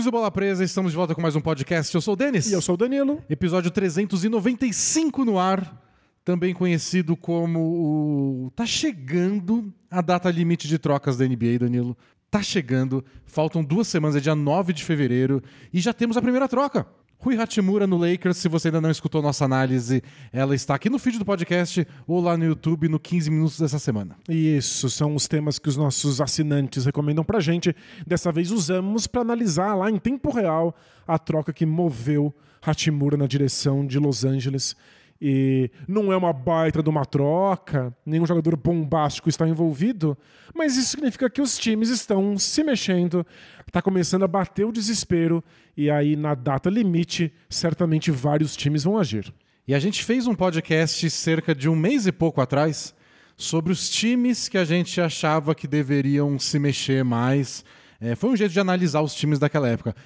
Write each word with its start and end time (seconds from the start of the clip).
amigos 0.00 0.04
do 0.04 0.10
Bola 0.10 0.30
Presa? 0.30 0.64
Estamos 0.64 0.92
de 0.92 0.96
volta 0.96 1.14
com 1.14 1.20
mais 1.20 1.36
um 1.36 1.42
podcast. 1.42 1.94
Eu 1.94 2.00
sou 2.00 2.14
o 2.14 2.16
Denis. 2.16 2.50
E 2.50 2.54
eu 2.54 2.62
sou 2.62 2.74
o 2.74 2.78
Danilo. 2.78 3.22
Episódio 3.28 3.70
395 3.70 5.24
no 5.26 5.38
ar, 5.38 5.78
também 6.24 6.54
conhecido 6.54 7.14
como 7.14 7.60
o... 7.60 8.52
Tá 8.56 8.64
chegando 8.64 9.72
a 9.90 10.00
data 10.00 10.30
limite 10.30 10.66
de 10.66 10.78
trocas 10.78 11.18
da 11.18 11.26
NBA, 11.26 11.58
Danilo. 11.60 11.96
Tá 12.30 12.42
chegando, 12.42 13.04
faltam 13.26 13.62
duas 13.62 13.88
semanas, 13.88 14.16
é 14.16 14.20
dia 14.20 14.34
9 14.34 14.72
de 14.72 14.84
fevereiro, 14.84 15.42
e 15.72 15.80
já 15.80 15.92
temos 15.92 16.16
a 16.16 16.22
primeira 16.22 16.48
troca. 16.48 16.86
Rui 17.22 17.36
Hachimura 17.36 17.86
no 17.86 17.98
Lakers, 17.98 18.38
se 18.38 18.48
você 18.48 18.68
ainda 18.68 18.80
não 18.80 18.90
escutou 18.90 19.20
nossa 19.20 19.44
análise, 19.44 20.02
ela 20.32 20.54
está 20.54 20.74
aqui 20.74 20.88
no 20.88 20.98
feed 20.98 21.18
do 21.18 21.24
podcast 21.24 21.86
ou 22.06 22.18
lá 22.18 22.34
no 22.34 22.46
YouTube 22.46 22.88
no 22.88 22.98
15 22.98 23.30
minutos 23.30 23.60
dessa 23.60 23.78
semana. 23.78 24.16
Isso, 24.26 24.88
são 24.88 25.14
os 25.14 25.28
temas 25.28 25.58
que 25.58 25.68
os 25.68 25.76
nossos 25.76 26.18
assinantes 26.18 26.86
recomendam 26.86 27.22
pra 27.22 27.38
gente. 27.38 27.76
Dessa 28.06 28.32
vez 28.32 28.50
usamos 28.50 29.06
para 29.06 29.20
analisar 29.20 29.74
lá 29.74 29.90
em 29.90 29.98
tempo 29.98 30.30
real 30.30 30.74
a 31.06 31.18
troca 31.18 31.52
que 31.52 31.66
moveu 31.66 32.34
Hachimura 32.62 33.18
na 33.18 33.26
direção 33.26 33.86
de 33.86 33.98
Los 33.98 34.24
Angeles. 34.24 34.74
E 35.20 35.70
não 35.86 36.10
é 36.10 36.16
uma 36.16 36.32
baita 36.32 36.82
de 36.82 36.88
uma 36.88 37.04
troca, 37.04 37.94
nenhum 38.06 38.24
jogador 38.24 38.56
bombástico 38.56 39.28
está 39.28 39.46
envolvido, 39.46 40.16
mas 40.54 40.78
isso 40.78 40.92
significa 40.92 41.28
que 41.28 41.42
os 41.42 41.58
times 41.58 41.90
estão 41.90 42.38
se 42.38 42.64
mexendo, 42.64 43.26
está 43.66 43.82
começando 43.82 44.22
a 44.22 44.28
bater 44.28 44.64
o 44.64 44.72
desespero, 44.72 45.44
e 45.80 45.90
aí 45.90 46.14
na 46.14 46.34
data 46.34 46.68
limite, 46.68 47.32
certamente 47.48 48.10
vários 48.10 48.54
times 48.54 48.84
vão 48.84 48.98
agir. 48.98 49.32
E 49.66 49.74
a 49.74 49.78
gente 49.78 50.04
fez 50.04 50.26
um 50.26 50.34
podcast 50.34 51.08
cerca 51.08 51.54
de 51.54 51.70
um 51.70 51.74
mês 51.74 52.06
e 52.06 52.12
pouco 52.12 52.42
atrás 52.42 52.94
sobre 53.34 53.72
os 53.72 53.88
times 53.88 54.46
que 54.46 54.58
a 54.58 54.64
gente 54.66 55.00
achava 55.00 55.54
que 55.54 55.66
deveriam 55.66 56.38
se 56.38 56.58
mexer 56.58 57.02
mais. 57.02 57.64
É, 57.98 58.14
foi 58.14 58.28
um 58.28 58.36
jeito 58.36 58.52
de 58.52 58.60
analisar 58.60 59.00
os 59.00 59.14
times 59.14 59.38
daquela 59.38 59.70
época. 59.70 59.96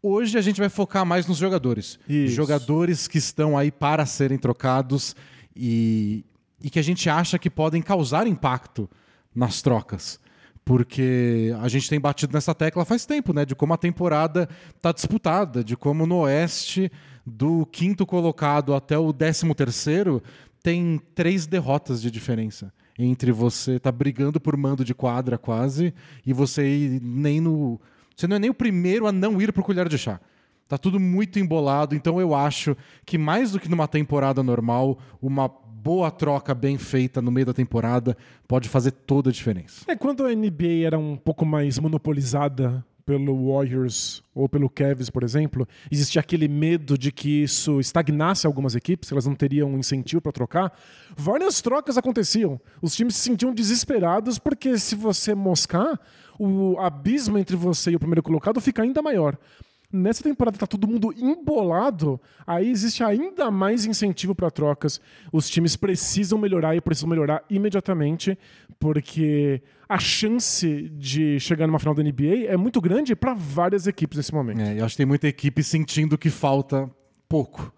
Hoje 0.00 0.38
a 0.38 0.40
gente 0.40 0.60
vai 0.60 0.68
focar 0.68 1.04
mais 1.04 1.26
nos 1.26 1.38
jogadores. 1.38 1.98
Isso. 2.08 2.36
Jogadores 2.36 3.08
que 3.08 3.18
estão 3.18 3.58
aí 3.58 3.72
para 3.72 4.06
serem 4.06 4.38
trocados 4.38 5.16
e, 5.56 6.24
e 6.62 6.70
que 6.70 6.78
a 6.78 6.82
gente 6.82 7.10
acha 7.10 7.40
que 7.40 7.50
podem 7.50 7.82
causar 7.82 8.24
impacto 8.28 8.88
nas 9.34 9.60
trocas. 9.60 10.20
Porque 10.64 11.54
a 11.60 11.68
gente 11.68 11.90
tem 11.90 12.00
batido 12.00 12.32
nessa 12.32 12.54
tecla 12.54 12.84
faz 12.84 13.04
tempo, 13.04 13.32
né? 13.32 13.44
De 13.44 13.54
como 13.54 13.74
a 13.74 13.78
temporada 13.78 14.48
está 14.74 14.92
disputada, 14.92 15.62
de 15.62 15.76
como 15.76 16.06
no 16.06 16.20
Oeste, 16.20 16.90
do 17.26 17.66
quinto 17.66 18.06
colocado 18.06 18.74
até 18.74 18.96
o 18.98 19.12
décimo 19.12 19.54
terceiro, 19.54 20.22
tem 20.62 21.00
três 21.14 21.46
derrotas 21.46 22.00
de 22.00 22.10
diferença 22.10 22.72
entre 22.98 23.32
você 23.32 23.78
tá 23.78 23.90
brigando 23.90 24.40
por 24.40 24.56
mando 24.56 24.84
de 24.84 24.94
quadra 24.94 25.36
quase 25.36 25.92
e 26.24 26.32
você 26.32 27.00
nem 27.02 27.40
no 27.40 27.80
você 28.16 28.28
não 28.28 28.36
é 28.36 28.38
nem 28.38 28.50
o 28.50 28.54
primeiro 28.54 29.06
a 29.06 29.12
não 29.12 29.42
ir 29.42 29.52
pro 29.52 29.64
colher 29.64 29.88
de 29.88 29.98
chá. 29.98 30.20
Tá 30.68 30.78
tudo 30.78 31.00
muito 31.00 31.38
embolado, 31.38 31.94
então 31.94 32.20
eu 32.20 32.34
acho 32.34 32.76
que 33.04 33.18
mais 33.18 33.50
do 33.50 33.60
que 33.60 33.68
numa 33.68 33.88
temporada 33.88 34.42
normal, 34.42 34.98
uma 35.20 35.50
boa 35.84 36.10
troca 36.10 36.54
bem 36.54 36.78
feita 36.78 37.20
no 37.20 37.30
meio 37.30 37.44
da 37.44 37.52
temporada 37.52 38.16
pode 38.48 38.70
fazer 38.70 38.90
toda 38.90 39.28
a 39.28 39.32
diferença. 39.32 39.84
É, 39.86 39.94
quando 39.94 40.24
a 40.24 40.34
NBA 40.34 40.86
era 40.86 40.98
um 40.98 41.14
pouco 41.14 41.44
mais 41.44 41.78
monopolizada 41.78 42.82
pelo 43.04 43.52
Warriors 43.52 44.22
ou 44.34 44.48
pelo 44.48 44.70
Cavs, 44.70 45.10
por 45.10 45.22
exemplo, 45.22 45.68
existia 45.92 46.20
aquele 46.20 46.48
medo 46.48 46.96
de 46.96 47.12
que 47.12 47.42
isso 47.42 47.78
estagnasse 47.80 48.46
algumas 48.46 48.74
equipes, 48.74 49.12
elas 49.12 49.26
não 49.26 49.34
teriam 49.34 49.74
um 49.74 49.78
incentivo 49.78 50.22
para 50.22 50.32
trocar. 50.32 50.72
Várias 51.14 51.60
trocas 51.60 51.98
aconteciam. 51.98 52.58
Os 52.80 52.96
times 52.96 53.14
se 53.16 53.20
sentiam 53.20 53.52
desesperados 53.52 54.38
porque 54.38 54.78
se 54.78 54.94
você 54.94 55.34
moscar, 55.34 56.00
o 56.38 56.78
abismo 56.80 57.36
entre 57.36 57.56
você 57.56 57.90
e 57.90 57.96
o 57.96 58.00
primeiro 58.00 58.22
colocado 58.22 58.58
fica 58.58 58.82
ainda 58.82 59.02
maior. 59.02 59.36
Nessa 59.96 60.24
temporada 60.24 60.58
tá 60.58 60.66
todo 60.66 60.88
mundo 60.88 61.14
embolado, 61.16 62.20
aí 62.44 62.68
existe 62.68 63.04
ainda 63.04 63.48
mais 63.48 63.86
incentivo 63.86 64.34
para 64.34 64.50
trocas. 64.50 65.00
Os 65.32 65.48
times 65.48 65.76
precisam 65.76 66.36
melhorar 66.36 66.74
e 66.74 66.80
precisam 66.80 67.08
melhorar 67.08 67.44
imediatamente, 67.48 68.36
porque 68.80 69.62
a 69.88 70.00
chance 70.00 70.88
de 70.96 71.38
chegar 71.38 71.68
numa 71.68 71.78
final 71.78 71.94
da 71.94 72.02
NBA 72.02 72.46
é 72.48 72.56
muito 72.56 72.80
grande 72.80 73.14
para 73.14 73.34
várias 73.34 73.86
equipes 73.86 74.16
nesse 74.16 74.34
momento. 74.34 74.62
É, 74.62 74.80
eu 74.80 74.84
acho 74.84 74.94
que 74.94 74.96
tem 74.96 75.06
muita 75.06 75.28
equipe 75.28 75.62
sentindo 75.62 76.18
que 76.18 76.28
falta 76.28 76.90
pouco. 77.28 77.72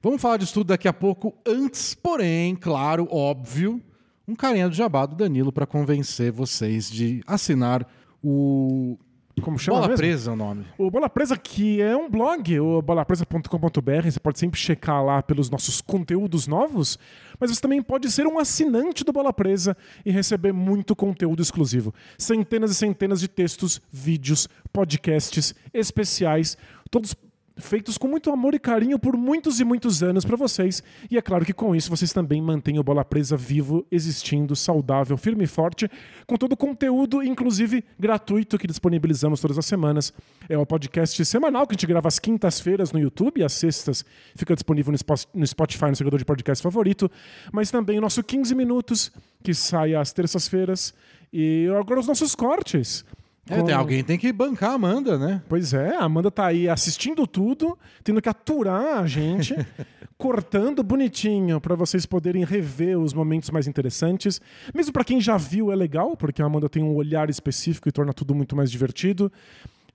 Vamos 0.00 0.22
falar 0.22 0.36
disso 0.36 0.54
tudo 0.54 0.68
daqui 0.68 0.86
a 0.86 0.92
pouco. 0.92 1.36
Antes, 1.44 1.92
porém, 1.92 2.54
claro, 2.54 3.08
óbvio, 3.10 3.82
um 4.28 4.36
carinha 4.36 4.68
do 4.68 4.76
jabá 4.76 5.06
do 5.06 5.16
Danilo 5.16 5.50
para 5.50 5.66
convencer 5.66 6.30
vocês 6.30 6.88
de 6.88 7.20
assinar 7.26 7.84
o 8.22 8.96
Como 9.40 9.58
chama 9.58 9.78
Bola 9.78 9.88
mesmo? 9.88 9.98
Presa 10.02 10.30
é 10.30 10.34
o 10.34 10.36
nome. 10.36 10.64
O 10.76 10.90
Bola 10.90 11.08
Presa, 11.08 11.36
que 11.36 11.80
é 11.80 11.96
um 11.96 12.10
blog, 12.10 12.58
o 12.60 12.82
bolapresa.com.br, 12.82 14.10
você 14.10 14.20
pode 14.20 14.38
sempre 14.38 14.58
checar 14.58 15.04
lá 15.04 15.22
pelos 15.22 15.50
nossos 15.50 15.80
conteúdos 15.80 16.46
novos, 16.46 16.98
mas 17.38 17.50
você 17.50 17.60
também 17.60 17.82
pode 17.82 18.10
ser 18.10 18.26
um 18.26 18.38
assinante 18.38 19.04
do 19.04 19.12
Bola 19.12 19.32
Presa 19.32 19.76
e 20.04 20.10
receber 20.10 20.52
muito 20.52 20.96
conteúdo 20.96 21.42
exclusivo. 21.42 21.94
Centenas 22.16 22.70
e 22.70 22.74
centenas 22.74 23.20
de 23.20 23.28
textos, 23.28 23.80
vídeos, 23.90 24.48
podcasts 24.72 25.54
especiais, 25.72 26.56
todos 26.90 27.14
feitos 27.58 27.98
com 27.98 28.06
muito 28.08 28.30
amor 28.30 28.54
e 28.54 28.58
carinho 28.58 28.98
por 28.98 29.16
muitos 29.16 29.60
e 29.60 29.64
muitos 29.64 30.02
anos 30.02 30.24
para 30.24 30.36
vocês. 30.36 30.82
E 31.10 31.18
é 31.18 31.22
claro 31.22 31.44
que 31.44 31.52
com 31.52 31.74
isso 31.74 31.90
vocês 31.90 32.12
também 32.12 32.40
mantêm 32.40 32.78
o 32.78 32.82
Bola 32.82 33.04
Presa 33.04 33.36
vivo, 33.36 33.86
existindo, 33.90 34.54
saudável, 34.56 35.16
firme 35.16 35.44
e 35.44 35.46
forte, 35.46 35.90
com 36.26 36.36
todo 36.36 36.52
o 36.52 36.56
conteúdo, 36.56 37.22
inclusive 37.22 37.84
gratuito, 37.98 38.56
que 38.58 38.66
disponibilizamos 38.66 39.40
todas 39.40 39.58
as 39.58 39.66
semanas. 39.66 40.12
É 40.48 40.56
o 40.56 40.64
podcast 40.64 41.24
semanal 41.24 41.66
que 41.66 41.72
a 41.72 41.74
gente 41.76 41.86
grava 41.86 42.08
às 42.08 42.18
quintas-feiras 42.18 42.92
no 42.92 42.98
YouTube 42.98 43.40
e 43.40 43.44
às 43.44 43.52
sextas 43.52 44.04
fica 44.36 44.54
disponível 44.54 44.92
no 44.92 44.98
Spo- 44.98 45.28
no 45.34 45.46
Spotify, 45.46 45.86
no 45.86 45.96
seguidor 45.96 46.18
de 46.18 46.24
podcast 46.24 46.62
favorito. 46.62 47.10
Mas 47.52 47.70
também 47.70 47.98
o 47.98 48.00
nosso 48.00 48.22
15 48.22 48.54
Minutos, 48.54 49.10
que 49.42 49.52
sai 49.52 49.94
às 49.94 50.12
terças-feiras. 50.12 50.94
E 51.32 51.66
agora 51.78 52.00
os 52.00 52.06
nossos 52.06 52.34
cortes. 52.34 53.04
É, 53.48 53.62
tem, 53.62 53.74
alguém 53.74 54.04
tem 54.04 54.18
que 54.18 54.32
bancar 54.32 54.70
a 54.70 54.74
Amanda, 54.74 55.18
né? 55.18 55.42
Pois 55.48 55.72
é, 55.72 55.96
a 55.96 56.04
Amanda 56.04 56.30
tá 56.30 56.46
aí 56.46 56.68
assistindo 56.68 57.26
tudo, 57.26 57.78
tendo 58.04 58.20
que 58.20 58.28
aturar 58.28 58.98
a 58.98 59.06
gente, 59.06 59.54
cortando 60.18 60.82
bonitinho 60.82 61.60
para 61.60 61.74
vocês 61.74 62.04
poderem 62.04 62.44
rever 62.44 62.98
os 62.98 63.14
momentos 63.14 63.50
mais 63.50 63.66
interessantes. 63.66 64.40
Mesmo 64.74 64.92
para 64.92 65.04
quem 65.04 65.20
já 65.20 65.36
viu 65.36 65.72
é 65.72 65.76
legal, 65.76 66.16
porque 66.16 66.42
a 66.42 66.46
Amanda 66.46 66.68
tem 66.68 66.82
um 66.82 66.94
olhar 66.94 67.30
específico 67.30 67.88
e 67.88 67.92
torna 67.92 68.12
tudo 68.12 68.34
muito 68.34 68.54
mais 68.54 68.70
divertido. 68.70 69.32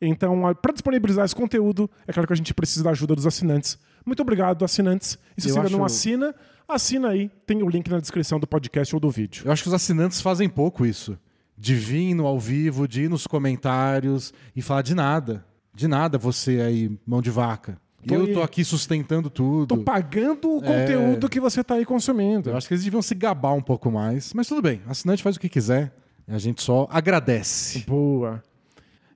Então, 0.01 0.41
para 0.61 0.73
disponibilizar 0.73 1.23
esse 1.23 1.35
conteúdo, 1.35 1.89
é 2.07 2.11
claro 2.11 2.27
que 2.27 2.33
a 2.33 2.35
gente 2.35 2.53
precisa 2.53 2.83
da 2.83 2.89
ajuda 2.89 3.15
dos 3.15 3.25
assinantes. 3.25 3.77
Muito 4.05 4.21
obrigado, 4.21 4.65
assinantes. 4.65 5.17
E 5.37 5.41
se 5.41 5.49
Eu 5.49 5.53
você 5.53 5.59
ainda 5.59 5.69
não 5.69 5.85
assina, 5.85 6.35
assina 6.67 7.09
aí. 7.09 7.31
Tem 7.45 7.63
o 7.63 7.69
link 7.69 7.89
na 7.89 7.99
descrição 7.99 8.39
do 8.39 8.47
podcast 8.47 8.93
ou 8.95 8.99
do 8.99 9.09
vídeo. 9.09 9.43
Eu 9.45 9.51
acho 9.51 9.63
que 9.63 9.69
os 9.69 9.73
assinantes 9.73 10.19
fazem 10.21 10.49
pouco 10.49 10.85
isso. 10.85 11.17
De 11.57 11.75
vir 11.75 12.13
no 12.13 12.25
ao 12.25 12.39
vivo, 12.39 12.87
de 12.87 13.03
ir 13.03 13.09
nos 13.09 13.27
comentários 13.27 14.33
e 14.55 14.61
falar 14.61 14.81
de 14.81 14.95
nada. 14.95 15.45
De 15.73 15.87
nada 15.87 16.17
você 16.17 16.59
aí, 16.61 16.91
mão 17.05 17.21
de 17.21 17.29
vaca. 17.29 17.77
Tô 18.05 18.15
eu 18.15 18.33
tô 18.33 18.41
aqui 18.41 18.65
sustentando 18.65 19.29
tudo. 19.29 19.77
Tô 19.77 19.83
pagando 19.83 20.57
o 20.57 20.63
É. 20.63 20.81
conteúdo 20.81 21.29
que 21.29 21.39
você 21.39 21.63
tá 21.63 21.75
aí 21.75 21.85
consumindo. 21.85 22.49
Eu 22.49 22.57
acho 22.57 22.67
que 22.67 22.73
eles 22.73 22.83
deviam 22.83 23.01
se 23.01 23.15
gabar 23.15 23.53
um 23.53 23.61
pouco 23.61 23.89
mais. 23.89 24.33
Mas 24.33 24.47
tudo 24.47 24.61
bem, 24.61 24.81
assinante 24.87 25.23
faz 25.23 25.37
o 25.37 25.39
que 25.39 25.47
quiser. 25.47 25.93
A 26.27 26.37
gente 26.37 26.61
só 26.61 26.87
agradece. 26.91 27.79
Boa. 27.87 28.43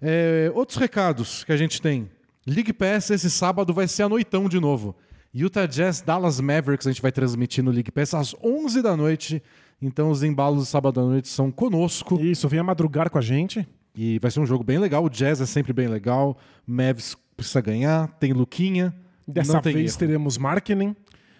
É, 0.01 0.51
outros 0.53 0.77
recados 0.77 1.43
que 1.43 1.51
a 1.51 1.57
gente 1.57 1.81
tem. 1.81 2.09
League 2.45 2.71
Pass 2.71 3.09
esse 3.09 3.29
sábado 3.29 3.73
vai 3.73 3.87
ser 3.87 4.03
a 4.03 4.09
noitão 4.09 4.47
de 4.47 4.59
novo. 4.59 4.95
Utah 5.33 5.65
Jazz, 5.65 6.01
Dallas 6.01 6.39
Mavericks 6.39 6.87
a 6.87 6.91
gente 6.91 7.01
vai 7.01 7.11
transmitir 7.11 7.63
no 7.63 7.71
League 7.71 7.91
Pass 7.91 8.13
às 8.13 8.33
11 8.41 8.81
da 8.81 8.95
noite. 8.95 9.43
Então 9.81 10.09
os 10.09 10.23
embalos 10.23 10.59
do 10.59 10.65
sábado 10.65 10.99
à 10.99 11.03
noite 11.03 11.27
são 11.27 11.51
conosco. 11.51 12.19
Isso, 12.19 12.47
venha 12.47 12.63
madrugar 12.63 13.09
com 13.09 13.17
a 13.17 13.21
gente. 13.21 13.67
E 13.95 14.19
vai 14.19 14.29
ser 14.31 14.39
um 14.39 14.45
jogo 14.45 14.63
bem 14.63 14.77
legal. 14.79 15.03
O 15.03 15.09
Jazz 15.09 15.41
é 15.41 15.45
sempre 15.45 15.73
bem 15.73 15.87
legal. 15.87 16.37
Mavs 16.65 17.15
precisa 17.35 17.61
ganhar. 17.61 18.07
Tem 18.19 18.33
Luquinha. 18.33 18.93
Dessa 19.27 19.61
tem 19.61 19.73
vez 19.73 19.91
erro. 19.91 19.99
teremos 19.99 20.37
marketing. 20.37 20.95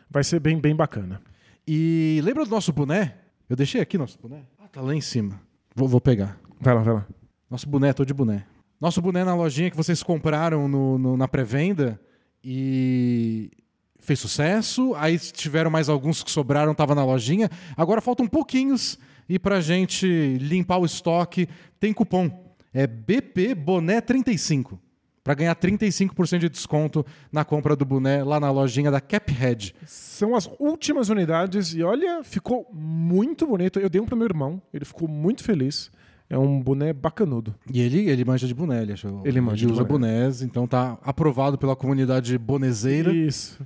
Vai 0.10 0.24
ser 0.24 0.40
bem, 0.40 0.60
bem 0.60 0.76
bacana. 0.76 1.22
E 1.68 2.20
lembra 2.24 2.44
do 2.46 2.52
nosso 2.52 2.72
boné? 2.74 3.16
Eu 3.50 3.56
deixei 3.56 3.82
aqui 3.82 3.98
nosso 3.98 4.18
boné. 4.22 4.42
Ah, 4.60 4.68
tá 4.68 4.82
lá 4.82 4.94
em 4.96 5.02
cima. 5.02 5.40
Vou, 5.76 5.88
vou 5.88 6.02
pegar. 6.02 6.38
Vai 6.60 6.74
lá, 6.74 6.82
vai 6.82 6.94
lá. 6.96 7.08
Nosso 7.50 7.68
boné, 7.70 7.94
tô 7.94 8.04
de 8.06 8.14
boné. 8.14 8.46
Nosso 8.80 9.02
boné 9.02 9.24
na 9.24 9.34
lojinha 9.36 9.70
que 9.72 9.78
vocês 9.78 10.04
compraram 10.04 10.68
no- 10.68 10.98
no- 10.98 11.18
na 11.18 11.28
pré-venda 11.28 12.00
e 12.44 13.52
fez 14.00 14.20
sucesso. 14.20 14.94
Aí 14.96 15.18
tiveram 15.20 15.70
mais 15.70 15.90
alguns 15.90 16.24
que 16.24 16.32
sobraram, 16.32 16.74
tava 16.74 16.96
na 16.96 17.04
lojinha. 17.06 17.50
Agora 17.76 18.02
faltam 18.02 18.28
pouquinhos 18.28 18.98
e 19.28 19.38
pra 19.38 19.60
gente 19.62 20.38
limpar 20.40 20.78
o 20.78 20.86
estoque, 20.86 21.48
tem 21.80 21.94
cupom. 21.94 22.30
É 22.74 22.86
BP 22.88 23.56
Boné 23.56 24.02
35. 24.02 24.80
Pra 25.24 25.34
ganhar 25.34 25.54
35% 25.58 26.38
de 26.40 26.48
desconto 26.48 27.06
na 27.30 27.44
compra 27.44 27.76
do 27.76 27.84
boné 27.84 28.24
lá 28.24 28.40
na 28.40 28.50
lojinha 28.50 28.90
da 28.90 29.02
Caphead. 29.02 29.76
São 29.86 30.34
as 30.34 30.50
últimas 30.58 31.10
unidades 31.10 31.74
e 31.74 31.84
olha, 31.84 32.24
ficou 32.24 32.66
muito 32.72 33.46
bonito. 33.46 33.78
Eu 33.78 33.90
dei 33.90 34.00
um 34.00 34.06
pro 34.06 34.16
meu 34.16 34.26
irmão, 34.26 34.62
ele 34.74 34.86
ficou 34.86 35.06
muito 35.06 35.44
feliz. 35.44 35.92
É 36.30 36.38
um 36.38 36.62
boné 36.62 36.94
bacanudo. 36.94 37.54
E 37.70 37.82
ele, 37.82 38.10
ele 38.10 38.24
manja 38.24 38.48
de 38.48 38.54
boné, 38.54 38.82
ele, 38.82 38.94
achou, 38.94 39.22
Ele 39.26 39.42
manja 39.42 39.66
de 39.66 39.72
usa 39.74 39.84
boné. 39.84 40.08
bonés, 40.14 40.42
então 40.42 40.66
tá 40.66 40.98
aprovado 41.04 41.58
pela 41.58 41.76
comunidade 41.76 42.38
bonezeira. 42.38 43.14
Isso. 43.14 43.60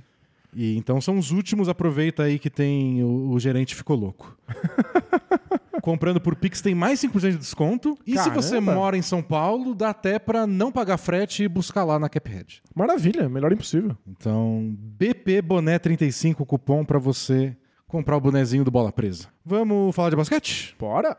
E 0.54 0.76
então 0.76 1.00
são 1.00 1.18
os 1.18 1.30
últimos, 1.30 1.68
aproveita 1.68 2.24
aí 2.24 2.38
que 2.38 2.50
tem 2.50 3.02
o, 3.02 3.30
o 3.30 3.40
gerente 3.40 3.74
ficou 3.74 3.96
louco. 3.96 4.36
Comprando 5.82 6.20
por 6.20 6.36
Pix 6.36 6.60
tem 6.60 6.74
mais 6.74 7.00
5% 7.00 7.30
de 7.32 7.38
desconto. 7.38 7.98
E 8.06 8.16
se 8.16 8.30
você 8.30 8.50
Caramba! 8.56 8.74
mora 8.74 8.96
em 8.96 9.02
São 9.02 9.20
Paulo, 9.20 9.74
dá 9.74 9.90
até 9.90 10.18
pra 10.18 10.46
não 10.46 10.70
pagar 10.70 10.96
frete 10.96 11.42
e 11.42 11.48
buscar 11.48 11.82
lá 11.82 11.98
na 11.98 12.08
Caphead. 12.08 12.62
Maravilha, 12.74 13.28
melhor 13.28 13.52
impossível. 13.52 13.96
Então, 14.06 14.76
BP 14.78 15.42
Boné 15.42 15.78
35 15.80 16.46
cupom 16.46 16.84
pra 16.84 17.00
você 17.00 17.56
comprar 17.88 18.16
o 18.16 18.20
bonezinho 18.20 18.64
do 18.64 18.70
Bola 18.70 18.92
Presa. 18.92 19.26
Vamos 19.44 19.94
falar 19.94 20.10
de 20.10 20.16
basquete? 20.16 20.76
Bora! 20.78 21.16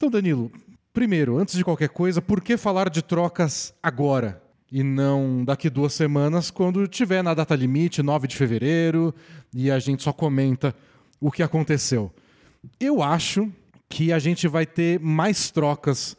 Então, 0.00 0.08
Danilo, 0.08 0.50
primeiro, 0.94 1.36
antes 1.36 1.54
de 1.54 1.62
qualquer 1.62 1.90
coisa, 1.90 2.22
por 2.22 2.40
que 2.40 2.56
falar 2.56 2.88
de 2.88 3.02
trocas 3.02 3.74
agora? 3.82 4.42
E 4.72 4.82
não 4.82 5.44
daqui 5.44 5.68
duas 5.68 5.92
semanas, 5.92 6.50
quando 6.50 6.88
tiver 6.88 7.22
na 7.22 7.34
data 7.34 7.54
limite, 7.54 8.02
9 8.02 8.26
de 8.26 8.34
fevereiro, 8.34 9.14
e 9.54 9.70
a 9.70 9.78
gente 9.78 10.02
só 10.02 10.10
comenta 10.10 10.74
o 11.20 11.30
que 11.30 11.42
aconteceu. 11.42 12.10
Eu 12.80 13.02
acho 13.02 13.52
que 13.90 14.10
a 14.10 14.18
gente 14.18 14.48
vai 14.48 14.64
ter 14.64 14.98
mais 14.98 15.50
trocas 15.50 16.16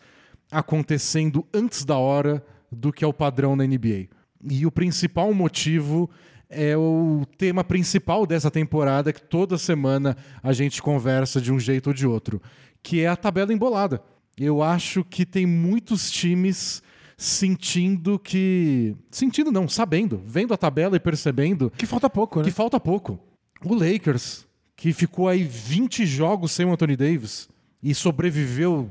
acontecendo 0.52 1.44
antes 1.52 1.84
da 1.84 1.98
hora 1.98 2.46
do 2.72 2.94
que 2.94 3.04
é 3.04 3.08
o 3.08 3.12
padrão 3.12 3.56
na 3.56 3.66
NBA. 3.66 4.10
E 4.48 4.64
o 4.64 4.72
principal 4.72 5.34
motivo 5.34 6.08
é 6.52 6.78
o 6.78 7.26
tema 7.36 7.64
principal 7.64 8.28
dessa 8.28 8.52
temporada, 8.52 9.12
que 9.12 9.24
toda 9.24 9.58
semana 9.58 10.16
a 10.44 10.54
gente 10.54 10.84
conversa 10.84 11.42
de 11.42 11.52
um 11.52 11.60
jeito 11.60 11.88
ou 11.88 11.94
de 11.94 12.06
outro, 12.06 12.40
que 12.84 13.02
é 13.02 13.08
a 13.08 13.16
tabela 13.16 13.54
embolada. 13.54 14.02
Eu 14.38 14.62
acho 14.62 15.04
que 15.04 15.26
tem 15.26 15.46
muitos 15.46 16.10
times 16.10 16.82
sentindo 17.18 18.18
que. 18.18 18.96
Sentindo 19.12 19.52
não, 19.52 19.68
sabendo, 19.68 20.22
vendo 20.26 20.54
a 20.54 20.58
tabela 20.58 20.96
e 20.96 21.00
percebendo 21.00 21.72
Que 21.78 21.86
falta 21.86 22.10
pouco, 22.10 22.40
né? 22.40 22.46
que 22.46 22.52
falta 22.52 22.80
pouco. 22.80 23.20
O 23.64 23.76
Lakers, 23.76 24.48
que 24.76 24.92
ficou 24.92 25.28
aí 25.28 25.44
20 25.44 26.06
jogos 26.06 26.52
sem 26.52 26.66
o 26.66 26.72
Anthony 26.72 26.96
Davis 26.96 27.48
e 27.84 27.94
sobreviveu 27.94 28.90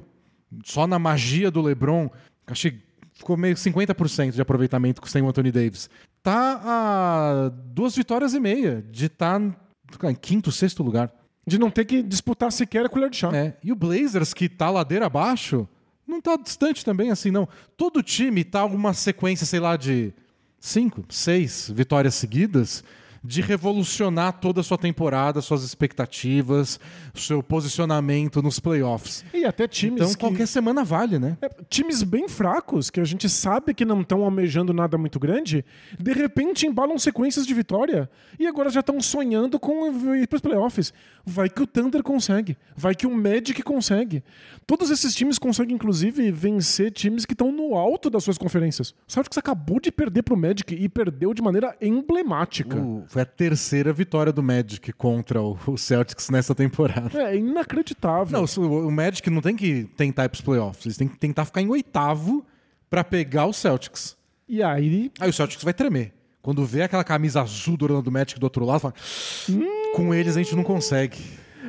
só 0.65 0.87
na 0.87 0.99
magia 0.99 1.51
do 1.51 1.61
LeBron, 1.61 2.09
achei 2.47 2.73
que 2.73 2.83
ficou 3.15 3.37
meio 3.37 3.57
50% 3.57 4.33
de 4.33 4.41
aproveitamento 4.41 5.07
sem 5.09 5.23
o 5.23 5.29
Anthony 5.29 5.51
Davis. 5.51 5.91
Tá 6.23 6.61
a 6.65 7.49
duas 7.49 7.97
vitórias 7.97 8.35
e 8.35 8.41
meia 8.41 8.85
de 8.91 9.07
estar 9.07 9.41
em 9.41 10.15
quinto, 10.15 10.53
sexto 10.53 10.83
lugar. 10.83 11.13
De 11.51 11.59
não 11.59 11.71
ter 11.71 11.85
que 11.85 12.01
disputar 12.01 12.53
sequer 12.53 12.87
a 12.87 12.89
colher 12.89 13.11
de 13.11 13.17
chá. 13.17 13.35
É, 13.35 13.57
e 13.63 13.73
o 13.73 13.75
Blazers, 13.75 14.33
que 14.33 14.49
tá 14.49 14.71
ladeira 14.71 15.07
abaixo, 15.07 15.69
não 16.07 16.21
tá 16.21 16.37
distante 16.37 16.85
também 16.85 17.11
assim, 17.11 17.33
não. 17.33 17.49
Todo 17.77 18.03
time 18.03 18.45
tá 18.45 18.65
uma 18.65 18.95
sequência, 18.95 19.45
sei 19.45 19.59
lá, 19.59 19.77
de 19.77 20.15
cinco, 20.61 21.05
seis 21.09 21.69
vitórias 21.75 22.15
seguidas 22.15 22.85
de 23.23 23.41
revolucionar 23.43 24.33
toda 24.41 24.61
a 24.61 24.65
sua 24.65 24.79
temporada, 24.79 25.41
suas 25.43 25.63
expectativas, 25.63 26.81
seu 27.15 27.43
posicionamento 27.43 28.41
nos 28.43 28.59
playoffs. 28.59 29.25
E 29.35 29.45
até 29.45 29.69
times 29.69 30.01
Então 30.01 30.13
que... 30.13 30.19
qualquer 30.19 30.47
semana 30.47 30.83
vale, 30.85 31.19
né? 31.19 31.37
É, 31.43 31.49
times 31.69 32.03
bem 32.03 32.29
fracos, 32.29 32.89
que 32.89 32.99
a 33.01 33.05
gente 33.05 33.29
sabe 33.29 33.75
que 33.75 33.85
não 33.85 34.01
estão 34.01 34.25
almejando 34.25 34.73
nada 34.73 34.97
muito 34.97 35.19
grande, 35.19 35.65
de 35.99 36.13
repente 36.13 36.67
embalam 36.67 36.99
sequências 36.99 37.47
de 37.47 37.53
vitória 37.53 38.09
e 38.39 38.47
agora 38.47 38.71
já 38.71 38.81
estão 38.81 39.01
sonhando 39.01 39.61
com 39.61 40.15
ir 40.17 40.27
para 40.27 40.37
os 40.37 40.43
playoffs. 40.43 40.93
Vai 41.25 41.51
que 41.51 41.63
o 41.63 41.67
Thunder 41.67 42.03
consegue, 42.03 42.57
vai 42.75 42.95
que 42.95 43.07
o 43.07 43.15
Magic 43.15 43.63
consegue. 43.63 44.25
Todos 44.67 44.91
esses 44.91 45.15
times 45.15 45.39
conseguem, 45.39 45.75
inclusive, 45.75 46.31
vencer 46.33 46.91
times 46.91 47.27
que 47.27 47.35
estão 47.35 47.53
no 47.53 47.75
alto 47.77 48.09
das 48.09 48.25
suas 48.25 48.39
conferências. 48.39 48.91
O 49.07 49.13
Celtics 49.13 49.37
acabou 49.37 49.79
de 49.79 49.93
perder 49.93 50.23
para 50.23 50.33
o 50.33 50.37
Magic 50.37 50.75
e 50.75 50.89
perdeu 50.89 51.35
de 51.35 51.43
maneira 51.43 51.77
emblemática. 51.81 52.77
O- 52.79 53.05
foi 53.11 53.23
a 53.23 53.27
terceira 53.27 53.93
vitória 53.93 54.33
do 54.33 54.41
Magic 54.41 54.93
contra 54.93 55.43
o 55.43 55.77
Celtics 55.77 56.31
nessa 56.31 56.55
temporada. 56.55 57.21
É 57.21 57.37
inacreditável. 57.37 58.39
Não, 58.39 58.45
o 58.65 58.87
o 58.87 58.91
Magic 58.93 59.29
não 59.29 59.43
tem 59.43 59.57
que 59.57 59.83
tentar 59.97 60.27
ir 60.27 60.29
pros 60.29 60.41
playoffs, 60.41 60.87
eles 60.87 60.97
têm 60.97 61.09
que 61.09 61.17
tentar 61.17 61.45
ficar 61.45 61.61
em 61.61 61.69
oitavo 61.69 62.47
pra 62.89 63.03
pegar 63.03 63.47
o 63.47 63.53
Celtics. 63.53 64.17
E 64.49 64.63
aí, 64.63 65.11
Aí 65.19 65.29
o 65.29 65.33
Celtics 65.33 65.65
vai 65.65 65.75
tremer. 65.75 66.13
Quando 66.41 66.65
vê 66.65 66.83
aquela 66.83 67.03
camisa 67.03 67.43
azul 67.43 67.77
do 67.77 68.13
Magic 68.13 68.39
do 68.39 68.45
outro 68.45 68.65
lado, 68.65 68.79
fala, 68.79 68.95
com 69.97 70.15
eles 70.15 70.37
a 70.37 70.43
gente 70.43 70.55
não 70.55 70.63
consegue. 70.63 71.19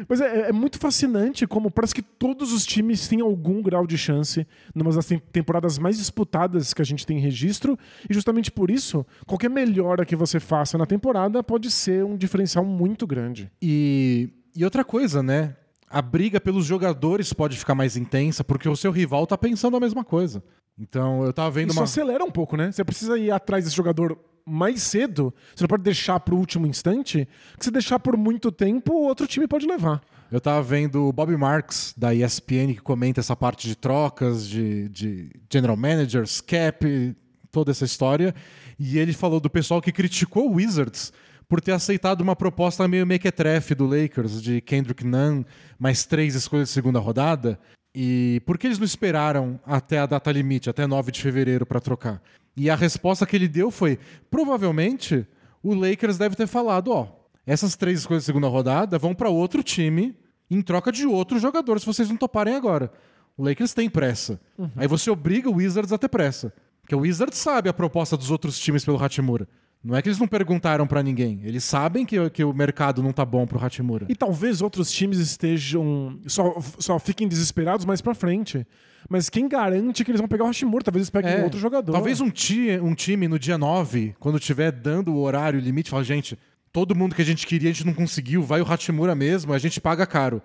Mas 0.07 0.21
é, 0.21 0.50
é 0.50 0.51
muito 0.51 0.80
fascinante 0.80 1.45
como 1.48 1.69
parece 1.71 1.94
que 1.95 2.01
todos 2.01 2.51
os 2.53 2.65
times 2.65 3.07
têm 3.07 3.21
algum 3.21 3.62
grau 3.62 3.86
de 3.86 3.98
chance 3.98 4.45
numa 4.74 4.92
das 4.92 5.06
tem- 5.06 5.19
temporadas 5.19 5.77
mais 5.77 5.98
disputadas 5.98 6.74
que 6.74 6.81
a 6.81 6.86
gente 6.86 7.06
tem 7.06 7.19
registro, 7.19 7.77
e 8.09 8.13
justamente 8.13 8.51
por 8.51 8.69
isso, 8.71 9.06
qualquer 9.25 9.50
melhora 9.50 10.06
que 10.06 10.15
você 10.15 10.39
faça 10.39 10.77
na 10.77 10.86
temporada 10.86 11.44
pode 11.44 11.69
ser 11.71 12.03
um 12.03 12.18
diferencial 12.18 12.63
muito 12.65 13.06
grande. 13.07 13.51
E, 13.62 14.30
e 14.56 14.63
outra 14.63 14.83
coisa, 14.83 15.21
né? 15.24 15.56
A 15.89 16.01
briga 16.01 16.39
pelos 16.39 16.65
jogadores 16.65 17.33
pode 17.33 17.57
ficar 17.57 17.75
mais 17.75 17.97
intensa 17.97 18.44
porque 18.44 18.69
o 18.69 18.75
seu 18.75 18.92
rival 18.92 19.27
tá 19.27 19.38
pensando 19.38 19.75
a 19.75 19.80
mesma 19.80 20.04
coisa. 20.06 20.42
Então 20.80 21.24
eu 21.25 21.33
tava 21.33 21.51
vendo 21.51 21.69
Isso 21.71 21.80
uma. 21.80 21.83
acelera 21.83 22.24
um 22.24 22.31
pouco, 22.31 22.56
né? 22.56 22.71
Você 22.71 22.83
precisa 22.83 23.18
ir 23.18 23.30
atrás 23.30 23.65
desse 23.65 23.75
jogador 23.75 24.18
mais 24.45 24.81
cedo, 24.81 25.33
você 25.55 25.63
não 25.63 25.67
pode 25.67 25.83
deixar 25.83 26.19
pro 26.19 26.38
último 26.38 26.65
instante, 26.67 27.27
que 27.57 27.65
se 27.65 27.71
deixar 27.71 27.99
por 27.99 28.17
muito 28.17 28.51
tempo, 28.51 28.93
o 28.93 29.03
outro 29.03 29.27
time 29.27 29.47
pode 29.47 29.65
levar. 29.65 30.01
Eu 30.31 30.39
tava 30.39 30.61
vendo 30.63 31.07
o 31.07 31.11
Bobby 31.13 31.35
Marks, 31.35 31.94
da 31.97 32.13
ESPN, 32.13 32.73
que 32.73 32.81
comenta 32.81 33.19
essa 33.19 33.35
parte 33.35 33.68
de 33.68 33.75
trocas, 33.75 34.47
de, 34.47 34.87
de 34.89 35.30
general 35.51 35.75
managers, 35.75 36.39
cap, 36.39 37.16
toda 37.51 37.71
essa 37.71 37.83
história. 37.83 38.33
E 38.80 38.97
ele 38.97 39.13
falou 39.13 39.39
do 39.39 39.49
pessoal 39.49 39.81
que 39.81 39.92
criticou 39.92 40.49
o 40.49 40.56
Wizards 40.56 41.11
por 41.49 41.59
ter 41.59 41.73
aceitado 41.73 42.21
uma 42.21 42.33
proposta 42.33 42.87
meio 42.87 43.06
mequetrefe 43.06 43.75
do 43.75 43.85
Lakers, 43.85 44.42
de 44.42 44.61
Kendrick 44.61 45.06
Nunn, 45.06 45.44
mais 45.77 46.06
três 46.06 46.33
escolhas 46.33 46.69
de 46.69 46.73
segunda 46.73 46.97
rodada. 46.97 47.59
E 47.94 48.42
por 48.45 48.57
que 48.57 48.68
eles 48.68 48.80
não 48.80 48.85
esperaram 48.85 49.59
até 49.66 49.99
a 49.99 50.06
data 50.06 50.31
limite, 50.31 50.69
até 50.69 50.87
9 50.87 51.11
de 51.11 51.21
fevereiro, 51.21 51.66
para 51.66 51.81
trocar? 51.81 52.21
E 52.55 52.69
a 52.69 52.75
resposta 52.75 53.25
que 53.25 53.35
ele 53.35 53.47
deu 53.47 53.71
foi: 53.71 53.97
provavelmente 54.29 55.25
o 55.63 55.73
Lakers 55.73 56.17
deve 56.17 56.35
ter 56.35 56.47
falado, 56.47 56.91
ó, 56.91 57.07
essas 57.45 57.75
três 57.75 57.99
escolhas 57.99 58.23
de 58.23 58.25
segunda 58.25 58.47
rodada 58.47 58.97
vão 58.97 59.13
para 59.13 59.29
outro 59.29 59.63
time 59.63 60.15
em 60.49 60.61
troca 60.61 60.91
de 60.91 61.05
outro 61.05 61.39
jogador, 61.39 61.79
se 61.79 61.85
vocês 61.85 62.09
não 62.09 62.17
toparem 62.17 62.55
agora. 62.55 62.91
O 63.37 63.43
Lakers 63.43 63.73
tem 63.73 63.89
pressa. 63.89 64.39
Aí 64.75 64.87
você 64.87 65.09
obriga 65.09 65.49
o 65.49 65.55
Wizards 65.55 65.93
a 65.93 65.97
ter 65.97 66.09
pressa. 66.09 66.53
Porque 66.81 66.93
o 66.93 66.99
Wizards 66.99 67.37
sabe 67.37 67.69
a 67.69 67.73
proposta 67.73 68.17
dos 68.17 68.29
outros 68.29 68.59
times 68.59 68.83
pelo 68.83 69.01
Hachimura. 69.01 69.47
Não 69.83 69.95
é 69.95 70.02
que 70.02 70.07
eles 70.09 70.19
não 70.19 70.28
perguntaram 70.28 70.85
para 70.85 71.02
ninguém. 71.02 71.42
Eles 71.44 71.64
sabem 71.64 72.06
que, 72.06 72.30
que 72.30 72.44
o 72.44 72.54
mercado 72.54 73.02
não 73.02 73.11
tá 73.11 73.26
bom 73.26 73.47
pro 73.47 73.64
Hachimura. 73.64 74.06
E 74.09 74.16
talvez 74.16 74.61
outros 74.61 74.92
times 74.92 75.18
estejam. 75.18 76.19
só, 76.28 76.56
só 76.78 77.00
fiquem 77.00 77.28
desesperados 77.28 77.83
mais 77.85 78.00
pra 78.00 78.14
frente. 78.14 78.66
Mas 79.09 79.28
quem 79.30 79.47
garante 79.50 80.04
que 80.06 80.11
eles 80.11 80.21
vão 80.21 80.28
pegar 80.28 80.44
o 80.44 80.47
Hashimura? 80.47 80.83
Talvez 80.83 81.02
eles 81.02 81.09
peguem 81.09 81.31
É, 81.31 81.44
outro 81.44 81.59
jogador. 81.59 81.92
Talvez 81.92 82.21
um, 82.21 82.30
ti- 82.30 82.80
um 82.81 82.94
time 82.94 83.28
no 83.28 83.40
dia 83.40 83.57
9, 83.57 84.16
quando 84.19 84.38
estiver 84.38 84.71
dando 84.71 85.11
o 85.14 85.19
horário 85.21 85.59
limite, 85.59 85.90
fala, 85.90 86.04
gente, 86.04 86.38
todo 86.71 86.95
mundo 86.95 87.16
que 87.16 87.21
a 87.23 87.26
gente 87.26 87.47
queria, 87.47 87.71
a 87.71 87.73
gente 87.73 87.85
não 87.85 87.94
conseguiu, 87.95 88.44
vai 88.44 88.61
o 88.61 88.71
Hachimura 88.71 89.16
mesmo, 89.16 89.52
a 89.52 89.57
gente 89.57 89.81
paga 89.81 90.06
caro. 90.06 90.42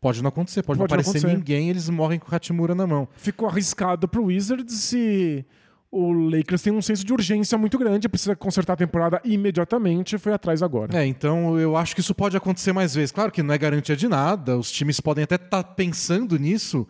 Pode 0.00 0.22
não 0.22 0.28
acontecer, 0.28 0.62
pode, 0.62 0.78
Pode 0.78 0.90
não 0.90 0.96
não 0.96 1.00
aparecer 1.02 1.18
acontecer. 1.18 1.36
ninguém, 1.36 1.68
eles 1.68 1.90
morrem 1.90 2.18
com 2.18 2.32
o 2.32 2.34
Hachimura 2.34 2.74
na 2.74 2.86
mão. 2.86 3.06
Ficou 3.16 3.48
arriscado 3.48 4.08
pro 4.08 4.24
Wizards 4.24 4.92
e 4.94 5.44
o 5.90 6.12
Lakers 6.12 6.62
tem 6.62 6.72
um 6.72 6.82
senso 6.82 7.04
de 7.04 7.12
urgência 7.12 7.56
muito 7.56 7.78
grande, 7.78 8.08
precisa 8.08 8.36
consertar 8.36 8.74
a 8.74 8.76
temporada 8.76 9.20
imediatamente 9.24 10.18
foi 10.18 10.32
atrás 10.32 10.62
agora. 10.62 10.96
É, 10.98 11.06
então 11.06 11.58
eu 11.58 11.76
acho 11.76 11.94
que 11.94 12.00
isso 12.00 12.14
pode 12.14 12.36
acontecer 12.36 12.72
mais 12.72 12.94
vezes. 12.94 13.10
Claro 13.10 13.32
que 13.32 13.42
não 13.42 13.54
é 13.54 13.58
garantia 13.58 13.96
de 13.96 14.06
nada, 14.08 14.58
os 14.58 14.70
times 14.70 15.00
podem 15.00 15.24
até 15.24 15.36
estar 15.36 15.62
pensando 15.62 16.38
nisso 16.38 16.86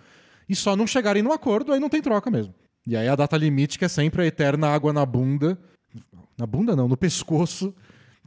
e 0.49 0.57
só 0.57 0.75
não 0.75 0.87
chegarem 0.87 1.23
no 1.23 1.33
acordo, 1.33 1.73
aí 1.73 1.79
não 1.79 1.89
tem 1.89 2.03
troca 2.03 2.31
mesmo. 2.31 2.55
E 2.87 2.97
aí 2.97 3.07
a 3.07 3.15
data 3.15 3.37
limite, 3.37 3.79
que 3.79 3.85
é 3.85 3.89
sempre 3.89 4.23
a 4.23 4.27
eterna 4.27 4.69
água 4.69 4.93
na 4.93 5.05
bunda. 5.05 5.59
Na 6.37 6.47
bunda 6.47 6.75
não, 6.75 6.89
no 6.89 6.97
pescoço, 6.97 7.75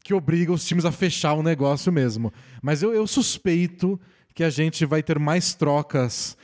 que 0.03 0.13
obriga 0.13 0.51
os 0.51 0.65
times 0.65 0.85
a 0.85 0.91
fechar 0.91 1.33
o 1.33 1.43
negócio 1.43 1.91
mesmo. 1.91 2.31
Mas 2.61 2.83
eu, 2.83 2.93
eu 2.93 3.07
suspeito 3.07 3.99
que 4.33 4.43
a 4.43 4.49
gente 4.49 4.85
vai 4.85 5.01
ter 5.01 5.17
mais 5.17 5.53
trocas 5.53 6.37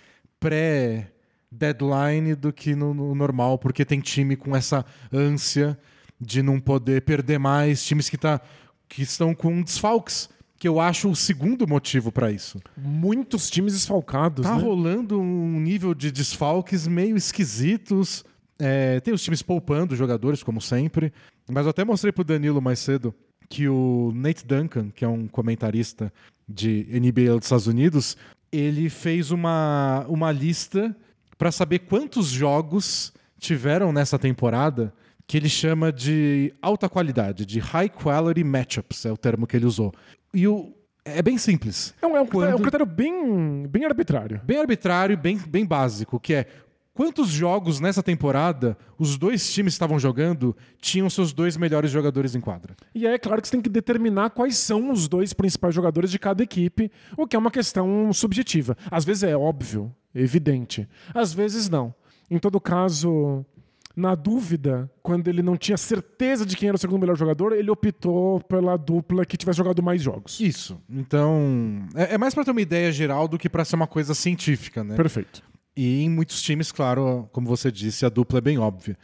pré-deadline 1.49 2.35
do 2.35 2.51
que 2.51 2.75
no, 2.75 2.93
no 2.93 3.15
normal, 3.15 3.57
porque 3.57 3.85
tem 3.85 3.99
time 3.99 4.35
com 4.35 4.55
essa 4.55 4.85
ânsia 5.11 5.77
de 6.19 6.41
não 6.41 6.59
poder 6.59 7.01
perder 7.01 7.37
mais, 7.37 7.83
times 7.83 8.09
que, 8.09 8.17
tá, 8.17 8.41
que 8.87 9.01
estão 9.01 9.33
com 9.33 9.61
desfalques. 9.61 10.29
que 10.57 10.67
eu 10.67 10.79
acho 10.79 11.09
o 11.09 11.15
segundo 11.15 11.67
motivo 11.67 12.11
para 12.11 12.31
isso. 12.31 12.59
Muitos 12.75 13.49
times 13.49 13.73
desfalcados. 13.73 14.45
Tá 14.45 14.55
né? 14.55 14.61
rolando 14.61 15.19
um 15.19 15.59
nível 15.59 15.93
de 15.93 16.11
desfalques 16.11 16.87
meio 16.87 17.15
esquisitos. 17.15 18.25
É, 18.59 18.99
tem 19.01 19.13
os 19.13 19.21
times 19.21 19.43
poupando 19.43 19.95
jogadores, 19.95 20.41
como 20.41 20.59
sempre. 20.59 21.13
Mas 21.49 21.65
eu 21.65 21.69
até 21.69 21.85
mostrei 21.85 22.11
pro 22.11 22.23
Danilo 22.23 22.61
mais 22.61 22.79
cedo 22.79 23.13
que 23.47 23.69
o 23.69 24.11
Nate 24.15 24.45
Duncan, 24.45 24.89
que 24.89 25.05
é 25.05 25.07
um 25.07 25.27
comentarista 25.27 26.11
de 26.49 26.87
NBA 26.91 27.35
dos 27.35 27.45
Estados 27.45 27.67
Unidos, 27.67 28.17
ele 28.51 28.89
fez 28.89 29.31
uma, 29.31 30.05
uma 30.09 30.31
lista 30.31 30.95
para 31.37 31.51
saber 31.51 31.79
quantos 31.79 32.27
jogos 32.27 33.13
tiveram 33.39 33.91
nessa 33.91 34.17
temporada 34.17 34.93
que 35.27 35.37
ele 35.37 35.49
chama 35.49 35.91
de 35.91 36.53
alta 36.61 36.87
qualidade, 36.87 37.45
de 37.45 37.59
high 37.59 37.89
quality 37.89 38.43
matchups, 38.43 39.05
é 39.05 39.11
o 39.11 39.17
termo 39.17 39.45
que 39.45 39.57
ele 39.57 39.65
usou. 39.65 39.93
E 40.33 40.47
o, 40.47 40.73
é 41.03 41.21
bem 41.21 41.37
simples. 41.37 41.93
É 42.01 42.07
um, 42.07 42.15
é 42.15 42.21
um 42.21 42.25
critério- 42.25 42.45
é 42.45 42.47
um 42.49 42.57
Quando- 42.57 42.61
critério 42.63 42.85
bem, 42.85 43.67
bem 43.67 43.85
arbitrário. 43.85 44.41
Bem 44.43 44.57
arbitrário, 44.59 45.17
bem, 45.17 45.37
bem 45.37 45.65
básico, 45.65 46.19
que 46.19 46.33
é 46.33 46.47
quantos 46.97 47.29
jogos 47.29 47.79
nessa 47.79 48.01
temporada 48.01 48.75
os 48.97 49.19
dois 49.19 49.53
times 49.53 49.73
estavam 49.73 49.99
jogando 49.99 50.57
tinham 50.81 51.07
seus 51.11 51.31
dois 51.31 51.55
melhores 51.55 51.91
jogadores 51.91 52.33
em 52.33 52.41
quadra. 52.41 52.75
E 52.95 53.05
aí 53.05 53.13
é 53.13 53.19
claro 53.19 53.39
que 53.39 53.47
você 53.47 53.51
tem 53.51 53.61
que 53.61 53.69
determinar 53.69 54.31
quais 54.31 54.57
são 54.57 54.91
os 54.91 55.07
dois 55.07 55.31
principais 55.31 55.75
jogadores 55.75 56.09
de 56.09 56.17
cada 56.17 56.41
equipe, 56.41 56.91
o 57.15 57.27
que 57.27 57.35
é 57.35 57.39
uma 57.39 57.51
questão 57.51 58.11
subjetiva. 58.11 58.75
Às 58.89 59.05
vezes 59.05 59.21
é 59.21 59.37
óbvio, 59.37 59.93
evidente. 60.13 60.89
Às 61.13 61.31
vezes 61.31 61.69
não. 61.69 61.93
Em 62.31 62.39
todo 62.39 62.59
caso, 62.59 63.45
na 63.95 64.15
dúvida, 64.15 64.89
quando 65.03 65.27
ele 65.27 65.43
não 65.43 65.55
tinha 65.55 65.77
certeza 65.77 66.47
de 66.47 66.57
quem 66.57 66.69
era 66.69 66.77
o 66.77 66.79
segundo 66.79 66.99
melhor 66.99 67.15
jogador, 67.15 67.53
ele 67.53 67.69
optou 67.69 68.41
pela 68.41 68.75
dupla 68.75 69.23
que 69.23 69.37
tivesse 69.37 69.57
jogado 69.57 69.83
mais 69.83 70.01
jogos. 70.01 70.39
Isso. 70.39 70.81
Então, 70.89 71.87
é, 71.93 72.15
é 72.15 72.17
mais 72.17 72.33
para 72.33 72.43
ter 72.43 72.49
uma 72.49 72.61
ideia 72.61 72.91
geral 72.91 73.27
do 73.27 73.37
que 73.37 73.47
para 73.47 73.63
ser 73.63 73.75
uma 73.75 73.87
coisa 73.87 74.15
científica, 74.15 74.83
né? 74.83 74.95
Perfeito. 74.95 75.43
E 75.77 76.03
em 76.03 76.09
muitos 76.09 76.41
times, 76.41 76.71
claro, 76.71 77.29
como 77.31 77.47
você 77.47 77.71
disse, 77.71 78.05
a 78.05 78.09
dupla 78.09 78.39
é 78.39 78.41
bem 78.41 78.57
óbvia. 78.57 78.97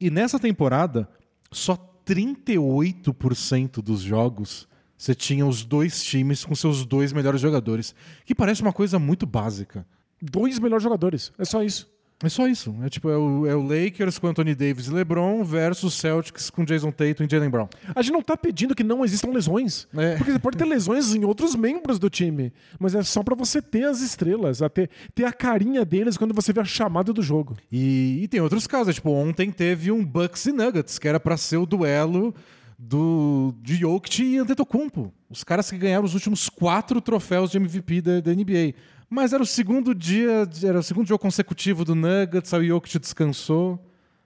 E 0.00 0.10
nessa 0.10 0.38
temporada, 0.40 1.08
só 1.52 1.76
38% 2.04 3.80
dos 3.80 4.00
jogos 4.00 4.68
você 4.98 5.14
tinha 5.14 5.46
os 5.46 5.64
dois 5.64 6.02
times 6.02 6.44
com 6.44 6.54
seus 6.54 6.86
dois 6.86 7.12
melhores 7.12 7.40
jogadores, 7.40 7.94
que 8.24 8.34
parece 8.34 8.62
uma 8.62 8.72
coisa 8.72 8.98
muito 8.98 9.26
básica. 9.26 9.86
Dois 10.20 10.58
melhores 10.58 10.82
jogadores. 10.82 11.32
É 11.38 11.44
só 11.44 11.62
isso. 11.62 11.88
É 12.22 12.30
só 12.30 12.48
isso. 12.48 12.74
É 12.82 12.88
tipo, 12.88 13.10
é 13.10 13.16
o, 13.16 13.46
é 13.46 13.54
o 13.54 13.62
Lakers 13.62 14.18
com 14.18 14.26
Anthony 14.26 14.54
Davis 14.54 14.86
e 14.86 14.90
LeBron 14.90 15.44
versus 15.44 15.94
Celtics 15.94 16.48
com 16.48 16.64
Jason 16.64 16.90
Tatum 16.90 17.24
e 17.24 17.28
Jalen 17.30 17.50
Brown. 17.50 17.68
A 17.94 18.00
gente 18.00 18.12
não 18.12 18.22
tá 18.22 18.36
pedindo 18.36 18.74
que 18.74 18.82
não 18.82 19.04
existam 19.04 19.30
lesões. 19.30 19.86
É. 19.94 20.16
Porque 20.16 20.32
você 20.32 20.38
pode 20.38 20.56
ter 20.56 20.64
lesões 20.64 21.14
em 21.14 21.24
outros 21.24 21.54
membros 21.54 21.98
do 21.98 22.08
time. 22.08 22.52
Mas 22.80 22.94
é 22.94 23.02
só 23.02 23.22
pra 23.22 23.34
você 23.34 23.60
ter 23.60 23.84
as 23.84 24.00
estrelas, 24.00 24.62
a 24.62 24.68
ter, 24.70 24.88
ter 25.14 25.24
a 25.24 25.32
carinha 25.32 25.84
deles 25.84 26.16
quando 26.16 26.32
você 26.32 26.54
vê 26.54 26.60
a 26.60 26.64
chamada 26.64 27.12
do 27.12 27.22
jogo. 27.22 27.54
E, 27.70 28.20
e 28.22 28.28
tem 28.28 28.40
outros 28.40 28.66
casos, 28.66 28.94
tipo, 28.94 29.10
ontem 29.10 29.50
teve 29.50 29.92
um 29.92 30.02
Bucks 30.02 30.46
e 30.46 30.52
Nuggets, 30.52 30.98
que 30.98 31.06
era 31.06 31.20
pra 31.20 31.36
ser 31.36 31.58
o 31.58 31.66
duelo 31.66 32.34
do 32.78 33.54
de 33.62 33.76
Jokic 33.76 34.22
e 34.22 34.38
Antetokounmpo. 34.38 35.12
Os 35.28 35.42
caras 35.42 35.70
que 35.70 35.78
ganharam 35.78 36.04
os 36.04 36.14
últimos 36.14 36.48
quatro 36.48 37.00
troféus 37.00 37.50
de 37.50 37.58
MVP 37.58 38.00
da, 38.00 38.20
da 38.20 38.32
NBA. 38.32 38.74
Mas 39.08 39.32
era 39.32 39.42
o 39.42 39.46
segundo 39.46 39.94
dia, 39.94 40.48
era 40.64 40.80
o 40.80 40.82
segundo 40.82 41.06
jogo 41.06 41.22
consecutivo 41.22 41.84
do 41.84 41.94
Nuggets, 41.94 42.52
o 42.52 42.64
Jokic 42.64 42.98
descansou. 42.98 43.78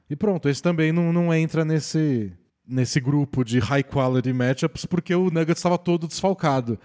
E 0.08 0.16
pronto, 0.16 0.48
esse 0.48 0.62
também 0.62 0.90
não, 0.90 1.12
não 1.12 1.32
entra 1.32 1.64
nesse, 1.64 2.32
nesse 2.66 2.98
grupo 2.98 3.44
de 3.44 3.58
high 3.58 3.84
quality 3.84 4.32
matchups, 4.32 4.86
porque 4.86 5.14
o 5.14 5.30
Nuggets 5.30 5.58
estava 5.58 5.76
todo 5.76 6.08
desfalcado. 6.08 6.78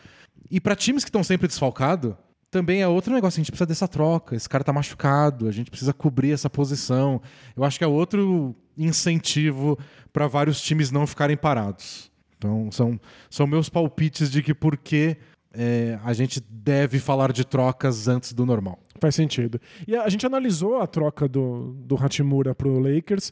E 0.52 0.60
para 0.60 0.76
times 0.76 1.04
que 1.04 1.10
estão 1.10 1.24
sempre 1.24 1.48
desfalcados, 1.48 2.14
também 2.52 2.82
é 2.82 2.88
outro 2.88 3.14
negócio, 3.14 3.40
a 3.40 3.42
gente 3.42 3.52
precisa 3.52 3.66
dessa 3.66 3.88
troca, 3.88 4.36
esse 4.36 4.48
cara 4.48 4.64
tá 4.64 4.72
machucado, 4.72 5.48
a 5.48 5.52
gente 5.52 5.70
precisa 5.70 5.94
cobrir 5.94 6.32
essa 6.32 6.50
posição. 6.50 7.22
Eu 7.56 7.64
acho 7.64 7.78
que 7.78 7.84
é 7.84 7.88
outro 7.88 8.56
incentivo 8.78 9.78
para 10.14 10.28
vários 10.28 10.62
times 10.62 10.92
não 10.92 11.08
ficarem 11.08 11.36
parados. 11.36 12.12
Então, 12.38 12.72
são, 12.72 13.00
são 13.30 13.48
meus 13.48 13.70
palpites 13.70 14.30
de 14.30 14.44
que 14.44 14.54
por 14.54 14.78
que 14.78 15.18
é, 15.58 16.00
a 16.04 16.14
gente 16.14 16.40
deve 16.50 17.00
falar 17.00 17.32
de 17.32 17.46
trocas 17.46 18.08
antes 18.08 18.34
do 18.34 18.46
normal. 18.46 18.80
Faz 19.00 19.16
sentido. 19.16 19.60
E 19.88 19.96
a, 19.96 20.08
gente 20.10 20.26
analisou 20.26 20.82
a 20.82 20.88
troca 20.88 21.28
do, 21.28 21.74
do 21.80 21.96
Hachimura 21.96 22.56
pro 22.56 22.80
Lakers 22.80 23.32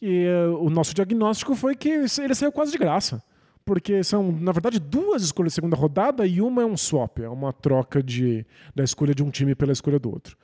e 0.00 0.24
eh, 0.24 0.46
o 0.46 0.70
nosso 0.70 0.94
diagnóstico 0.94 1.54
foi 1.54 1.74
que 1.74 1.88
ele 1.88 2.34
saiu 2.34 2.52
quase 2.52 2.72
de 2.72 2.78
graça. 2.78 3.22
Porque 3.64 4.02
são, 4.02 4.32
na 4.32 4.52
verdade, 4.52 4.80
duas 4.80 5.22
escolhas 5.22 5.52
de 5.52 5.56
segunda 5.56 5.76
rodada 5.76 6.26
e 6.26 6.40
uma 6.40 6.62
é 6.62 6.66
um 6.66 6.76
swap, 6.76 7.18
é 7.20 7.28
uma 7.28 7.52
troca 7.52 8.02
de, 8.02 8.44
da 8.74 8.82
escolha 8.82 9.14
de 9.14 9.22
um 9.22 9.30
time 9.30 9.54
pela 9.54 9.72
escolha 9.72 9.98
do 9.98 10.10
outro. 10.10 10.36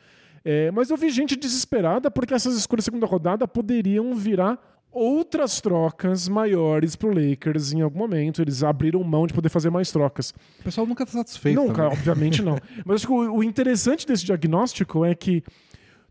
É, 0.44 0.70
mas 0.70 0.90
eu 0.90 0.96
vi 0.96 1.10
gente 1.10 1.34
desesperada 1.34 2.10
porque 2.10 2.34
essas 2.34 2.56
escolhas 2.56 2.84
de 2.84 2.90
segunda 2.90 3.06
rodada 3.06 3.48
poderiam 3.48 4.14
virar 4.14 4.75
outras 4.96 5.60
trocas 5.60 6.26
maiores 6.26 6.96
pro 6.96 7.12
Lakers 7.12 7.72
em 7.72 7.82
algum 7.82 7.98
momento. 7.98 8.40
Eles 8.40 8.62
abriram 8.62 9.02
mão 9.04 9.26
de 9.26 9.34
poder 9.34 9.50
fazer 9.50 9.68
mais 9.68 9.92
trocas. 9.92 10.32
O 10.60 10.64
pessoal 10.64 10.86
nunca 10.86 11.04
tá 11.04 11.12
satisfeito. 11.12 11.56
Nunca, 11.56 11.82
também. 11.82 11.92
obviamente 11.92 12.42
não. 12.42 12.58
Mas 12.84 12.96
acho 12.96 13.06
que 13.06 13.12
o, 13.12 13.36
o 13.36 13.44
interessante 13.44 14.06
desse 14.06 14.24
diagnóstico 14.24 15.04
é 15.04 15.14
que 15.14 15.44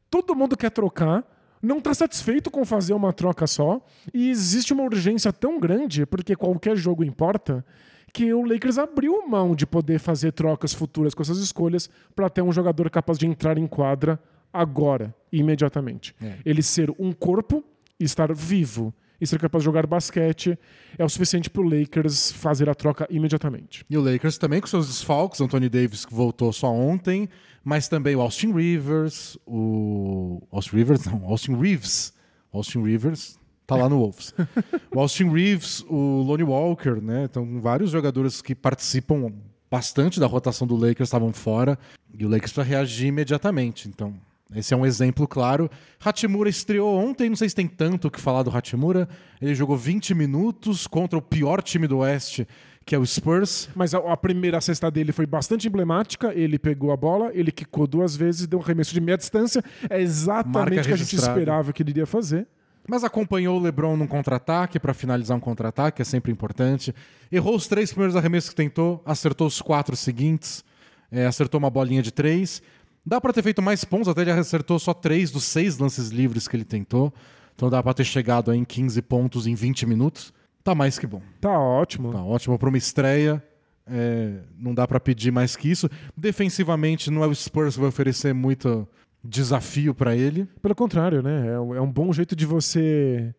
todo 0.10 0.36
mundo 0.36 0.56
quer 0.56 0.70
trocar, 0.70 1.24
não 1.62 1.80
está 1.80 1.94
satisfeito 1.94 2.52
com 2.52 2.64
fazer 2.64 2.94
uma 2.94 3.12
troca 3.12 3.48
só, 3.48 3.82
e 4.14 4.30
existe 4.30 4.72
uma 4.72 4.84
urgência 4.84 5.34
tão 5.34 5.60
grande, 5.60 6.06
porque 6.06 6.36
qualquer 6.36 6.78
jogo 6.78 7.04
importa, 7.04 7.66
que 8.14 8.34
o 8.34 8.46
Lakers 8.46 8.78
abriu 8.78 9.28
mão 9.28 9.56
de 9.56 9.66
poder 9.66 10.00
fazer 10.00 10.32
trocas 10.32 10.74
futuras 10.74 11.14
com 11.14 11.24
essas 11.24 11.40
escolhas 11.40 11.90
para 12.16 12.30
ter 12.30 12.42
um 12.42 12.52
jogador 12.52 12.90
capaz 12.90 13.18
de 13.18 13.26
entrar 13.26 13.58
em 13.58 13.68
quadra 13.68 14.20
agora, 14.54 15.14
imediatamente. 15.32 16.16
É. 16.22 16.36
Ele 16.46 16.62
ser 16.62 16.90
um 16.98 17.12
corpo 17.12 17.62
e 18.00 18.04
estar 18.04 18.34
vivo 18.34 18.94
e 19.20 19.26
ser 19.26 19.40
capaz 19.40 19.62
de 19.62 19.66
jogar 19.66 19.88
basquete 19.88 20.58
é 20.98 21.04
o 21.04 21.10
suficiente 21.10 21.50
para 21.50 21.62
o 21.62 21.70
Lakers 21.70 22.32
fazer 22.32 22.70
a 22.70 22.76
troca 22.76 23.08
imediatamente. 23.10 23.86
E 23.90 23.98
o 23.98 24.02
Lakers 24.02 24.38
também 24.38 24.60
com 24.62 24.68
seus 24.68 24.88
desfalques, 24.88 25.42
Anthony 25.42 25.70
Davis 25.70 26.06
que 26.06 26.14
voltou 26.14 26.52
só 26.52 26.72
ontem, 26.72 27.30
mas 27.64 27.88
também 27.88 28.16
o 28.16 28.22
Austin 28.22 28.54
Rivers, 28.54 29.38
o 29.46 30.42
Austin 30.52 30.76
Rivers 30.76 31.06
não, 31.06 31.24
Austin 31.26 31.56
Reeves, 31.56 32.14
Austin 32.52 32.84
Rivers 32.84 33.40
tá 33.66 33.76
lá 33.76 33.90
no 33.90 33.98
Wolves. 33.98 34.34
o 34.94 35.00
Austin 35.00 35.30
Reeves, 35.30 35.84
o 35.90 36.22
Lonnie 36.22 36.44
Walker, 36.44 37.02
né? 37.02 37.24
Então 37.24 37.60
vários 37.62 37.90
jogadores 37.90 38.42
que 38.42 38.54
participam 38.54 39.34
bastante 39.70 40.20
da 40.20 40.28
rotação 40.28 40.68
do 40.68 40.76
Lakers 40.76 41.08
estavam 41.08 41.34
fora 41.34 41.78
e 42.14 42.26
o 42.26 42.30
Lakers 42.30 42.54
para 42.54 42.64
reagir 42.64 43.08
imediatamente. 43.08 43.88
Então 43.88 44.14
esse 44.54 44.74
é 44.74 44.78
um 44.78 44.86
exemplo 44.86 45.28
claro. 45.28 45.70
Hachimura 46.04 46.50
estreou 46.50 46.96
ontem, 46.96 47.30
não 47.30 47.36
sei 47.36 47.50
se 47.50 47.56
tem 47.56 47.68
tanto 47.68 48.08
o 48.08 48.12
que 48.12 48.22
falar 48.22 48.44
do 48.44 48.56
Hachimura. 48.56 49.08
Ele 49.42 49.56
jogou 49.56 49.76
20 49.76 50.14
minutos 50.14 50.86
contra 50.86 51.18
o 51.18 51.22
pior 51.22 51.64
time 51.64 51.88
do 51.88 52.00
Oeste, 52.00 52.48
que 52.86 52.94
é 52.94 53.00
o 53.00 53.06
Spurs. 53.06 53.70
Mas 53.76 53.96
a, 53.96 54.16
primeira 54.16 54.62
cesta 54.62 54.92
dele 54.92 55.12
foi 55.12 55.26
bastante 55.26 55.68
emblemática. 55.68 56.32
Ele 56.34 56.60
pegou 56.60 56.92
a 56.92 56.98
bola, 56.98 57.32
ele 57.34 57.52
quicou 57.52 57.88
duas 57.88 58.16
vezes, 58.16 58.46
deu 58.46 58.60
um 58.60 58.62
arremesso 58.62 58.94
de 58.94 59.02
meia 59.02 59.18
distância. 59.18 59.64
É 59.90 60.00
exatamente 60.00 60.82
o 60.82 60.84
que 60.84 60.94
a 60.94 60.98
gente 60.98 61.16
esperava 61.16 61.74
que 61.74 61.82
ele 61.82 61.90
iria 61.90 62.06
fazer. 62.06 62.48
Mas 62.88 63.04
acompanhou 63.04 63.60
o 63.60 63.64
LeBron 63.64 63.98
num 63.98 64.06
contra-ataque 64.06 64.80
para 64.80 64.94
finalizar 64.94 65.36
um 65.36 65.40
contra-ataque, 65.40 66.04
é 66.04 66.06
sempre 66.06 66.32
importante. 66.32 66.94
Errou 67.32 67.56
os 67.56 67.66
três 67.66 67.90
primeiros 67.90 68.16
arremessos 68.16 68.52
que 68.52 68.56
tentou, 68.56 69.02
acertou 69.04 69.48
os 69.48 69.60
quatro 69.60 69.96
seguintes, 69.96 70.64
é, 71.12 71.26
acertou 71.26 71.58
uma 71.58 71.70
bolinha 71.72 72.04
de 72.04 72.12
três. 72.12 72.62
Dá 73.06 73.22
para 73.22 73.32
ter 73.34 73.44
feito 73.44 73.62
mais 73.62 73.84
pontos, 73.84 74.08
até 74.08 74.22
ele 74.22 74.32
acertou 74.32 74.80
só 74.80 74.94
três 74.94 75.30
dos 75.32 75.44
seis 75.44 75.78
lances 75.78 76.10
livres 76.10 76.48
que 76.48 76.56
ele 76.56 76.66
tentou. 76.66 77.14
Então 77.56 77.70
dá 77.70 77.82
para 77.84 77.94
ter 77.94 78.04
chegado 78.04 78.52
em 78.54 78.64
15 78.66 79.02
pontos 79.04 79.46
em 79.48 79.54
20 79.56 79.86
minutos. 79.86 80.34
Tá 80.64 80.74
mais 80.74 80.98
que 80.98 81.06
bom. 81.06 81.22
Tá 81.40 81.58
ótimo. 81.60 82.12
Tá 82.12 82.24
ótimo 82.24 82.58
para 82.58 82.68
uma 82.70 82.78
estreia. 82.78 83.42
é, 83.88 84.40
não 84.58 84.74
dá 84.74 84.88
para 84.88 85.00
pedir 85.00 85.32
mais 85.32 85.56
que 85.56 85.70
isso. 85.70 85.88
Defensivamente, 86.18 87.12
não 87.12 87.24
é 87.24 87.28
o 87.28 87.36
Spurs 87.36 87.76
que 87.76 87.80
vai 87.80 87.90
oferecer 87.90 88.34
muito 88.34 88.88
desafio 89.24 89.94
para 89.94 90.16
ele. 90.16 90.48
Pelo 90.62 90.74
contrário, 90.76 91.22
né? 91.22 91.54
É 91.54 91.60
um, 91.60 91.76
é 91.76 91.82
um 91.82 91.92
bom 91.92 92.12
jeito 92.12 92.36
de 92.36 92.46
você 92.46 93.34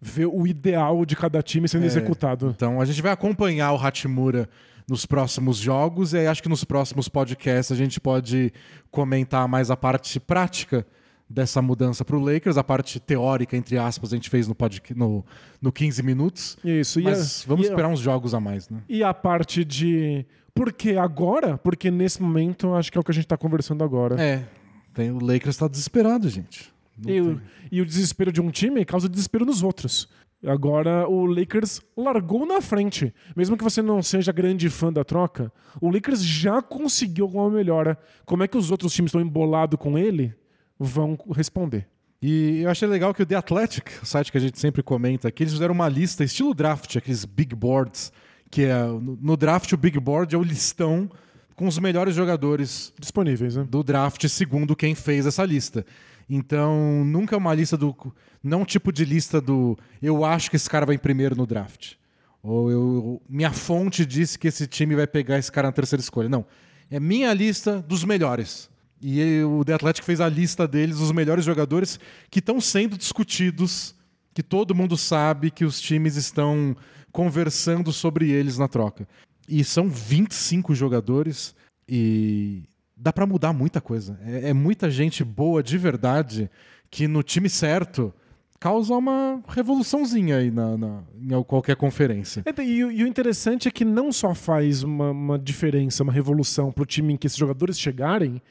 ver 0.00 0.26
o 0.26 0.46
ideal 0.46 1.04
de 1.04 1.14
cada 1.14 1.42
time 1.42 1.68
sendo 1.68 1.82
É. 1.84 1.86
executado. 1.86 2.48
Então 2.56 2.80
a 2.80 2.84
gente 2.86 3.02
vai 3.02 3.12
acompanhar 3.12 3.72
o 3.72 3.76
Hachimura 3.76 4.48
nos 4.88 5.06
próximos 5.06 5.56
jogos 5.58 6.12
e 6.12 6.18
aí 6.18 6.26
acho 6.26 6.42
que 6.42 6.48
nos 6.48 6.64
próximos 6.64 7.08
podcasts 7.08 7.70
a 7.72 7.76
gente 7.76 8.00
pode 8.00 8.52
comentar 8.90 9.46
mais 9.48 9.70
a 9.70 9.76
parte 9.76 10.18
prática 10.20 10.86
dessa 11.28 11.62
mudança 11.62 12.04
para 12.04 12.16
o 12.16 12.20
Lakers, 12.20 12.56
a 12.56 12.64
parte 12.64 12.98
teórica, 12.98 13.56
entre 13.56 13.78
aspas, 13.78 14.12
a 14.12 14.16
gente 14.16 14.28
fez 14.28 14.48
no, 14.48 14.54
podca- 14.54 14.94
no, 14.96 15.24
no 15.62 15.70
15 15.70 16.02
minutos. 16.02 16.58
Isso. 16.64 16.98
E 16.98 17.04
Mas 17.04 17.44
a- 17.44 17.48
vamos 17.48 17.64
e 17.66 17.68
a- 17.68 17.70
esperar 17.70 17.88
uns 17.88 18.00
jogos 18.00 18.34
a 18.34 18.40
mais, 18.40 18.68
né? 18.68 18.82
E 18.88 19.04
a 19.04 19.14
parte 19.14 19.64
de. 19.64 20.26
Por 20.52 20.72
que 20.72 20.96
agora? 20.96 21.56
Porque 21.56 21.88
nesse 21.90 22.20
momento 22.20 22.74
acho 22.74 22.90
que 22.90 22.98
é 22.98 23.00
o 23.00 23.04
que 23.04 23.12
a 23.12 23.14
gente 23.14 23.28
tá 23.28 23.36
conversando 23.36 23.84
agora. 23.84 24.20
É, 24.20 24.44
tem, 24.92 25.12
o 25.12 25.20
Lakers 25.20 25.54
está 25.54 25.68
desesperado, 25.68 26.28
gente. 26.28 26.72
E, 27.06 27.20
o, 27.20 27.40
e 27.70 27.80
o 27.80 27.86
desespero 27.86 28.32
de 28.32 28.40
um 28.40 28.50
time 28.50 28.84
causa 28.84 29.08
desespero 29.08 29.46
nos 29.46 29.62
outros. 29.62 30.08
Agora 30.46 31.06
o 31.06 31.26
Lakers 31.26 31.82
largou 31.96 32.46
na 32.46 32.60
frente. 32.60 33.14
Mesmo 33.36 33.56
que 33.56 33.64
você 33.64 33.82
não 33.82 34.02
seja 34.02 34.32
grande 34.32 34.70
fã 34.70 34.92
da 34.92 35.04
troca, 35.04 35.52
o 35.80 35.90
Lakers 35.90 36.24
já 36.24 36.62
conseguiu 36.62 37.26
alguma 37.26 37.50
melhora. 37.50 37.98
Como 38.24 38.42
é 38.42 38.48
que 38.48 38.56
os 38.56 38.70
outros 38.70 38.92
times 38.92 39.10
estão 39.10 39.20
embolados 39.20 39.78
com 39.78 39.98
ele? 39.98 40.34
Vão 40.78 41.18
responder. 41.34 41.86
E 42.22 42.60
eu 42.62 42.70
achei 42.70 42.86
legal 42.86 43.14
que 43.14 43.22
o 43.22 43.26
The 43.26 43.34
Athletic, 43.34 43.90
o 44.02 44.06
site 44.06 44.30
que 44.30 44.38
a 44.38 44.40
gente 44.40 44.58
sempre 44.58 44.82
comenta 44.82 45.28
aqui, 45.28 45.42
eles 45.42 45.52
fizeram 45.52 45.74
uma 45.74 45.88
lista 45.88 46.22
estilo 46.22 46.54
draft, 46.54 46.96
aqueles 46.96 47.24
big 47.24 47.54
boards, 47.54 48.12
que 48.50 48.64
é 48.64 48.84
no 49.20 49.36
draft 49.36 49.72
o 49.72 49.76
big 49.76 49.98
board 49.98 50.34
é 50.34 50.38
o 50.38 50.42
listão 50.42 51.10
com 51.54 51.66
os 51.66 51.78
melhores 51.78 52.14
jogadores 52.14 52.92
disponíveis 52.98 53.56
né? 53.56 53.66
do 53.68 53.82
draft, 53.82 54.26
segundo 54.28 54.74
quem 54.74 54.94
fez 54.94 55.26
essa 55.26 55.44
lista. 55.44 55.84
Então, 56.32 57.04
nunca 57.04 57.34
é 57.34 57.38
uma 57.38 57.52
lista 57.52 57.76
do. 57.76 57.92
Não 58.40 58.64
tipo 58.64 58.92
de 58.92 59.04
lista 59.04 59.40
do. 59.40 59.76
Eu 60.00 60.24
acho 60.24 60.48
que 60.48 60.54
esse 60.54 60.70
cara 60.70 60.86
vai 60.86 60.94
em 60.94 60.98
primeiro 60.98 61.34
no 61.34 61.44
draft. 61.44 61.94
Ou 62.40 62.70
eu, 62.70 63.22
minha 63.28 63.50
fonte 63.50 64.06
disse 64.06 64.38
que 64.38 64.46
esse 64.46 64.68
time 64.68 64.94
vai 64.94 65.08
pegar 65.08 65.38
esse 65.38 65.50
cara 65.50 65.66
na 65.66 65.72
terceira 65.72 66.00
escolha. 66.00 66.28
Não. 66.28 66.46
É 66.88 67.00
minha 67.00 67.34
lista 67.34 67.82
dos 67.82 68.04
melhores. 68.04 68.70
E 69.02 69.42
o 69.42 69.64
The 69.64 69.74
Athletic 69.74 70.04
fez 70.04 70.20
a 70.20 70.28
lista 70.28 70.68
deles, 70.68 71.00
os 71.00 71.10
melhores 71.10 71.44
jogadores 71.44 71.98
que 72.30 72.38
estão 72.38 72.60
sendo 72.60 72.96
discutidos, 72.96 73.94
que 74.32 74.42
todo 74.42 74.74
mundo 74.74 74.96
sabe 74.96 75.50
que 75.50 75.64
os 75.64 75.80
times 75.80 76.14
estão 76.14 76.76
conversando 77.10 77.92
sobre 77.92 78.30
eles 78.30 78.56
na 78.56 78.68
troca. 78.68 79.08
E 79.48 79.64
são 79.64 79.88
25 79.88 80.74
jogadores 80.76 81.56
e 81.88 82.62
dá 83.00 83.12
para 83.12 83.26
mudar 83.26 83.52
muita 83.52 83.80
coisa. 83.80 84.18
É, 84.24 84.50
é, 84.50 84.52
muita 84.52 84.90
gente 84.90 85.24
boa 85.24 85.62
de 85.62 85.78
verdade 85.78 86.50
que 86.90 87.08
no 87.08 87.22
time 87.22 87.48
certo 87.48 88.12
causa 88.58 88.94
uma 88.94 89.42
revoluçãozinha 89.48 90.36
aí 90.36 90.50
na, 90.50 90.76
na 90.76 91.02
em 91.18 91.42
qualquer 91.44 91.76
conferência. 91.76 92.42
É, 92.44 92.62
e, 92.62 92.78
e, 92.78 93.02
o 93.02 93.06
interessante 93.06 93.66
é 93.66 93.70
que 93.70 93.86
não 93.86 94.12
só 94.12 94.34
faz 94.34 94.82
uma, 94.82 95.10
uma 95.10 95.38
diferença, 95.38 96.02
uma 96.02 96.12
revolução 96.12 96.70
para 96.70 96.82
o 96.82 96.86
time 96.86 97.14
em 97.14 97.16
que 97.16 97.26
esses 97.26 97.38
jogadores 97.38 97.80
chegarem, 97.80 98.42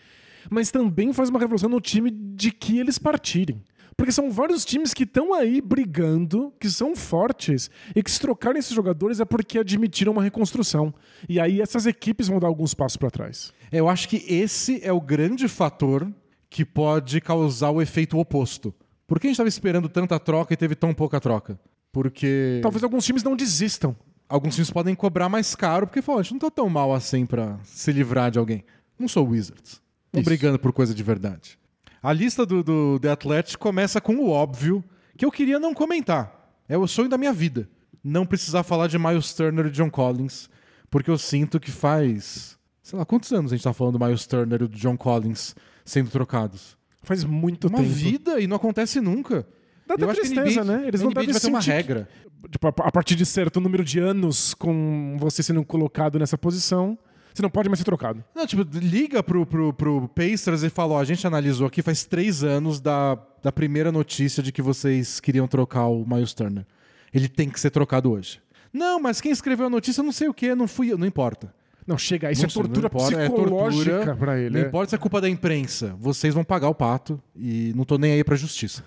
mas 0.49 0.71
também 0.71 1.13
faz 1.13 1.29
uma 1.29 1.39
revolução 1.39 1.69
no 1.69 1.79
time 1.79 2.09
de 2.09 2.51
que 2.51 2.79
eles 2.79 2.97
partirem. 2.97 3.61
Porque 3.97 4.11
são 4.11 4.31
vários 4.31 4.63
times 4.63 4.93
que 4.93 5.03
estão 5.03 5.33
aí 5.33 5.61
brigando, 5.61 6.53
que 6.59 6.69
são 6.69 6.95
fortes, 6.95 7.69
e 7.95 8.01
que 8.01 8.09
se 8.09 8.19
trocarem 8.19 8.59
esses 8.59 8.73
jogadores 8.73 9.19
é 9.19 9.25
porque 9.25 9.59
admitiram 9.59 10.13
uma 10.13 10.23
reconstrução. 10.23 10.93
E 11.27 11.39
aí 11.39 11.61
essas 11.61 11.85
equipes 11.85 12.27
vão 12.27 12.39
dar 12.39 12.47
alguns 12.47 12.73
passos 12.73 12.97
para 12.97 13.11
trás. 13.11 13.53
Eu 13.71 13.89
acho 13.89 14.07
que 14.07 14.23
esse 14.27 14.79
é 14.83 14.91
o 14.91 15.01
grande 15.01 15.47
fator 15.47 16.11
que 16.49 16.65
pode 16.65 17.21
causar 17.21 17.69
o 17.71 17.81
efeito 17.81 18.17
oposto. 18.17 18.73
Por 19.05 19.19
que 19.19 19.27
a 19.27 19.29
gente 19.29 19.35
estava 19.35 19.49
esperando 19.49 19.89
tanta 19.89 20.19
troca 20.19 20.53
e 20.53 20.57
teve 20.57 20.75
tão 20.75 20.93
pouca 20.93 21.19
troca? 21.19 21.59
Porque. 21.91 22.59
Talvez 22.61 22.83
alguns 22.83 23.05
times 23.05 23.23
não 23.23 23.35
desistam. 23.35 23.95
Alguns 24.27 24.53
times 24.53 24.69
podem 24.69 24.93
cobrar 24.93 25.27
mais 25.27 25.55
caro, 25.55 25.87
porque 25.87 26.03
falam, 26.03 26.19
a 26.19 26.23
gente 26.23 26.33
não 26.33 26.39
tá 26.39 26.51
tão 26.51 26.69
mal 26.69 26.93
assim 26.93 27.25
para 27.25 27.59
se 27.63 27.91
livrar 27.91 28.29
de 28.29 28.37
alguém. 28.37 28.63
Não 28.97 29.07
sou 29.07 29.27
Wizards. 29.27 29.81
Estão 30.05 30.21
brigando 30.23 30.59
por 30.59 30.71
coisa 30.71 30.93
de 30.93 31.01
verdade. 31.01 31.57
A 32.01 32.13
lista 32.13 32.45
do, 32.45 32.63
do 32.63 32.99
The 32.99 33.11
Athletic 33.11 33.57
começa 33.57 33.99
com 33.99 34.15
o 34.15 34.29
óbvio, 34.29 34.83
que 35.17 35.25
eu 35.25 35.31
queria 35.31 35.59
não 35.59 35.73
comentar. 35.73 36.53
É 36.67 36.77
o 36.77 36.87
sonho 36.87 37.09
da 37.09 37.17
minha 37.17 37.33
vida. 37.33 37.69
Não 38.03 38.25
precisar 38.25 38.63
falar 38.63 38.87
de 38.87 38.97
Miles 38.97 39.33
Turner 39.33 39.65
e 39.65 39.71
John 39.71 39.89
Collins, 39.89 40.49
porque 40.89 41.09
eu 41.11 41.17
sinto 41.17 41.59
que 41.59 41.71
faz. 41.71 42.57
Sei 42.81 42.97
lá, 42.97 43.05
quantos 43.05 43.31
anos 43.33 43.51
a 43.51 43.55
gente 43.55 43.63
tá 43.63 43.73
falando 43.73 43.97
do 43.97 44.05
Miles 44.05 44.25
Turner 44.25 44.61
e 44.61 44.67
do 44.67 44.77
John 44.77 44.95
Collins 44.95 45.55
sendo 45.83 46.09
trocados? 46.09 46.77
Faz 47.03 47.23
muito 47.23 47.67
uma 47.67 47.77
tempo. 47.77 47.89
Uma 47.89 47.95
vida 47.95 48.39
e 48.39 48.47
não 48.47 48.55
acontece 48.55 49.01
nunca. 49.01 49.45
Dá 49.85 49.95
até 49.95 50.07
tristeza, 50.07 50.63
NBA, 50.63 50.77
né? 50.77 50.87
Eles 50.87 51.01
não 51.01 51.11
devem 51.11 51.31
vai 51.31 51.41
ter 51.41 51.47
uma 51.47 51.59
regra. 51.59 52.07
Que, 52.43 52.49
tipo, 52.49 52.67
a 52.67 52.91
partir 52.91 53.15
de 53.15 53.25
certo 53.25 53.59
número 53.59 53.83
de 53.83 53.99
anos 53.99 54.53
com 54.53 55.17
você 55.19 55.43
sendo 55.43 55.65
colocado 55.65 56.17
nessa 56.19 56.37
posição, 56.37 56.97
você 57.39 57.43
não 57.43 57.49
pode 57.49 57.69
mais 57.69 57.79
ser 57.79 57.85
trocado. 57.85 58.23
Não, 58.35 58.45
tipo, 58.45 58.65
liga 58.77 59.23
pro, 59.23 59.45
pro, 59.45 59.73
pro 59.73 60.09
Pacers 60.09 60.61
e 60.63 60.69
fala: 60.69 60.95
ó, 60.95 60.99
a 60.99 61.05
gente 61.05 61.25
analisou 61.25 61.67
aqui 61.67 61.81
faz 61.81 62.03
três 62.03 62.43
anos 62.43 62.81
da, 62.81 63.17
da 63.41 63.51
primeira 63.51 63.91
notícia 63.91 64.43
de 64.43 64.51
que 64.51 64.61
vocês 64.61 65.19
queriam 65.19 65.47
trocar 65.47 65.87
o 65.87 66.05
Miles 66.05 66.33
Turner. 66.33 66.65
Ele 67.13 67.27
tem 67.27 67.49
que 67.49 67.59
ser 67.59 67.69
trocado 67.69 68.11
hoje. 68.11 68.41
Não, 68.71 68.99
mas 68.99 69.19
quem 69.19 69.31
escreveu 69.31 69.67
a 69.67 69.69
notícia 69.69 70.03
não 70.03 70.11
sei 70.11 70.27
o 70.27 70.33
que, 70.33 70.53
não 70.53 70.67
fui 70.67 70.91
eu. 70.91 70.97
Não 70.97 71.07
importa. 71.07 71.53
Não, 71.87 71.97
chega, 71.97 72.31
isso 72.31 72.43
não, 72.43 72.49
é 72.49 72.53
tortura 72.53 72.87
importa, 72.87 73.17
psicológica 73.17 73.91
é 73.91 73.95
tortura, 73.95 74.15
pra 74.15 74.39
ele. 74.39 74.49
Não 74.51 74.63
é. 74.63 74.67
importa 74.67 74.89
se 74.91 74.95
é 74.95 74.99
culpa 74.99 75.19
da 75.19 75.27
imprensa. 75.27 75.95
Vocês 75.97 76.33
vão 76.33 76.43
pagar 76.43 76.69
o 76.69 76.75
pato 76.75 77.19
e 77.35 77.73
não 77.75 77.83
tô 77.83 77.97
nem 77.97 78.11
aí 78.11 78.23
pra 78.23 78.35
justiça. 78.35 78.83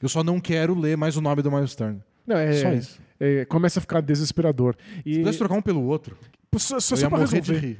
Eu 0.00 0.08
só 0.08 0.24
não 0.24 0.40
quero 0.40 0.74
ler 0.74 0.96
mais 0.96 1.16
o 1.16 1.20
nome 1.20 1.40
do 1.42 1.52
Miles 1.52 1.74
Turner. 1.76 2.00
Não, 2.26 2.36
é, 2.36 2.52
só 2.54 2.72
isso. 2.72 3.00
É, 3.20 3.44
começa 3.44 3.78
a 3.78 3.82
ficar 3.82 4.00
desesperador. 4.00 4.74
E... 5.06 5.12
Se 5.12 5.18
pudesse 5.20 5.38
trocar 5.38 5.54
um 5.54 5.62
pelo 5.62 5.84
outro. 5.84 6.16
Só, 6.56 6.78
só, 6.80 6.96
só 6.96 7.08
pra 7.08 7.18
resolver. 7.18 7.78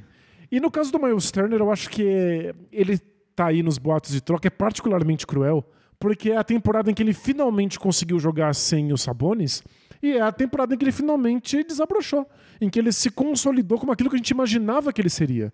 E 0.51 0.59
no 0.59 0.69
caso 0.69 0.91
do 0.91 0.99
Miles 0.99 1.31
Turner, 1.31 1.59
eu 1.59 1.71
acho 1.71 1.89
que 1.89 2.53
ele 2.71 2.99
tá 3.35 3.47
aí 3.47 3.63
nos 3.63 3.77
boatos 3.77 4.11
de 4.11 4.21
troca 4.21 4.47
é 4.47 4.51
particularmente 4.51 5.25
cruel, 5.25 5.65
porque 5.99 6.31
é 6.31 6.37
a 6.37 6.43
temporada 6.43 6.91
em 6.91 6.93
que 6.93 7.01
ele 7.01 7.13
finalmente 7.13 7.79
conseguiu 7.79 8.19
jogar 8.19 8.53
sem 8.53 8.91
os 8.93 9.01
Sabonis 9.01 9.63
e 10.01 10.17
é 10.17 10.21
a 10.21 10.31
temporada 10.31 10.75
em 10.75 10.77
que 10.77 10.83
ele 10.83 10.91
finalmente 10.91 11.63
desabrochou, 11.63 12.29
em 12.59 12.69
que 12.69 12.77
ele 12.77 12.91
se 12.91 13.09
consolidou 13.09 13.79
como 13.79 13.91
aquilo 13.91 14.09
que 14.09 14.15
a 14.15 14.17
gente 14.17 14.31
imaginava 14.31 14.91
que 14.91 15.01
ele 15.01 15.09
seria. 15.09 15.51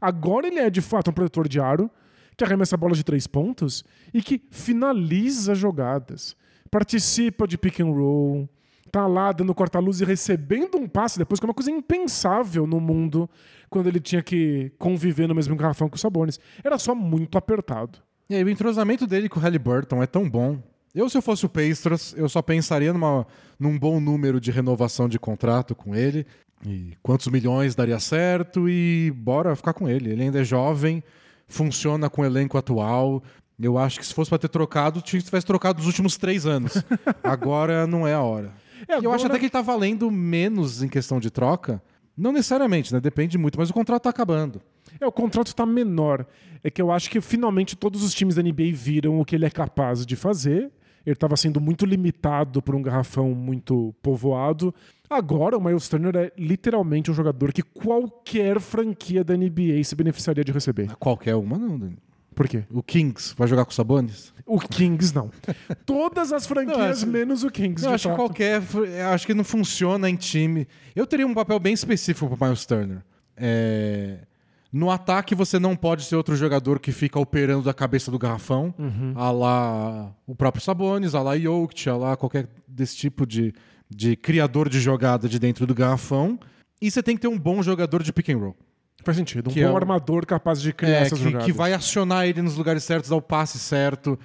Agora 0.00 0.46
ele 0.46 0.58
é 0.58 0.68
de 0.68 0.80
fato 0.80 1.10
um 1.10 1.14
protetor 1.14 1.48
de 1.48 1.58
aro, 1.58 1.90
que 2.36 2.44
arremessa 2.44 2.76
bolas 2.76 2.98
de 2.98 3.04
três 3.04 3.26
pontos 3.26 3.82
e 4.12 4.20
que 4.20 4.40
finaliza 4.50 5.54
jogadas, 5.54 6.36
participa 6.70 7.46
de 7.46 7.56
pick 7.56 7.80
and 7.80 7.86
roll, 7.86 8.48
tá 8.96 9.06
lá 9.06 9.30
dando 9.30 9.54
corta-luz 9.54 10.00
e 10.00 10.04
recebendo 10.04 10.78
um 10.78 10.88
passe 10.88 11.18
depois, 11.18 11.38
que 11.38 11.44
é 11.44 11.48
uma 11.48 11.54
coisa 11.54 11.70
impensável 11.70 12.66
no 12.66 12.80
mundo 12.80 13.28
quando 13.68 13.88
ele 13.88 14.00
tinha 14.00 14.22
que 14.22 14.72
conviver 14.78 15.26
no 15.26 15.34
mesmo 15.34 15.54
garrafão 15.54 15.88
que 15.88 15.96
o 15.96 16.00
Sabonis. 16.00 16.40
Era 16.64 16.78
só 16.78 16.94
muito 16.94 17.36
apertado. 17.36 17.98
E 18.30 18.34
aí, 18.34 18.42
o 18.42 18.48
entrosamento 18.48 19.06
dele 19.06 19.28
com 19.28 19.38
o 19.38 19.42
Halliburton 19.42 20.02
é 20.02 20.06
tão 20.06 20.28
bom. 20.28 20.58
Eu, 20.94 21.10
se 21.10 21.18
eu 21.18 21.22
fosse 21.22 21.44
o 21.44 21.48
Pastras, 21.48 22.14
eu 22.16 22.26
só 22.26 22.40
pensaria 22.40 22.90
numa, 22.90 23.26
num 23.60 23.78
bom 23.78 24.00
número 24.00 24.40
de 24.40 24.50
renovação 24.50 25.08
de 25.08 25.18
contrato 25.18 25.74
com 25.74 25.94
ele. 25.94 26.26
E 26.64 26.94
quantos 27.02 27.26
milhões 27.26 27.74
daria 27.74 28.00
certo 28.00 28.66
e 28.66 29.12
bora 29.14 29.54
ficar 29.54 29.74
com 29.74 29.86
ele. 29.86 30.10
Ele 30.10 30.22
ainda 30.22 30.40
é 30.40 30.44
jovem, 30.44 31.04
funciona 31.46 32.08
com 32.08 32.22
o 32.22 32.24
elenco 32.24 32.56
atual. 32.56 33.22
Eu 33.60 33.76
acho 33.76 33.98
que 33.98 34.06
se 34.06 34.14
fosse 34.14 34.30
para 34.30 34.38
ter 34.38 34.48
trocado, 34.48 35.02
tinha 35.02 35.20
que 35.20 35.26
tivesse 35.26 35.46
trocado 35.46 35.78
nos 35.78 35.86
últimos 35.86 36.16
três 36.16 36.46
anos. 36.46 36.82
Agora 37.22 37.86
não 37.86 38.06
é 38.06 38.14
a 38.14 38.22
hora. 38.22 38.52
É, 38.88 38.94
agora... 38.94 39.04
Eu 39.04 39.12
acho 39.12 39.26
até 39.26 39.38
que 39.38 39.44
ele 39.44 39.50
tá 39.50 39.62
valendo 39.62 40.10
menos 40.10 40.82
em 40.82 40.88
questão 40.88 41.18
de 41.18 41.30
troca. 41.30 41.82
Não 42.16 42.32
necessariamente, 42.32 42.92
né? 42.92 43.00
Depende 43.00 43.36
muito, 43.36 43.58
mas 43.58 43.68
o 43.70 43.74
contrato 43.74 44.04
tá 44.04 44.10
acabando. 44.10 44.60
É, 45.00 45.06
o 45.06 45.12
contrato 45.12 45.48
está 45.48 45.66
menor. 45.66 46.26
É 46.64 46.70
que 46.70 46.80
eu 46.80 46.90
acho 46.90 47.10
que 47.10 47.20
finalmente 47.20 47.76
todos 47.76 48.02
os 48.02 48.14
times 48.14 48.34
da 48.36 48.42
NBA 48.42 48.72
viram 48.72 49.20
o 49.20 49.24
que 49.24 49.36
ele 49.36 49.44
é 49.44 49.50
capaz 49.50 50.06
de 50.06 50.16
fazer. 50.16 50.70
Ele 51.04 51.14
estava 51.14 51.36
sendo 51.36 51.60
muito 51.60 51.86
limitado 51.86 52.60
por 52.60 52.74
um 52.74 52.82
garrafão 52.82 53.30
muito 53.30 53.94
povoado. 54.02 54.74
Agora, 55.08 55.56
o 55.56 55.62
Miles 55.62 55.88
Turner 55.88 56.16
é 56.16 56.32
literalmente 56.36 57.10
um 57.10 57.14
jogador 57.14 57.52
que 57.52 57.62
qualquer 57.62 58.58
franquia 58.58 59.22
da 59.22 59.36
NBA 59.36 59.84
se 59.84 59.94
beneficiaria 59.94 60.42
de 60.42 60.50
receber. 60.50 60.96
Qualquer 60.96 61.36
uma, 61.36 61.56
não, 61.56 61.78
Dani. 61.78 61.98
Por 62.36 62.46
quê? 62.46 62.64
O 62.70 62.82
Kings 62.82 63.34
vai 63.34 63.48
jogar 63.48 63.64
com 63.64 63.70
o 63.70 63.74
Sabonis? 63.74 64.30
O 64.44 64.60
Kings 64.60 65.14
não. 65.14 65.30
Todas 65.86 66.34
as 66.34 66.46
franquias, 66.46 66.76
não, 66.76 66.84
acho, 66.84 67.06
menos 67.06 67.42
o 67.42 67.50
Kings. 67.50 67.82
Eu 67.82 67.92
acho 67.92 68.10
que 68.10 68.14
qualquer. 68.14 68.62
Acho 69.10 69.26
que 69.26 69.32
não 69.32 69.42
funciona 69.42 70.08
em 70.08 70.16
time. 70.16 70.68
Eu 70.94 71.06
teria 71.06 71.26
um 71.26 71.32
papel 71.32 71.58
bem 71.58 71.72
específico 71.72 72.36
para 72.36 72.46
Miles 72.46 72.66
Turner. 72.66 73.02
É... 73.34 74.18
No 74.70 74.90
ataque, 74.90 75.34
você 75.34 75.58
não 75.58 75.74
pode 75.74 76.04
ser 76.04 76.14
outro 76.16 76.36
jogador 76.36 76.78
que 76.78 76.92
fica 76.92 77.18
operando 77.18 77.62
da 77.62 77.72
cabeça 77.72 78.10
do 78.10 78.18
garrafão, 78.18 78.74
uhum. 78.78 79.14
a 79.14 79.30
lá 79.30 80.12
o 80.26 80.34
próprio 80.34 80.62
Sabonis, 80.62 81.14
a 81.14 81.22
lá 81.22 81.38
Jokic, 81.38 81.88
a 81.88 81.96
lá 81.96 82.16
qualquer 82.18 82.46
desse 82.68 82.96
tipo 82.96 83.24
de, 83.24 83.54
de 83.88 84.14
criador 84.14 84.68
de 84.68 84.78
jogada 84.78 85.26
de 85.26 85.38
dentro 85.38 85.66
do 85.66 85.74
garrafão. 85.74 86.38
E 86.82 86.90
você 86.90 87.02
tem 87.02 87.16
que 87.16 87.22
ter 87.22 87.28
um 87.28 87.38
bom 87.38 87.62
jogador 87.62 88.02
de 88.02 88.12
pick 88.12 88.28
and 88.28 88.36
roll. 88.36 88.56
Faz 89.06 89.16
sentido. 89.16 89.50
Um 89.50 89.52
que 89.52 89.62
bom 89.62 89.70
é 89.70 89.76
armador 89.76 90.26
capaz 90.26 90.60
de 90.60 90.72
criar 90.72 90.90
é, 90.90 91.02
essas 91.02 91.16
que, 91.16 91.24
jogadas. 91.24 91.46
Que 91.46 91.52
vai 91.52 91.72
acionar 91.72 92.26
ele 92.26 92.42
nos 92.42 92.56
lugares 92.56 92.82
certos, 92.82 93.08
dar 93.08 93.14
o 93.14 93.22
passe 93.22 93.56
certo. 93.56 94.18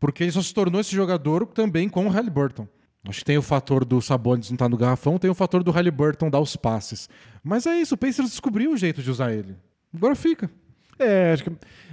Porque 0.00 0.24
ele 0.24 0.32
só 0.32 0.40
se 0.40 0.54
tornou 0.54 0.80
esse 0.80 0.96
jogador 0.96 1.46
também 1.48 1.86
com 1.86 2.06
o 2.06 2.08
Halliburton. 2.08 2.66
Acho 3.06 3.18
que 3.18 3.26
tem 3.26 3.36
o 3.36 3.42
fator 3.42 3.84
do 3.84 4.00
Sabonis 4.00 4.48
não 4.48 4.54
estar 4.54 4.64
tá 4.64 4.68
no 4.70 4.78
garrafão, 4.78 5.18
tem 5.18 5.30
o 5.30 5.34
fator 5.34 5.62
do 5.62 5.70
Halliburton 5.70 6.30
dar 6.30 6.40
os 6.40 6.56
passes. 6.56 7.10
Mas 7.44 7.66
é 7.66 7.78
isso, 7.78 7.94
o 7.94 7.98
Pacers 7.98 8.30
descobriu 8.30 8.72
o 8.72 8.76
jeito 8.76 9.02
de 9.02 9.10
usar 9.10 9.34
ele. 9.34 9.54
Agora 9.94 10.16
fica. 10.16 10.50
É, 10.98 11.34
acho 11.34 11.44
que, 11.44 11.52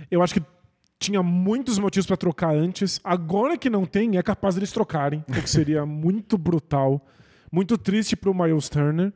eu 0.09 0.23
acho 0.23 0.33
que 0.33 0.41
tinha 0.97 1.21
muitos 1.21 1.77
motivos 1.77 2.07
para 2.07 2.15
trocar 2.15 2.55
antes. 2.55 3.01
Agora 3.03 3.57
que 3.57 3.69
não 3.69 3.85
tem, 3.85 4.17
é 4.17 4.23
capaz 4.23 4.55
deles 4.55 4.71
trocarem, 4.71 5.25
o 5.27 5.33
que 5.33 5.49
seria 5.49 5.83
muito 5.85 6.37
brutal. 6.37 7.05
Muito 7.51 7.77
triste 7.77 8.15
para 8.15 8.29
o 8.29 8.33
Miles 8.33 8.69
Turner. 8.69 9.11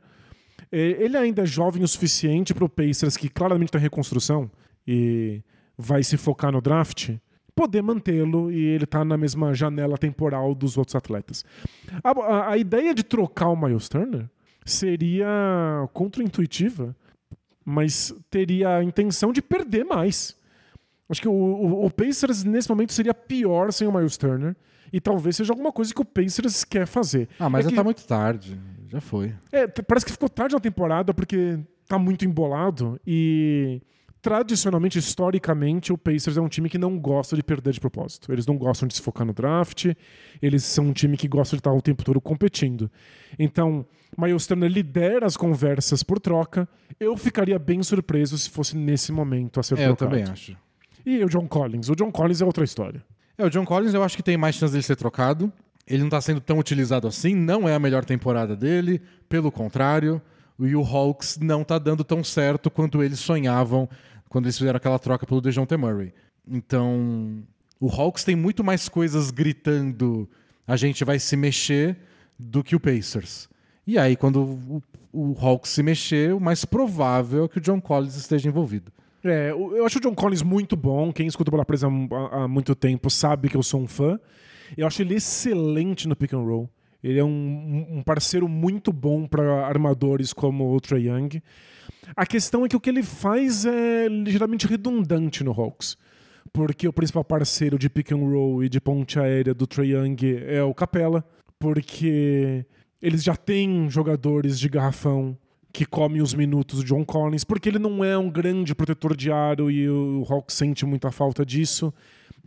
É, 0.74 1.04
ele 1.04 1.16
ainda 1.16 1.42
é 1.42 1.46
jovem 1.46 1.84
o 1.84 1.88
suficiente 1.88 2.52
para 2.52 2.64
o 2.64 2.68
Pacers, 2.68 3.16
que 3.16 3.28
claramente 3.28 3.68
está 3.68 3.78
em 3.78 3.82
reconstrução 3.82 4.50
e 4.84 5.40
vai 5.78 6.02
se 6.02 6.16
focar 6.16 6.50
no 6.50 6.60
draft, 6.60 7.10
poder 7.54 7.80
mantê-lo 7.80 8.50
e 8.50 8.64
ele 8.64 8.84
tá 8.84 9.04
na 9.04 9.16
mesma 9.16 9.54
janela 9.54 9.96
temporal 9.96 10.52
dos 10.52 10.76
outros 10.76 10.96
atletas. 10.96 11.44
A, 12.02 12.10
a, 12.10 12.50
a 12.50 12.58
ideia 12.58 12.92
de 12.92 13.04
trocar 13.04 13.50
o 13.50 13.56
Miles 13.56 13.88
Turner 13.88 14.28
seria 14.66 15.28
contra-intuitiva, 15.92 16.96
mas 17.64 18.12
teria 18.28 18.78
a 18.78 18.82
intenção 18.82 19.32
de 19.32 19.40
perder 19.40 19.84
mais. 19.84 20.36
Acho 21.08 21.20
que 21.20 21.28
o, 21.28 21.32
o, 21.32 21.84
o, 21.86 21.90
Pacers 21.90 22.44
nesse 22.44 22.68
momento 22.68 22.92
seria 22.92 23.12
pior 23.12 23.72
sem 23.72 23.86
o 23.86 23.92
Miles 23.92 24.16
Turner. 24.16 24.56
E 24.92 25.00
talvez 25.00 25.36
seja 25.36 25.52
alguma 25.52 25.72
coisa 25.72 25.92
que 25.92 26.00
o 26.00 26.04
Pacers 26.04 26.64
quer 26.64 26.86
fazer. 26.86 27.28
Ah, 27.38 27.50
mas 27.50 27.60
é 27.60 27.62
já 27.64 27.70
que, 27.70 27.76
tá 27.76 27.84
muito 27.84 28.06
tarde. 28.06 28.60
Já 28.88 29.00
foi. 29.00 29.34
É, 29.50 29.66
parece 29.66 30.06
que 30.06 30.12
ficou 30.12 30.28
tarde 30.28 30.54
na 30.54 30.60
temporada 30.60 31.12
porque 31.12 31.58
tá 31.88 31.98
muito 31.98 32.24
embolado. 32.24 32.98
E 33.06 33.82
tradicionalmente, 34.22 34.98
historicamente, 34.98 35.92
o 35.92 35.98
Pacers 35.98 36.36
é 36.36 36.40
um 36.40 36.48
time 36.48 36.70
que 36.70 36.78
não 36.78 36.98
gosta 36.98 37.36
de 37.36 37.42
perder 37.42 37.72
de 37.74 37.80
propósito. 37.80 38.32
Eles 38.32 38.46
não 38.46 38.56
gostam 38.56 38.88
de 38.88 38.94
se 38.94 39.02
focar 39.02 39.26
no 39.26 39.34
draft. 39.34 39.86
Eles 40.40 40.64
são 40.64 40.86
um 40.86 40.92
time 40.92 41.16
que 41.16 41.28
gosta 41.28 41.56
de 41.56 41.60
estar 41.60 41.72
o 41.72 41.82
tempo 41.82 42.02
todo 42.04 42.20
competindo. 42.20 42.90
Então, 43.38 43.84
Miles 44.16 44.46
Turner 44.46 44.70
lidera 44.70 45.26
as 45.26 45.36
conversas 45.36 46.02
por 46.02 46.18
troca. 46.18 46.68
Eu 46.98 47.16
ficaria 47.16 47.58
bem 47.58 47.82
surpreso 47.82 48.38
se 48.38 48.48
fosse 48.48 48.76
nesse 48.76 49.12
momento 49.12 49.60
a 49.60 49.62
ser 49.62 49.76
É, 49.78 49.88
eu 49.88 49.96
trocado. 49.96 50.10
também 50.10 50.32
acho. 50.32 50.56
E 51.04 51.22
o 51.24 51.28
John 51.28 51.46
Collins? 51.46 51.88
O 51.88 51.96
John 51.96 52.10
Collins 52.10 52.40
é 52.40 52.44
outra 52.44 52.64
história. 52.64 53.04
É, 53.36 53.44
o 53.44 53.50
John 53.50 53.64
Collins 53.64 53.94
eu 53.94 54.02
acho 54.02 54.16
que 54.16 54.22
tem 54.22 54.36
mais 54.36 54.54
chance 54.54 54.72
dele 54.72 54.82
ser 54.82 54.96
trocado. 54.96 55.52
Ele 55.86 56.02
não 56.02 56.10
tá 56.10 56.20
sendo 56.20 56.40
tão 56.40 56.58
utilizado 56.58 57.06
assim, 57.06 57.34
não 57.34 57.68
é 57.68 57.74
a 57.74 57.78
melhor 57.78 58.04
temporada 58.04 58.56
dele, 58.56 59.02
pelo 59.28 59.52
contrário. 59.52 60.20
E 60.58 60.74
o 60.74 60.82
Hawks 60.82 61.38
não 61.40 61.62
tá 61.62 61.78
dando 61.78 62.04
tão 62.04 62.24
certo 62.24 62.70
quanto 62.70 63.02
eles 63.02 63.18
sonhavam 63.18 63.88
quando 64.28 64.46
eles 64.46 64.56
fizeram 64.56 64.76
aquela 64.76 64.98
troca 64.98 65.26
pelo 65.26 65.40
DeJounte 65.40 65.76
Murray. 65.76 66.12
Então, 66.48 67.44
o 67.78 67.88
Hawks 67.88 68.24
tem 68.24 68.34
muito 68.34 68.64
mais 68.64 68.88
coisas 68.88 69.30
gritando 69.30 70.28
a 70.66 70.76
gente 70.76 71.04
vai 71.04 71.18
se 71.18 71.36
mexer 71.36 71.96
do 72.38 72.64
que 72.64 72.74
o 72.74 72.80
Pacers. 72.80 73.48
E 73.86 73.98
aí, 73.98 74.16
quando 74.16 74.42
o, 74.42 74.82
o 75.12 75.36
Hawks 75.38 75.70
se 75.70 75.82
mexer, 75.82 76.34
o 76.34 76.40
mais 76.40 76.64
provável 76.64 77.44
é 77.44 77.48
que 77.48 77.58
o 77.58 77.60
John 77.60 77.80
Collins 77.80 78.16
esteja 78.16 78.48
envolvido. 78.48 78.90
É, 79.24 79.50
eu 79.52 79.86
acho 79.86 79.98
o 79.98 80.00
John 80.02 80.14
Collins 80.14 80.42
muito 80.42 80.76
bom. 80.76 81.10
Quem 81.10 81.26
escuta 81.26 81.50
Bola 81.50 81.64
Presa 81.64 81.88
há, 81.88 82.42
há 82.42 82.48
muito 82.48 82.74
tempo 82.74 83.08
sabe 83.08 83.48
que 83.48 83.56
eu 83.56 83.62
sou 83.62 83.80
um 83.80 83.88
fã. 83.88 84.20
Eu 84.76 84.86
acho 84.86 85.00
ele 85.00 85.14
excelente 85.14 86.06
no 86.06 86.14
pick 86.14 86.34
and 86.34 86.42
roll. 86.42 86.68
Ele 87.02 87.18
é 87.18 87.24
um, 87.24 87.98
um 87.98 88.02
parceiro 88.02 88.48
muito 88.48 88.92
bom 88.92 89.26
para 89.26 89.66
armadores 89.66 90.32
como 90.32 90.74
o 90.74 90.80
Trae 90.80 91.08
Young. 91.08 91.42
A 92.14 92.26
questão 92.26 92.64
é 92.64 92.68
que 92.68 92.76
o 92.76 92.80
que 92.80 92.90
ele 92.90 93.02
faz 93.02 93.64
é 93.64 94.08
ligeiramente 94.08 94.66
redundante 94.66 95.42
no 95.42 95.52
Hawks. 95.52 95.96
Porque 96.52 96.86
o 96.86 96.92
principal 96.92 97.24
parceiro 97.24 97.78
de 97.78 97.88
pick 97.88 98.12
and 98.12 98.16
roll 98.16 98.62
e 98.62 98.68
de 98.68 98.80
ponte 98.80 99.18
aérea 99.18 99.54
do 99.54 99.66
Trae 99.66 99.92
Young 99.92 100.16
é 100.46 100.62
o 100.62 100.74
Capela. 100.74 101.24
Porque 101.58 102.66
eles 103.00 103.22
já 103.22 103.36
têm 103.36 103.88
jogadores 103.88 104.58
de 104.58 104.68
garrafão 104.68 105.36
que 105.74 105.84
comem 105.84 106.22
os 106.22 106.32
minutos 106.32 106.78
do 106.78 106.84
John 106.84 107.04
Collins, 107.04 107.42
porque 107.42 107.68
ele 107.68 107.80
não 107.80 108.04
é 108.04 108.16
um 108.16 108.30
grande 108.30 108.72
protetor 108.76 109.16
de 109.16 109.32
aro 109.32 109.68
e 109.68 109.90
o 109.90 110.24
Hawks 110.30 110.54
sente 110.54 110.86
muita 110.86 111.10
falta 111.10 111.44
disso. 111.44 111.92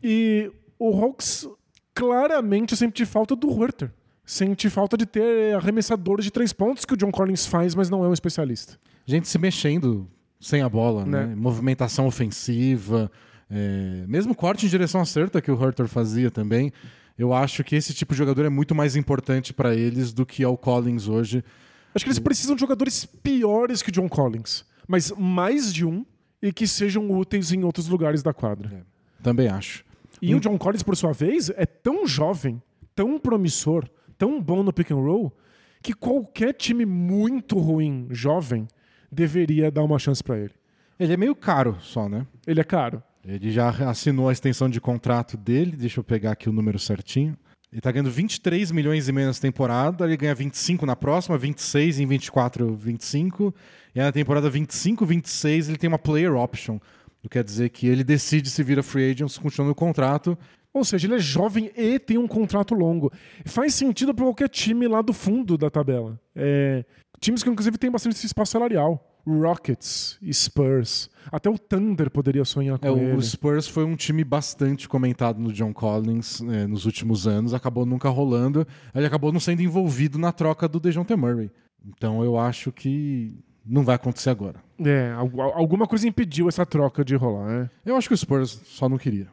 E 0.02 0.50
o 0.80 0.98
Hawks 0.98 1.46
claramente 1.94 2.74
sente 2.78 3.06
falta 3.06 3.36
do 3.36 3.52
Huerter. 3.52 3.92
Sente 4.26 4.70
falta 4.70 4.96
de 4.96 5.06
ter 5.06 5.54
arremessadores 5.56 6.24
de 6.24 6.32
três 6.32 6.54
pontos 6.54 6.86
que 6.86 6.94
o 6.94 6.98
John 6.98 7.12
Collins 7.12 7.46
faz, 7.46 7.76
mas 7.76 7.90
não 7.90 8.02
é 8.06 8.08
um 8.08 8.14
especialista. 8.14 8.80
gente 9.06 9.28
se 9.28 9.38
mexendo 9.38 10.08
sem 10.40 10.62
a 10.62 10.70
bola, 10.70 11.06
né? 11.06 11.26
Né? 11.26 11.36
Movimentação 11.36 12.08
ofensiva, 12.08 13.12
é, 13.52 14.06
mesmo 14.08 14.34
corte 14.34 14.66
em 14.66 14.70
direção 14.70 15.02
à 15.02 15.06
certa 15.06 15.42
que 15.42 15.52
o 15.52 15.62
Herter 15.62 15.88
fazia 15.88 16.32
também. 16.32 16.72
Eu 17.18 17.34
acho 17.34 17.62
que 17.62 17.76
esse 17.76 17.94
tipo 17.94 18.14
de 18.14 18.20
jogador 18.20 18.46
é 18.46 18.50
muito 18.50 18.74
mais 18.74 18.96
importante 18.96 19.54
para 19.54 19.76
eles 19.76 20.14
do 20.14 20.26
que 20.26 20.44
é 20.44 20.48
o 20.48 20.56
Collins 20.56 21.10
hoje. 21.10 21.44
Acho 21.94 22.06
que 22.06 22.10
eles 22.10 22.20
precisam 22.20 22.56
de 22.56 22.62
jogadores 22.62 23.06
piores 23.06 23.82
que 23.82 23.90
o 23.90 23.92
John 23.92 24.08
Collins, 24.08 24.66
mas 24.88 25.12
mais 25.12 25.74
de 25.74 25.86
um 25.86 26.06
e 26.42 26.54
que 26.54 26.68
sejam 26.68 27.10
úteis 27.10 27.52
em 27.52 27.64
outros 27.64 27.88
lugares 27.88 28.22
da 28.22 28.34
quadra. 28.34 28.86
Também 29.24 29.48
acho. 29.48 29.84
E 30.22 30.34
o 30.36 30.40
John 30.40 30.58
Collins, 30.58 30.84
por 30.84 30.96
sua 30.96 31.14
vez, 31.14 31.50
é 31.52 31.66
tão 31.66 32.06
jovem, 32.06 32.62
tão 32.96 33.20
promissor, 33.20 33.88
tão 34.18 34.42
bom 34.42 34.64
no 34.64 34.74
pick 34.74 34.92
and 34.92 34.96
roll, 34.96 35.36
que 35.82 35.94
qualquer 35.94 36.54
time 36.54 36.86
muito 36.86 37.58
ruim, 37.60 38.08
jovem, 38.10 38.68
deveria 39.12 39.72
dar 39.72 39.84
uma 39.84 40.00
chance 40.00 40.24
pra 40.24 40.38
ele. 40.38 40.54
Ele 41.00 41.14
é 41.14 41.18
meio 41.18 41.36
caro 41.36 41.78
só, 41.82 42.10
né? 42.10 42.26
Ele 42.46 42.60
é 42.60 42.64
caro. 42.64 43.02
Ele 43.24 43.52
já 43.52 43.70
assinou 43.90 44.30
a 44.30 44.32
extensão 44.32 44.70
de 44.70 44.82
contrato 44.82 45.38
dele, 45.38 45.76
deixa 45.76 46.00
eu 46.00 46.04
pegar 46.04 46.32
aqui 46.32 46.50
o 46.50 46.54
número 46.54 46.80
certinho. 46.80 47.38
Ele 47.72 47.82
tá 47.82 47.92
ganhando 47.92 48.10
23 48.10 48.72
milhões 48.72 49.10
e 49.10 49.12
meio 49.12 49.28
nessa 49.28 49.42
temporada, 49.42 50.06
ele 50.06 50.16
ganha 50.16 50.34
25 50.34 50.86
na 50.86 50.96
próxima, 50.96 51.38
26 51.38 52.00
em 52.00 52.06
24, 52.06 52.74
25. 52.76 53.54
E 53.94 54.00
na 54.00 54.12
temporada 54.12 54.50
25, 54.50 55.06
26 55.06 55.70
ele 55.70 55.78
tem 55.78 55.88
uma 55.88 56.00
player 56.00 56.34
option. 56.34 56.76
O 56.76 57.22
que 57.24 57.30
quer 57.30 57.44
dizer 57.44 57.70
que 57.70 57.88
ele 57.88 58.04
decide 58.04 58.50
se 58.50 58.64
vira 58.64 58.82
free 58.82 59.12
agent, 59.12 59.38
continua 59.40 59.68
no 59.68 59.76
contrato. 59.76 60.38
Ou 60.74 60.86
seja, 60.86 61.08
ele 61.08 61.16
é 61.16 61.20
jovem 61.20 61.72
e 61.76 62.00
tem 62.00 62.18
um 62.18 62.28
contrato 62.28 62.74
longo. 62.74 63.12
Faz 63.46 63.74
sentido 63.74 64.14
para 64.14 64.26
qualquer 64.26 64.48
time 64.48 64.88
lá 64.88 65.02
do 65.02 65.12
fundo 65.12 65.58
da 65.58 65.70
tabela. 65.70 66.20
É, 66.36 66.86
times 67.20 67.44
que, 67.44 67.50
inclusive, 67.50 67.78
têm 67.78 67.92
bastante 67.92 68.24
espaço 68.24 68.52
salarial. 68.52 69.04
Rockets, 69.28 70.18
Spurs. 70.32 71.10
Até 71.32 71.50
o 71.50 71.58
Thunder 71.58 72.10
poderia 72.10 72.46
sonhar 72.46 72.80
com 72.80 72.88
É, 72.88 72.92
ele. 72.92 73.16
o 73.16 73.22
Spurs 73.22 73.68
foi 73.68 73.84
um 73.84 73.96
time 73.96 74.24
bastante 74.24 74.88
comentado 74.88 75.40
no 75.40 75.52
John 75.52 75.74
Collins 75.74 76.42
é, 76.42 76.66
nos 76.66 76.86
últimos 76.86 77.28
anos, 77.28 77.54
acabou 77.54 77.86
nunca 77.86 78.10
rolando. 78.10 78.66
Ele 78.96 79.06
acabou 79.06 79.32
não 79.34 79.40
sendo 79.40 79.62
envolvido 79.62 80.18
na 80.18 80.32
troca 80.32 80.68
do 80.68 80.80
DeJounte 80.80 81.16
Murray. 81.16 81.52
Então 81.86 82.24
eu 82.24 82.38
acho 82.38 82.72
que 82.72 83.38
não 83.66 83.84
vai 83.84 83.96
acontecer 83.96 84.30
agora. 84.30 84.56
É, 84.80 85.12
al- 85.12 85.42
alguma 85.58 85.86
coisa 85.86 86.08
impediu 86.08 86.48
essa 86.48 86.66
troca 86.66 87.04
de 87.04 87.16
rolar, 87.16 87.48
né? 87.48 87.70
Eu 87.86 87.98
acho 87.98 88.08
que 88.08 88.14
o 88.14 88.18
Spurs 88.18 88.62
só 88.66 88.88
não 88.88 88.98
queria. 88.98 89.28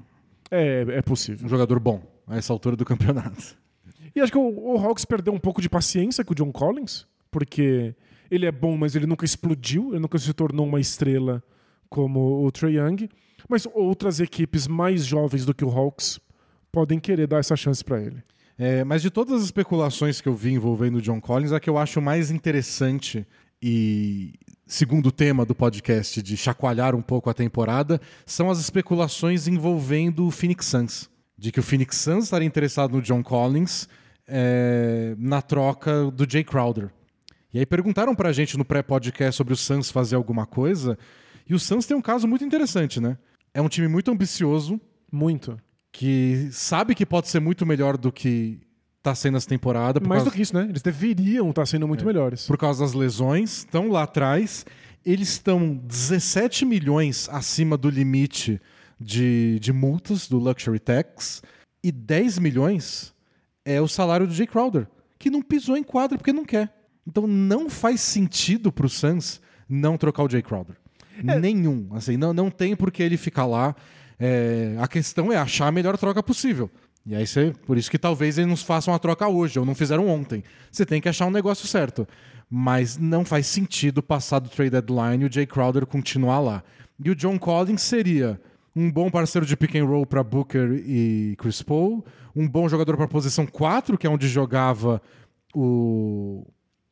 É, 0.50 0.84
é 0.88 1.02
possível. 1.02 1.46
Um 1.46 1.48
jogador 1.48 1.78
bom 1.78 2.02
a 2.26 2.36
essa 2.36 2.52
altura 2.52 2.74
do 2.76 2.84
campeonato. 2.86 3.56
E 4.14 4.20
acho 4.20 4.32
que 4.32 4.38
o, 4.38 4.74
o 4.74 4.78
Hawks 4.78 5.04
perdeu 5.04 5.32
um 5.32 5.38
pouco 5.38 5.60
de 5.62 5.68
paciência 5.68 6.24
com 6.24 6.32
o 6.32 6.34
John 6.36 6.50
Collins, 6.52 7.06
porque 7.30 7.94
ele 8.34 8.46
é 8.46 8.52
bom, 8.52 8.76
mas 8.76 8.94
ele 8.94 9.06
nunca 9.06 9.24
explodiu, 9.24 9.90
ele 9.90 10.00
nunca 10.00 10.18
se 10.18 10.32
tornou 10.32 10.66
uma 10.66 10.80
estrela 10.80 11.42
como 11.88 12.44
o 12.44 12.50
Trae 12.50 12.76
Young. 12.76 13.08
Mas 13.48 13.66
outras 13.74 14.20
equipes 14.20 14.66
mais 14.66 15.04
jovens 15.04 15.44
do 15.44 15.54
que 15.54 15.64
o 15.64 15.70
Hawks 15.70 16.18
podem 16.72 16.98
querer 16.98 17.26
dar 17.26 17.38
essa 17.38 17.56
chance 17.56 17.84
pra 17.84 18.00
ele. 18.00 18.22
É, 18.58 18.84
mas 18.84 19.02
de 19.02 19.10
todas 19.10 19.40
as 19.40 19.44
especulações 19.44 20.20
que 20.20 20.28
eu 20.28 20.34
vi 20.34 20.52
envolvendo 20.52 20.96
o 20.96 21.02
John 21.02 21.20
Collins, 21.20 21.52
a 21.52 21.60
que 21.60 21.68
eu 21.68 21.76
acho 21.76 22.00
mais 22.00 22.30
interessante 22.30 23.26
e 23.60 24.32
segundo 24.66 25.10
tema 25.10 25.44
do 25.44 25.54
podcast 25.54 26.22
de 26.22 26.36
chacoalhar 26.36 26.94
um 26.94 27.02
pouco 27.02 27.28
a 27.28 27.34
temporada 27.34 28.00
são 28.24 28.50
as 28.50 28.58
especulações 28.58 29.46
envolvendo 29.48 30.26
o 30.26 30.30
Phoenix 30.30 30.66
Suns. 30.66 31.10
De 31.36 31.50
que 31.50 31.60
o 31.60 31.62
Phoenix 31.62 31.96
Suns 31.96 32.24
estaria 32.24 32.46
interessado 32.46 32.92
no 32.92 33.02
John 33.02 33.22
Collins 33.22 33.88
é, 34.26 35.14
na 35.18 35.42
troca 35.42 36.10
do 36.10 36.28
Jay 36.30 36.44
Crowder. 36.44 36.90
E 37.54 37.60
aí 37.60 37.64
perguntaram 37.64 38.16
pra 38.16 38.32
gente 38.32 38.58
no 38.58 38.64
pré-podcast 38.64 39.36
sobre 39.36 39.54
o 39.54 39.56
Suns 39.56 39.88
fazer 39.88 40.16
alguma 40.16 40.44
coisa. 40.44 40.98
E 41.48 41.54
o 41.54 41.58
Suns 41.58 41.86
tem 41.86 41.96
um 41.96 42.02
caso 42.02 42.26
muito 42.26 42.44
interessante, 42.44 43.00
né? 43.00 43.16
É 43.54 43.62
um 43.62 43.68
time 43.68 43.86
muito 43.86 44.10
ambicioso, 44.10 44.80
Muito. 45.12 45.56
que 45.92 46.48
sabe 46.50 46.96
que 46.96 47.06
pode 47.06 47.28
ser 47.28 47.38
muito 47.38 47.64
melhor 47.64 47.96
do 47.96 48.10
que 48.10 48.60
tá 49.00 49.14
sendo 49.14 49.36
essa 49.36 49.46
temporada 49.48 50.00
por, 50.00 50.08
Mais 50.08 50.22
causa, 50.22 50.30
do 50.30 50.34
que 50.34 50.42
isso, 50.42 50.52
né? 50.56 50.66
Eles 50.68 50.82
deveriam 50.82 51.50
estar 51.50 51.64
sendo 51.64 51.86
muito 51.86 52.04
melhores. 52.04 52.44
por 52.46 52.58
causa 52.58 52.82
das 52.82 52.92
lesões, 52.92 53.58
estão 53.58 53.88
lá 53.88 54.02
atrás. 54.02 54.66
Eles 55.06 55.28
estão 55.28 55.76
17 55.76 56.64
milhões 56.64 57.28
acima 57.30 57.76
do 57.76 57.88
limite 57.88 58.60
de, 58.98 59.60
de 59.60 59.72
multas 59.72 60.26
do 60.26 60.38
Luxury 60.38 60.80
Tax 60.80 61.42
e 61.84 61.92
10 61.92 62.38
milhões 62.40 63.14
é 63.64 63.80
o 63.80 63.86
salário 63.86 64.26
do 64.26 64.34
Jay 64.34 64.46
Crowder, 64.46 64.88
que 65.18 65.30
não 65.30 65.42
pisou 65.42 65.76
em 65.76 65.84
quadra 65.84 66.18
porque 66.18 66.32
não 66.32 66.44
quer. 66.44 66.72
Então 67.06 67.26
não 67.26 67.68
faz 67.68 68.00
sentido 68.00 68.72
pro 68.72 68.88
Suns 68.88 69.40
não 69.68 69.96
trocar 69.96 70.24
o 70.24 70.30
Jay 70.30 70.42
Crowder. 70.42 70.76
Nenhum. 71.22 71.88
Assim, 71.92 72.16
não, 72.16 72.32
não 72.32 72.50
tem 72.50 72.74
por 72.74 72.90
que 72.90 73.02
ele 73.02 73.16
ficar 73.16 73.46
lá. 73.46 73.74
É, 74.18 74.76
a 74.78 74.88
questão 74.88 75.32
é 75.32 75.36
achar 75.36 75.68
a 75.68 75.72
melhor 75.72 75.96
troca 75.96 76.22
possível. 76.22 76.70
E 77.06 77.14
aí 77.14 77.26
você, 77.26 77.52
por 77.66 77.76
isso 77.76 77.90
que 77.90 77.98
talvez 77.98 78.38
eles 78.38 78.48
nos 78.48 78.62
façam 78.62 78.94
a 78.94 78.98
troca 78.98 79.28
hoje, 79.28 79.58
ou 79.58 79.66
não 79.66 79.74
fizeram 79.74 80.08
ontem. 80.08 80.42
Você 80.70 80.86
tem 80.86 81.00
que 81.00 81.08
achar 81.08 81.26
um 81.26 81.30
negócio 81.30 81.68
certo. 81.68 82.08
Mas 82.50 82.96
não 82.96 83.24
faz 83.24 83.46
sentido 83.46 84.02
passar 84.02 84.38
do 84.38 84.48
trade 84.48 84.70
deadline 84.70 85.24
e 85.24 85.26
o 85.26 85.32
Jay 85.32 85.46
Crowder 85.46 85.86
continuar 85.86 86.40
lá. 86.40 86.64
E 87.02 87.10
o 87.10 87.14
John 87.14 87.38
Collins 87.38 87.82
seria 87.82 88.40
um 88.74 88.90
bom 88.90 89.10
parceiro 89.10 89.46
de 89.46 89.56
pick 89.56 89.74
and 89.76 89.84
roll 89.84 90.06
para 90.06 90.22
Booker 90.22 90.82
e 90.84 91.34
Chris 91.38 91.62
Paul, 91.62 92.04
um 92.34 92.48
bom 92.48 92.68
jogador 92.68 92.96
para 92.96 93.06
posição 93.06 93.46
4, 93.46 93.96
que 93.96 94.06
é 94.06 94.10
onde 94.10 94.26
jogava 94.28 95.00
o, 95.54 96.46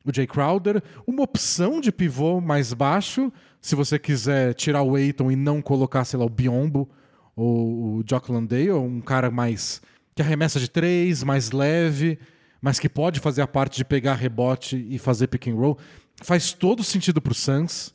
o 0.05 0.13
Jay 0.13 0.27
Crowder, 0.27 0.83
uma 1.07 1.23
opção 1.23 1.79
de 1.79 1.91
pivô 1.91 2.41
mais 2.41 2.73
baixo, 2.73 3.31
se 3.61 3.75
você 3.75 3.97
quiser 3.97 4.53
tirar 4.53 4.83
o 4.83 4.95
Aiton 4.95 5.31
e 5.31 5.35
não 5.35 5.61
colocar, 5.61 6.03
sei 6.03 6.19
lá, 6.19 6.25
o 6.25 6.29
Biombo 6.29 6.89
ou 7.35 7.97
o 7.97 8.03
Jock 8.07 8.31
Landale, 8.31 8.71
um 8.71 9.01
cara 9.01 9.31
mais 9.31 9.81
que 10.15 10.21
arremessa 10.21 10.59
de 10.59 10.69
três, 10.69 11.23
mais 11.23 11.51
leve, 11.51 12.19
mas 12.61 12.79
que 12.79 12.89
pode 12.89 13.19
fazer 13.19 13.41
a 13.41 13.47
parte 13.47 13.77
de 13.77 13.85
pegar 13.85 14.15
rebote 14.15 14.85
e 14.89 14.99
fazer 14.99 15.27
pick 15.27 15.47
and 15.47 15.55
roll. 15.55 15.77
Faz 16.21 16.53
todo 16.53 16.83
sentido 16.83 17.21
pro 17.21 17.33
Suns. 17.33 17.93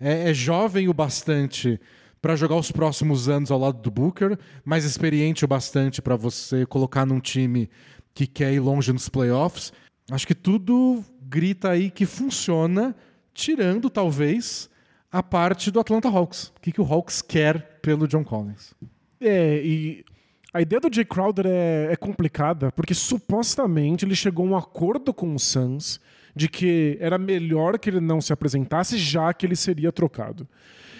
É, 0.00 0.30
é 0.30 0.34
jovem 0.34 0.88
o 0.88 0.94
bastante 0.94 1.80
para 2.20 2.36
jogar 2.36 2.56
os 2.56 2.72
próximos 2.72 3.28
anos 3.28 3.50
ao 3.50 3.58
lado 3.58 3.80
do 3.80 3.90
Booker, 3.90 4.38
mais 4.64 4.84
experiente 4.84 5.44
o 5.44 5.48
bastante 5.48 6.02
para 6.02 6.16
você 6.16 6.66
colocar 6.66 7.06
num 7.06 7.20
time 7.20 7.68
que 8.14 8.26
quer 8.26 8.52
ir 8.52 8.60
longe 8.60 8.92
nos 8.92 9.08
playoffs. 9.08 9.72
Acho 10.10 10.26
que 10.26 10.34
tudo 10.34 11.04
grita 11.28 11.70
aí 11.70 11.90
que 11.90 12.06
funciona, 12.06 12.94
tirando 13.34 13.90
talvez 13.90 14.70
a 15.10 15.22
parte 15.22 15.70
do 15.70 15.80
Atlanta 15.80 16.08
Hawks. 16.08 16.52
O 16.56 16.60
que, 16.60 16.72
que 16.72 16.80
o 16.80 16.84
Hawks 16.84 17.22
quer 17.22 17.78
pelo 17.82 18.06
John 18.06 18.24
Collins? 18.24 18.74
É, 19.20 19.60
e 19.64 20.04
a 20.52 20.60
ideia 20.60 20.80
do 20.80 20.92
Jay 20.92 21.04
Crowder 21.04 21.46
é, 21.46 21.92
é, 21.92 21.96
complicada, 21.96 22.72
porque 22.72 22.94
supostamente 22.94 24.04
ele 24.04 24.14
chegou 24.14 24.46
a 24.46 24.50
um 24.50 24.56
acordo 24.56 25.12
com 25.12 25.34
o 25.34 25.38
Suns 25.38 26.00
de 26.34 26.48
que 26.48 26.96
era 27.00 27.18
melhor 27.18 27.78
que 27.78 27.90
ele 27.90 28.00
não 28.00 28.20
se 28.20 28.32
apresentasse, 28.32 28.96
já 28.96 29.32
que 29.32 29.44
ele 29.44 29.56
seria 29.56 29.90
trocado. 29.90 30.48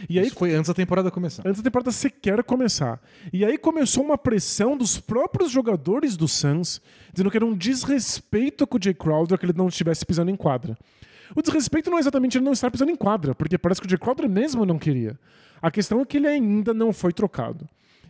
E 0.09 0.19
aí, 0.19 0.27
Isso 0.27 0.37
foi 0.37 0.55
antes 0.55 0.69
da 0.69 0.75
temporada 0.75 1.11
começar. 1.11 1.43
Antes 1.47 1.61
da 1.61 1.65
temporada 1.65 1.91
sequer 1.91 2.43
começar. 2.43 3.01
E 3.33 3.45
aí 3.45 3.57
começou 3.57 4.05
uma 4.05 4.19
pressão 4.19 4.77
dos 4.77 4.99
próprios 4.99 5.51
jogadores 5.51 6.17
do 6.17 6.29
Suns, 6.29 6.81
dizendo 7.13 7.31
que 7.31 7.37
era 7.37 7.47
um 7.47 7.57
desrespeito 7.57 8.67
com 8.67 8.77
o 8.77 8.83
Jay 8.83 8.95
Crowder 8.95 9.39
que 9.39 9.47
ele 9.47 9.55
não 9.57 9.69
estivesse 9.69 10.05
pisando 10.05 10.31
em 10.31 10.37
quadra. 10.37 10.77
O 11.35 11.43
desrespeito 11.43 11.91
não 11.91 11.99
é 11.99 12.01
exatamente 12.01 12.39
ele 12.39 12.45
não 12.45 12.53
estar 12.53 12.71
pisando 12.71 12.91
em 12.91 12.97
quadra, 12.97 13.35
porque 13.35 13.59
parece 13.59 13.81
que 13.81 13.87
o 13.87 13.91
Jay 13.91 13.99
Crowder 13.99 14.29
mesmo 14.29 14.65
não 14.65 14.79
queria. 14.79 15.19
A 15.61 15.71
questão 15.71 16.01
é 16.01 16.05
que 16.05 16.17
ele 16.17 16.29
ainda 16.29 16.73
não 16.73 16.93
foi 16.93 17.13
trocado. 17.13 17.69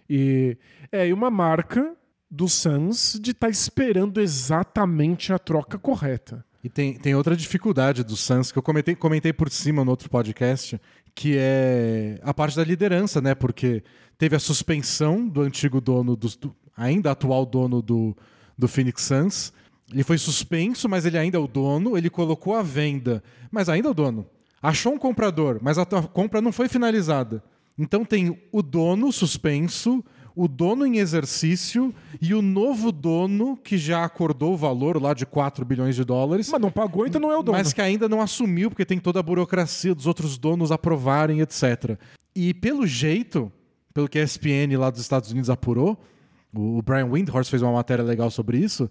E 0.08 0.56
é 0.90 1.12
uma 1.12 1.30
marca 1.30 1.94
do 2.30 2.48
Suns 2.48 3.18
de 3.20 3.30
estar 3.30 3.46
tá 3.46 3.50
esperando 3.50 4.20
exatamente 4.20 5.32
a 5.32 5.38
troca 5.38 5.78
correta. 5.78 6.44
E 6.62 6.68
tem, 6.68 6.94
tem 6.94 7.14
outra 7.14 7.36
dificuldade 7.36 8.02
do 8.02 8.16
Suns 8.16 8.50
que 8.50 8.58
eu 8.58 8.62
comentei, 8.62 8.94
comentei 8.94 9.32
por 9.32 9.48
cima 9.48 9.84
no 9.84 9.90
outro 9.90 10.10
podcast, 10.10 10.80
que 11.18 11.34
é 11.36 12.20
a 12.22 12.32
parte 12.32 12.56
da 12.56 12.62
liderança, 12.62 13.20
né? 13.20 13.34
Porque 13.34 13.82
teve 14.16 14.36
a 14.36 14.38
suspensão 14.38 15.26
do 15.26 15.40
antigo 15.40 15.80
dono, 15.80 16.14
do, 16.14 16.28
do 16.28 16.54
ainda 16.76 17.10
atual 17.10 17.44
dono 17.44 17.82
do, 17.82 18.16
do 18.56 18.68
Phoenix 18.68 19.02
Suns. 19.02 19.52
Ele 19.92 20.04
foi 20.04 20.16
suspenso, 20.16 20.88
mas 20.88 21.04
ele 21.04 21.18
ainda 21.18 21.36
é 21.36 21.40
o 21.40 21.48
dono. 21.48 21.98
Ele 21.98 22.08
colocou 22.08 22.54
a 22.54 22.62
venda, 22.62 23.20
mas 23.50 23.68
ainda 23.68 23.88
é 23.88 23.90
o 23.90 23.94
dono. 23.94 24.26
Achou 24.62 24.92
um 24.92 24.98
comprador, 24.98 25.58
mas 25.60 25.76
a 25.76 25.84
compra 25.84 26.40
não 26.40 26.52
foi 26.52 26.68
finalizada. 26.68 27.42
Então 27.76 28.04
tem 28.04 28.40
o 28.52 28.62
dono 28.62 29.10
suspenso, 29.10 30.04
o 30.38 30.46
dono 30.46 30.86
em 30.86 30.98
exercício 30.98 31.92
e 32.22 32.32
o 32.32 32.40
novo 32.40 32.92
dono 32.92 33.56
que 33.56 33.76
já 33.76 34.04
acordou 34.04 34.54
o 34.54 34.56
valor 34.56 35.02
lá 35.02 35.12
de 35.12 35.26
4 35.26 35.64
bilhões 35.64 35.96
de 35.96 36.04
dólares. 36.04 36.48
Mas 36.48 36.60
não 36.60 36.70
pagou, 36.70 37.04
então 37.04 37.20
não 37.20 37.32
é 37.32 37.36
o 37.36 37.42
dono. 37.42 37.58
Mas 37.58 37.72
que 37.72 37.80
ainda 37.80 38.08
não 38.08 38.22
assumiu, 38.22 38.70
porque 38.70 38.84
tem 38.84 39.00
toda 39.00 39.18
a 39.18 39.22
burocracia 39.22 39.92
dos 39.92 40.06
outros 40.06 40.38
donos 40.38 40.70
aprovarem, 40.70 41.40
etc. 41.40 41.98
E 42.36 42.54
pelo 42.54 42.86
jeito, 42.86 43.50
pelo 43.92 44.08
que 44.08 44.16
a 44.16 44.22
ESPN 44.22 44.78
lá 44.78 44.90
dos 44.90 45.00
Estados 45.00 45.32
Unidos 45.32 45.50
apurou, 45.50 46.00
o 46.54 46.80
Brian 46.82 47.06
Windhorst 47.06 47.50
fez 47.50 47.60
uma 47.60 47.72
matéria 47.72 48.04
legal 48.04 48.30
sobre 48.30 48.58
isso, 48.58 48.88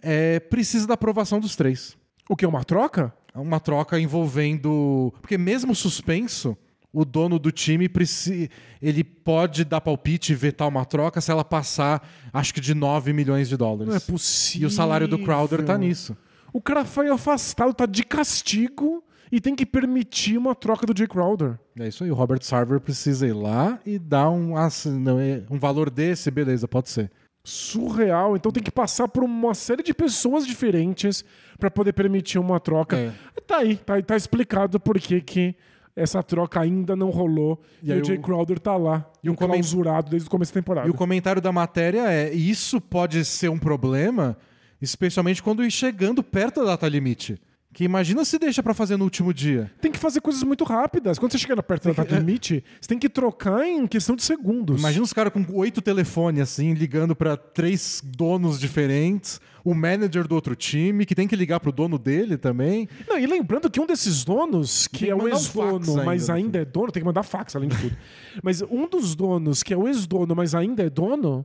é, 0.00 0.40
precisa 0.40 0.86
da 0.86 0.94
aprovação 0.94 1.38
dos 1.38 1.54
três. 1.54 1.94
O 2.26 2.34
que 2.34 2.46
é 2.46 2.48
uma 2.48 2.64
troca? 2.64 3.12
É 3.34 3.38
uma 3.38 3.60
troca 3.60 4.00
envolvendo. 4.00 5.12
Porque 5.20 5.36
mesmo 5.36 5.74
suspenso 5.74 6.56
o 6.96 7.04
dono 7.04 7.38
do 7.38 7.52
time 7.52 7.90
ele 8.80 9.04
pode 9.04 9.66
dar 9.66 9.82
palpite 9.82 10.32
e 10.32 10.34
vetar 10.34 10.66
uma 10.66 10.82
troca 10.86 11.20
se 11.20 11.30
ela 11.30 11.44
passar, 11.44 12.02
acho 12.32 12.54
que 12.54 12.60
de 12.60 12.72
9 12.72 13.12
milhões 13.12 13.50
de 13.50 13.56
dólares. 13.58 13.88
Não 13.88 13.94
é 13.94 14.00
possível. 14.00 14.64
E 14.64 14.66
o 14.66 14.70
salário 14.70 15.06
do 15.06 15.18
Crowder 15.18 15.62
tá 15.62 15.76
nisso. 15.76 16.16
O 16.54 16.62
cara 16.62 16.86
foi 16.86 17.10
afastado, 17.10 17.74
tá 17.74 17.84
de 17.84 18.02
castigo 18.02 19.04
e 19.30 19.42
tem 19.42 19.54
que 19.54 19.66
permitir 19.66 20.38
uma 20.38 20.54
troca 20.54 20.86
do 20.86 20.96
Jay 20.96 21.06
Crowder. 21.06 21.58
É 21.78 21.86
isso 21.86 22.02
aí, 22.02 22.10
o 22.10 22.14
Robert 22.14 22.42
Sarver 22.42 22.80
precisa 22.80 23.26
ir 23.26 23.34
lá 23.34 23.78
e 23.84 23.98
dar 23.98 24.30
um, 24.30 24.56
assim, 24.56 24.98
não, 24.98 25.20
é, 25.20 25.42
um 25.50 25.58
valor 25.58 25.90
desse, 25.90 26.30
beleza, 26.30 26.66
pode 26.66 26.88
ser. 26.88 27.10
Surreal. 27.44 28.36
Então 28.36 28.50
tem 28.50 28.62
que 28.62 28.70
passar 28.70 29.06
por 29.06 29.22
uma 29.22 29.54
série 29.54 29.82
de 29.82 29.92
pessoas 29.92 30.46
diferentes 30.46 31.22
para 31.58 31.70
poder 31.70 31.92
permitir 31.92 32.38
uma 32.38 32.58
troca. 32.58 32.96
É. 32.96 33.12
Tá 33.46 33.58
aí, 33.58 33.76
tá, 33.76 34.00
tá 34.00 34.16
explicado 34.16 34.80
por 34.80 34.98
que 34.98 35.20
que 35.20 35.54
essa 35.96 36.22
troca 36.22 36.60
ainda 36.60 36.94
não 36.94 37.08
rolou 37.08 37.60
e, 37.82 37.90
e 37.90 38.00
o 38.00 38.04
Jay 38.04 38.18
Crowder 38.18 38.60
tá 38.60 38.76
lá, 38.76 39.10
e 39.24 39.30
um 39.30 39.34
clausurado 39.34 40.10
desde 40.10 40.28
o 40.28 40.30
começo 40.30 40.52
da 40.52 40.60
temporada. 40.60 40.86
E 40.86 40.90
o 40.90 40.94
comentário 40.94 41.40
da 41.40 41.50
matéria 41.50 42.12
é: 42.12 42.32
isso 42.34 42.80
pode 42.80 43.24
ser 43.24 43.48
um 43.48 43.58
problema, 43.58 44.36
especialmente 44.80 45.42
quando 45.42 45.64
ir 45.64 45.70
chegando 45.70 46.22
perto 46.22 46.60
da 46.60 46.72
data 46.72 46.86
limite. 46.86 47.40
Que 47.72 47.84
imagina 47.84 48.24
se 48.24 48.38
deixa 48.38 48.62
para 48.62 48.72
fazer 48.72 48.96
no 48.96 49.04
último 49.04 49.34
dia. 49.34 49.70
Tem 49.82 49.92
que 49.92 49.98
fazer 49.98 50.22
coisas 50.22 50.42
muito 50.42 50.64
rápidas. 50.64 51.18
Quando 51.18 51.32
você 51.32 51.38
chega 51.38 51.62
perto 51.62 51.88
da 51.88 52.02
data 52.02 52.14
é. 52.14 52.18
limite, 52.18 52.64
você 52.80 52.88
tem 52.88 52.98
que 52.98 53.06
trocar 53.06 53.66
em 53.66 53.86
questão 53.86 54.16
de 54.16 54.22
segundos. 54.22 54.80
Imagina 54.80 55.04
os 55.04 55.12
caras 55.12 55.30
com 55.30 55.44
oito 55.52 55.82
telefones, 55.82 56.40
assim, 56.40 56.72
ligando 56.72 57.14
para 57.14 57.36
três 57.36 58.00
donos 58.02 58.58
diferentes, 58.58 59.42
o 59.66 59.74
manager 59.74 60.28
do 60.28 60.34
outro 60.36 60.54
time, 60.54 61.04
que 61.04 61.12
tem 61.12 61.26
que 61.26 61.34
ligar 61.34 61.58
pro 61.58 61.72
dono 61.72 61.98
dele 61.98 62.36
também. 62.36 62.88
Não, 63.08 63.18
e 63.18 63.26
lembrando 63.26 63.68
que 63.68 63.80
um 63.80 63.86
desses 63.86 64.24
donos, 64.24 64.86
que, 64.86 65.06
que 65.06 65.10
é 65.10 65.14
o 65.14 65.26
ex-dono, 65.26 66.04
mas 66.04 66.30
ainda 66.30 66.60
é 66.60 66.64
dono, 66.64 66.92
tem 66.92 67.02
que 67.02 67.04
mandar 67.04 67.24
fax 67.24 67.56
além 67.56 67.68
de 67.68 67.76
tudo. 67.76 67.96
mas 68.44 68.62
um 68.62 68.88
dos 68.88 69.16
donos, 69.16 69.64
que 69.64 69.74
é 69.74 69.76
o 69.76 69.88
ex-dono, 69.88 70.36
mas 70.36 70.54
ainda 70.54 70.84
é 70.84 70.88
dono, 70.88 71.44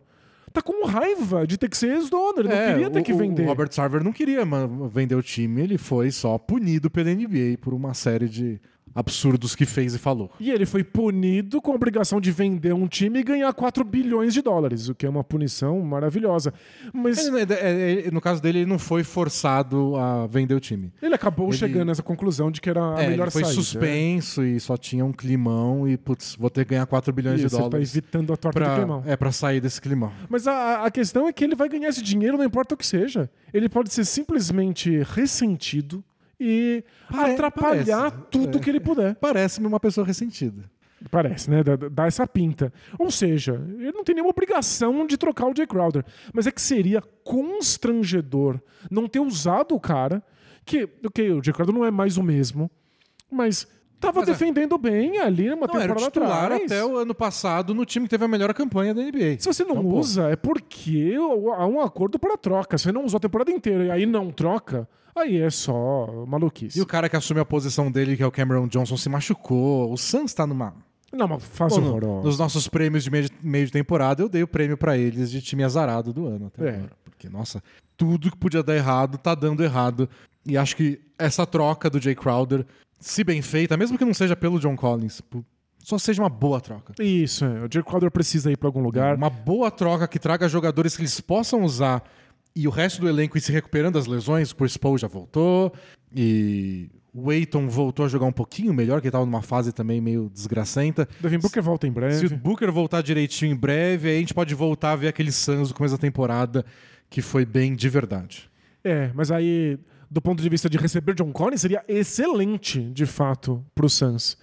tá 0.54 0.62
com 0.62 0.86
raiva 0.86 1.48
de 1.48 1.58
ter 1.58 1.68
que 1.68 1.76
ser 1.76 1.96
ex-dono. 1.96 2.42
Ele 2.42 2.50
é, 2.50 2.68
não 2.68 2.74
queria 2.74 2.90
ter 2.92 3.00
o, 3.00 3.04
que 3.04 3.14
vender. 3.14 3.42
O 3.42 3.48
Robert 3.48 3.72
Sarver 3.72 4.04
não 4.04 4.14
queria 4.14 4.44
vender 4.92 5.16
o 5.16 5.24
time, 5.24 5.60
ele 5.60 5.80
foi 5.80 6.12
só 6.12 6.38
punido 6.38 6.92
pela 6.92 7.12
NBA 7.12 7.58
por 7.60 7.74
uma 7.74 7.96
série 7.96 8.30
de 8.30 8.62
absurdos 8.94 9.56
que 9.56 9.66
fez 9.66 9.96
e 9.96 9.98
falou. 9.98 10.32
E 10.40 10.52
ele 10.52 10.66
foi 10.66 10.84
punido 10.84 11.62
com 11.62 11.72
a 11.72 11.76
obrigação 11.76 12.20
de 12.20 12.32
vender 12.32 12.74
um 12.74 12.88
time 12.88 13.20
e 13.20 13.24
ganhar 13.24 13.52
4 13.54 13.84
bilhões 13.84 14.34
de 14.34 14.42
dólares, 14.42 14.90
o 14.90 14.96
que 14.96 15.06
é 15.06 15.10
uma 15.10 15.24
punição 15.24 15.80
maravilhosa. 15.82 16.54
Mas 16.94 17.28
é, 17.28 17.42
é, 17.42 18.08
é, 18.08 18.12
no 18.12 18.22
caso 18.22 18.42
dele, 18.42 18.60
ele 18.60 18.70
não 18.70 18.80
foi 18.80 19.04
forçado 19.04 19.96
a 19.96 20.28
vender 20.28 20.56
o 20.56 20.60
time. 20.60 20.92
Ele 21.02 21.16
acabou 21.16 21.50
ele... 21.50 21.58
chegando 21.58 21.88
nessa 21.88 22.04
conclusão 22.04 22.52
de 22.52 22.60
que 22.60 22.70
era 22.70 22.96
a 22.96 23.04
é, 23.04 23.10
melhor 23.10 23.26
ele 23.26 23.32
foi 23.32 23.44
saída. 23.44 23.62
suspenso 23.62 24.44
e 24.44 24.60
só 24.60 24.78
tinha 24.78 25.06
um 25.06 25.14
climão 25.14 25.88
e 25.88 25.98
putz, 25.98 26.36
vou 26.38 26.50
ter 26.50 26.66
que 26.66 26.72
ganhar 26.72 26.86
4 26.86 27.14
bilhões 27.14 27.40
Isso, 27.40 27.50
de 27.50 27.62
dólares. 27.62 27.94
Ele 27.94 28.02
tá 28.02 28.08
evitando 28.08 28.34
a 28.34 28.38
torta 28.38 28.60
pra, 28.60 28.74
do 28.74 28.76
climão. 28.78 29.04
É 29.06 29.16
para 29.16 29.32
sair 29.32 29.62
desse 29.62 29.80
climão. 29.82 30.12
Mas 30.30 30.48
a, 30.48 30.86
a 30.86 30.92
questão 30.92 31.28
é 31.28 31.34
que 31.34 31.44
ele 31.44 31.56
vai 31.56 31.70
ganhar 31.70 31.90
esse 31.90 32.02
dinheiro 32.02 32.38
não 32.38 32.46
importa 32.46 32.76
o 32.76 32.78
que 32.78 32.86
seja. 32.86 33.30
Ele 33.54 33.70
pode 33.70 33.94
ser 33.94 34.06
simplesmente 34.06 35.02
ressentido 35.04 36.04
e 36.44 36.84
Pare 37.08 37.34
atrapalhar 37.34 38.12
parece. 38.12 38.28
tudo 38.32 38.58
é. 38.58 38.62
que 38.62 38.68
ele 38.68 38.80
puder. 38.80 39.14
Parece-me 39.16 39.68
uma 39.68 39.80
pessoa 39.80 40.06
ressentida. 40.06 40.64
Parece, 41.12 41.52
né? 41.52 41.64
Dá, 41.64 41.76
dá, 41.76 42.08
essa 42.08 42.26
pinta. 42.26 42.74
Ou 42.98 43.12
seja, 43.12 43.62
ele 43.78 43.92
não 43.92 44.04
tem 44.04 44.16
nenhuma 44.16 44.32
obrigação 44.32 45.06
de 45.06 45.18
trocar 45.18 45.48
o 45.48 45.56
Jay 45.56 45.68
Crowder. 45.68 46.04
Mas 46.34 46.48
é 46.48 46.52
que 46.52 46.62
seria 46.62 47.02
constrangedor 47.24 48.60
não 48.90 49.08
ter 49.08 49.20
usado 49.20 49.76
o 49.76 49.80
cara. 49.80 50.24
Que, 50.66 50.90
ok, 51.06 51.32
o 51.32 51.44
Jay 51.44 51.54
Crowder 51.54 51.76
não 51.76 51.86
é 51.86 51.92
mais 51.92 52.18
o 52.18 52.24
mesmo, 52.24 52.70
mas 53.32 53.68
tava 54.02 54.22
é- 54.22 54.26
defendendo 54.26 54.78
bem 54.78 55.20
ali 55.20 55.50
numa 55.50 55.68
não, 55.68 55.68
temporada 55.68 55.92
era 55.92 56.12
titular 56.12 56.44
atrás. 56.46 56.64
até 56.64 56.84
o 56.84 56.98
ano 56.98 57.16
passado 57.16 57.74
no 57.74 57.86
time 57.86 58.06
que 58.06 58.10
teve 58.10 58.26
a 58.26 58.28
melhor 58.28 58.54
campanha 58.54 58.94
da 58.94 59.02
NBA. 59.02 59.38
Se 59.40 59.48
você 59.48 59.64
não 59.64 59.78
então, 59.78 59.88
usa, 59.88 60.24
pô. 60.24 60.30
é 60.30 60.36
porque 60.36 61.16
há 61.56 61.66
um 61.66 61.80
acordo 61.80 62.20
para 62.20 62.38
troca. 62.38 62.78
Se 62.78 62.86
você 62.86 62.92
não 62.92 63.06
usou 63.06 63.18
a 63.18 63.22
temporada 63.22 63.52
inteira 63.52 63.86
e 63.86 63.92
aí 63.92 64.06
não 64.06 64.32
troca, 64.32 64.88
Aí 65.16 65.42
é 65.42 65.50
só 65.50 66.26
maluquice. 66.26 66.80
E 66.80 66.82
o 66.82 66.86
cara 66.86 67.10
que 67.10 67.16
assume 67.16 67.40
a 67.40 67.46
posição 67.46 67.92
dele, 67.92 68.16
que 68.16 68.24
é 68.24 68.26
o 68.26 68.32
Cameron 68.32 68.68
Johnson, 68.68 68.96
se 68.96 69.10
machucou. 69.10 69.92
O 69.92 69.98
Suns 69.98 70.34
tá 70.34 70.48
numa. 70.48 70.74
Não, 71.12 71.28
mas 71.28 71.44
faz 71.44 71.74
Pô, 71.74 71.82
no, 71.82 72.24
Nos 72.24 72.40
nossos 72.40 72.68
prêmios 72.70 73.04
de 73.04 73.12
meio, 73.12 73.26
de 73.26 73.36
meio 73.44 73.66
de 73.66 73.72
temporada, 73.72 74.24
eu 74.24 74.30
dei 74.30 74.42
o 74.44 74.48
prêmio 74.48 74.78
para 74.78 74.98
eles 74.98 75.30
de 75.30 75.42
time 75.42 75.64
azarado 75.64 76.14
do 76.14 76.26
ano 76.26 76.48
até 76.48 76.66
é. 76.66 76.70
agora. 76.76 76.92
Porque, 77.04 77.28
nossa, 77.30 77.62
tudo 77.98 78.32
que 78.32 78.38
podia 78.38 78.64
dar 78.64 78.76
errado 78.76 79.18
tá 79.18 79.36
dando 79.36 79.64
errado. 79.64 80.10
E 80.46 80.58
acho 80.58 80.76
que 80.76 81.02
essa 81.20 81.46
troca 81.46 81.90
do 81.90 82.00
Jay 82.00 82.16
Crowder, 82.16 82.66
se 83.02 83.24
bem 83.24 83.42
feita, 83.42 83.76
mesmo 83.76 83.98
que 83.98 84.06
não 84.06 84.14
seja 84.14 84.36
pelo 84.36 84.60
John 84.60 84.76
Collins, 84.76 85.22
só 85.80 85.98
seja 85.98 86.22
uma 86.22 86.30
boa 86.30 86.62
troca. 86.62 86.94
Isso, 87.04 87.44
é. 87.44 87.66
o 87.66 87.68
Jay 87.72 87.84
Crowder 87.84 88.12
precisa 88.12 88.52
ir 88.52 88.58
para 88.58 88.70
algum 88.70 88.82
lugar. 88.82 89.16
Uma 89.16 89.30
boa 89.30 89.70
troca 89.70 90.08
que 90.08 90.20
traga 90.20 90.48
jogadores 90.48 90.96
que 90.96 91.02
eles 91.02 91.20
possam 91.20 91.64
usar 91.64 92.04
e 92.56 92.68
o 92.68 92.72
resto 92.72 93.02
do 93.02 93.10
elenco 93.10 93.38
ir 93.38 93.42
se 93.42 93.52
recuperando 93.52 93.96
das 93.96 94.06
lesões, 94.06 94.52
o 94.52 94.56
Chris 94.56 94.78
Paul 94.78 94.98
já 94.98 95.08
voltou 95.08 95.74
e 96.16 96.90
o 97.14 97.30
Aiton 97.30 97.68
voltou 97.68 98.06
a 98.06 98.08
jogar 98.08 98.26
um 98.26 98.32
pouquinho 98.32 98.74
melhor, 98.74 99.02
que 99.02 99.08
estava 99.08 99.26
numa 99.26 99.42
fase 99.42 99.72
também 99.72 100.00
meio 100.00 100.30
desgracenta. 100.34 101.08
Devin 101.20 101.40
Booker 101.40 101.64
volta 101.64 101.88
em 101.88 101.92
breve. 101.92 102.28
Se 102.28 102.34
o 102.34 102.38
Booker 102.38 102.72
voltar 102.72 103.02
direitinho 103.02 103.52
em 103.52 103.56
breve, 103.56 104.10
aí 104.10 104.18
a 104.18 104.20
gente 104.20 104.34
pode 104.34 104.54
voltar 104.54 104.92
a 104.92 104.96
ver 104.96 105.08
aquele 105.08 105.32
Suns 105.32 105.70
do 105.70 105.74
começo 105.74 105.96
da 105.96 106.02
temporada 106.02 106.66
que 107.10 107.22
foi 107.22 107.46
bem 107.46 107.76
de 107.76 107.90
verdade. 107.90 108.50
É, 108.84 109.12
mas 109.14 109.32
aí, 109.32 109.78
do 110.12 110.22
ponto 110.22 110.44
de 110.44 110.50
vista 110.50 110.70
de 110.70 110.78
receber 110.78 111.16
John 111.16 111.32
Collins, 111.32 111.62
seria 111.62 111.82
excelente, 111.88 112.82
de 112.82 113.06
fato, 113.06 113.66
para 113.74 113.86
o 113.86 113.90
Suns. 113.90 114.38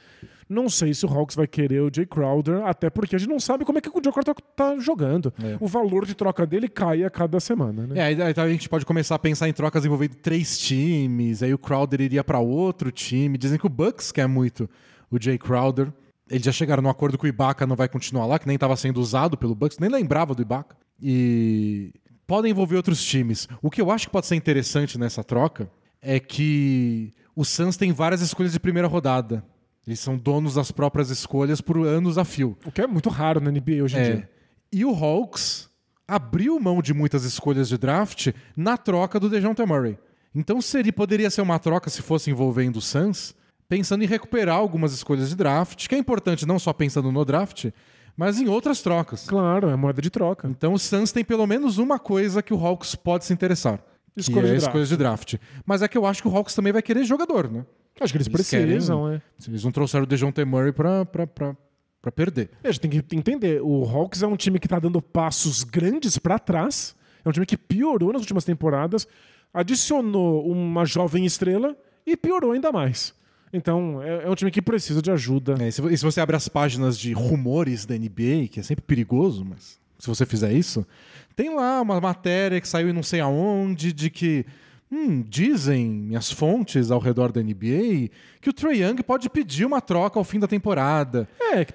Não 0.49 0.71
sei 0.71 0.95
se 0.95 1.05
o 1.05 1.09
Hawks 1.11 1.37
vai 1.37 1.47
querer 1.47 1.83
o 1.83 1.91
Jay 1.95 2.07
Crowder, 2.07 2.65
até 2.65 2.89
porque 2.89 3.15
a 3.15 3.19
gente 3.19 3.29
não 3.29 3.39
sabe 3.39 3.67
como 3.67 3.77
é 3.77 3.83
que 3.83 3.91
o 3.91 4.03
Jay 4.03 4.11
Crowder 4.11 4.35
tá 4.57 4.79
jogando. 4.79 5.31
É. 5.45 5.59
O 5.61 5.67
valor 5.67 6.07
de 6.07 6.15
troca 6.15 6.47
dele 6.47 6.69
cai 6.69 7.05
a 7.05 7.11
cada 7.11 7.39
semana, 7.39 7.87
né? 7.87 7.99
É, 7.99 8.03
aí, 8.05 8.23
aí 8.23 8.35
a 8.35 8.49
gente 8.49 8.67
pode 8.67 8.87
começar 8.87 9.15
a 9.15 9.19
pensar 9.19 9.47
em 9.47 9.53
trocas 9.53 9.85
envolvendo 9.85 10.15
três 10.15 10.57
times, 10.59 11.43
aí 11.43 11.53
o 11.53 11.59
Crowder 11.59 12.01
iria 12.01 12.25
pra 12.25 12.39
outro 12.39 12.91
time. 12.91 13.37
Dizem 13.37 13.59
que 13.59 13.67
o 13.67 13.69
Bucks 13.71 14.11
quer 14.11 14.27
muito 14.27 14.71
o 15.11 15.21
Jay 15.21 15.37
Crowder. 15.37 15.93
Eles 16.31 16.47
já 16.47 16.53
chegaram 16.53 16.83
num 16.83 16.89
acordo 16.89 17.19
que 17.19 17.27
o 17.27 17.29
Ibaka 17.29 17.67
não 17.67 17.77
vai 17.77 17.89
continuar 17.89 18.25
lá, 18.25 18.39
que 18.39 18.47
nem 18.47 18.55
estava 18.55 18.75
sendo 18.75 19.03
usado 19.03 19.37
pelo 19.37 19.55
Bucks, 19.55 19.79
nem 19.79 19.91
lembrava 19.91 20.35
do 20.35 20.41
Ibaka. 20.41 20.75
E 21.01 21.93
podem 22.29 22.53
envolver 22.53 22.77
outros 22.77 23.03
times. 23.03 23.49
O 23.61 23.71
que 23.71 23.81
eu 23.81 23.91
acho 23.91 24.07
que 24.07 24.13
pode 24.13 24.27
ser 24.27 24.37
interessante 24.37 24.97
nessa 24.99 25.25
troca 25.25 25.69
é 26.01 26.21
que 26.21 27.13
o 27.35 27.45
Suns 27.45 27.77
tem 27.77 27.91
várias 27.91 28.21
escolhas 28.21 28.53
de 28.53 28.61
primeira 28.61 28.87
rodada. 28.87 29.43
Eles 29.87 29.99
são 29.99 30.17
donos 30.19 30.55
das 30.55 30.71
próprias 30.71 31.09
escolhas 31.11 31.61
por 31.63 31.79
anos 31.87 32.19
a 32.19 32.25
fio. 32.25 32.57
O 32.67 32.71
que 32.71 32.83
é 32.83 32.87
muito 32.87 33.09
raro 33.09 33.41
na 33.41 33.51
NBA 33.51 33.83
hoje 33.83 33.97
em 33.97 34.01
É. 34.01 34.05
dia. 34.13 34.31
E 34.71 34.85
o 34.85 34.91
Hawks 34.95 35.69
abriu 36.07 36.61
mão 36.61 36.83
de 36.83 36.93
muitas 36.93 37.25
escolhas 37.25 37.69
de 37.69 37.79
draft 37.79 38.29
na 38.55 38.77
troca 38.77 39.19
do 39.19 39.31
DeJounte 39.31 39.65
Murray. 39.65 39.99
Então 40.35 40.61
seria, 40.61 40.93
poderia 40.93 41.31
ser 41.31 41.41
uma 41.41 41.59
troca 41.59 41.89
se 41.89 42.03
fosse 42.03 42.31
envolvendo 42.31 42.77
o 42.77 42.83
Suns, 42.83 43.35
pensando 43.67 44.05
em 44.05 44.07
recuperar 44.07 44.57
algumas 44.57 44.93
escolhas 44.93 45.31
de 45.31 45.37
draft, 45.37 45.89
que 45.89 45.95
é 45.95 45.99
importante 45.99 46.45
não 46.45 46.59
só 46.59 46.73
pensando 46.75 47.11
no 47.11 47.25
draft, 47.25 47.71
mas 48.19 48.39
em 48.41 48.49
outras 48.49 48.83
trocas. 48.83 49.27
Claro, 49.27 49.69
é 49.71 49.77
moeda 49.77 50.03
de 50.03 50.11
troca. 50.11 50.49
Então 50.49 50.75
o 50.75 50.79
Suns 50.79 51.13
tem 51.13 51.25
pelo 51.25 51.47
menos 51.47 51.79
uma 51.79 51.99
coisa 51.99 52.43
que 52.43 52.53
o 52.53 52.59
Hawks 52.67 52.95
pode 52.95 53.25
se 53.25 53.33
interessar. 53.33 53.81
Escolha 54.17 54.49
é 54.49 54.51
de 54.51 54.57
escolhas 54.57 54.89
de 54.89 54.97
draft. 54.97 55.37
Mas 55.65 55.81
é 55.81 55.87
que 55.89 55.97
eu 55.97 56.05
acho 56.05 56.21
que 56.21 56.29
o 56.29 56.37
Hawks 56.37 56.53
também 56.55 56.73
vai 56.73 56.83
querer 56.83 57.05
jogador, 57.05 57.49
né? 57.51 57.65
Acho 58.01 58.13
que 58.13 58.17
eles, 58.19 58.27
Eles 58.27 58.29
precisam, 58.49 59.05
querem- 59.05 59.17
é. 59.47 59.49
Eles 59.51 59.65
não 59.65 59.71
trouxeram 59.73 60.03
o 60.05 60.07
DeJounte 60.07 60.45
Murray 60.45 60.73
pra, 60.73 61.05
pra, 61.07 61.27
pra, 61.27 61.57
pra 62.03 62.13
perder. 62.13 62.51
E 62.65 62.69
A 62.69 62.73
gente 62.73 62.81
tem 62.81 62.91
que 62.91 63.17
entender, 63.17 63.61
o 63.63 63.85
Hawks 63.85 64.23
é 64.23 64.27
um 64.27 64.37
time 64.37 64.59
que 64.59 64.67
tá 64.69 64.79
dando 64.81 65.01
passos 65.01 65.63
grandes 65.65 66.19
pra 66.19 66.39
trás. 66.39 66.95
É 67.25 67.29
um 67.29 67.33
time 67.33 67.47
que 67.47 67.57
piorou 67.57 68.13
nas 68.13 68.23
últimas 68.23 68.45
temporadas, 68.45 69.07
adicionou 69.53 70.47
uma 70.51 70.85
jovem 70.85 71.25
estrela 71.27 71.77
e 72.07 72.17
piorou 72.17 72.53
ainda 72.53 72.71
mais. 72.73 73.13
Então, 73.53 74.03
é, 74.03 74.25
é 74.25 74.31
um 74.31 74.35
time 74.35 74.51
que 74.51 74.61
precisa 74.63 75.01
de 75.03 75.11
ajuda. 75.11 75.57
É, 75.61 75.69
e 75.69 75.73
se 75.73 75.83
e 75.87 75.97
se 75.99 76.05
você 76.05 76.21
abre 76.21 76.37
as 76.37 76.49
páginas 76.49 76.99
de 76.99 77.13
rumores 77.13 77.87
da 77.87 77.95
NBA, 77.97 78.49
que 78.51 78.61
é 78.61 78.63
sempre 78.63 78.85
perigoso, 78.85 79.45
mas 79.45 79.79
se 79.99 80.07
você 80.07 80.25
fizer 80.27 80.53
isso, 80.53 80.87
tem 81.35 81.55
lá 81.55 81.81
uma 81.81 82.01
matéria 82.01 82.61
que 82.61 82.69
saiu 82.69 82.89
em 82.89 82.93
não 82.93 83.03
sei 83.03 83.21
aonde 83.21 83.93
de 83.93 84.11
que 84.11 84.45
hum, 84.91 85.23
dizem 85.29 85.87
minhas 85.87 86.31
fontes 86.31 86.91
ao 86.91 86.99
redor 87.01 87.31
da 87.33 87.43
NBA 87.43 88.09
que 88.41 88.49
o 88.49 88.53
Trae 88.53 88.81
Young 88.83 89.03
pode 89.03 89.29
pedir 89.29 89.65
uma 89.67 89.81
troca 89.81 90.19
ao 90.19 90.25
fim 90.25 90.39
da 90.39 90.47
temporada. 90.47 91.29
É, 91.53 91.67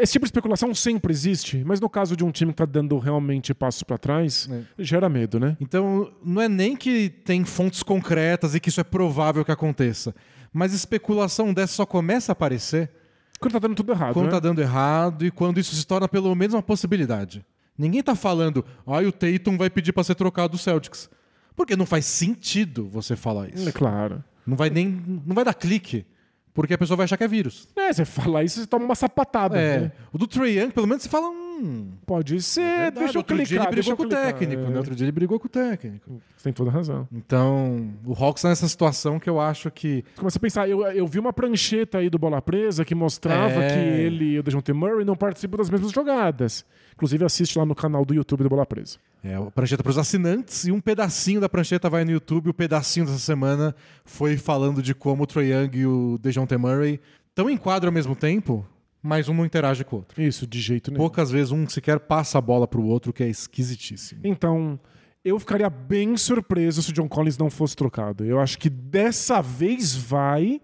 esse 0.00 0.12
tipo 0.12 0.24
de 0.24 0.28
especulação 0.28 0.74
sempre 0.74 1.12
existe, 1.12 1.62
mas 1.64 1.80
no 1.80 1.88
caso 1.88 2.16
de 2.16 2.24
um 2.24 2.30
time 2.30 2.52
que 2.52 2.58
tá 2.58 2.66
dando 2.66 2.98
realmente 2.98 3.52
passos 3.54 3.82
pra 3.82 3.96
trás, 3.98 4.48
É. 4.50 4.62
gera 4.84 5.08
medo, 5.08 5.40
né? 5.40 5.56
Então, 5.60 6.12
não 6.24 6.42
é 6.42 6.48
nem 6.48 6.76
que 6.76 7.08
tem 7.08 7.44
fontes 7.44 7.82
concretas 7.82 8.54
e 8.54 8.60
que 8.60 8.68
isso 8.68 8.80
é 8.80 8.84
provável 8.84 9.44
que 9.44 9.50
aconteça, 9.52 10.14
mas 10.52 10.72
especulação 10.72 11.52
dessa 11.52 11.74
só 11.74 11.86
começa 11.86 12.32
a 12.32 12.34
aparecer 12.34 12.90
Quando 13.38 13.52
tá 13.52 13.58
dando 13.58 13.74
tudo 13.74 13.92
errado, 13.92 14.14
quando 14.14 14.26
né? 14.26 14.32
tá 14.32 14.40
dando 14.40 14.60
errado 14.60 15.24
e 15.24 15.30
quando 15.30 15.58
isso 15.58 15.74
se 15.74 15.86
torna 15.86 16.08
pelo 16.08 16.34
menos 16.34 16.54
uma 16.54 16.62
possibilidade. 16.62 17.44
Ninguém 17.76 18.02
tá 18.02 18.14
falando, 18.16 18.64
ai, 18.86 19.06
o 19.06 19.12
Tatum 19.12 19.56
vai 19.56 19.70
pedir 19.70 19.92
pra 19.92 20.02
ser 20.02 20.16
trocado 20.16 20.52
do 20.52 20.58
Celtics. 20.58 21.08
Porque 21.54 21.76
não 21.76 21.86
faz 21.86 22.04
sentido 22.06 22.88
você 22.88 23.16
falar 23.16 23.48
isso. 23.48 23.68
É 23.68 23.72
claro. 23.72 24.22
Não 24.46 24.56
vai 24.56 24.70
nem. 24.70 25.02
Não 25.26 25.34
vai 25.34 25.44
dar 25.44 25.54
clique. 25.54 26.06
Porque 26.54 26.74
a 26.74 26.78
pessoa 26.78 26.96
vai 26.96 27.04
achar 27.04 27.16
que 27.16 27.24
é 27.24 27.28
vírus. 27.28 27.68
É, 27.76 27.92
você 27.92 28.04
falar 28.04 28.42
isso, 28.44 28.60
você 28.60 28.66
toma 28.66 28.84
uma 28.84 28.94
sapatada. 28.94 29.58
É. 29.58 29.80
né? 29.80 29.92
O 30.12 30.18
do 30.18 30.26
Trae 30.26 30.58
Young, 30.58 30.70
pelo 30.70 30.86
memenos 30.86 31.02
você 31.02 31.08
fala. 31.08 31.28
Hum, 31.60 31.92
Pode 32.06 32.40
ser, 32.42 32.60
verdade, 32.62 32.98
deixa 32.98 33.14
eu 33.14 33.18
outro 33.20 33.36
dia 33.36 33.46
clicar, 33.46 33.66
ele 33.66 33.74
deixa 33.74 33.94
brigou 33.94 33.96
com 33.96 34.02
o 34.04 34.08
técnico, 34.16 34.62
É. 34.62 34.68
né? 34.70 34.76
Outro 34.78 34.94
dia 34.94 35.04
ele 35.04 35.12
brigou 35.12 35.40
com 35.40 35.46
o 35.46 35.50
técnico. 35.50 36.22
Você 36.36 36.44
tem 36.44 36.52
toda 36.52 36.70
razão. 36.70 37.08
Então, 37.12 37.90
o 38.04 38.12
Hawks 38.12 38.42
tá 38.42 38.48
nessa 38.48 38.68
situação 38.68 39.18
que 39.18 39.28
eu 39.28 39.40
acho 39.40 39.70
que. 39.70 40.04
Começa 40.16 40.38
a 40.38 40.40
pensar, 40.40 40.68
eu, 40.68 40.82
eu 40.86 41.06
vi 41.06 41.18
uma 41.18 41.32
prancheta 41.32 41.98
aí 41.98 42.08
do 42.08 42.18
Bola 42.18 42.40
Presa 42.40 42.84
que 42.84 42.94
mostrava 42.94 43.62
É. 43.62 43.68
que 43.68 43.78
ele 43.78 44.24
e 44.34 44.38
o 44.38 44.42
DeJounte 44.42 44.72
Murray 44.72 45.04
não 45.04 45.16
participam 45.16 45.56
das 45.56 45.68
mesmas 45.70 45.90
jogadas. 45.90 46.64
Inclusive 46.94 47.24
assiste 47.24 47.58
lá 47.58 47.64
no 47.66 47.74
canal 47.74 48.04
do 48.04 48.14
YouTube 48.14 48.42
do 48.42 48.48
Bola 48.48 48.66
Presa. 48.66 48.98
É, 49.22 49.34
a 49.34 49.42
prancheta 49.50 49.82
para 49.82 49.90
os 49.90 49.98
assinantes 49.98 50.64
e 50.66 50.72
um 50.72 50.80
pedacinho 50.80 51.40
da 51.40 51.48
prancheta 51.48 51.90
vai 51.90 52.04
no 52.04 52.10
YouTube. 52.12 52.50
O 52.50 52.54
pedacinho 52.54 53.06
dessa 53.06 53.18
semana 53.18 53.74
foi 54.04 54.36
falando 54.36 54.80
de 54.82 54.94
como 54.94 55.24
o 55.24 55.26
Trae 55.26 55.50
Young 55.52 55.70
e 55.76 55.86
o 55.86 56.18
DeJounte 56.20 56.56
Murray 56.56 57.00
estão 57.28 57.50
em 57.50 57.56
quadro 57.56 57.88
ao 57.88 57.92
mesmo 57.92 58.14
tempo, 58.16 58.64
mas 59.08 59.28
um 59.28 59.34
não 59.34 59.46
interage 59.46 59.84
com 59.84 59.96
o 59.96 59.98
outro. 60.00 60.20
Isso, 60.22 60.46
de 60.46 60.60
jeito 60.60 60.90
nenhum. 60.90 60.98
Poucas 61.00 61.30
vezes 61.30 61.50
um 61.50 61.66
sequer 61.68 61.98
passa 61.98 62.36
a 62.36 62.40
bola 62.40 62.68
pro 62.68 62.82
outro, 62.84 63.10
o 63.10 63.12
que 63.14 63.22
é 63.22 63.28
esquisitíssimo. 63.28 64.20
Então, 64.22 64.78
eu 65.24 65.38
ficaria 65.38 65.70
bem 65.70 66.16
surpreso 66.16 66.82
se 66.82 66.90
o 66.90 66.92
John 66.92 67.08
Collins 67.08 67.38
não 67.38 67.48
fosse 67.48 67.74
trocado. 67.74 68.24
Eu 68.24 68.38
acho 68.38 68.58
que 68.58 68.68
dessa 68.68 69.40
vez 69.40 69.94
vai 69.96 70.60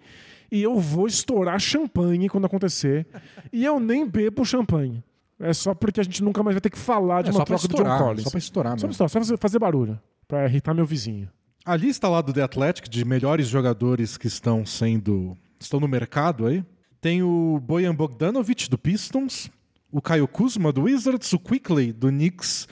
e 0.53 0.63
eu 0.63 0.79
vou 0.79 1.07
estourar 1.07 1.59
champanhe 1.59 2.29
quando 2.29 2.45
acontecer. 2.45 3.07
e 3.53 3.65
eu 3.65 3.81
nem 3.81 4.07
bebo 4.07 4.45
champanhe. 4.45 5.03
É 5.41 5.53
só 5.53 5.75
porque 5.75 6.01
a 6.01 6.05
gente 6.05 6.23
nunca 6.23 6.43
mais 6.43 6.55
vai 6.55 6.61
ter 6.61 6.71
que 6.71 6.79
falar 6.79 7.23
de 7.23 7.31
É 7.31 7.33
uma 7.33 7.39
só 7.41 7.45
pra 7.45 7.57
troca 7.59 7.67
do 7.69 7.73
estourar, 7.73 7.99
John 7.99 8.05
Collins. 8.05 8.23
só 8.25 8.31
pra 8.31 8.39
estourar 8.39 8.73
Só 8.73 8.77
pra 8.77 8.87
mesmo. 8.89 8.91
estourar, 8.93 9.11
só 9.11 9.19
fazer, 9.19 9.39
fazer 9.39 9.59
barulho. 9.59 10.01
Pra 10.29 10.45
irritar 10.47 10.75
meu 10.75 10.87
vizinho. 10.87 11.29
A 11.65 11.75
lista 11.77 12.09
lá 12.09 12.21
do 12.21 12.33
The 12.33 12.43
Athletic 12.43 12.89
de 12.89 13.05
melhores 13.07 13.49
jogadores 13.49 14.17
que 14.19 14.27
estão 14.27 14.65
sendo 14.67 15.35
estão 15.59 15.81
no 15.81 15.89
mercado 15.89 16.47
aí. 16.47 16.63
Tem 17.05 17.23
o 17.23 17.61
Bojan 17.63 17.95
Bogdanovic 17.95 18.71
do 18.71 18.79
Pistons, 18.79 19.51
o 19.93 20.01
Caio 20.01 20.27
Kuzma 20.27 20.73
do 20.73 20.85
Wizards, 20.85 21.31
o 21.35 21.39
Quickly 21.39 21.93
do 21.93 22.09
Knicks, 22.09 22.67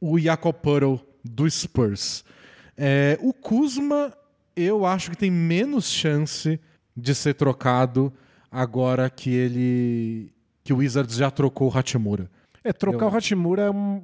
o 0.00 0.18
Jakob 0.18 0.56
Puddle 0.58 1.06
do 1.22 1.46
Spurs. 1.50 2.24
É, 2.78 3.18
o 3.20 3.34
Kuzma 3.34 4.10
eu 4.56 4.86
acho 4.86 5.10
que 5.10 5.18
tem 5.18 5.30
menos 5.30 5.90
chance 5.90 6.58
de 6.96 7.14
ser 7.14 7.34
trocado 7.34 8.10
agora 8.50 9.10
que 9.10 9.28
ele 9.28 10.32
que 10.62 10.72
o 10.72 10.78
Wizards 10.78 11.16
já 11.16 11.30
trocou 11.30 11.70
o 11.70 11.78
Hachimura. 11.78 12.30
É, 12.64 12.72
trocar 12.72 13.04
Eu- 13.04 13.12
o 13.12 13.14
Hachimura 13.14 13.64
é 13.64 13.70
um, 13.70 14.02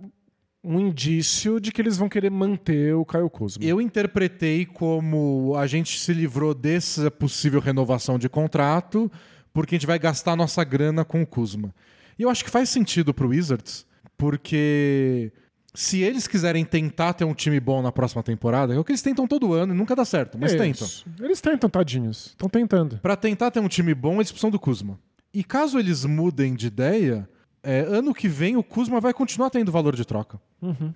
um 0.62 0.78
indício 0.78 1.58
de 1.58 1.72
que 1.72 1.80
eles 1.80 1.96
vão 1.96 2.06
querer 2.06 2.28
manter 2.28 2.94
o 2.94 3.04
Caio 3.06 3.30
Kuzma. 3.30 3.64
Eu 3.64 3.80
interpretei 3.80 4.66
como 4.66 5.54
a 5.56 5.66
gente 5.66 5.98
se 5.98 6.12
livrou 6.12 6.52
dessa 6.52 7.10
possível 7.10 7.60
renovação 7.60 8.18
de 8.18 8.28
contrato 8.28 9.10
porque 9.52 9.74
a 9.74 9.78
gente 9.78 9.86
vai 9.86 9.98
gastar 9.98 10.36
nossa 10.36 10.62
grana 10.64 11.04
com 11.04 11.22
o 11.22 11.26
Kuzma. 11.26 11.74
E 12.18 12.22
eu 12.22 12.30
acho 12.30 12.44
que 12.44 12.50
faz 12.50 12.68
sentido 12.68 13.12
pro 13.14 13.28
Wizards, 13.28 13.86
porque 14.16 15.32
se 15.74 16.00
eles 16.02 16.26
quiserem 16.26 16.64
tentar 16.64 17.12
ter 17.14 17.24
um 17.24 17.34
time 17.34 17.58
bom 17.60 17.80
na 17.82 17.90
próxima 17.92 18.22
temporada, 18.22 18.74
é 18.74 18.78
o 18.78 18.84
que 18.84 18.92
eles 18.92 19.02
tentam 19.02 19.26
todo 19.26 19.52
ano 19.54 19.72
e 19.72 19.76
nunca 19.76 19.94
dá 19.96 20.04
certo, 20.04 20.36
mas 20.38 20.52
É 20.52 20.56
tentam. 20.58 20.88
Eles 21.20 21.40
tentam, 21.40 21.70
tadinhos. 21.70 22.26
Estão 22.26 22.48
tentando. 22.48 22.98
Pra 22.98 23.16
tentar 23.16 23.50
ter 23.50 23.60
um 23.60 23.68
time 23.68 23.94
bom, 23.94 24.16
eles 24.16 24.30
precisam 24.30 24.50
do 24.50 24.58
Kuzma. 24.58 24.98
E 25.32 25.44
caso 25.44 25.78
eles 25.78 26.04
mudem 26.04 26.54
de 26.54 26.66
ideia, 26.66 27.28
é, 27.62 27.80
ano 27.80 28.12
que 28.12 28.28
vem 28.28 28.56
o 28.56 28.62
Kuzma 28.64 29.00
vai 29.00 29.12
continuar 29.14 29.48
tendo 29.50 29.70
valor 29.70 29.94
de 29.96 30.04
troca. 30.04 30.40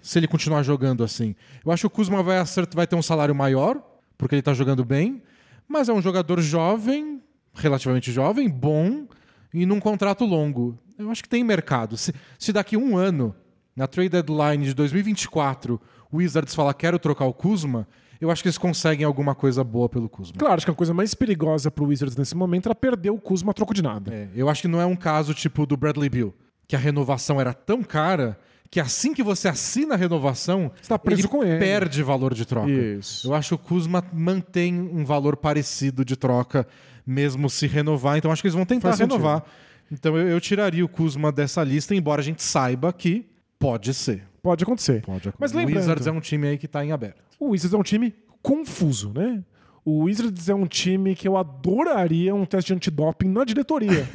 Se 0.03 0.19
ele 0.19 0.27
continuar 0.29 0.63
jogando 0.63 1.03
assim. 1.05 1.35
Eu 1.65 1.73
acho 1.73 1.83
que 1.83 1.87
o 1.87 1.91
Kuzma 1.91 2.23
vai, 2.23 2.39
acert- 2.39 2.75
vai 2.75 2.87
ter 2.87 2.97
um 2.97 3.03
salário 3.03 3.35
maior, 3.35 3.81
porque 4.19 4.35
ele 4.35 4.43
tá 4.43 4.53
jogando 4.53 4.85
bem, 4.85 5.23
mas 5.67 5.89
é 5.89 5.93
um 5.93 6.03
jogador 6.03 6.41
jovem, 6.43 7.23
relativamente 7.55 8.11
jovem, 8.13 8.49
bom, 8.49 9.07
e 9.53 9.65
num 9.65 9.81
contrato 9.81 10.25
longo. 10.25 10.79
Eu 10.99 11.11
acho 11.11 11.23
que 11.23 11.29
tem 11.29 11.43
mercado. 11.45 11.97
Se, 11.97 12.13
se 12.39 12.53
daqui 12.53 12.77
um 12.77 12.97
ano, 12.97 13.35
na 13.77 13.87
trade 13.87 14.09
deadline 14.11 14.65
de 14.65 14.75
2024, 14.75 15.81
o 16.11 16.19
Wizards 16.19 16.55
falar 16.55 16.75
quero 16.75 16.99
trocar 16.99 17.25
o 17.25 17.33
Kuzma, 17.33 17.87
eu 18.21 18.31
acho 18.31 18.43
que 18.43 18.49
eles 18.49 18.59
conseguem 18.59 19.05
alguma 19.05 19.35
coisa 19.35 19.63
boa 19.65 19.89
pelo 19.89 20.09
Kuzma. 20.09 20.37
Claro, 20.39 20.55
acho 20.55 20.65
que 20.67 20.71
a 20.71 20.75
coisa 20.75 20.95
mais 20.95 21.15
perigosa 21.15 21.71
pro 21.71 21.87
Wizards 21.87 22.17
nesse 22.17 22.35
momento 22.37 22.67
era 22.67 22.75
perder 22.75 23.11
o 23.11 23.19
Kuzma 23.19 23.51
a 23.51 23.55
troco 23.55 23.75
de 23.75 23.83
nada. 23.83 24.13
É, 24.15 24.29
eu 24.35 24.49
acho 24.49 24.63
que 24.63 24.69
não 24.69 24.81
é 24.81 24.87
um 24.87 24.97
caso 24.97 25.35
tipo 25.35 25.67
do 25.67 25.77
Bradley 25.77 26.09
Bill, 26.09 26.35
que 26.67 26.77
a 26.77 26.79
renovação 26.79 27.41
era 27.41 27.53
tão 27.53 27.83
cara 27.83 28.39
que 28.71 28.81
assim 28.81 29.15
que 29.15 29.23
você 29.23 29.47
assina 29.47 29.95
a 29.95 29.97
renovação, 29.97 30.73
Você 30.81 30.89
tá 30.89 30.99
preso 30.99 31.23
ele 31.23 31.29
com 31.29 31.45
ele. 31.45 31.59
perde 31.59 32.03
valor 32.03 32.35
de 32.35 32.45
troca. 32.45 32.71
Isso. 32.71 33.29
Eu 33.29 33.35
acho 33.35 33.51
que 33.51 33.55
o 33.55 33.69
Kuzma 33.69 34.03
mantém 34.13 34.75
um 34.81 35.05
valor 35.05 35.37
parecido 35.37 36.05
de 36.05 36.17
troca, 36.17 36.67
mesmo 37.07 37.49
se 37.51 37.67
renovar. 37.67 38.17
Então 38.19 38.31
acho 38.33 38.43
que 38.43 38.47
eles 38.49 38.55
vão 38.55 38.65
tentar 38.67 38.89
Faz 38.89 38.97
sentido. 38.97 39.13
renovar. 39.17 39.45
Então 39.93 40.17
eu, 40.17 40.29
eu 40.29 40.41
tiraria 40.41 40.85
o 40.85 40.89
Kuzma 40.89 41.31
dessa 41.31 41.63
lista, 41.63 41.95
embora 41.95 42.21
a 42.21 42.25
gente 42.25 42.43
saiba 42.43 42.93
que 42.93 43.27
pode 43.59 43.93
ser. 43.95 44.23
Pode 44.43 44.63
acontecer. 44.65 45.03
Pode 45.03 45.33
Mas 45.39 45.53
o 45.53 45.57
lembrando- 45.57 45.79
Wizards 45.79 46.07
é 46.07 46.13
um 46.13 46.21
time 46.21 46.49
aí 46.49 46.59
que 46.59 46.67
está 46.67 46.85
em 46.85 46.93
aberto. 46.93 47.23
O 47.39 47.51
Wizards 47.51 47.75
é 47.75 47.79
um 47.79 47.83
time 47.83 48.15
confuso, 48.43 49.13
né? 49.15 49.43
O 49.87 50.05
Wizards 50.05 50.49
é 50.49 50.55
um 50.55 50.67
time 50.67 51.15
que 51.15 51.29
eu 51.29 51.37
adoraria 51.37 52.35
um 52.35 52.47
teste 52.47 52.69
de 52.69 52.75
antidoping 52.77 53.29
na 53.29 53.45
diretoria. 53.45 54.09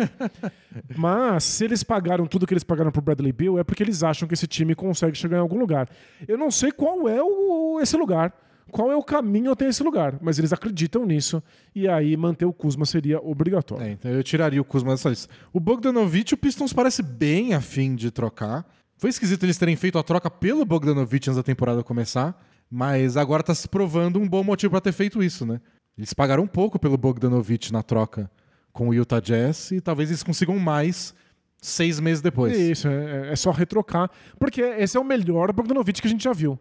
Mas 0.96 1.44
se 1.44 1.64
eles 1.66 1.84
pagaram 1.84 2.26
tudo 2.26 2.48
que 2.48 2.54
eles 2.54 2.64
pagaram 2.64 2.92
pro 2.92 3.02
Bradley 3.02 3.32
Bill, 3.32 3.60
é 3.60 3.64
porque 3.64 3.84
eles 3.84 4.02
acham 4.04 4.28
que 4.28 4.34
esse 4.34 4.48
time 4.48 4.74
consegue 4.76 5.16
chegar 5.18 5.38
em 5.38 5.42
algum 5.42 5.60
lugar. 5.60 5.88
Eu 6.28 6.38
não 6.38 6.50
sei 6.52 6.72
qual 6.72 7.08
é 7.08 7.22
o- 7.22 7.80
esse 7.82 7.96
lugar. 7.98 8.34
Qual 8.70 8.92
é 8.92 8.96
o 8.96 9.04
caminho 9.04 9.52
até 9.52 9.68
esse 9.68 9.84
lugar. 9.84 10.18
Mas 10.22 10.40
eles 10.40 10.54
acreditam 10.54 11.06
nisso 11.06 11.42
e 11.76 11.88
aí 11.88 12.16
manter 12.16 12.46
o 12.46 12.54
Kuzma 12.54 12.86
seria 12.86 13.20
obrigatório. 13.20 13.86
É, 13.86 13.92
então 13.92 14.12
eu 14.12 14.24
tiraria 14.24 14.62
o 14.62 14.66
Kuzma 14.66 14.92
dessa 14.92 15.10
lista. 15.10 15.34
O 15.52 15.60
Bogdanovich, 15.60 16.34
o 16.34 16.38
Pistons 16.38 16.72
parece 16.72 17.04
bem 17.04 17.54
afim 17.54 17.96
de 17.96 18.12
trocar. 18.12 18.66
Foi 18.98 19.10
esquisito 19.10 19.44
eles 19.44 19.58
terem 19.58 19.76
feito 19.76 19.98
a 19.98 20.04
troca 20.04 20.30
pelo 20.30 20.66
Bogdanovich 20.66 21.30
antes 21.30 21.38
da 21.38 21.44
temporada 21.44 21.84
começar, 21.84 22.40
mas 22.70 23.18
agora 23.18 23.42
tá 23.42 23.56
se 23.56 23.68
provando 23.68 24.20
um 24.20 24.28
bom 24.28 24.44
motivo 24.44 24.72
para 24.72 24.82
ter 24.82 24.92
feito 24.92 25.24
isso, 25.24 25.46
né? 25.46 25.60
Eles 25.98 26.14
pagaram 26.14 26.44
um 26.44 26.48
pouco 26.48 26.80
pelo 26.80 26.98
Bogdanovich 26.98 27.74
na 27.74 27.84
troca 27.84 28.30
com 28.72 28.90
o 28.90 28.94
Utah 28.94 29.20
Jazz 29.20 29.72
e 29.72 29.82
talvez 29.82 30.10
eles 30.10 30.24
consigam 30.24 30.58
mais 30.58 31.14
seis 31.62 32.00
meses 32.00 32.22
depois. 32.22 32.58
Isso, 32.58 32.88
é, 32.88 33.32
é 33.32 33.36
só 33.36 33.52
retrocar. 33.52 34.10
Porque 34.38 34.62
esse 34.62 34.98
é 34.98 35.00
o 35.00 35.04
melhor 35.04 35.52
Bogdanovich 35.52 36.02
que 36.02 36.08
a 36.08 36.12
gente 36.12 36.24
já 36.24 36.34
viu. 36.34 36.60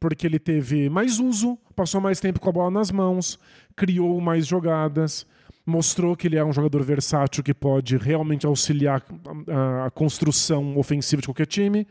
Porque 0.00 0.26
ele 0.26 0.38
teve 0.38 0.88
mais 0.88 1.18
uso, 1.20 1.58
passou 1.76 2.00
mais 2.00 2.18
tempo 2.18 2.40
com 2.40 2.48
a 2.48 2.52
bola 2.52 2.70
nas 2.70 2.90
mãos, 2.90 3.38
criou 3.76 4.18
mais 4.20 4.46
jogadas, 4.46 5.26
mostrou 5.66 6.16
que 6.16 6.26
ele 6.26 6.36
é 6.36 6.44
um 6.44 6.52
jogador 6.52 6.82
versátil 6.82 7.44
que 7.44 7.52
pode 7.52 7.98
realmente 7.98 8.46
auxiliar 8.46 9.04
a, 9.46 9.86
a 9.86 9.90
construção 9.90 10.78
ofensiva 10.78 11.20
de 11.20 11.28
qualquer 11.28 11.46
time. 11.46 11.86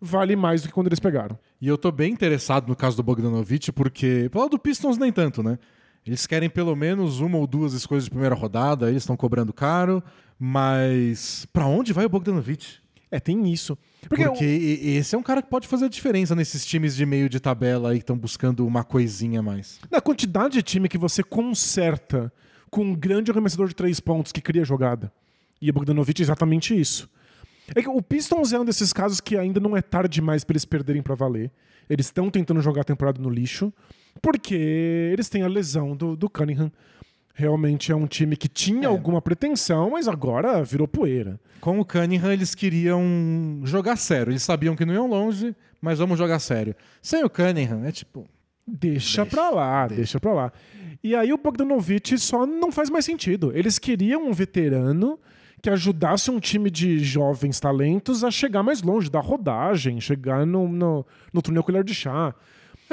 Vale 0.00 0.34
mais 0.34 0.62
do 0.62 0.68
que 0.68 0.74
quando 0.74 0.88
eles 0.88 0.98
pegaram. 0.98 1.38
E 1.60 1.68
eu 1.68 1.78
tô 1.78 1.92
bem 1.92 2.12
interessado 2.12 2.66
no 2.66 2.74
caso 2.74 2.96
do 2.96 3.04
Bogdanovich, 3.04 3.70
porque, 3.70 4.28
pelo 4.32 4.48
do 4.48 4.58
Pistons, 4.58 4.98
nem 4.98 5.12
tanto, 5.12 5.44
né? 5.44 5.56
Eles 6.04 6.26
querem 6.26 6.50
pelo 6.50 6.74
menos 6.74 7.20
uma 7.20 7.38
ou 7.38 7.46
duas 7.46 7.72
escolhas 7.72 8.04
de 8.04 8.10
primeira 8.10 8.34
rodada, 8.34 8.90
eles 8.90 9.04
estão 9.04 9.16
cobrando 9.16 9.52
caro, 9.52 10.02
mas 10.36 11.46
para 11.52 11.66
onde 11.66 11.92
vai 11.92 12.04
o 12.04 12.08
Bogdanovich? 12.08 12.81
É, 13.12 13.20
tem 13.20 13.52
isso. 13.52 13.76
Porque, 14.08 14.24
Porque 14.24 14.42
eu... 14.42 14.98
esse 14.98 15.14
é 15.14 15.18
um 15.18 15.22
cara 15.22 15.42
que 15.42 15.50
pode 15.50 15.68
fazer 15.68 15.84
a 15.84 15.88
diferença 15.88 16.34
nesses 16.34 16.64
times 16.64 16.96
de 16.96 17.04
meio 17.04 17.28
de 17.28 17.38
tabela 17.38 17.90
aí 17.90 17.98
que 17.98 18.02
estão 18.02 18.16
buscando 18.16 18.66
uma 18.66 18.82
coisinha 18.82 19.40
a 19.40 19.42
mais. 19.42 19.78
Na 19.90 20.00
quantidade 20.00 20.54
de 20.54 20.62
time 20.62 20.88
que 20.88 20.96
você 20.96 21.22
conserta 21.22 22.32
com 22.70 22.82
um 22.82 22.94
grande 22.94 23.30
arremessador 23.30 23.68
de 23.68 23.74
três 23.74 24.00
pontos 24.00 24.32
que 24.32 24.40
cria 24.40 24.64
jogada. 24.64 25.12
E 25.60 25.68
o 25.68 25.72
Bogdanovich 25.74 26.22
é 26.22 26.24
exatamente 26.24 26.74
isso. 26.74 27.06
É 27.74 27.82
que 27.82 27.88
o 27.88 28.00
Pistons 28.00 28.54
é 28.54 28.58
um 28.58 28.64
desses 28.64 28.94
casos 28.94 29.20
que 29.20 29.36
ainda 29.36 29.60
não 29.60 29.76
é 29.76 29.82
tarde 29.82 30.14
demais 30.14 30.42
para 30.42 30.54
eles 30.54 30.64
perderem 30.64 31.02
para 31.02 31.14
valer. 31.14 31.50
Eles 31.90 32.06
estão 32.06 32.30
tentando 32.30 32.62
jogar 32.62 32.80
a 32.80 32.84
temporada 32.84 33.20
no 33.20 33.28
lixo, 33.28 33.70
porque 34.22 34.54
eles 35.12 35.28
têm 35.28 35.42
a 35.42 35.48
lesão 35.48 35.94
do, 35.94 36.16
do 36.16 36.30
Cunningham. 36.30 36.72
Realmente 37.34 37.90
é 37.90 37.96
um 37.96 38.06
time 38.06 38.36
que 38.36 38.48
tinha 38.48 38.84
é. 38.84 38.86
alguma 38.86 39.22
pretensão, 39.22 39.90
mas 39.90 40.06
agora 40.06 40.62
virou 40.62 40.86
poeira. 40.86 41.40
Com 41.60 41.80
o 41.80 41.84
Cunningham, 41.84 42.32
eles 42.32 42.54
queriam 42.54 43.02
jogar 43.64 43.96
sério. 43.96 44.32
Eles 44.32 44.42
sabiam 44.42 44.76
que 44.76 44.84
não 44.84 44.92
iam 44.92 45.06
longe, 45.06 45.54
mas 45.80 45.98
vamos 45.98 46.18
jogar 46.18 46.38
sério. 46.38 46.74
Sem 47.00 47.24
o 47.24 47.30
Cunningham, 47.30 47.84
é 47.84 47.92
tipo. 47.92 48.28
Deixa, 48.66 49.24
deixa 49.24 49.26
pra 49.26 49.50
lá, 49.50 49.86
deixa. 49.86 49.96
deixa 49.96 50.20
pra 50.20 50.32
lá. 50.32 50.52
E 51.02 51.16
aí 51.16 51.32
o 51.32 51.38
Bogdanovich 51.38 52.16
só 52.18 52.46
não 52.46 52.70
faz 52.70 52.88
mais 52.88 53.04
sentido. 53.04 53.50
Eles 53.54 53.78
queriam 53.78 54.28
um 54.28 54.32
veterano 54.32 55.18
que 55.60 55.70
ajudasse 55.70 56.30
um 56.30 56.38
time 56.38 56.70
de 56.70 56.98
jovens 56.98 57.58
talentos 57.58 58.22
a 58.22 58.30
chegar 58.30 58.62
mais 58.62 58.82
longe, 58.82 59.08
da 59.08 59.20
rodagem, 59.20 60.00
chegar 60.00 60.44
no, 60.44 60.68
no, 60.68 61.06
no 61.32 61.42
torneio 61.42 61.64
colher 61.64 61.84
de 61.84 61.94
chá. 61.94 62.34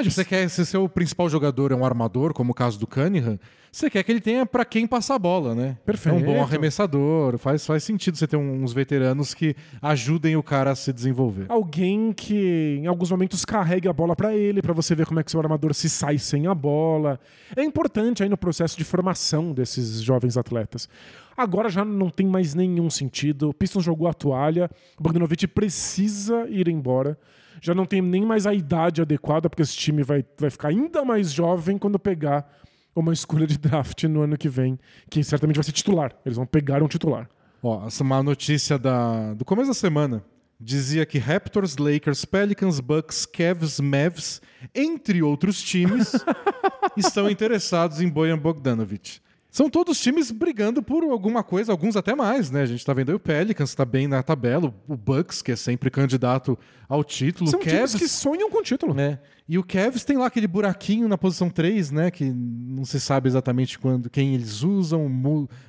Mas 0.04 0.14
você 0.14 0.24
quer, 0.24 0.48
se 0.48 0.64
seu 0.66 0.88
principal 0.88 1.28
jogador 1.28 1.72
é 1.72 1.74
um 1.74 1.84
armador, 1.84 2.32
como 2.32 2.52
o 2.52 2.54
caso 2.54 2.78
do 2.78 2.86
Cunningham, 2.86 3.38
você 3.72 3.88
quer 3.88 4.02
que 4.02 4.10
ele 4.10 4.20
tenha 4.20 4.44
para 4.44 4.64
quem 4.64 4.86
passar 4.86 5.14
a 5.14 5.18
bola, 5.18 5.54
né? 5.54 5.76
Perfeito. 5.86 6.16
É 6.16 6.18
um 6.18 6.24
bom 6.24 6.42
arremessador, 6.42 7.38
faz, 7.38 7.64
faz 7.64 7.84
sentido 7.84 8.16
você 8.16 8.26
ter 8.26 8.36
uns 8.36 8.72
veteranos 8.72 9.32
que 9.32 9.54
ajudem 9.80 10.36
o 10.36 10.42
cara 10.42 10.72
a 10.72 10.74
se 10.74 10.92
desenvolver. 10.92 11.46
Alguém 11.48 12.12
que 12.12 12.78
em 12.80 12.86
alguns 12.88 13.10
momentos 13.12 13.44
carregue 13.44 13.88
a 13.88 13.92
bola 13.92 14.16
para 14.16 14.34
ele, 14.34 14.60
para 14.60 14.72
você 14.72 14.94
ver 14.94 15.06
como 15.06 15.20
é 15.20 15.22
que 15.22 15.30
seu 15.30 15.40
armador 15.40 15.72
se 15.72 15.88
sai 15.88 16.18
sem 16.18 16.48
a 16.48 16.54
bola. 16.54 17.20
É 17.54 17.62
importante 17.62 18.22
aí 18.24 18.28
no 18.28 18.36
processo 18.36 18.76
de 18.76 18.84
formação 18.84 19.52
desses 19.52 20.02
jovens 20.02 20.36
atletas. 20.36 20.88
Agora 21.40 21.68
já 21.68 21.84
não 21.84 22.10
tem 22.10 22.26
mais 22.26 22.54
nenhum 22.54 22.88
sentido. 22.90 23.48
O 23.48 23.54
Pistons 23.54 23.84
jogou 23.84 24.08
a 24.08 24.14
toalha, 24.14 24.70
o 24.98 25.02
Bogdanovich 25.02 25.46
precisa 25.46 26.46
ir 26.48 26.68
embora 26.68 27.18
já 27.60 27.74
não 27.74 27.84
tem 27.84 28.00
nem 28.00 28.24
mais 28.24 28.46
a 28.46 28.54
idade 28.54 29.02
adequada, 29.02 29.48
porque 29.48 29.62
esse 29.62 29.76
time 29.76 30.02
vai, 30.02 30.24
vai 30.38 30.50
ficar 30.50 30.68
ainda 30.68 31.04
mais 31.04 31.32
jovem 31.32 31.76
quando 31.76 31.98
pegar 31.98 32.50
uma 32.94 33.12
escolha 33.12 33.46
de 33.46 33.58
draft 33.58 34.04
no 34.04 34.22
ano 34.22 34.36
que 34.36 34.48
vem, 34.48 34.78
que 35.08 35.22
certamente 35.22 35.56
vai 35.56 35.64
ser 35.64 35.72
titular. 35.72 36.12
Eles 36.24 36.36
vão 36.36 36.46
pegar 36.46 36.82
um 36.82 36.88
titular. 36.88 37.28
Ó, 37.62 37.86
essa 37.86 38.02
uma 38.02 38.22
notícia 38.22 38.78
da, 38.78 39.34
do 39.34 39.44
começo 39.44 39.68
da 39.68 39.74
semana. 39.74 40.24
Dizia 40.58 41.06
que 41.06 41.18
Raptors, 41.18 41.76
Lakers, 41.76 42.24
Pelicans, 42.24 42.80
Bucks, 42.80 43.24
Cavs, 43.24 43.80
Mavs, 43.80 44.42
entre 44.74 45.22
outros 45.22 45.62
times, 45.62 46.12
estão 46.96 47.30
interessados 47.30 48.00
em 48.00 48.08
Bojan 48.08 48.38
Bogdanovic. 48.38 49.20
São 49.50 49.68
todos 49.68 50.00
times 50.00 50.30
brigando 50.30 50.82
por 50.82 51.02
alguma 51.02 51.42
coisa, 51.42 51.72
alguns 51.72 51.96
até 51.96 52.14
mais, 52.14 52.50
né? 52.50 52.62
A 52.62 52.66
gente 52.66 52.84
tá 52.84 52.92
vendo 52.92 53.10
aí 53.10 53.16
o 53.16 53.20
Pelicans, 53.20 53.74
tá 53.74 53.84
bem 53.84 54.06
na 54.06 54.22
tabela, 54.22 54.72
o 54.86 54.96
Bucks, 54.96 55.42
que 55.42 55.50
é 55.50 55.56
sempre 55.56 55.90
candidato 55.90 56.56
ao 56.88 57.02
título. 57.02 57.50
São 57.50 57.58
Cavs, 57.58 57.92
times 57.92 57.94
que 57.94 58.08
sonham 58.08 58.48
com 58.48 58.58
o 58.58 58.62
título. 58.62 58.94
Né? 58.94 59.18
E 59.50 59.58
o 59.58 59.64
Cavs 59.64 60.04
tem 60.04 60.16
lá 60.16 60.26
aquele 60.26 60.46
buraquinho 60.46 61.08
na 61.08 61.18
posição 61.18 61.50
3, 61.50 61.90
né? 61.90 62.08
Que 62.08 62.30
não 62.30 62.84
se 62.84 63.00
sabe 63.00 63.28
exatamente 63.28 63.80
quando, 63.80 64.08
quem 64.08 64.32
eles 64.32 64.62
usam, 64.62 65.08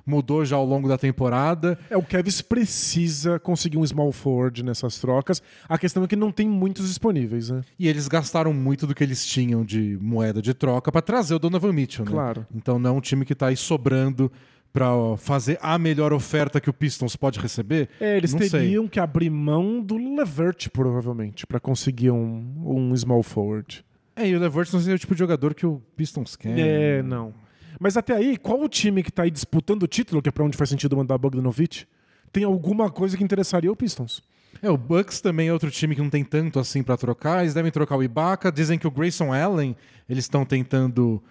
mudou 0.05 0.45
já 0.45 0.55
ao 0.55 0.63
longo 0.63 0.87
da 0.87 0.99
temporada. 0.99 1.79
É, 1.89 1.97
o 1.97 2.03
Cavs 2.03 2.43
precisa 2.43 3.39
conseguir 3.39 3.79
um 3.79 3.87
small 3.87 4.11
forward 4.11 4.61
nessas 4.61 4.99
trocas. 4.99 5.41
A 5.67 5.79
questão 5.79 6.03
é 6.03 6.07
que 6.07 6.15
não 6.15 6.31
tem 6.31 6.47
muitos 6.47 6.87
disponíveis, 6.89 7.49
né? 7.49 7.61
E 7.79 7.87
eles 7.87 8.07
gastaram 8.07 8.53
muito 8.53 8.85
do 8.85 8.93
que 8.93 9.03
eles 9.03 9.25
tinham 9.25 9.65
de 9.65 9.97
moeda 9.99 10.43
de 10.43 10.53
troca 10.53 10.91
para 10.91 11.01
trazer 11.01 11.33
o 11.33 11.39
Donovan 11.39 11.73
Mitchell, 11.73 12.05
né? 12.05 12.11
Claro. 12.11 12.45
Então 12.53 12.77
não 12.77 12.91
é 12.91 12.93
um 12.93 13.01
time 13.01 13.25
que 13.25 13.33
está 13.33 13.47
aí 13.47 13.57
sobrando 13.57 14.31
para 14.73 14.87
fazer 15.17 15.59
a 15.61 15.77
melhor 15.77 16.13
oferta 16.13 16.61
que 16.61 16.69
o 16.69 16.73
Pistons 16.73 17.15
pode 17.15 17.39
receber? 17.39 17.89
É, 17.99 18.17
eles 18.17 18.33
não 18.33 18.39
teriam 18.39 18.83
sei. 18.83 18.89
que 18.89 18.99
abrir 18.99 19.29
mão 19.29 19.81
do 19.81 19.97
Levert, 19.97 20.69
provavelmente, 20.69 21.45
para 21.45 21.59
conseguir 21.59 22.11
um, 22.11 22.63
um 22.65 22.95
small 22.95 23.21
forward. 23.21 23.83
É, 24.15 24.27
e 24.27 24.35
o 24.35 24.39
Levert 24.39 24.71
não 24.71 24.79
seria 24.79 24.95
o 24.95 24.99
tipo 24.99 25.13
de 25.13 25.19
jogador 25.19 25.53
que 25.53 25.65
o 25.65 25.81
Pistons 25.95 26.35
quer. 26.35 26.57
É, 26.57 27.03
não. 27.03 27.33
Mas 27.79 27.97
até 27.97 28.15
aí, 28.15 28.37
qual 28.37 28.61
o 28.61 28.69
time 28.69 29.03
que 29.03 29.09
está 29.09 29.23
aí 29.23 29.31
disputando 29.31 29.83
o 29.83 29.87
título, 29.87 30.21
que 30.21 30.29
é 30.29 30.31
para 30.31 30.43
onde 30.43 30.57
faz 30.57 30.69
sentido 30.69 30.95
mandar 30.95 31.17
Bogdanovich, 31.17 31.87
tem 32.31 32.43
alguma 32.43 32.89
coisa 32.89 33.17
que 33.17 33.23
interessaria 33.23 33.71
o 33.71 33.75
Pistons? 33.75 34.21
É, 34.61 34.69
o 34.69 34.77
Bucks 34.77 35.21
também 35.21 35.47
é 35.47 35.53
outro 35.53 35.71
time 35.71 35.95
que 35.95 36.01
não 36.01 36.09
tem 36.09 36.23
tanto 36.23 36.59
assim 36.59 36.83
para 36.83 36.95
trocar. 36.95 37.41
Eles 37.41 37.53
devem 37.53 37.71
trocar 37.71 37.97
o 37.97 38.03
Ibaka. 38.03 38.51
Dizem 38.51 38.77
que 38.77 38.85
o 38.85 38.91
Grayson 38.91 39.33
Allen, 39.33 39.75
eles 40.07 40.25
estão 40.25 40.45
tentando... 40.45 41.21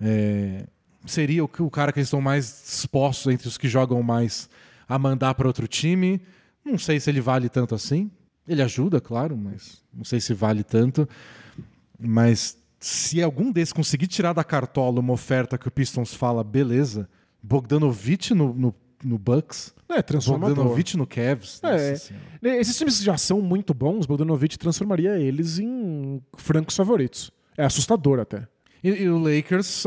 É 0.00 0.64
seria 1.06 1.44
o, 1.44 1.50
o 1.60 1.70
cara 1.70 1.92
que 1.92 1.98
eles 1.98 2.08
estão 2.08 2.20
mais 2.20 2.62
dispostos 2.64 3.32
entre 3.32 3.48
os 3.48 3.56
que 3.56 3.68
jogam 3.68 4.02
mais 4.02 4.48
a 4.88 4.98
mandar 4.98 5.34
para 5.34 5.46
outro 5.46 5.66
time. 5.66 6.20
Não 6.64 6.78
sei 6.78 7.00
se 7.00 7.10
ele 7.10 7.20
vale 7.20 7.48
tanto 7.48 7.74
assim. 7.74 8.10
Ele 8.46 8.62
ajuda, 8.62 9.00
claro, 9.00 9.36
mas 9.36 9.82
não 9.92 10.04
sei 10.04 10.20
se 10.20 10.34
vale 10.34 10.64
tanto. 10.64 11.08
Mas 11.98 12.58
se 12.80 13.22
algum 13.22 13.52
desses 13.52 13.72
conseguir 13.72 14.06
tirar 14.06 14.32
da 14.32 14.42
cartola 14.42 15.00
uma 15.00 15.12
oferta 15.12 15.58
que 15.58 15.68
o 15.68 15.70
Pistons 15.70 16.14
fala, 16.14 16.42
beleza, 16.42 17.08
Bogdanovich 17.42 18.34
no, 18.34 18.52
no, 18.54 18.74
no 19.04 19.18
Bucks. 19.18 19.74
É, 19.88 20.00
transformador. 20.02 20.56
Bogdanovich 20.56 20.96
no 20.96 21.06
Cavs. 21.06 21.60
É, 21.62 22.58
esses 22.58 22.76
times 22.76 23.02
já 23.02 23.16
são 23.16 23.40
muito 23.40 23.74
bons, 23.74 24.06
Bogdanovich 24.06 24.58
transformaria 24.58 25.18
eles 25.18 25.58
em 25.58 26.22
francos 26.36 26.76
favoritos. 26.76 27.30
É 27.56 27.64
assustador 27.64 28.18
até. 28.18 28.46
E, 28.82 28.88
e 28.88 29.08
o 29.10 29.18
Lakers 29.18 29.84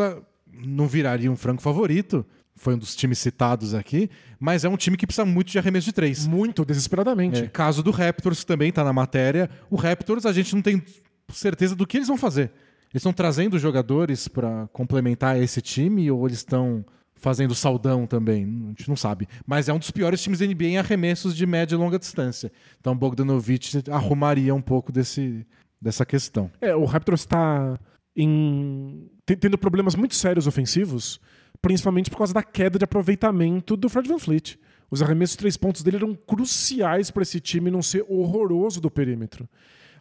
não 0.54 0.88
viraria 0.88 1.32
um 1.32 1.36
franco 1.36 1.62
favorito. 1.62 2.26
Foi 2.56 2.76
um 2.76 2.78
dos 2.78 2.95
times 2.95 3.18
citados 3.18 3.74
aqui, 3.74 4.10
mas 4.39 4.64
é 4.64 4.70
um 4.70 4.78
time 4.78 4.95
que 4.95 5.08
precisa 5.08 5.26
muito 5.26 5.51
de 5.51 5.58
arremesso 5.58 5.86
de 5.86 5.93
três. 5.93 6.28
Muito, 6.28 6.64
desesperadamente. 6.64 7.43
É, 7.43 7.47
caso 7.47 7.82
do 7.82 7.89
Raptors, 7.89 8.43
também 8.43 8.70
está 8.70 8.84
na 8.84 8.93
matéria. 8.93 9.49
O 9.72 9.76
Raptors, 9.76 10.26
a 10.26 10.32
gente 10.32 10.54
não 10.54 10.62
tem 10.62 10.84
certeza 11.30 11.76
do 11.76 11.88
que 11.88 11.97
eles 11.97 12.08
vão 12.08 12.18
fazer. 12.18 12.51
Eles 12.93 13.01
estão 13.01 13.12
trazendo 13.12 13.58
jogadores 13.58 14.28
para 14.28 14.68
complementar 14.72 15.41
esse 15.41 15.62
time 15.62 16.12
ou 16.12 16.28
eles 16.28 16.38
estão 16.38 16.86
fazendo 17.16 17.56
saldão 17.56 18.06
também? 18.06 18.43
A 18.66 18.70
gente 18.70 18.89
não 18.89 18.97
sabe. 18.97 19.28
Mas 19.47 19.70
é 19.70 19.74
um 19.74 19.80
dos 19.80 19.89
piores 19.89 20.22
times 20.22 20.39
da 20.39 20.45
NBA 20.45 20.66
em 20.66 20.78
arremessos 20.78 21.36
de 21.36 21.45
média 21.45 21.74
e 21.74 21.78
longa 21.78 21.97
distância. 21.97 22.51
Então 22.80 22.95
Bogdanovich 22.95 23.82
arrumaria 23.89 24.54
um 24.54 24.62
pouco 24.62 24.91
desse, 24.91 25.47
dessa 25.82 26.06
questão. 26.06 26.51
É, 26.62 26.76
o 26.76 26.84
Raptors 26.84 27.22
está 27.22 27.80
em 28.16 29.09
tendo 29.26 29.57
problemas 29.57 29.95
muito 29.95 30.16
sérios 30.16 30.47
ofensivos, 30.47 31.20
principalmente 31.61 32.09
por 32.09 32.18
causa 32.18 32.34
da 32.34 32.43
queda 32.43 32.78
de 32.78 32.84
aproveitamento 32.84 33.78
do 33.78 33.89
Fred 33.89 34.07
Van 34.07 34.20
Fleet. 34.20 34.57
Os 34.91 35.01
arremessos 35.01 35.36
de 35.36 35.39
três 35.39 35.57
pontos 35.57 35.82
dele 35.82 35.97
eram 35.97 36.14
cruciais 36.14 37.09
para 37.09 37.24
esse 37.24 37.39
time 37.39 37.72
não 37.72 37.82
ser 37.82 38.05
horroroso 38.07 38.80
do 38.80 38.91
perímetro. 38.91 39.47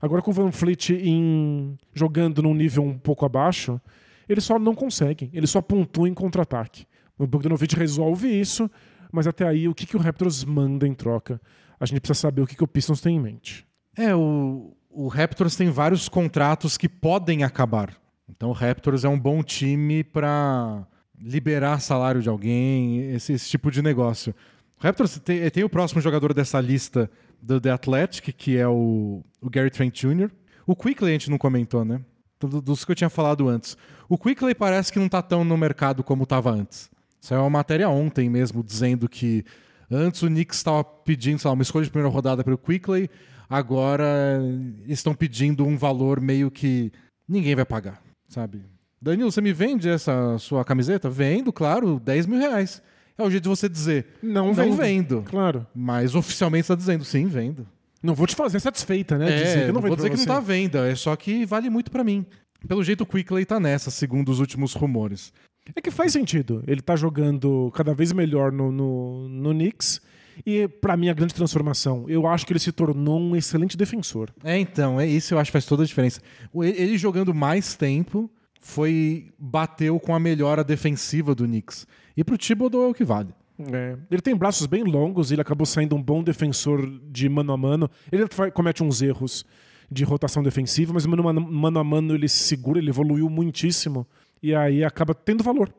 Agora 0.01 0.21
com 0.21 0.33
o 0.33 0.35
Van 0.35 0.51
Fleet 0.51 0.91
em... 0.91 1.79
jogando 1.95 2.43
num 2.43 2.55
nível 2.55 2.83
um 2.83 2.99
pouco 2.99 3.25
abaixo, 3.25 3.81
eles 4.29 4.45
só 4.45 4.59
não 4.59 4.75
conseguem, 4.75 5.31
eles 5.33 5.51
só 5.51 5.63
pontuam 5.63 6.09
em 6.09 6.15
contra-ataque. 6.15 6.85
O 7.17 7.27
Bogdanovich 7.27 7.77
resolve 7.77 8.29
isso, 8.29 8.69
mas 9.13 9.27
até 9.27 9.47
aí 9.47 9.69
o 9.69 9.75
que, 9.75 9.87
que 9.87 9.97
o 9.97 10.01
Raptors 10.01 10.45
manda 10.45 10.87
em 10.87 10.95
troca? 10.95 11.41
A 11.79 11.87
gente 11.87 12.01
precisa 12.01 12.21
saber 12.21 12.43
o 12.43 12.47
que, 12.47 12.57
que 12.57 12.65
o 12.65 12.69
Pistons 12.69 13.01
tem 13.01 13.17
em 13.17 13.21
mente. 13.21 13.67
É, 13.97 14.15
o, 14.15 14.77
o 14.91 15.07
Raptors 15.07 15.55
tem 15.55 15.71
vários 15.71 16.09
contratos 16.09 16.77
que 16.77 16.89
podem 16.89 17.45
acabar. 17.45 18.02
Então 18.29 18.51
o 18.51 18.53
Raptors 18.53 19.05
é 19.05 19.09
um 19.09 19.19
bom 19.19 19.43
time 19.43 20.03
para 20.03 20.87
liberar 21.21 21.81
salário 21.81 22.21
de 22.21 22.29
alguém, 22.29 23.13
esse, 23.13 23.33
esse, 23.33 23.49
tipo 23.49 23.71
de 23.71 23.83
negócio. 23.83 24.35
O 24.79 24.83
Raptors 24.83 25.19
tem, 25.19 25.49
tem, 25.51 25.65
o 25.65 25.69
próximo 25.69 26.01
jogador 26.01 26.35
dessa 26.35 26.61
lista 26.61 27.11
do 27.41 27.61
The 27.61 27.71
Athletic, 27.71 28.33
que 28.33 28.57
é 28.57 28.67
o, 28.67 29.23
o 29.41 29.51
Gary 29.51 29.71
Trent 29.71 29.95
Jr. 30.01 30.31
O 30.67 30.75
Quickly 30.75 31.11
a 31.11 31.13
gente 31.13 31.31
não 31.31 31.39
comentou, 31.39 31.85
né? 31.85 32.01
Dos 32.41 32.85
que 32.85 32.91
eu 32.91 32.97
tinha 32.97 33.11
falado 33.11 33.49
antes. 33.49 33.77
O 34.09 34.19
Quickly 34.19 34.55
parece 34.55 34.93
que 34.93 34.99
não 34.99 35.07
está 35.07 35.23
tão 35.23 35.45
no 35.45 35.57
mercado 35.57 36.03
como 36.03 36.25
estava 36.25 36.51
antes. 36.51 36.91
Saiu 37.21 37.43
uma 37.43 37.51
matéria 37.51 37.89
ontem 37.89 38.29
mesmo 38.29 38.65
dizendo 38.65 39.09
que 39.09 39.45
antes 39.89 40.23
o 40.23 40.27
Knicks 40.27 40.57
estava 40.57 40.83
pedindo 40.83 41.41
lá, 41.45 41.53
uma 41.53 41.63
escolha 41.63 41.85
de 41.85 41.91
primeira 41.91 42.13
rodada 42.13 42.43
para 42.43 42.55
o 42.55 42.59
Quickly, 42.59 43.09
agora 43.49 44.41
estão 44.87 45.15
pedindo 45.15 45.65
um 45.65 45.77
valor 45.77 46.21
meio 46.21 46.51
que 46.51 46.91
ninguém 47.29 47.55
vai 47.55 47.65
pagar, 47.65 48.03
sabe? 48.33 48.63
Danilo, 49.01 49.31
você 49.31 49.41
me 49.41 49.53
vende 49.53 49.89
essa 49.89 50.39
sua 50.39 50.65
camiseta? 50.65 51.11
Vendo, 51.11 51.53
claro, 51.53 52.01
10 52.01 52.27
mil 52.27 52.39
reais. 52.39 52.81
É 53.19 53.23
o 53.23 53.31
jeito 53.31 53.43
de 53.43 53.49
você 53.49 53.69
dizer. 53.69 54.07
Não, 54.23 54.47
não 54.47 54.55
vendo. 54.55 54.77
vendo. 54.77 55.23
Claro. 55.23 55.67
Mas 55.75 56.15
oficialmente 56.15 56.63
está 56.63 56.75
dizendo, 56.75 57.05
sim, 57.05 57.27
vendo. 57.27 57.67
Não 58.03 58.15
vou 58.15 58.27
te 58.27 58.35
fazer 58.35 58.59
satisfeita, 58.59 59.17
né? 59.17 59.31
É, 59.31 59.43
dizer 59.43 59.67
que 59.67 59.73
não, 59.73 59.81
vou 59.81 59.95
dizer 59.95 60.11
que 60.11 60.17
não 60.17 60.23
está 60.23 60.39
à 60.39 60.41
venda, 60.41 60.89
é 60.89 60.95
só 60.95 61.15
que 61.15 61.45
vale 61.45 61.71
muito 61.71 61.91
para 61.91 62.03
mim. 62.03 62.27
Pelo 62.67 62.83
jeito, 62.83 63.03
o 63.03 63.07
Quickley 63.07 63.45
tá 63.45 63.61
nessa, 63.61 63.91
segundo 63.91 64.31
os 64.31 64.41
últimos 64.41 64.75
rumores. 64.75 65.33
É 65.75 65.81
que 65.81 65.91
faz 65.91 66.13
sentido. 66.13 66.63
Ele 66.67 66.81
tá 66.81 66.97
jogando 66.97 67.71
cada 67.75 67.95
vez 67.95 68.13
melhor 68.13 68.51
no, 68.51 68.73
no, 68.73 69.29
no 69.29 69.51
Knicks. 69.51 70.01
E, 70.47 70.67
para 70.67 70.97
mim, 70.97 71.09
a 71.09 71.15
grande 71.15 71.35
transformação, 71.35 72.05
eu 72.09 72.27
acho 72.27 72.47
que 72.47 72.53
ele 72.53 72.61
se 72.61 72.73
tornou 72.73 73.21
um 73.21 73.37
excelente 73.37 73.77
defensor. 73.77 74.31
É, 74.43 74.59
então, 74.59 75.01
é 75.01 75.07
isso 75.07 75.35
eu 75.35 75.39
acho 75.39 75.49
que 75.49 75.53
faz 75.53 75.67
toda 75.67 75.83
a 75.83 75.87
diferença. 75.87 76.21
Ele 76.55 76.97
jogando 76.99 77.35
mais 77.35 77.77
tempo 77.77 78.31
foi 78.61 79.31
bateu 79.39 79.99
com 79.99 80.15
a 80.15 80.21
melhora 80.21 80.63
defensiva 80.63 81.35
do 81.35 81.45
Knicks. 81.45 81.87
E 82.17 82.23
pro 82.23 82.39
Thibodeau 82.39 82.85
é 82.85 82.89
o 82.89 82.95
que 82.95 83.05
vale. 83.05 83.35
É. 83.59 83.97
Ele 84.11 84.23
tem 84.23 84.35
braços 84.35 84.67
bem 84.67 84.85
longos, 84.85 85.31
ele 85.31 85.41
acabou 85.41 85.67
saindo 85.67 85.95
um 85.95 86.03
bom 86.03 86.23
defensor 86.23 86.89
de 87.11 87.29
mano 87.29 87.53
a 87.53 87.57
mano. 87.57 87.91
Ele 88.11 88.25
comete 88.53 88.83
uns 88.83 89.03
erros 89.03 89.45
de 89.91 90.05
rotação 90.05 90.43
defensiva, 90.43 90.93
mas 90.93 91.05
mano, 91.05 91.41
mano 91.41 91.79
a 91.79 91.85
mano 91.85 92.15
ele 92.15 92.29
se 92.29 92.45
segura, 92.45 92.79
ele 92.79 92.89
evoluiu 92.89 93.29
muitíssimo 93.29 94.07
e 94.43 94.55
aí 94.55 94.83
acaba 94.85 95.15
tendo 95.15 95.45
valor. 95.45 95.73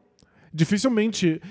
Dificilmente. 0.54 1.42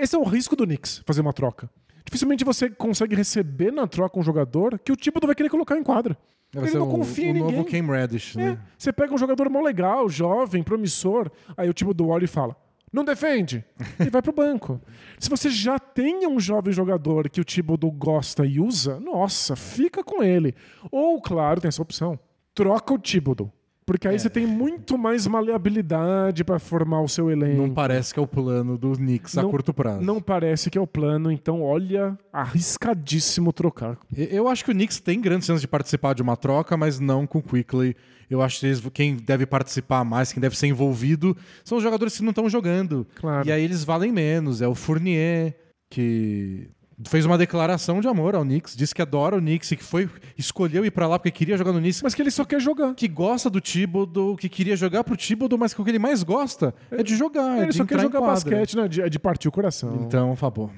Esse 0.00 0.16
é 0.16 0.18
o 0.18 0.24
risco 0.24 0.56
do 0.56 0.64
Knicks, 0.64 1.02
fazer 1.06 1.20
uma 1.20 1.32
troca. 1.32 1.70
Dificilmente 2.04 2.44
você 2.44 2.68
consegue 2.70 3.14
receber 3.14 3.70
na 3.70 3.86
troca 3.86 4.18
um 4.18 4.22
jogador 4.22 4.78
que 4.78 4.92
o 4.92 4.96
tipo 4.96 5.20
não 5.20 5.26
vai 5.26 5.34
querer 5.34 5.48
colocar 5.48 5.76
em 5.76 5.82
quadra. 5.82 6.16
Vai 6.52 6.68
ele 6.68 6.78
não 6.78 6.90
confia 6.90 7.26
o, 7.26 7.28
em 7.28 7.32
ninguém. 7.32 7.56
novo 7.56 7.70
Cam 7.70 7.86
Reddish, 7.86 8.36
né? 8.36 8.50
É, 8.50 8.58
você 8.76 8.92
pega 8.92 9.14
um 9.14 9.18
jogador 9.18 9.48
mó 9.48 9.60
legal, 9.60 10.08
jovem, 10.08 10.62
promissor, 10.62 11.30
aí 11.56 11.68
o 11.68 11.72
tipo 11.72 11.94
do 11.94 12.08
olha 12.08 12.24
e 12.24 12.28
fala: 12.28 12.54
não 12.92 13.04
defende 13.04 13.64
e 13.98 14.10
vai 14.10 14.20
pro 14.20 14.32
banco. 14.32 14.78
Se 15.18 15.30
você 15.30 15.48
já 15.48 15.78
tem 15.78 16.26
um 16.26 16.38
jovem 16.38 16.72
jogador 16.72 17.30
que 17.30 17.40
o 17.40 17.44
Thibodeau 17.44 17.90
gosta 17.90 18.44
e 18.44 18.60
usa, 18.60 19.00
nossa, 19.00 19.56
fica 19.56 20.04
com 20.04 20.22
ele. 20.22 20.54
Ou, 20.90 21.20
claro, 21.22 21.60
tem 21.60 21.68
essa 21.68 21.80
opção. 21.80 22.18
Troca 22.54 22.92
o 22.92 22.98
Thibodeau. 22.98 23.50
Porque 23.84 24.06
aí 24.06 24.14
é. 24.14 24.18
você 24.18 24.30
tem 24.30 24.46
muito 24.46 24.96
mais 24.96 25.26
maleabilidade 25.26 26.44
para 26.44 26.58
formar 26.58 27.00
o 27.00 27.08
seu 27.08 27.30
elenco. 27.30 27.60
Não 27.60 27.70
parece 27.70 28.14
que 28.14 28.20
é 28.20 28.22
o 28.22 28.26
plano 28.26 28.78
do 28.78 28.92
Knicks 28.92 29.34
não, 29.34 29.48
a 29.48 29.50
curto 29.50 29.74
prazo. 29.74 30.00
Não 30.00 30.20
parece 30.20 30.70
que 30.70 30.78
é 30.78 30.80
o 30.80 30.86
plano, 30.86 31.30
então 31.30 31.62
olha, 31.62 32.16
arriscadíssimo 32.32 33.52
trocar. 33.52 33.98
Eu 34.16 34.48
acho 34.48 34.64
que 34.64 34.70
o 34.70 34.74
Knicks 34.74 35.00
tem 35.00 35.20
grandes 35.20 35.46
chances 35.46 35.60
de 35.60 35.68
participar 35.68 36.14
de 36.14 36.22
uma 36.22 36.36
troca, 36.36 36.76
mas 36.76 37.00
não 37.00 37.26
com 37.26 37.38
o 37.38 37.42
Quickly. 37.42 37.96
Eu 38.30 38.40
acho 38.40 38.60
que 38.60 38.90
quem 38.90 39.16
deve 39.16 39.44
participar 39.44 40.04
mais, 40.04 40.32
quem 40.32 40.40
deve 40.40 40.56
ser 40.56 40.66
envolvido, 40.66 41.36
são 41.64 41.76
os 41.76 41.84
jogadores 41.84 42.16
que 42.16 42.22
não 42.22 42.30
estão 42.30 42.48
jogando. 42.48 43.06
Claro. 43.16 43.46
E 43.46 43.52
aí 43.52 43.62
eles 43.62 43.84
valem 43.84 44.10
menos. 44.10 44.62
É 44.62 44.68
o 44.68 44.74
Fournier, 44.74 45.54
que 45.90 46.70
fez 47.08 47.24
uma 47.26 47.38
declaração 47.38 48.00
de 48.00 48.08
amor 48.08 48.34
ao 48.34 48.42
Knicks, 48.42 48.76
disse 48.76 48.94
que 48.94 49.02
adora 49.02 49.36
o 49.36 49.40
Knicks 49.40 49.70
e 49.72 49.76
que 49.76 49.84
foi 49.84 50.08
escolheu 50.36 50.84
ir 50.84 50.90
para 50.90 51.06
lá 51.06 51.18
porque 51.18 51.30
queria 51.30 51.56
jogar 51.56 51.72
no 51.72 51.78
Knicks. 51.78 52.02
Mas 52.02 52.14
que 52.14 52.22
ele 52.22 52.30
só 52.30 52.44
quer 52.44 52.60
jogar. 52.60 52.94
Que 52.94 53.08
gosta 53.08 53.48
do 53.48 53.60
Thibodeau, 53.60 54.36
que 54.36 54.48
queria 54.48 54.76
jogar 54.76 55.04
pro 55.04 55.16
Thibodeau, 55.16 55.58
mas 55.58 55.72
que 55.74 55.80
o 55.80 55.84
que 55.84 55.90
ele 55.90 55.98
mais 55.98 56.22
gosta 56.22 56.74
é 56.90 57.02
de 57.02 57.16
jogar, 57.16 57.56
ele 57.56 57.66
é 57.66 57.68
de 57.68 57.76
só 57.76 57.84
quer 57.84 58.00
jogar 58.00 58.20
basquete, 58.20 58.76
né? 58.76 58.88
De, 58.88 59.08
de 59.08 59.18
partir 59.18 59.48
o 59.48 59.52
coração. 59.52 60.02
Então, 60.06 60.34
favor. 60.36 60.70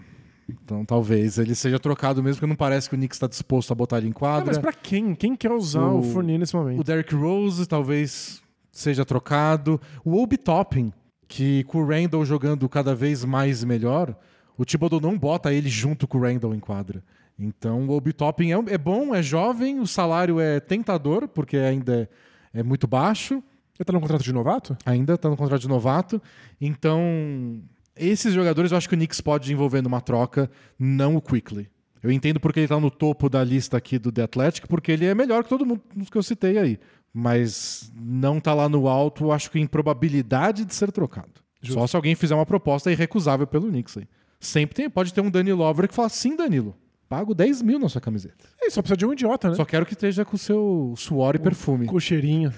Então 0.49 0.85
talvez 0.85 1.39
ele 1.39 1.55
seja 1.55 1.79
trocado 1.79 2.23
mesmo, 2.23 2.37
porque 2.37 2.47
não 2.47 2.57
parece 2.57 2.89
que 2.89 2.95
o 2.95 2.99
Knicks 2.99 3.17
está 3.17 3.27
disposto 3.27 3.73
a 3.73 3.75
botar 3.75 3.99
ele 3.99 4.09
em 4.09 4.13
quadra. 4.13 4.45
É, 4.45 4.47
mas 4.49 4.59
pra 4.59 4.73
quem? 4.73 5.15
Quem 5.15 5.35
quer 5.35 5.53
usar 5.53 5.87
o, 5.87 6.01
o 6.01 6.03
Fournier 6.03 6.39
nesse 6.39 6.55
momento? 6.55 6.81
O 6.81 6.85
Derrick 6.85 7.15
Rose 7.15 7.67
talvez 7.67 8.43
seja 8.71 9.05
trocado. 9.05 9.81
O 10.05 10.23
Obi 10.23 10.37
Toppin, 10.37 10.93
que 11.27 11.65
com 11.65 11.79
o 11.79 11.87
Randall 11.87 12.25
jogando 12.25 12.69
cada 12.69 12.95
vez 12.95 13.25
mais 13.25 13.65
melhor, 13.65 14.15
o 14.57 14.65
Thibodeau 14.65 15.01
não 15.01 15.19
bota 15.19 15.53
ele 15.53 15.69
junto 15.69 16.07
com 16.07 16.19
o 16.19 16.21
Randall 16.23 16.55
em 16.55 16.61
quadra. 16.61 17.03
Então 17.39 17.89
o 17.89 17.93
Obi 17.93 18.13
Toppin 18.13 18.53
é, 18.53 18.75
é 18.75 18.79
bom, 18.79 19.15
é 19.15 19.23
jovem, 19.23 19.81
o 19.81 19.87
salário 19.87 20.39
é 20.39 20.61
tentador, 20.61 21.27
porque 21.29 21.57
ainda 21.57 22.09
é, 22.53 22.61
é 22.61 22.63
muito 22.63 22.87
baixo. 22.87 23.43
Ele 23.77 23.85
tá 23.85 23.93
no 23.93 24.01
contrato 24.01 24.23
de 24.23 24.33
novato? 24.33 24.77
Ainda 24.87 25.19
tá 25.19 25.29
no 25.29 25.37
contrato 25.37 25.61
de 25.61 25.69
novato. 25.69 26.23
Então, 26.61 27.61
esses 27.97 28.33
jogadores 28.33 28.71
eu 28.71 28.79
acho 28.79 28.89
que 28.89 28.95
o 28.95 28.99
Knicks 28.99 29.21
pode 29.21 29.53
envolver 29.53 29.83
numa 29.83 30.01
troca, 30.01 30.49
não 30.79 31.17
o 31.17 31.21
Quickly. 31.21 31.69
Eu 32.01 32.13
entendo 32.13 32.39
porque 32.39 32.61
ele 32.61 32.69
tá 32.69 32.79
no 32.79 32.91
topo 32.91 33.29
da 33.29 33.43
lista 33.43 33.77
aqui 33.77 33.99
do 33.99 34.13
The 34.13 34.23
Athletic, 34.23 34.67
porque 34.69 34.93
ele 34.93 35.07
é 35.07 35.15
melhor 35.15 35.43
que 35.43 35.49
todo 35.49 35.67
mundo 35.67 35.83
que 36.11 36.17
eu 36.17 36.23
citei 36.23 36.59
aí. 36.59 36.79
Mas 37.13 37.91
não 37.97 38.41
tá 38.41 38.53
lá 38.53 38.69
no 38.69 38.87
alto, 38.89 39.33
acho 39.33 39.51
que 39.51 39.59
em 39.59 39.67
probabilidade 39.67 40.65
de 40.65 40.75
ser 40.75 40.93
trocado. 40.93 41.33
Justo. 41.63 41.81
Só 41.81 41.87
se 41.87 41.97
alguém 41.97 42.15
fizer 42.15 42.35
uma 42.35 42.45
proposta 42.45 42.93
irrecusável 42.93 43.47
pelo 43.47 43.69
Knicks 43.69 43.97
aí. 43.97 44.07
Sempre 44.45 44.77
tem, 44.77 44.91
pode 44.91 45.13
ter 45.13 45.21
um 45.21 45.31
Danilo 45.31 45.59
Lover 45.59 45.89
que 45.89 45.95
fala, 45.95 46.09
sim, 46.09 46.37
Danilo, 46.37 46.77
pago 47.09 47.35
10 47.35 47.63
mil 47.63 47.79
na 47.79 47.89
sua 47.89 48.01
camiseta. 48.01 48.45
É, 48.61 48.69
só 48.71 48.83
precisa 48.83 48.97
de 48.97 49.07
um 49.07 49.13
idiota, 49.13 49.51
né? 49.51 49.55
Só 49.55 49.65
quero 49.65 49.87
que 49.87 49.95
esteja 49.95 50.25
com 50.25 50.37
o 50.37 50.39
seu 50.39 50.95
suor 50.97 51.35
e 51.35 51.39
perfume. 51.39 51.87
Com 51.87 51.97
o 51.97 52.01
cheirinho. 52.01 52.53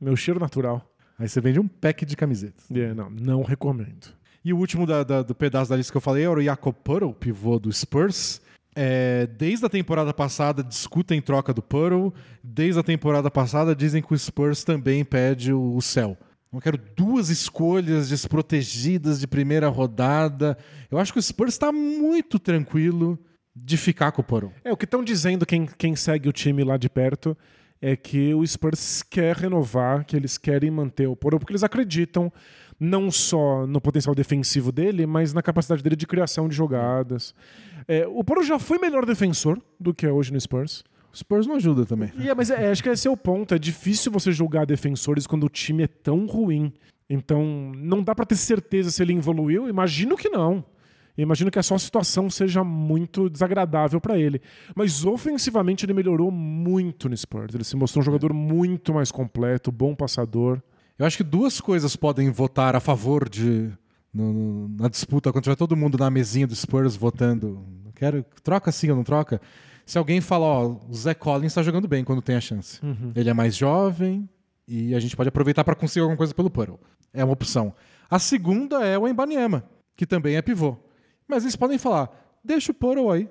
Meu 0.00 0.16
cheiro 0.16 0.38
natural. 0.38 0.86
Aí 1.18 1.28
você 1.28 1.40
vende 1.40 1.60
um 1.60 1.68
pack 1.68 2.04
de 2.04 2.16
camisetas. 2.16 2.70
É, 2.70 2.92
não, 2.92 3.08
não 3.08 3.42
recomendo. 3.42 4.08
E 4.44 4.52
o 4.52 4.58
último 4.58 4.86
da, 4.86 5.02
da, 5.02 5.22
do 5.22 5.34
pedaço 5.34 5.70
da 5.70 5.76
lista 5.76 5.90
que 5.90 5.96
eu 5.96 6.02
falei 6.02 6.24
era 6.24 6.38
o 6.38 6.42
Jakob 6.42 6.76
Puddle, 6.84 7.14
pivô 7.14 7.58
do 7.58 7.72
Spurs. 7.72 8.42
É, 8.76 9.26
desde 9.28 9.64
a 9.64 9.68
temporada 9.68 10.12
passada 10.12 10.62
discutem 10.62 11.22
troca 11.22 11.54
do 11.54 11.62
Puddle. 11.62 12.12
Desde 12.42 12.78
a 12.78 12.82
temporada 12.82 13.30
passada 13.30 13.74
dizem 13.74 14.02
que 14.02 14.12
o 14.12 14.18
Spurs 14.18 14.64
também 14.64 15.04
pede 15.04 15.52
o, 15.52 15.76
o 15.76 15.80
céu. 15.80 16.18
Eu 16.54 16.60
quero 16.60 16.78
duas 16.96 17.30
escolhas 17.30 18.08
desprotegidas 18.08 19.18
de 19.18 19.26
primeira 19.26 19.68
rodada. 19.68 20.56
Eu 20.90 20.98
acho 20.98 21.12
que 21.12 21.18
o 21.18 21.22
Spurs 21.22 21.54
está 21.54 21.72
muito 21.72 22.38
tranquilo 22.38 23.18
de 23.54 23.76
ficar 23.76 24.12
com 24.12 24.20
o 24.20 24.24
Porão. 24.24 24.52
É, 24.64 24.72
o 24.72 24.76
que 24.76 24.84
estão 24.84 25.02
dizendo 25.02 25.44
quem, 25.46 25.66
quem 25.66 25.94
segue 25.96 26.28
o 26.28 26.32
time 26.32 26.64
lá 26.64 26.76
de 26.76 26.88
perto 26.88 27.36
é 27.80 27.96
que 27.96 28.32
o 28.34 28.46
Spurs 28.46 29.02
quer 29.02 29.36
renovar, 29.36 30.04
que 30.04 30.16
eles 30.16 30.38
querem 30.38 30.70
manter 30.70 31.06
o 31.06 31.16
Porão, 31.16 31.38
porque 31.38 31.52
eles 31.52 31.62
acreditam 31.62 32.32
não 32.78 33.10
só 33.10 33.66
no 33.66 33.80
potencial 33.80 34.14
defensivo 34.14 34.72
dele, 34.72 35.06
mas 35.06 35.32
na 35.32 35.42
capacidade 35.42 35.82
dele 35.82 35.96
de 35.96 36.06
criação 36.06 36.48
de 36.48 36.56
jogadas. 36.56 37.34
É, 37.86 38.06
o 38.06 38.24
Porão 38.24 38.42
já 38.42 38.58
foi 38.58 38.78
melhor 38.78 39.04
defensor 39.04 39.60
do 39.78 39.94
que 39.94 40.06
é 40.06 40.10
hoje 40.10 40.32
no 40.32 40.40
Spurs. 40.40 40.84
O 41.14 41.16
Spurs 41.16 41.46
não 41.46 41.54
ajuda 41.54 41.86
também. 41.86 42.10
Yeah, 42.16 42.34
mas 42.34 42.50
é, 42.50 42.72
acho 42.72 42.82
que 42.82 42.88
esse 42.88 43.06
é 43.06 43.10
o 43.10 43.16
ponto. 43.16 43.54
É 43.54 43.58
difícil 43.58 44.10
você 44.10 44.32
julgar 44.32 44.66
defensores 44.66 45.28
quando 45.28 45.44
o 45.44 45.48
time 45.48 45.84
é 45.84 45.86
tão 45.86 46.26
ruim. 46.26 46.72
Então, 47.08 47.72
não 47.76 48.02
dá 48.02 48.14
para 48.14 48.26
ter 48.26 48.34
certeza 48.34 48.90
se 48.90 49.00
ele 49.00 49.14
evoluiu. 49.14 49.68
Imagino 49.68 50.16
que 50.16 50.28
não. 50.28 50.64
Imagino 51.16 51.52
que 51.52 51.58
a 51.60 51.62
sua 51.62 51.78
situação 51.78 52.28
seja 52.28 52.64
muito 52.64 53.30
desagradável 53.30 54.00
para 54.00 54.18
ele. 54.18 54.42
Mas 54.74 55.04
ofensivamente 55.04 55.86
ele 55.86 55.94
melhorou 55.94 56.32
muito 56.32 57.08
no 57.08 57.16
Spurs. 57.16 57.54
Ele 57.54 57.62
se 57.62 57.76
mostrou 57.76 58.02
um 58.02 58.04
jogador 58.04 58.32
muito 58.32 58.92
mais 58.92 59.12
completo, 59.12 59.70
bom 59.70 59.94
passador. 59.94 60.60
Eu 60.98 61.06
acho 61.06 61.16
que 61.16 61.22
duas 61.22 61.60
coisas 61.60 61.94
podem 61.94 62.30
votar 62.30 62.74
a 62.74 62.80
favor 62.80 63.28
de 63.28 63.70
no, 64.12 64.68
na 64.68 64.88
disputa 64.88 65.30
quando 65.30 65.44
tiver 65.44 65.56
todo 65.56 65.76
mundo 65.76 65.96
na 65.96 66.10
mesinha 66.10 66.46
do 66.46 66.54
Spurs 66.56 66.96
votando. 66.96 67.64
Quero 67.94 68.24
troca 68.42 68.72
sim 68.72 68.90
ou 68.90 68.96
não 68.96 69.04
troca? 69.04 69.40
Se 69.86 69.98
alguém 69.98 70.20
fala, 70.20 70.46
ó, 70.46 70.76
o 70.88 70.94
Zé 70.94 71.14
Collins 71.14 71.52
está 71.52 71.62
jogando 71.62 71.86
bem 71.86 72.04
quando 72.04 72.22
tem 72.22 72.36
a 72.36 72.40
chance. 72.40 72.84
Uhum. 72.84 73.12
Ele 73.14 73.28
é 73.28 73.34
mais 73.34 73.54
jovem 73.54 74.28
e 74.66 74.94
a 74.94 75.00
gente 75.00 75.16
pode 75.16 75.28
aproveitar 75.28 75.64
para 75.64 75.74
conseguir 75.74 76.00
alguma 76.00 76.16
coisa 76.16 76.34
pelo 76.34 76.50
Puddle. 76.50 76.80
É 77.12 77.22
uma 77.22 77.32
opção. 77.32 77.74
A 78.10 78.18
segunda 78.18 78.84
é 78.84 78.98
o 78.98 79.06
Embanyama, 79.06 79.64
que 79.96 80.06
também 80.06 80.36
é 80.36 80.42
pivô. 80.42 80.76
Mas 81.28 81.42
eles 81.42 81.56
podem 81.56 81.78
falar, 81.78 82.10
deixa 82.42 82.72
o 82.72 82.74
Puddle 82.74 83.10
aí. 83.10 83.28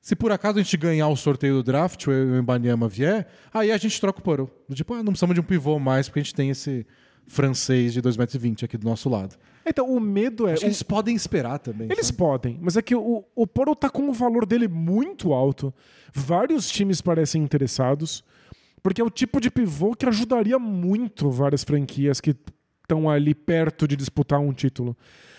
Se 0.00 0.14
por 0.14 0.30
acaso 0.30 0.58
a 0.58 0.62
gente 0.62 0.76
ganhar 0.76 1.08
o 1.08 1.16
sorteio 1.16 1.54
do 1.54 1.62
draft, 1.62 2.06
o 2.06 2.12
Embanyama 2.36 2.86
vier, 2.86 3.26
aí 3.52 3.72
a 3.72 3.76
gente 3.78 3.98
troca 3.98 4.18
o 4.18 4.22
Puddle. 4.22 4.50
Tipo, 4.74 4.92
ah, 4.92 4.98
não 4.98 5.06
precisamos 5.06 5.34
de 5.34 5.40
um 5.40 5.44
pivô 5.44 5.78
mais, 5.78 6.08
porque 6.08 6.20
a 6.20 6.22
gente 6.22 6.34
tem 6.34 6.50
esse 6.50 6.86
francês 7.26 7.92
de 7.92 8.02
2,20m 8.02 8.64
aqui 8.64 8.76
do 8.76 8.88
nosso 8.88 9.08
lado. 9.08 9.36
Então, 9.66 9.88
o 9.88 9.98
medo 9.98 10.46
é. 10.46 10.52
Acho 10.52 10.66
eles 10.66 10.82
podem 10.82 11.16
esperar 11.16 11.58
também. 11.58 11.88
Eles 11.90 12.06
sabe? 12.06 12.18
podem, 12.18 12.58
mas 12.60 12.76
é 12.76 12.82
que 12.82 12.94
o, 12.94 13.24
o 13.34 13.46
Poro 13.46 13.74
tá 13.74 13.88
com 13.88 14.08
o 14.08 14.12
valor 14.12 14.44
dele 14.44 14.68
muito 14.68 15.32
alto. 15.32 15.72
Vários 16.12 16.70
times 16.70 17.00
parecem 17.00 17.42
interessados. 17.42 18.22
Porque 18.82 19.00
é 19.00 19.04
o 19.04 19.08
tipo 19.08 19.40
de 19.40 19.50
pivô 19.50 19.94
que 19.94 20.04
ajudaria 20.04 20.58
muito 20.58 21.30
várias 21.30 21.64
franquias 21.64 22.20
que 22.20 22.36
estão 22.82 23.08
ali 23.08 23.34
perto 23.34 23.88
de 23.88 23.96
disputar 23.96 24.38
um 24.38 24.52
título. 24.52 24.94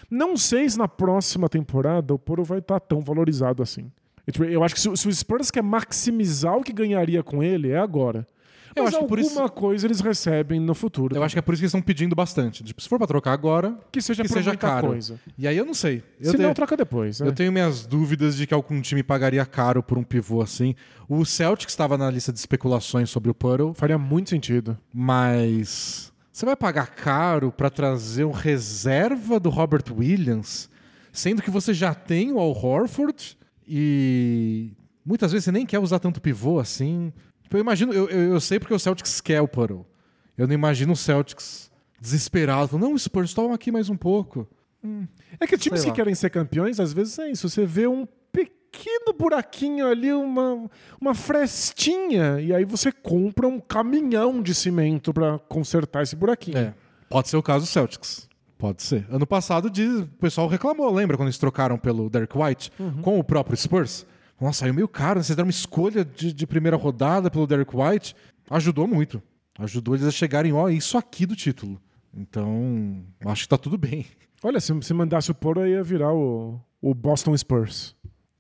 Não 0.10 0.36
sei 0.36 0.68
se 0.68 0.78
na 0.78 0.88
próxima 0.88 1.48
temporada 1.48 2.12
o 2.12 2.18
Poro 2.18 2.44
vai 2.44 2.58
estar 2.58 2.80
tão 2.80 3.02
valorizado 3.02 3.62
assim. 3.62 3.92
Eu 4.50 4.64
acho 4.64 4.74
que 4.74 4.82
se 4.82 4.90
o 4.90 5.14
Spurs 5.14 5.52
quer 5.52 5.62
maximizar 5.62 6.58
o 6.58 6.64
que 6.64 6.74
ganharia 6.74 7.22
com 7.22 7.44
ele, 7.44 7.70
é 7.70 7.78
agora. 7.78 8.26
Eu 8.76 8.84
Mas 8.84 8.94
acho 8.94 9.04
que 9.04 9.08
por 9.08 9.20
alguma 9.20 9.44
isso- 9.46 9.54
coisa 9.54 9.88
eles 9.88 10.00
recebem 10.02 10.60
no 10.60 10.76
futuro. 10.76 11.16
Eu 11.16 11.24
acho 11.24 11.34
que 11.34 11.40
é 11.40 11.42
por 11.42 11.54
isso 11.54 11.62
que 11.62 11.64
eles 11.66 11.70
estão 11.70 11.82
pedindo 11.82 12.14
bastante. 12.16 12.62
Tipo, 12.64 12.82
se 12.82 12.90
for 12.90 12.98
pra 12.98 13.08
trocar 13.08 13.32
agora, 13.32 13.78
que 13.92 14.02
seja, 14.02 14.22
que 14.22 14.28
seja 14.28 14.56
caro. 14.58 14.88
coisa. 14.88 15.18
E 15.38 15.48
aí 15.48 15.56
eu 15.58 15.66
não 15.66 15.74
sei. 15.74 16.04
Eu, 16.20 16.32
Se 16.32 16.38
tenho, 16.38 16.48
não, 16.50 16.54
troca 16.54 16.76
depois. 16.76 17.20
né? 17.22 17.28
eu 17.28 17.32
tenho 17.32 17.52
minhas 17.54 17.86
dúvidas 17.86 18.36
de 18.36 18.46
que 18.46 18.54
algum 18.54 18.82
time 18.82 19.02
pagaria 19.02 19.46
caro 19.46 19.82
por 19.82 19.98
um 19.98 20.04
pivô 20.04 20.42
assim. 20.42 20.76
O 21.08 21.24
Celtic 21.24 21.70
estava 21.70 21.98
na 21.98 22.10
lista 22.12 22.34
de 22.34 22.40
especulações 22.40 23.10
sobre 23.10 23.30
o 23.32 23.34
Puddle, 23.34 23.74
Faria 23.74 23.98
muito 23.98 24.30
sentido. 24.30 24.78
mas 24.94 26.12
você 26.32 26.46
vai 26.46 26.56
pagar 26.58 26.88
caro 26.88 27.52
pra 27.54 27.70
trazer 27.70 28.26
um 28.26 28.32
reserva 28.32 29.40
do 29.40 29.50
Robert 29.50 29.84
Williams, 29.90 30.70
sendo 31.14 31.42
que 31.42 31.50
você 31.50 31.74
já 31.74 31.94
tem 31.94 32.34
o 32.34 32.40
Al 32.40 32.52
Horford 32.52 33.38
e 33.66 34.74
muitas 35.06 35.32
vezes 35.32 35.46
você 35.46 35.52
nem 35.52 35.66
quer 35.66 35.80
usar 35.80 36.00
tanto 36.00 36.20
pivô 36.20 36.60
assim. 36.60 37.14
Tipo, 37.46 37.58
Eu 37.58 37.62
imagino, 37.62 37.94
eu, 37.94 38.10
eu, 38.10 38.34
eu 38.34 38.40
sei 38.42 38.60
porque 38.60 38.74
o 38.74 38.80
Celtics 38.80 39.22
quer 39.22 39.40
o 39.42 39.48
Puddle. 39.48 39.86
Eu 40.38 40.48
não 40.48 40.54
imagino 40.54 40.92
o 40.94 40.96
Celtics 40.96 41.72
desesperado, 42.02 42.68
falando, 42.68 42.90
não, 42.90 42.98
Spurs, 42.98 43.34
toma 43.34 43.56
aqui 43.56 43.72
mais 43.72 43.90
um 43.90 43.96
pouco. 43.96 44.48
É 45.40 45.48
que 45.48 45.58
times 45.58 45.82
que 45.84 45.92
querem 45.96 46.14
ser 46.14 46.30
campeões, 46.30 46.80
às 46.80 46.92
vezes 46.94 47.18
é 47.18 47.32
isso. 47.32 47.48
Você 47.50 47.66
vê 47.66 47.88
um 47.88 48.06
pequeno 48.32 49.14
buraquinho 49.18 49.88
ali, 49.88 50.12
uma, 50.14 50.70
uma 51.02 51.16
frestinha, 51.16 52.40
e 52.40 52.54
aí 52.54 52.66
você 52.66 52.92
compra 52.92 53.48
um 53.48 53.60
caminhão 53.60 54.42
de 54.44 54.54
cimento 54.54 55.14
pra 55.14 55.40
consertar 55.40 56.04
esse 56.04 56.16
buraquinho. 56.16 56.58
É. 56.58 56.74
Pode 57.10 57.30
ser 57.30 57.38
o 57.38 57.44
caso 57.44 57.66
do 57.66 57.68
Celtics. 57.68 58.28
Pode 58.58 58.84
ser. 58.84 59.06
Ano 59.10 59.26
passado 59.26 59.70
diz- 59.70 60.02
o 60.02 60.06
pessoal 60.20 60.48
reclamou, 60.48 60.92
lembra 60.94 61.18
quando 61.18 61.28
eles 61.28 61.38
trocaram 61.38 61.78
pelo 61.78 62.10
Derek 62.10 62.38
White 62.38 62.72
com 63.02 63.20
o 63.20 63.24
próprio 63.24 63.58
Spurs? 63.58 64.06
Nossa, 64.40 64.60
saiu 64.60 64.74
meio 64.74 64.88
caro, 64.88 65.20
né? 65.20 65.24
vocês 65.24 65.36
deram 65.36 65.48
uma 65.48 65.52
escolha 65.52 66.04
de, 66.04 66.34
de 66.34 66.48
primeira 66.48 66.76
rodada 66.76 67.32
pelo 67.32 67.48
Derek 67.48 67.76
White. 67.76 68.16
Ajudou 68.50 68.88
muito. 68.88 69.22
Ajudou 69.58 69.96
eles 69.96 70.06
a 70.06 70.12
chegarem, 70.12 70.52
ó, 70.52 70.68
isso 70.70 70.98
aqui 70.98 71.26
do 71.26 71.36
título. 71.36 71.82
Então, 72.14 73.04
acho 73.26 73.44
que 73.44 73.50
tá 73.50 73.58
tudo 73.58 73.78
bem. 73.78 74.06
Olha, 74.44 74.60
se, 74.60 74.74
se 74.82 74.94
mandasse 74.94 75.32
o 75.32 75.36
Poro, 75.36 75.62
aí 75.62 75.72
ia 75.72 75.84
virar 75.84 76.14
o, 76.14 76.60
o 76.82 76.94
Boston 76.94 77.36
Spurs. 77.38 77.96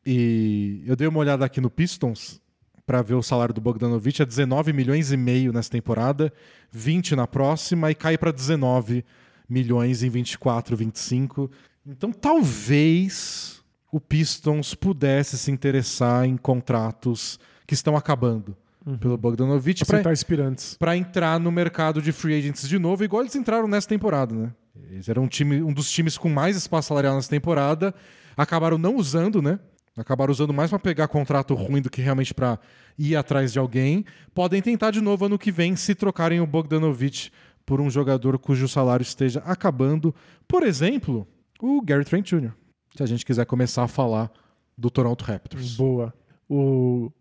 E 0.05 0.83
eu 0.85 0.95
dei 0.95 1.07
uma 1.07 1.19
olhada 1.19 1.43
aqui 1.43 1.59
no 1.59 1.69
Pistons 1.69 2.41
para 2.85 3.01
ver 3.01 3.15
o 3.15 3.23
salário 3.23 3.53
do 3.53 3.59
Bogdanovich, 3.59 4.21
é 4.21 4.25
19 4.25 4.71
milhões 4.71 5.11
e 5.11 5.17
meio 5.17 5.51
nessa 5.51 5.71
temporada, 5.71 6.31
20 6.71 7.15
na 7.15 7.25
próxima 7.25 7.89
e 7.89 7.95
cai 7.95 8.17
para 8.17 8.31
19 8.31 9.03
milhões 9.49 10.03
em 10.03 10.09
24, 10.09 10.77
25. 10.77 11.49
Então 11.87 12.11
talvez 12.11 13.63
o 13.91 13.99
Pistons 13.99 14.73
pudesse 14.75 15.37
se 15.37 15.51
interessar 15.51 16.25
em 16.25 16.37
contratos 16.37 17.39
que 17.65 17.73
estão 17.73 17.95
acabando 17.95 18.55
pelo 18.99 19.17
Bogdanovich 19.17 19.83
para 19.83 19.97
Aceitar 19.97 20.11
aspirantes. 20.11 20.75
para 20.77 20.95
entrar 20.95 21.39
no 21.39 21.51
mercado 21.51 22.01
de 22.01 22.11
free 22.11 22.37
agents 22.37 22.67
de 22.67 22.77
novo, 22.77 23.03
igual 23.03 23.23
eles 23.23 23.35
entraram 23.35 23.67
nessa 23.67 23.87
temporada, 23.87 24.35
né? 24.35 24.51
Eles 24.91 25.09
eram 25.09 25.23
um, 25.23 25.27
time, 25.27 25.63
um 25.63 25.73
dos 25.73 25.89
times 25.89 26.17
com 26.17 26.29
mais 26.29 26.55
espaço 26.55 26.89
salarial 26.89 27.15
nessa 27.15 27.29
temporada, 27.29 27.95
acabaram 28.37 28.77
não 28.77 28.95
usando, 28.95 29.41
né? 29.41 29.59
Acabaram 29.97 30.31
usando 30.31 30.53
mais 30.53 30.69
para 30.69 30.77
pegar 30.77 31.07
contrato 31.07 31.55
ruim 31.55 31.81
do 31.81 31.89
que 31.89 32.01
realmente 32.01 32.33
para 32.33 32.59
ir 32.99 33.15
atrás 33.15 33.53
de 33.53 33.57
alguém. 33.57 34.05
Podem 34.33 34.61
tentar 34.61 34.91
de 34.91 34.99
novo 35.01 35.25
ano 35.25 35.39
que 35.39 35.51
vem 35.51 35.75
se 35.75 35.95
trocarem 35.95 36.41
o 36.41 36.45
Bogdanovich 36.45 37.31
por 37.65 37.79
um 37.79 37.89
jogador 37.89 38.37
cujo 38.37 38.67
salário 38.67 39.03
esteja 39.03 39.39
acabando. 39.45 40.13
Por 40.47 40.63
exemplo, 40.63 41.25
o 41.61 41.81
Gary 41.81 42.03
Trent 42.03 42.29
Jr. 42.29 42.51
Se 42.95 43.03
a 43.03 43.05
gente 43.05 43.25
quiser 43.25 43.45
começar 43.45 43.83
a 43.83 43.87
falar 43.87 44.31
do 44.77 44.89
Toronto 44.89 45.23
Raptors. 45.23 45.75
Boa. 45.75 46.13
O 46.49 47.11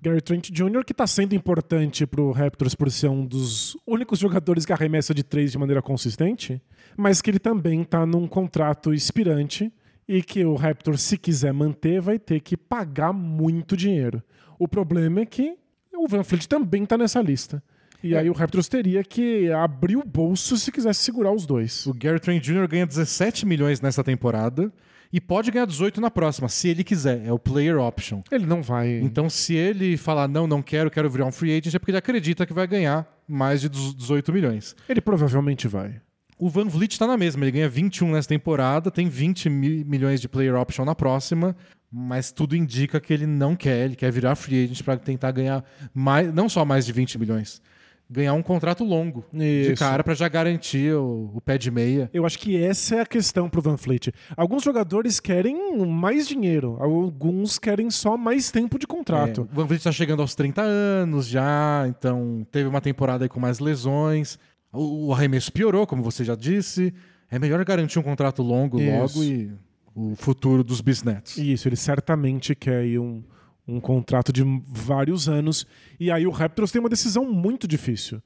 Gary 0.00 0.20
Trent 0.20 0.50
Jr., 0.50 0.84
que 0.84 0.92
está 0.92 1.06
sendo 1.06 1.34
importante 1.34 2.06
pro 2.06 2.30
Raptors 2.30 2.74
por 2.74 2.90
ser 2.90 3.08
um 3.08 3.24
dos 3.26 3.76
únicos 3.86 4.18
jogadores 4.18 4.64
que 4.64 4.72
arremessa 4.72 5.12
de 5.14 5.24
três 5.24 5.50
de 5.50 5.58
maneira 5.58 5.82
consistente, 5.82 6.62
mas 6.96 7.20
que 7.20 7.30
ele 7.30 7.38
também 7.40 7.82
está 7.82 8.06
num 8.06 8.28
contrato 8.28 8.92
expirante 8.94 9.72
e 10.06 10.22
que 10.22 10.44
o 10.44 10.54
Raptors, 10.54 11.02
se 11.02 11.16
quiser 11.18 11.52
manter, 11.52 12.00
vai 12.00 12.18
ter 12.18 12.40
que 12.40 12.56
pagar 12.56 13.12
muito 13.12 13.76
dinheiro. 13.76 14.22
O 14.58 14.68
problema 14.68 15.20
é 15.20 15.26
que 15.26 15.56
o 15.96 16.06
Van 16.06 16.22
Fleet 16.22 16.46
também 16.46 16.84
está 16.84 16.96
nessa 16.98 17.20
lista. 17.22 17.62
E 18.02 18.14
É. 18.14 18.18
aí 18.18 18.28
o 18.30 18.34
Raptors 18.34 18.68
teria 18.68 19.02
que 19.02 19.50
abrir 19.50 19.96
o 19.96 20.04
bolso 20.04 20.56
se 20.58 20.70
quisesse 20.70 21.00
segurar 21.02 21.32
os 21.32 21.46
dois. 21.46 21.86
O 21.86 21.94
Gary 21.94 22.20
Trent 22.20 22.42
Jr. 22.44 22.68
ganha 22.68 22.86
17 22.86 23.46
milhões 23.46 23.80
nessa 23.80 24.04
temporada 24.04 24.70
e 25.14 25.20
pode 25.20 25.50
ganhar 25.52 25.64
18 25.64 26.00
na 26.00 26.10
próxima, 26.10 26.48
se 26.48 26.68
ele 26.68 26.82
quiser. 26.82 27.24
É 27.24 27.32
o 27.32 27.38
player 27.38 27.78
option. 27.78 28.20
Ele 28.32 28.44
não 28.44 28.60
vai. 28.62 28.98
Então, 28.98 29.30
se 29.30 29.54
ele 29.54 29.96
falar, 29.96 30.26
não, 30.26 30.44
não 30.46 30.60
quero, 30.60 30.90
quero 30.90 31.08
virar 31.08 31.24
um 31.24 31.30
free 31.30 31.52
agent, 31.56 31.72
é 31.72 31.78
porque 31.78 31.92
ele 31.92 31.98
acredita 31.98 32.44
que 32.44 32.52
vai 32.52 32.66
ganhar 32.66 33.06
mais 33.28 33.60
de 33.60 33.68
18 33.68 34.32
milhões. 34.32 34.74
Ele 34.88 35.00
provavelmente 35.00 35.68
vai. 35.68 36.00
O 36.36 36.50
Van 36.50 36.66
Vliet 36.66 36.92
está 36.94 37.06
na 37.06 37.16
mesma, 37.16 37.44
ele 37.44 37.52
ganha 37.52 37.68
21 37.68 38.10
nessa 38.10 38.28
temporada, 38.28 38.90
tem 38.90 39.08
20 39.08 39.48
mi- 39.48 39.84
milhões 39.84 40.20
de 40.20 40.28
player 40.28 40.56
option 40.56 40.84
na 40.84 40.94
próxima, 40.94 41.54
mas 41.90 42.32
tudo 42.32 42.56
indica 42.56 43.00
que 43.00 43.12
ele 43.14 43.24
não 43.24 43.54
quer, 43.54 43.84
ele 43.84 43.94
quer 43.94 44.10
virar 44.10 44.34
free 44.34 44.64
agent 44.64 44.82
para 44.82 44.96
tentar 44.96 45.30
ganhar 45.30 45.64
mais, 45.94 46.34
não 46.34 46.48
só 46.48 46.64
mais 46.64 46.84
de 46.84 46.92
20 46.92 47.20
milhões, 47.20 47.62
ganhar 48.08 48.34
um 48.34 48.42
contrato 48.42 48.84
longo 48.84 49.24
de 49.32 49.72
Isso. 49.72 49.82
cara 49.82 50.04
para 50.04 50.14
já 50.14 50.28
garantir 50.28 50.94
o, 50.94 51.30
o 51.34 51.40
pé 51.40 51.56
de 51.58 51.70
meia. 51.70 52.10
Eu 52.12 52.24
acho 52.26 52.38
que 52.38 52.56
essa 52.62 52.96
é 52.96 53.00
a 53.00 53.06
questão 53.06 53.48
pro 53.48 53.62
Van 53.62 53.76
Fleet. 53.76 54.08
Alguns 54.36 54.62
jogadores 54.62 55.18
querem 55.20 55.84
mais 55.86 56.28
dinheiro, 56.28 56.76
alguns 56.80 57.58
querem 57.58 57.90
só 57.90 58.16
mais 58.16 58.50
tempo 58.50 58.78
de 58.78 58.84
É, 58.84 58.86
contrato. 58.86 59.48
o 59.50 59.54
Van 59.54 59.64
Vliet 59.66 59.78
está 59.80 59.90
chegando 59.92 60.20
aos 60.22 60.34
30 60.34 60.62
anos 60.62 61.26
já, 61.26 61.86
então 61.88 62.46
teve 62.52 62.68
uma 62.68 62.80
temporada 62.80 63.24
aí 63.24 63.28
com 63.28 63.40
mais 63.40 63.58
lesões. 63.58 64.38
O, 64.72 65.06
o 65.08 65.12
arremesso 65.12 65.52
piorou, 65.52 65.86
como 65.86 66.02
você 66.02 66.24
já 66.24 66.34
disse. 66.34 66.92
É 67.30 67.38
melhor 67.38 67.64
garantir 67.64 67.98
um 67.98 68.02
contrato 68.02 68.42
longo 68.42 68.80
Isso. 68.80 69.18
logo 69.18 69.24
e 69.24 69.50
o 69.94 70.14
futuro 70.16 70.62
dos 70.62 70.80
bisnetos. 70.80 71.36
Isso, 71.38 71.68
ele 71.68 71.76
certamente 71.76 72.54
quer 72.54 72.78
aí 72.82 72.98
um, 72.98 73.22
um 73.66 73.80
contrato 73.80 74.32
de 74.32 74.42
vários 74.66 75.28
anos. 75.28 75.66
E 75.98 76.10
aí 76.10 76.26
o 76.26 76.30
Raptors 76.30 76.70
tem 76.70 76.80
uma 76.80 76.88
decisão 76.88 77.30
muito 77.30 77.66
difícil. 77.66 78.22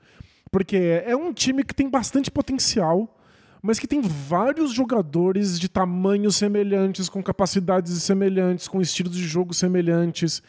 Porque 0.50 1.02
é 1.04 1.14
um 1.14 1.32
time 1.32 1.62
que 1.62 1.74
tem 1.74 1.88
bastante 1.88 2.30
potencial, 2.30 3.18
mas 3.62 3.78
que 3.78 3.86
tem 3.86 4.00
vários 4.00 4.72
jogadores 4.72 5.58
de 5.58 5.68
tamanhos 5.68 6.36
semelhantes, 6.36 7.08
com 7.08 7.22
capacidades 7.22 8.02
semelhantes, 8.02 8.66
com 8.66 8.80
estilos 8.80 9.16
de 9.16 9.24
jogo 9.24 9.52
semelhantes. 9.52 10.42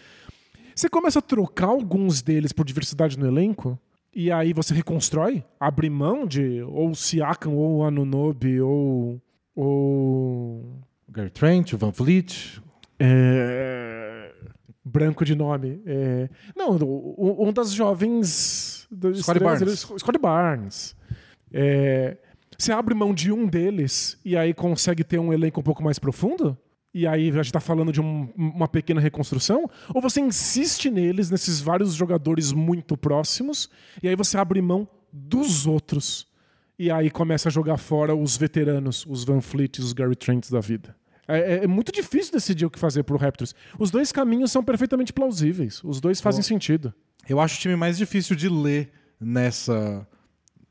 Você 0.75 0.87
começa 0.87 1.19
a 1.19 1.21
trocar 1.21 1.67
alguns 1.67 2.21
deles 2.21 2.53
por 2.53 2.65
diversidade 2.65 3.19
no 3.19 3.27
elenco, 3.27 3.77
e 4.15 4.31
aí 4.31 4.53
você 4.53 4.73
reconstrói, 4.73 5.43
abre 5.59 5.89
mão 5.89 6.25
de 6.25 6.61
ou 6.63 6.95
Siakam, 6.95 7.53
ou 7.53 7.85
Anunobi, 7.85 8.61
ou. 8.61 9.21
ou 9.55 10.79
Gary 11.09 11.29
Trent, 11.29 11.73
o 11.73 11.77
Van 11.77 11.91
Vliet. 11.91 12.61
é, 12.99 14.08
Branco 14.89 15.23
de 15.23 15.35
nome. 15.35 15.81
É, 15.85 16.29
Não, 16.55 16.75
um 16.77 17.51
das 17.53 17.71
jovens. 17.71 18.87
Scottie 18.91 19.19
estrelas, 19.19 19.59
Barnes. 19.59 19.79
Scottie 19.79 20.19
Barnes. 20.21 20.95
É, 21.51 22.17
Você 22.57 22.71
abre 22.71 22.93
mão 22.93 23.13
de 23.13 23.31
um 23.31 23.47
deles 23.47 24.19
e 24.25 24.35
aí 24.35 24.53
consegue 24.53 25.03
ter 25.03 25.17
um 25.19 25.31
elenco 25.31 25.59
um 25.61 25.63
pouco 25.63 25.81
mais 25.83 25.97
profundo? 25.97 26.57
E 26.93 27.05
aí 27.07 27.29
a 27.29 27.33
gente 27.43 27.51
tá 27.53 27.59
falando 27.59 27.91
de 27.91 28.01
um- 28.01 28.27
uma 28.35 28.67
pequena 28.67 28.99
reconstrução? 28.99 29.69
Ou 29.93 30.01
você 30.01 30.19
insiste 30.19 30.89
neles, 30.89 31.29
nesses 31.29 31.61
vários 31.61 31.93
jogadores 31.93 32.51
muito 32.51 32.97
próximos, 32.97 33.69
e 34.03 34.07
aí 34.09 34.15
você 34.15 34.37
abre 34.37 34.61
mão 34.61 34.87
dos 35.13 35.65
outros? 35.67 36.27
E 36.77 36.89
aí 36.89 37.09
começa 37.11 37.47
a 37.49 37.51
jogar 37.51 37.77
fora 37.77 38.15
os 38.15 38.35
veteranos, 38.37 39.05
os 39.07 39.23
Van 39.23 39.39
Fleet, 39.41 39.79
os 39.79 39.93
Gary 39.93 40.15
Trents 40.15 40.49
da 40.49 40.59
vida. 40.59 40.95
É, 41.29 41.39
é- 41.59 41.63
é 41.63 41.67
muito 41.67 41.91
difícil 41.91 42.33
decidir 42.33 42.65
o 42.65 42.69
que 42.69 42.79
fazer 42.79 43.03
pro 43.03 43.17
Raptors. 43.17 43.53
Os 43.77 43.91
dois 43.91 44.11
caminhos 44.11 44.51
são 44.51 44.63
perfeitamente 44.63 45.13
plausíveis. 45.13 45.81
Os 45.83 46.01
dois 46.01 46.19
fazem 46.19 46.41
sentido. 46.43 46.93
Eu 47.27 47.39
acho 47.39 47.57
o 47.57 47.61
time 47.61 47.75
mais 47.75 47.97
difícil 47.97 48.35
de 48.35 48.49
ler 48.49 48.91
nessa 49.19 50.07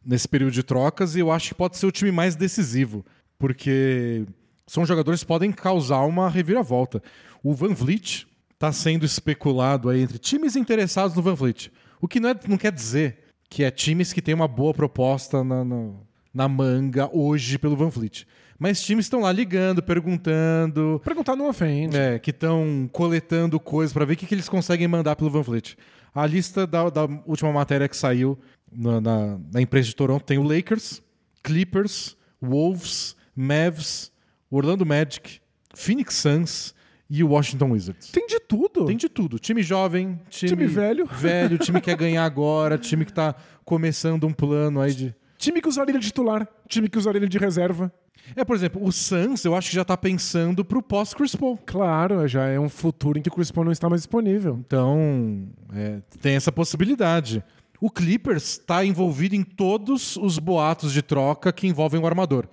nesse 0.05 0.27
período 0.27 0.53
de 0.53 0.63
trocas 0.63 1.15
e 1.17 1.21
eu 1.21 1.31
acho 1.31 1.49
que 1.51 1.55
pode 1.55 1.77
ser 1.77 1.85
o 1.87 1.93
time 1.93 2.11
mais 2.11 2.35
decisivo, 2.35 3.05
porque 3.39 4.25
são 4.67 4.85
jogadores 4.87 5.21
que 5.21 5.27
podem 5.27 5.53
causar 5.53 6.01
uma 6.07 6.29
reviravolta. 6.31 7.03
O 7.43 7.53
Van 7.55 7.75
Vliet 7.75 8.27
está 8.55 8.73
sendo 8.73 9.05
especulado 9.05 9.89
aí 9.89 10.01
entre 10.01 10.19
times 10.19 10.57
interessados 10.57 11.15
no 11.15 11.23
Van 11.23 11.35
Vliet, 11.35 11.71
o 12.01 12.09
que 12.09 12.21
não, 12.21 12.31
é- 12.31 12.41
não 12.49 12.57
quer 12.57 12.73
dizer 12.73 13.19
que 13.51 13.63
é 13.63 13.71
times 13.71 14.13
que 14.13 14.23
têm 14.23 14.35
uma 14.35 14.49
boa 14.49 14.73
proposta 14.75 15.45
na, 15.45 15.65
na- 15.65 15.93
na 16.35 16.49
manga 16.49 17.09
hoje 17.13 17.59
pelo 17.59 17.77
Van 17.77 17.91
Fleet. 17.91 18.27
Mas 18.59 18.83
times 18.83 19.05
estão 19.05 19.21
lá 19.21 19.31
ligando, 19.31 19.83
perguntando, 19.83 21.01
Perguntar 21.05 21.37
não 21.37 21.49
ofende. 21.49 21.97
é, 21.97 22.19
que 22.19 22.31
estão 22.31 22.89
coletando 22.93 23.59
coisas 23.61 23.93
para 23.93 24.05
ver 24.05 24.15
o 24.15 24.17
que, 24.17 24.27
que 24.27 24.35
eles 24.35 24.49
conseguem 24.49 24.89
mandar 24.89 25.15
pelo 25.17 25.31
Van 25.31 25.45
Fleet. 25.45 25.77
A 26.15 26.27
lista 26.27 26.67
da, 26.67 26.91
da 26.91 27.05
última 27.27 27.53
matéria 27.53 27.89
que 27.89 27.97
saiu 27.97 28.37
na, 28.73 29.01
na, 29.01 29.39
na 29.53 29.61
imprensa 29.61 29.89
de 29.89 29.95
Toronto 29.97 30.25
tem 30.25 30.39
o 30.39 30.43
Lakers, 30.43 31.01
Clippers, 31.43 32.17
Wolves, 32.43 33.15
Mavs, 33.37 34.11
Orlando 34.51 34.85
Magic, 34.85 35.41
Phoenix 35.75 36.15
Suns 36.17 36.75
e 37.09 37.23
o 37.23 37.29
Washington 37.29 37.71
Wizards. 37.71 38.11
Tem 38.11 38.27
de 38.27 38.41
tudo. 38.41 38.87
Tem 38.87 38.97
de 38.97 39.09
tudo. 39.09 39.39
Time 39.39 39.63
jovem, 39.63 40.19
time, 40.29 40.51
Time 40.51 40.67
velho. 40.67 41.07
velho, 41.13 41.59
time 41.59 41.81
que 41.81 41.91
quer 41.91 41.97
ganhar 41.97 42.25
agora, 42.25 42.77
time 42.77 43.05
que 43.05 43.13
tá 43.13 43.35
começando 43.65 44.27
um 44.27 44.33
plano 44.33 44.81
aí 44.81 44.93
de. 44.93 45.15
Time 45.37 45.61
que 45.63 45.69
usaria 45.69 45.93
ele 45.93 46.01
de 46.01 46.07
titular, 46.07 46.49
time 46.67 46.89
que 46.89 46.99
usaria 46.99 47.21
ele 47.21 47.29
de 47.29 47.39
reserva. 47.39 47.93
É, 48.37 48.45
por 48.45 48.57
exemplo, 48.57 48.85
o 48.85 48.93
Suns, 48.93 49.45
eu 49.45 49.55
acho 49.55 49.71
que 49.71 49.77
já 49.77 49.85
tá 49.85 49.97
pensando 49.97 50.65
pro 50.65 50.83
pós-Chris 50.83 51.35
Paul. 51.35 51.59
Claro, 51.65 52.27
já 52.29 52.47
é 52.47 52.59
um 52.59 52.69
futuro 52.69 53.19
em 53.19 53.23
que 53.23 53.29
o 53.29 53.33
Chris 53.33 53.51
Paul 53.51 53.65
não 53.65 53.73
está 53.73 53.89
mais 53.89 54.03
disponível. 54.03 54.59
Então, 54.67 55.49
é, 55.75 56.01
tem 56.21 56.35
essa 56.35 56.53
possibilidade. 56.53 57.43
O 57.81 57.91
Clippers 57.91 58.59
está 58.59 58.85
envolvido 58.85 59.35
em 59.35 59.43
todos 59.43 60.17
os 60.17 60.39
boatos 60.39 60.93
de 60.93 61.03
troca 61.03 61.53
que 61.53 61.67
envolvem 61.67 62.01
o 62.01 62.07
armador. 62.07 62.49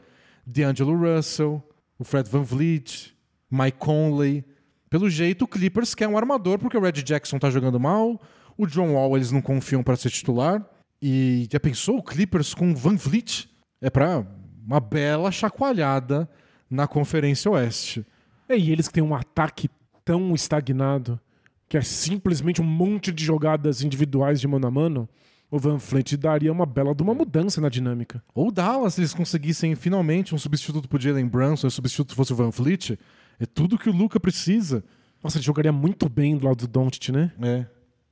D'Angelo 0.45 0.95
Russell, 0.95 1.63
o 1.97 2.03
Fred 2.03 2.30
Van 2.30 2.43
Vliet, 2.43 3.15
Mike 3.49 3.78
Conley. 3.80 4.43
Pelo 4.89 5.09
jeito, 5.09 5.45
o 5.45 5.47
Clippers 5.47 5.95
quer 5.95 6.07
um 6.07 6.17
armador 6.17 6.59
porque 6.59 6.78
o 6.78 6.82
Red 6.82 6.93
Jackson 7.03 7.39
tá 7.39 7.49
jogando 7.49 7.80
mal, 7.80 8.21
o 8.57 8.67
John 8.67 8.93
Wall 8.93 9.17
eles 9.17 9.32
não 9.32 9.41
confiam 9.41 9.82
para 9.82 9.95
ser 9.95 10.11
titular. 10.11 10.63
E 11.01 11.47
já 11.51 11.59
pensou 11.59 11.97
o 11.97 12.03
Clippers 12.03 12.53
com 12.53 12.71
o 12.71 12.76
Van 12.76 12.95
Vliet? 12.95 13.49
É 13.82 13.89
para 13.89 14.26
uma 14.66 14.80
bela 14.80 15.32
chacoalhada 15.32 16.30
na 16.70 16.88
Conferência 16.88 17.51
Oeste. 17.51 18.05
É, 18.49 18.57
e 18.57 18.72
eles 18.72 18.88
que 18.88 18.93
têm 18.95 19.03
um 19.03 19.16
ataque 19.16 19.70
tão 20.03 20.34
estagnado, 20.34 21.20
que 21.68 21.78
é 21.78 21.82
simplesmente 21.82 22.61
um 22.61 22.66
monte 22.66 23.11
de 23.11 23.24
jogadas 23.24 23.82
individuais 23.82 24.39
de 24.39 24.47
mano 24.47 24.68
a 24.68 24.72
mano, 24.72 25.09
o 25.49 25.59
Van 25.59 25.80
Fleet 25.80 26.18
daria 26.18 26.51
uma 26.51 26.66
bela 26.66 26.93
de 26.93 27.03
uma 27.03 27.13
mudança 27.13 27.61
na 27.61 27.70
dinâmica. 27.70 28.24
Ou 28.34 28.51
Dallas, 28.51 28.95
se 28.95 29.01
eles 29.01 29.13
conseguissem 29.13 29.76
finalmente 29.76 30.34
um 30.34 30.38
substituto 30.38 30.88
pro 30.88 30.99
Jalen 30.99 31.28
Brunson, 31.28 31.68
e 31.68 31.70
o 31.70 31.72
substituto 31.72 32.16
fosse 32.16 32.34
o 32.34 32.36
Van 32.36 32.51
Fleet, 32.51 32.97
é 33.39 33.45
tudo 33.45 33.78
que 33.78 33.89
o 33.89 33.93
Luca 33.93 34.20
precisa. 34.20 34.84
Nossa, 35.24 35.38
ele 35.38 35.45
jogaria 35.45 35.72
muito 35.72 36.09
bem 36.09 36.38
do 36.38 36.45
lado 36.45 36.57
do 36.57 36.68
Doncic, 36.68 37.09
né? 37.09 37.32
É. 37.41 37.66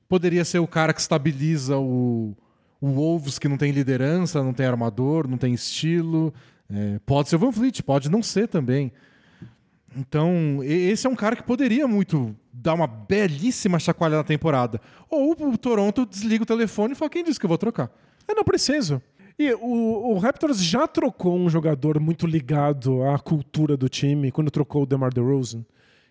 Poderia 0.07 0.45
ser 0.45 0.59
o 0.59 0.67
cara 0.67 0.93
que 0.93 1.01
estabiliza 1.01 1.77
o, 1.77 2.35
o 2.83 2.91
Wolves, 2.91 3.39
que 3.39 3.47
não 3.47 3.55
tem 3.55 3.71
liderança, 3.71 4.43
não 4.43 4.51
tem 4.51 4.65
armador, 4.65 5.25
não 5.25 5.37
tem 5.37 5.53
estilo. 5.53 6.33
É, 6.69 6.99
pode 7.05 7.29
ser 7.29 7.37
o 7.37 7.39
Van 7.39 7.49
Fleet, 7.49 7.81
pode 7.81 8.11
não 8.11 8.21
ser 8.21 8.45
também. 8.49 8.91
Então, 9.95 10.59
esse 10.61 11.07
é 11.07 11.09
um 11.09 11.15
cara 11.15 11.33
que 11.33 11.43
poderia 11.43 11.87
muito 11.87 12.35
dar 12.51 12.73
uma 12.73 12.85
belíssima 12.85 13.79
chacoalhada 13.79 14.17
na 14.17 14.23
temporada. 14.25 14.81
Ou 15.09 15.31
o 15.31 15.57
Toronto 15.57 16.05
desliga 16.05 16.43
o 16.43 16.45
telefone 16.45 16.91
e 16.91 16.95
fala: 16.95 17.09
quem 17.09 17.23
disse 17.23 17.39
que 17.39 17.45
eu 17.45 17.47
vou 17.47 17.57
trocar? 17.57 17.89
É, 18.27 18.35
não 18.35 18.43
preciso. 18.43 19.01
E 19.39 19.53
o, 19.53 20.11
o 20.11 20.17
Raptors 20.17 20.61
já 20.61 20.85
trocou 20.85 21.37
um 21.37 21.49
jogador 21.49 22.01
muito 22.01 22.27
ligado 22.27 23.01
à 23.03 23.17
cultura 23.17 23.77
do 23.77 23.87
time 23.87 24.29
quando 24.29 24.51
trocou 24.51 24.83
o 24.83 24.85
DeMar 24.85 25.13
DeRozan. 25.13 25.63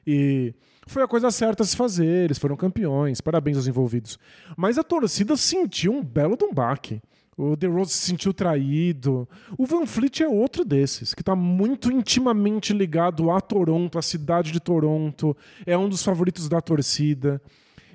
E 0.07 0.55
foi 0.87 1.03
a 1.03 1.09
coisa 1.09 1.31
certa 1.31 1.63
a 1.63 1.67
se 1.67 1.77
fazer, 1.77 2.25
eles 2.25 2.39
foram 2.39 2.57
campeões, 2.57 3.21
parabéns 3.21 3.57
aos 3.57 3.67
envolvidos. 3.67 4.19
Mas 4.57 4.79
a 4.79 4.83
torcida 4.83 5.37
sentiu 5.37 5.93
um 5.93 6.03
belo 6.03 6.37
de 6.37 6.45
um 6.45 6.53
baque. 6.53 7.01
O 7.37 7.57
DeRozan 7.57 7.91
se 7.91 7.99
sentiu 7.99 8.35
traído. 8.35 9.27
O 9.57 9.65
Van 9.65 9.87
Fleet 9.87 10.23
é 10.23 10.29
outro 10.29 10.65
desses, 10.65 11.15
que 11.15 11.23
está 11.23 11.35
muito 11.35 11.91
intimamente 11.91 12.73
ligado 12.73 13.31
a 13.31 13.41
Toronto, 13.41 13.99
à 13.99 14.03
cidade 14.03 14.53
de 14.53 14.61
Toronto. 14.61 15.37
É 15.65 15.77
um 15.77 15.89
dos 15.89 16.03
favoritos 16.03 16.49
da 16.49 16.61
torcida. 16.61 17.41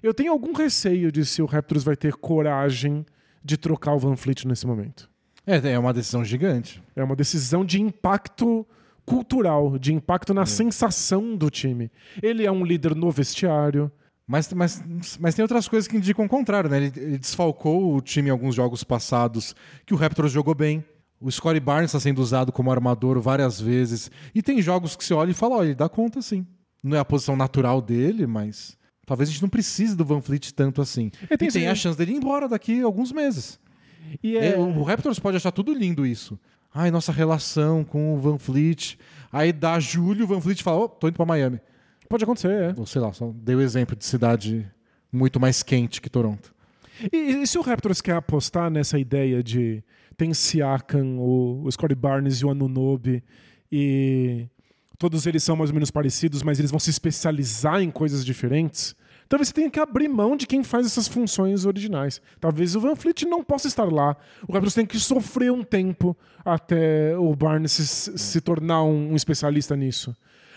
Eu 0.02 0.14
tenho 0.14 0.32
algum 0.32 0.54
receio 0.54 1.12
de 1.12 1.24
se 1.26 1.42
o 1.42 1.46
Raptors 1.46 1.84
vai 1.84 1.96
ter 1.96 2.14
coragem 2.16 3.06
de 3.44 3.58
trocar 3.58 3.94
o 3.94 4.00
Van 4.00 4.16
Fleet 4.16 4.46
nesse 4.46 4.66
momento. 4.66 5.10
É, 5.46 5.72
é 5.72 5.80
uma 5.80 5.94
decisão 5.94 6.26
gigante. 6.26 6.84
É 6.96 7.04
uma 7.04 7.16
decisão 7.16 7.64
de 7.64 7.82
impacto 7.82 8.66
cultural, 9.08 9.80
de 9.80 9.94
impacto 9.94 10.34
na 10.34 10.46
sensação 10.46 11.36
do 11.38 11.50
time. 11.50 11.90
Ele 12.22 12.46
é 12.46 12.52
um 12.52 12.64
líder 12.66 12.94
no 12.94 13.10
vestiário. 13.10 13.90
Mas, 14.28 14.52
mas, 14.52 14.84
mas 15.22 15.34
tem 15.34 15.42
outras 15.42 15.70
coisas 15.70 15.88
que 15.88 15.96
indicam 15.96 16.26
o 16.26 16.30
contrário, 16.30 16.70
né? 16.70 16.76
Ele, 16.78 16.92
ele 16.98 17.18
desfalcou 17.18 17.96
o 17.96 18.02
time 18.02 18.28
em 18.28 18.32
alguns 18.32 18.54
jogos 18.54 18.84
passados 18.84 19.56
que 19.86 19.94
o 19.94 19.98
Raptors 19.98 20.34
jogou 20.34 20.54
bem. 20.54 20.84
O 21.22 21.32
Scottie 21.32 21.62
Barnes 21.62 21.90
está 21.92 22.00
sendo 22.02 22.20
usado 22.22 22.52
como 22.52 22.70
armador 22.70 23.20
várias 23.22 23.60
vezes. 23.62 24.12
E 24.36 24.42
tem 24.44 24.62
jogos 24.62 24.98
que 24.98 25.06
você 25.06 25.14
olha 25.14 25.32
e 25.32 25.34
fala, 25.34 25.56
olha, 25.56 25.68
ele 25.68 25.76
dá 25.76 25.88
conta 25.88 26.22
sim. 26.22 26.46
Não 26.84 26.98
é 26.98 27.00
a 27.00 27.06
posição 27.06 27.38
natural 27.38 27.82
dele, 27.82 28.28
mas 28.28 28.78
talvez 29.06 29.30
a 29.30 29.32
gente 29.32 29.42
não 29.42 29.50
precise 29.50 29.96
do 29.96 30.04
Van 30.04 30.20
Fleet 30.22 30.52
tanto 30.54 30.82
assim. 30.82 31.10
É, 31.30 31.34
E 31.34 31.38
tem 31.38 31.38
tem, 31.38 31.48
esse- 31.48 31.66
a 31.66 31.74
chance 31.76 31.98
dele 31.98 32.12
ir 32.12 32.18
embora 32.18 32.50
daqui 32.50 32.82
a 32.82 32.86
alguns 32.86 33.14
meses. 33.14 33.58
E 34.22 34.38
É, 34.38 34.52
é, 34.52 34.58
o 34.58 34.84
Raptors 34.84 35.20
pode 35.20 35.38
achar 35.38 35.52
tudo 35.54 35.74
lindo 35.74 36.06
isso. 36.06 36.38
Ai, 36.80 36.92
nossa 36.92 37.12
relação 37.12 37.84
com 37.84 38.14
o 38.14 38.18
Van 38.20 38.38
Fleet. 38.38 39.00
Aí 39.32 39.52
dá 39.52 39.80
julho, 39.80 40.26
o 40.26 40.28
Van 40.28 40.40
Fleet 40.40 40.62
fala, 40.62 40.82
oh, 40.82 40.88
tô 40.88 41.08
indo 41.08 41.16
pra 41.16 41.26
Miami. 41.26 41.60
pode 42.08 42.24
acontecer, 42.24 42.52
é. 42.52 42.76
Ou 42.78 42.86
sei 42.86 43.02
lá, 43.02 43.12
só 43.14 43.34
dei 43.34 43.56
o 43.56 43.62
exemplo 43.62 43.96
de 43.96 44.06
cidade 44.06 44.72
muito 45.12 45.40
mais 45.40 45.64
quente 45.64 46.00
que 46.00 46.08
Toronto. 46.08 46.54
E, 47.12 47.42
e 47.42 47.48
se 47.48 47.58
o 47.58 47.64
Raptors 47.64 48.00
quer 48.00 48.14
apostar 48.14 48.70
nessa 48.70 49.00
ideia 49.00 49.42
de 49.42 49.84
tem 50.16 50.32
Siakam, 50.36 51.18
o, 51.18 51.64
o 51.64 51.72
Scottie 51.72 51.96
Barnes 51.96 52.42
e 52.42 52.46
o 52.46 52.52
Anunobi 52.52 53.24
e 53.72 54.46
todos 55.00 55.26
eles 55.26 55.44
são 55.44 55.56
mais 55.56 55.72
ou 55.72 55.74
menos 55.74 55.90
parecidos, 55.90 56.44
mas 56.44 56.60
eles 56.60 56.70
vão 56.70 56.80
se 56.80 56.92
especializar 56.92 57.82
em 57.82 57.90
coisas 57.90 58.24
diferentes, 58.24 58.96
talvez 59.28 59.48
você 59.50 59.54
tenha 59.54 59.70
que 59.70 59.80
abrir 59.80 60.08
mão 60.08 60.36
de 60.36 60.46
quem 60.48 60.64
faz 60.64 60.86
essas 60.86 61.08
funções 61.08 61.66
originais. 61.66 62.22
Talvez 62.40 62.76
o 62.76 62.80
Van 62.80 62.96
Fleet 62.96 63.24
não 63.26 63.44
possa 63.44 63.68
estar 63.68 63.92
lá. 63.92 64.16
O 64.48 64.54
Raptors 64.54 64.74
tem 64.74 64.86
que 64.86 65.00
sofrer 65.00 65.52
um 65.52 65.64
tempo 65.64 66.16
até 66.44 67.18
o 67.18 67.36
Barnes 67.36 67.72
se, 67.74 68.18
se 68.18 68.42
tornar 68.42 68.84
um, 68.84 69.12
um 69.12 69.16
especialista 69.16 69.76
nisso. 69.76 70.16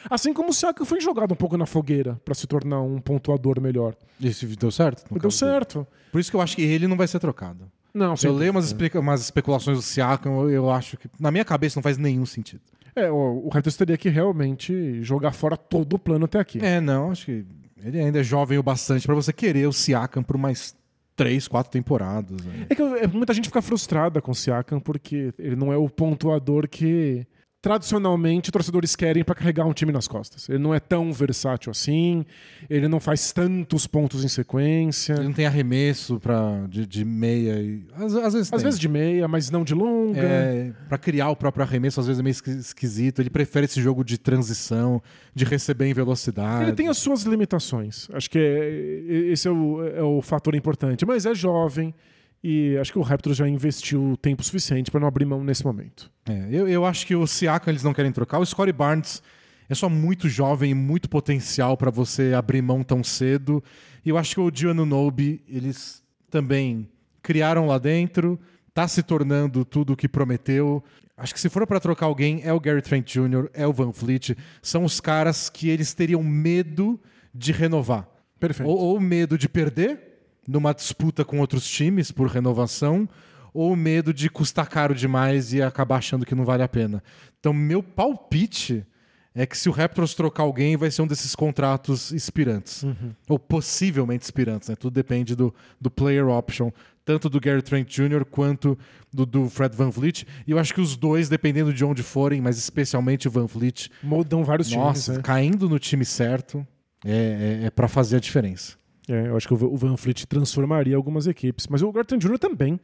Assim 0.09 0.33
como 0.33 0.49
o 0.51 0.53
Siakam 0.53 0.87
foi 0.87 1.01
jogado 1.01 1.33
um 1.33 1.37
pouco 1.37 1.57
na 1.59 1.67
fogueira 1.67 2.19
para 2.25 2.35
se 2.35 2.47
tornar 2.47 2.81
um 2.81 2.99
pontuador 3.01 3.61
melhor. 3.61 3.95
Isso 4.19 4.47
deu 4.47 4.71
certo? 4.71 5.05
Deu 5.11 5.19
dele? 5.19 5.33
certo. 5.33 5.87
Por 6.11 6.21
isso 6.21 6.31
que 6.31 6.37
eu 6.37 6.41
acho 6.41 6.57
que 6.57 6.63
ele 6.63 6.87
não 6.89 6.97
vai 6.97 7.07
ser 7.07 7.19
trocado. 7.19 7.71
Não, 7.93 8.13
eu 8.13 8.17
sempre. 8.17 8.37
leio 8.39 8.53
umas, 8.53 8.67
explica- 8.67 9.01
umas 9.01 9.21
especulações 9.21 9.77
do 9.77 9.83
Siakam, 9.83 10.43
eu, 10.43 10.51
eu 10.51 10.71
acho 10.71 10.97
que 10.97 11.09
na 11.19 11.31
minha 11.31 11.45
cabeça 11.45 11.77
não 11.79 11.83
faz 11.83 11.99
nenhum 11.99 12.25
sentido. 12.25 12.63
É, 12.97 13.11
o, 13.11 13.43
o 13.45 13.49
Raptors 13.49 13.77
teria 13.77 13.97
que 13.99 14.09
realmente 14.09 15.03
jogar 15.03 15.33
fora 15.33 15.57
todo 15.57 15.95
o 15.95 15.99
plano 15.99 16.25
até 16.25 16.39
aqui. 16.39 16.59
É, 16.65 16.81
não, 16.81 17.11
acho 17.11 17.27
que 17.27 17.45
ele 17.85 17.99
ainda 18.01 18.21
é 18.21 18.23
jovem 18.23 18.59
o 18.59 18.63
bastante 18.63 19.07
pra 19.07 19.15
você 19.15 19.33
querer 19.33 19.67
o 19.67 19.73
Siakam 19.73 20.23
por 20.23 20.37
mais 20.37 20.75
três, 21.17 21.47
quatro 21.47 21.71
temporadas. 21.71 22.45
né? 22.45 22.67
É 22.69 22.75
que 22.75 22.83
é, 22.83 23.07
muita 23.07 23.35
gente 23.35 23.49
fica 23.49 23.61
frustrada 23.61 24.21
com 24.23 24.31
o 24.31 24.35
Siakam 24.35 24.81
porque 24.81 25.33
ele 25.39 25.57
não 25.57 25.73
é 25.73 25.77
o 25.77 25.89
pontuador 25.89 26.69
que 26.69 27.27
tradicionalmente 27.63 28.51
torcedores 28.51 28.97
querem 28.97 29.23
para 29.23 29.35
carregar 29.35 29.67
um 29.67 29.73
time 29.73 29.93
nas 29.93 30.09
costas. 30.09 30.49
Ele 30.49 30.59
não 30.59 30.75
é 30.75 30.81
tão 30.81 31.13
versátil 31.13 31.71
assim, 31.71 32.25
ele 32.69 32.89
não 32.89 32.99
faz 32.99 33.33
tantos 33.33 33.87
pontos 33.87 34.25
em 34.25 34.29
sequência. 34.29 35.13
Ele 35.15 35.25
não 35.25 35.33
tem 35.33 35.47
arremesso 35.47 36.19
pra, 36.19 36.67
de, 36.69 36.87
de 36.87 37.05
meia. 37.05 37.61
E, 37.61 37.85
às, 37.95 38.15
às 38.15 38.33
vezes 38.33 38.53
Às 38.53 38.61
tem. 38.63 38.65
vezes 38.65 38.81
de 38.81 38.89
meia, 38.89 39.29
mas 39.29 39.51
não 39.51 39.63
de 39.63 39.75
longa. 39.75 40.21
É, 40.21 40.73
para 40.89 40.99
criar 40.99 41.29
o 41.31 41.37
próprio 41.37 41.63
arremesso, 41.65 42.01
às 42.01 42.07
vezes 42.07 42.19
é 42.21 42.23
meio 42.23 42.33
esqui- 42.33 42.51
esquisito. 42.51 43.21
Ele 43.21 43.31
prefere 43.31 43.67
esse 43.67 43.81
jogo 43.81 44.03
de 44.03 44.17
transição, 44.17 45.03
de 45.35 45.45
receber 45.45 45.87
em 45.87 45.93
velocidade. 45.95 46.65
Ele 46.65 46.73
tem 46.73 46.89
as 46.89 46.97
suas 46.99 47.23
limitações. 47.25 48.09
Acho 48.13 48.31
que 48.31 48.39
é- 48.39 49.31
esse 49.33 49.47
é 49.47 49.51
o, 49.51 49.87
é 49.87 50.03
o 50.03 50.23
fator 50.23 50.55
importante. 50.55 51.05
Mas 51.05 51.27
é 51.27 51.35
jovem 51.35 51.95
e 52.43 52.77
acho 52.79 52.93
que 52.93 52.99
o 52.99 53.03
Raptors 53.03 53.37
já 53.37 53.47
investiu 53.47 54.17
tempo 54.21 54.43
suficiente 54.43 54.91
para 54.91 55.01
não 55.01 55.09
abrir 55.09 55.27
mão 55.27 55.45
nesse 55.45 55.65
momento. 55.65 56.11
É, 56.27 56.49
eu, 56.51 56.67
eu 56.67 56.87
acho 56.87 57.07
que 57.07 57.15
o 57.15 57.27
Siakam 57.27 57.71
eles 57.71 57.83
não 57.83 57.93
querem 57.93 58.11
trocar. 58.13 58.39
O 58.39 58.47
Scottie 58.47 58.73
Barnes 58.73 59.23
é 59.69 59.75
só 59.75 59.89
muito 59.89 60.29
jovem 60.29 60.71
e 60.71 60.75
muito 60.75 61.09
potencial 61.09 61.77
para 61.77 61.91
você 61.91 62.33
abrir 62.35 62.63
mão 62.63 62.83
tão 62.83 63.05
cedo. 63.05 63.63
E 64.05 64.09
eu 64.09 64.17
acho 64.17 64.35
que 64.35 64.41
o 64.41 64.51
Dio 64.51 64.73
Nobi 64.73 65.43
eles 65.47 66.03
também 66.31 66.89
criaram 67.23 67.67
lá 67.67 67.77
dentro, 67.77 68.41
tá 68.73 68.89
se 68.89 69.03
tornando 69.03 69.65
tudo 69.65 69.93
o 69.93 69.97
que 69.97 70.09
prometeu. 70.09 70.83
Acho 71.17 71.35
que 71.35 71.41
se 71.41 71.51
for 71.51 71.67
para 71.67 71.79
trocar 71.79 72.07
alguém, 72.07 72.41
é 72.43 72.53
o 72.53 72.59
Gary 72.59 72.81
Trent 72.81 73.07
Jr., 73.13 73.51
é 73.53 73.67
o 73.67 73.73
Van 73.75 73.93
Fleet. 73.93 74.35
São 74.63 74.85
os 74.85 74.99
caras 74.99 75.51
que 75.51 75.69
eles 75.69 75.93
teriam 75.93 76.23
medo 76.25 76.99
de 77.35 77.53
renovar. 77.53 78.09
Perfeito. 78.39 78.67
Ou, 78.67 78.79
ou 78.79 78.99
medo 78.99 79.37
de 79.37 79.47
perder 79.47 80.10
numa 80.47 80.73
disputa 80.73 81.25
com 81.25 81.41
outros 81.41 81.69
times 81.69 82.11
por 82.11 82.29
renovação, 82.29 83.09
ou 83.53 83.75
medo 83.75 84.15
de 84.15 84.31
custar 84.31 84.69
caro 84.69 84.95
demais 84.95 85.53
e 85.53 85.63
acabar 85.63 85.97
achando 85.97 86.25
que 86.25 86.35
não 86.35 86.45
vale 86.45 86.63
a 86.63 86.69
pena. 86.69 87.03
Então, 87.39 87.53
meu 87.53 87.83
palpite 87.83 88.87
é 89.35 89.47
que 89.47 89.57
se 89.57 89.69
o 89.69 89.73
Raptors 89.73 90.15
trocar 90.15 90.43
alguém, 90.43 90.77
vai 90.77 90.91
ser 90.91 91.03
um 91.03 91.07
desses 91.07 91.35
contratos 91.35 92.13
expirantes. 92.13 92.85
Ou 93.29 93.39
possivelmente 93.39 94.25
expirantes, 94.25 94.69
né? 94.69 94.77
Tudo 94.77 94.93
depende 94.93 95.37
do, 95.37 95.55
do 95.81 95.91
player 95.91 96.29
option, 96.29 96.71
tanto 97.05 97.29
do 97.29 97.41
Gary 97.41 97.63
Trent 97.63 97.89
Jr. 97.89 98.25
quanto 98.25 98.77
do, 99.13 99.25
do 99.25 99.49
Fred 99.49 99.77
Van 99.77 99.91
Vliet. 99.91 100.27
E 100.47 100.51
eu 100.51 100.59
acho 100.59 100.75
que 100.75 100.81
os 100.81 100.97
dois, 100.97 101.29
dependendo 101.29 101.73
de 101.73 101.85
onde 101.85 102.03
forem, 102.03 102.41
mas 102.41 102.59
especialmente 102.59 103.29
o 103.29 103.31
Van 103.31 103.47
Vliet, 103.47 103.91
Mudam 104.03 104.45
vários 104.45 104.71
nossa, 104.73 105.05
times, 105.05 105.17
né? 105.19 105.23
caindo 105.23 105.69
no 105.69 105.79
time 105.79 106.05
certo, 106.05 106.67
é, 107.05 107.61
é, 107.63 107.67
é 107.67 107.71
para 107.71 107.87
fazer 107.87 108.17
a 108.17 108.21
diferença. 108.21 108.80
É, 109.09 109.29
eu 109.29 109.37
acho 109.37 109.47
que 109.49 109.55
o 109.55 109.77
Van 109.77 109.97
Fleet 109.97 110.25
transformaria 110.27 110.95
algumas 110.97 111.27
equipes. 111.27 111.67
Mas 111.67 111.83
o 111.83 111.91
Garton 111.93 112.17
Jr. 112.19 112.39
também. 112.39 112.79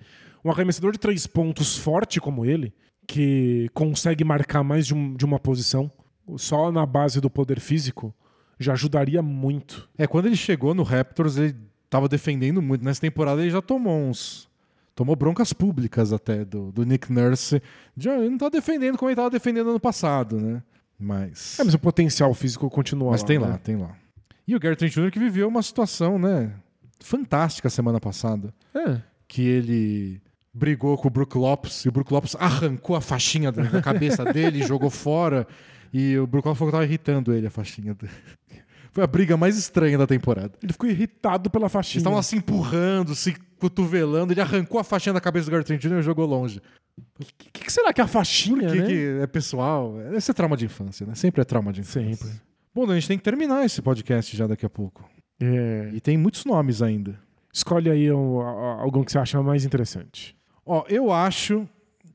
Um 0.45 0.51
arremessador 0.51 0.93
de 0.93 0.99
três 0.99 1.27
pontos 1.27 1.77
forte 1.77 2.21
como 2.21 2.45
ele, 2.45 2.73
que 3.07 3.69
consegue 3.75 4.23
marcar 4.25 4.63
mais 4.63 4.87
de, 4.87 4.95
um- 4.95 5.15
de 5.15 5.25
uma 5.25 5.39
posição, 5.41 5.91
só 6.37 6.71
na 6.71 6.85
base 6.87 7.21
do 7.21 7.29
poder 7.31 7.59
físico, 7.61 8.15
já 8.59 8.73
ajudaria 8.73 9.21
muito. 9.23 9.89
É, 9.99 10.07
quando 10.07 10.27
ele 10.27 10.37
chegou 10.37 10.75
no 10.75 10.83
Raptors, 10.83 11.37
ele 11.37 11.57
tava 11.91 12.09
defendendo 12.09 12.61
muito. 12.63 12.85
Nessa 12.85 13.01
temporada 13.01 13.41
ele 13.43 13.51
já 13.51 13.61
tomou 13.63 13.97
uns. 13.99 14.49
Tomou 14.95 15.15
broncas 15.15 15.53
públicas 15.53 16.13
até 16.13 16.45
do, 16.45 16.73
do 16.73 16.85
Nick 16.85 17.13
Nurse. 17.13 17.61
Já, 17.97 18.17
ele 18.19 18.31
não 18.31 18.39
tá 18.39 18.49
defendendo 18.49 18.97
como 18.97 19.09
ele 19.11 19.17
tava 19.17 19.29
defendendo 19.31 19.69
ano 19.71 19.81
passado, 19.81 20.41
né? 20.41 20.63
Mas. 20.99 21.59
É, 21.59 21.65
mas 21.65 21.75
o 21.75 21.79
potencial 21.79 22.33
físico 22.35 22.71
continua 22.71 23.11
mas 23.11 23.21
lá. 23.23 23.27
tem 23.27 23.39
né? 23.39 23.47
lá, 23.47 23.59
tem 23.59 23.77
lá. 23.77 23.97
E 24.47 24.55
o 24.55 24.61
Gary 24.61 24.77
Trent 24.77 24.93
Jr. 24.93 25.11
que 25.11 25.19
viveu 25.19 25.49
uma 25.49 25.63
situação, 25.63 26.19
né? 26.19 26.53
Fantástica 27.01 27.69
semana 27.69 28.01
passada. 28.01 28.53
É. 28.75 29.01
Que 29.27 29.43
ele 29.43 30.23
brigou 30.55 30.97
com 30.97 31.09
o 31.09 31.11
Brook 31.11 31.37
Lopes 31.37 31.85
e 31.85 31.89
o 31.89 31.93
Brook 31.93 32.13
Lopes 32.13 32.35
arrancou 32.39 32.97
a 32.97 33.01
faixinha 33.01 33.53
da 33.53 33.83
cabeça 33.83 34.25
dele 34.33 34.63
jogou 34.63 34.89
fora. 34.91 35.47
E 35.93 36.17
o 36.19 36.27
Brook 36.27 36.47
Lopes 36.47 36.59
falou 36.59 36.71
que 36.73 36.77
tava 36.77 36.85
irritando 36.85 37.33
ele, 37.35 37.47
a 37.47 37.51
faixinha 37.51 37.95
dele. 37.95 38.13
Foi 38.93 39.05
a 39.05 39.07
briga 39.07 39.37
mais 39.37 39.59
estranha 39.59 39.99
da 39.99 40.07
temporada. 40.07 40.53
Ele 40.63 40.73
ficou 40.73 40.89
irritado 40.89 41.51
pela 41.51 41.65
Eles 41.65 41.73
faixinha. 41.73 42.01
estavam 42.01 42.23
se 42.23 42.35
empurrando, 42.37 43.15
se 43.15 43.35
cotovelando. 43.59 44.33
Ele 44.33 44.41
arrancou 44.41 44.81
a 44.81 44.85
faixinha 44.85 45.13
da 45.13 45.21
cabeça 45.21 45.45
do 45.47 45.51
Gary 45.51 45.65
Trent 45.65 45.83
Jr. 45.83 45.99
e 45.99 46.03
jogou 46.03 46.25
longe. 46.25 46.63
O 47.21 47.25
que, 47.53 47.65
que 47.65 47.71
será 47.71 47.93
que 47.93 48.01
é 48.01 48.05
a 48.05 48.07
faixinha, 48.07 48.71
Que, 48.71 48.81
né? 48.81 48.87
que 48.87 49.19
é 49.23 49.27
pessoal. 49.27 50.01
Esse 50.15 50.31
é 50.31 50.35
trauma 50.35 50.57
de 50.57 50.65
infância, 50.65 51.07
né? 51.07 51.15
Sempre 51.15 51.43
é 51.43 51.45
trauma 51.45 51.75
de 51.75 51.83
infância. 51.83 52.17
Sempre. 52.17 52.41
Bom, 52.77 52.91
a 52.91 52.95
gente 52.95 53.09
tem 53.09 53.17
que 53.17 53.25
terminar 53.25 53.65
esse 53.65 53.81
podcast 53.81 54.37
já 54.37 54.47
daqui 54.47 54.67
a 54.67 54.69
pouco. 54.69 55.09
É. 55.41 55.93
E 55.95 55.99
tem 55.99 56.19
muitos 56.19 56.45
nomes 56.45 56.83
ainda. 56.83 57.19
Escolhe 57.51 57.89
aí 57.91 58.13
um, 58.13 58.39
algum 58.39 59.03
que 59.03 59.11
você 59.11 59.19
acha 59.19 59.43
mais 59.43 59.65
interessante. 59.65 60.37
Ó, 60.63 60.85
eu 60.87 61.11
acho 61.11 61.67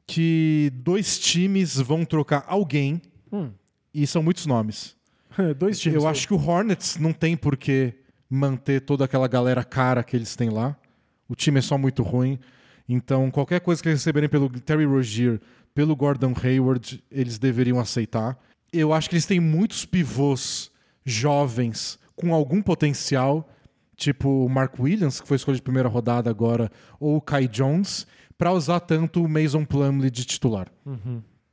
que 0.05 0.71
dois 0.75 1.17
times 1.17 1.77
vão 1.77 2.05
trocar 2.05 2.45
alguém 2.47 3.01
Hum. 3.33 3.49
e 3.91 4.05
são 4.05 4.21
muitos 4.21 4.45
nomes. 4.45 4.95
Dois 5.57 5.79
times. 5.79 6.03
Eu 6.03 6.07
acho 6.07 6.27
que 6.27 6.33
o 6.35 6.37
Hornets 6.37 6.97
não 6.97 7.11
tem 7.11 7.35
por 7.35 7.57
que 7.57 7.95
manter 8.29 8.81
toda 8.81 9.03
aquela 9.05 9.27
galera 9.27 9.63
cara 9.63 10.03
que 10.03 10.15
eles 10.15 10.35
têm 10.35 10.51
lá. 10.51 10.77
O 11.27 11.33
time 11.33 11.57
é 11.57 11.61
só 11.63 11.75
muito 11.75 12.03
ruim. 12.03 12.37
Então, 12.87 13.31
qualquer 13.31 13.61
coisa 13.61 13.81
que 13.81 13.89
eles 13.89 13.99
receberem 14.01 14.29
pelo 14.29 14.47
Terry 14.47 14.85
Rozier, 14.85 15.41
pelo 15.73 15.95
Gordon 15.95 16.35
Hayward, 16.43 17.03
eles 17.09 17.39
deveriam 17.39 17.79
aceitar. 17.79 18.37
Eu 18.73 18.93
acho 18.93 19.09
que 19.09 19.15
eles 19.15 19.25
têm 19.25 19.39
muitos 19.39 19.85
pivôs 19.85 20.71
jovens 21.05 21.99
com 22.15 22.33
algum 22.33 22.61
potencial, 22.61 23.49
tipo 23.95 24.29
o 24.45 24.49
Mark 24.49 24.79
Williams, 24.79 25.19
que 25.19 25.27
foi 25.27 25.35
escolha 25.37 25.55
de 25.55 25.61
primeira 25.61 25.89
rodada 25.89 26.29
agora, 26.29 26.71
ou 26.99 27.17
o 27.17 27.21
Kai 27.21 27.47
Jones, 27.47 28.05
para 28.37 28.51
usar 28.53 28.79
tanto 28.79 29.23
o 29.23 29.29
Mason 29.29 29.65
Plumlee 29.65 30.09
de 30.11 30.23
titular. 30.25 30.67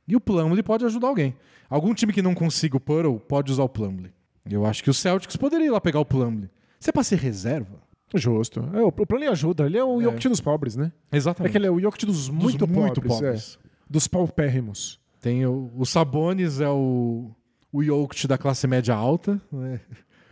E 0.07 0.15
o 0.15 0.19
Plumlee 0.21 0.63
pode 0.63 0.85
ajudar 0.85 1.07
alguém. 1.07 1.35
Algum 1.69 1.93
time 1.93 2.11
que 2.13 2.21
não 2.21 2.33
consiga 2.33 2.77
o 2.77 2.79
Puddle 2.79 3.19
pode 3.19 3.51
usar 3.51 3.63
o 3.63 3.69
Plumlee. 3.69 4.11
Eu 4.49 4.65
acho 4.65 4.83
que 4.83 4.89
o 4.89 4.93
Celtics 4.93 5.35
poderia 5.35 5.67
ir 5.67 5.69
lá 5.69 5.79
pegar 5.81 5.99
o 5.99 6.05
Plumlee. 6.05 6.49
Se 6.79 6.89
é 6.89 6.93
pra 6.93 7.03
ser 7.03 7.17
reserva? 7.19 7.77
Justo. 8.15 8.67
É, 8.73 8.81
o 8.81 8.91
plano 8.91 9.29
ajuda. 9.29 9.65
Ele 9.67 9.77
é 9.77 9.83
o 9.83 10.01
É. 10.01 10.05
Jokic 10.05 10.29
dos 10.29 10.41
pobres, 10.41 10.75
né? 10.75 10.91
É 11.11 11.17
Exatamente. 11.17 11.51
que 11.51 11.57
ele 11.59 11.67
é 11.67 11.71
o 11.71 11.79
Jokic 11.79 12.05
dos 12.07 12.27
Dos 12.27 12.29
muito, 12.29 12.67
pobres. 12.67 13.59
é. 13.63 13.69
Dos 13.87 14.07
paupérrimos. 14.07 14.99
Tem 15.21 15.45
o, 15.45 15.71
o 15.75 15.85
Sabonis 15.85 16.59
é 16.61 16.69
o, 16.69 17.31
o 17.71 17.83
Jokic 17.83 18.27
da 18.27 18.37
classe 18.37 18.65
média 18.67 18.93
alta. 18.95 19.41
né? 19.51 19.79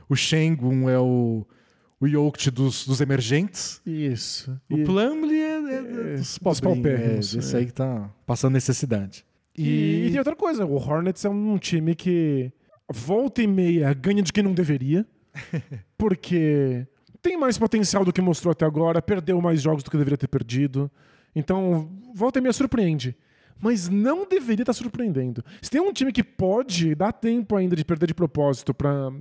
O 0.09 0.15
Shengun 0.15 0.89
é 0.89 0.97
o, 0.99 1.45
o 1.99 2.07
Jokic 2.07 2.49
dos, 2.51 2.85
dos 2.87 3.01
emergentes. 3.01 3.81
Isso. 3.85 4.57
O 4.69 4.77
E- 4.77 4.83
Plumlee 4.85 5.41
é, 5.41 5.59
é- 5.73 6.13
É, 6.13 6.15
dos 6.15 6.37
paupérrimos, 6.61 7.35
É, 7.35 7.39
esse 7.39 7.55
é. 7.55 7.59
aí 7.59 7.65
que 7.65 7.73
tá 7.73 8.09
passando 8.25 8.53
necessidade. 8.53 9.25
E, 9.57 10.05
e 10.05 10.09
tem 10.11 10.19
outra 10.19 10.35
coisa, 10.35 10.65
o 10.65 10.75
Hornets 10.75 11.25
é 11.25 11.29
um 11.29 11.57
time 11.57 11.95
que 11.95 12.51
volta 12.93 13.41
e 13.41 13.47
meia 13.47 13.91
ganha 13.93 14.21
de 14.21 14.31
quem 14.31 14.43
não 14.43 14.53
deveria, 14.53 15.03
porque 15.97 16.85
tem 17.21 17.37
mais 17.37 17.57
potencial 17.57 18.05
do 18.05 18.13
que 18.13 18.21
mostrou 18.21 18.51
até 18.51 18.65
agora, 18.65 19.01
perdeu 19.01 19.41
mais 19.41 19.61
jogos 19.61 19.83
do 19.83 19.91
que 19.91 19.97
deveria 19.97 20.17
ter 20.17 20.27
perdido. 20.27 20.89
Então, 21.35 21.89
volta 22.13 22.39
e 22.39 22.41
meia 22.41 22.53
surpreende. 22.53 23.15
Mas 23.59 23.89
não 23.89 24.27
deveria 24.27 24.63
estar 24.63 24.73
surpreendendo. 24.73 25.43
Se 25.61 25.69
tem 25.69 25.81
um 25.81 25.91
time 25.93 26.11
que 26.11 26.23
pode 26.23 26.93
dar 26.95 27.11
tempo 27.11 27.55
ainda 27.55 27.75
de 27.75 27.83
perder 27.83 28.07
de 28.07 28.13
propósito 28.13 28.73
pra 28.73 29.11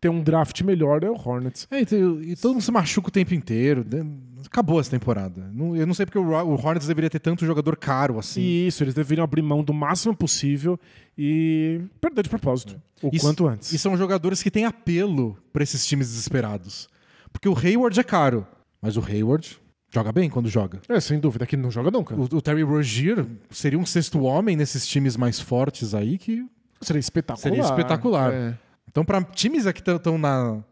ter 0.00 0.08
um 0.10 0.22
draft 0.22 0.60
melhor, 0.62 1.02
é 1.02 1.10
o 1.10 1.14
Hornets. 1.14 1.66
É, 1.70 1.80
então, 1.80 2.22
e 2.22 2.36
todo 2.36 2.52
mundo 2.52 2.62
se 2.62 2.70
machuca 2.70 3.08
o 3.08 3.10
tempo 3.10 3.34
inteiro. 3.34 3.84
né? 3.90 4.06
Acabou 4.44 4.78
essa 4.78 4.90
temporada. 4.90 5.50
Eu 5.74 5.86
não 5.86 5.94
sei 5.94 6.06
porque 6.06 6.18
o 6.18 6.30
Hornets 6.54 6.86
deveria 6.86 7.10
ter 7.10 7.18
tanto 7.18 7.44
jogador 7.46 7.76
caro 7.76 8.18
assim. 8.18 8.40
E 8.40 8.66
isso, 8.68 8.84
eles 8.84 8.94
deveriam 8.94 9.24
abrir 9.24 9.42
mão 9.42 9.64
do 9.64 9.72
máximo 9.74 10.14
possível 10.14 10.78
e 11.18 11.80
perder 12.00 12.22
de 12.22 12.28
propósito. 12.28 12.80
O 13.02 13.10
Isso- 13.12 13.24
quanto 13.26 13.46
antes. 13.46 13.72
E 13.72 13.78
são 13.78 13.96
jogadores 13.96 14.42
que 14.42 14.50
têm 14.50 14.64
apelo 14.64 15.36
pra 15.52 15.62
esses 15.62 15.84
times 15.86 16.08
desesperados. 16.08 16.88
Porque 17.32 17.48
o 17.48 17.56
Hayward 17.58 17.98
é 17.98 18.02
caro, 18.04 18.46
mas 18.80 18.96
o 18.96 19.04
Hayward 19.04 19.58
joga 19.90 20.12
bem 20.12 20.28
quando 20.28 20.48
joga. 20.48 20.80
É, 20.88 21.00
sem 21.00 21.18
dúvida, 21.18 21.46
que 21.46 21.56
não 21.56 21.70
joga 21.70 21.90
nunca. 21.90 22.14
O, 22.14 22.22
o 22.24 22.42
Terry 22.42 22.62
Rozier 22.62 23.26
seria 23.50 23.78
um 23.78 23.86
sexto 23.86 24.20
homem 24.22 24.56
nesses 24.56 24.86
times 24.86 25.16
mais 25.16 25.40
fortes 25.40 25.94
aí 25.94 26.18
que 26.18 26.44
Seria 26.80 27.00
espetacular. 27.00 27.42
Seria 27.42 27.62
espetacular. 27.64 28.32
É. 28.32 28.58
Então, 28.88 29.04
para 29.04 29.22
times 29.22 29.64
que 29.72 29.80
estão 29.90 30.18
na, 30.18 30.62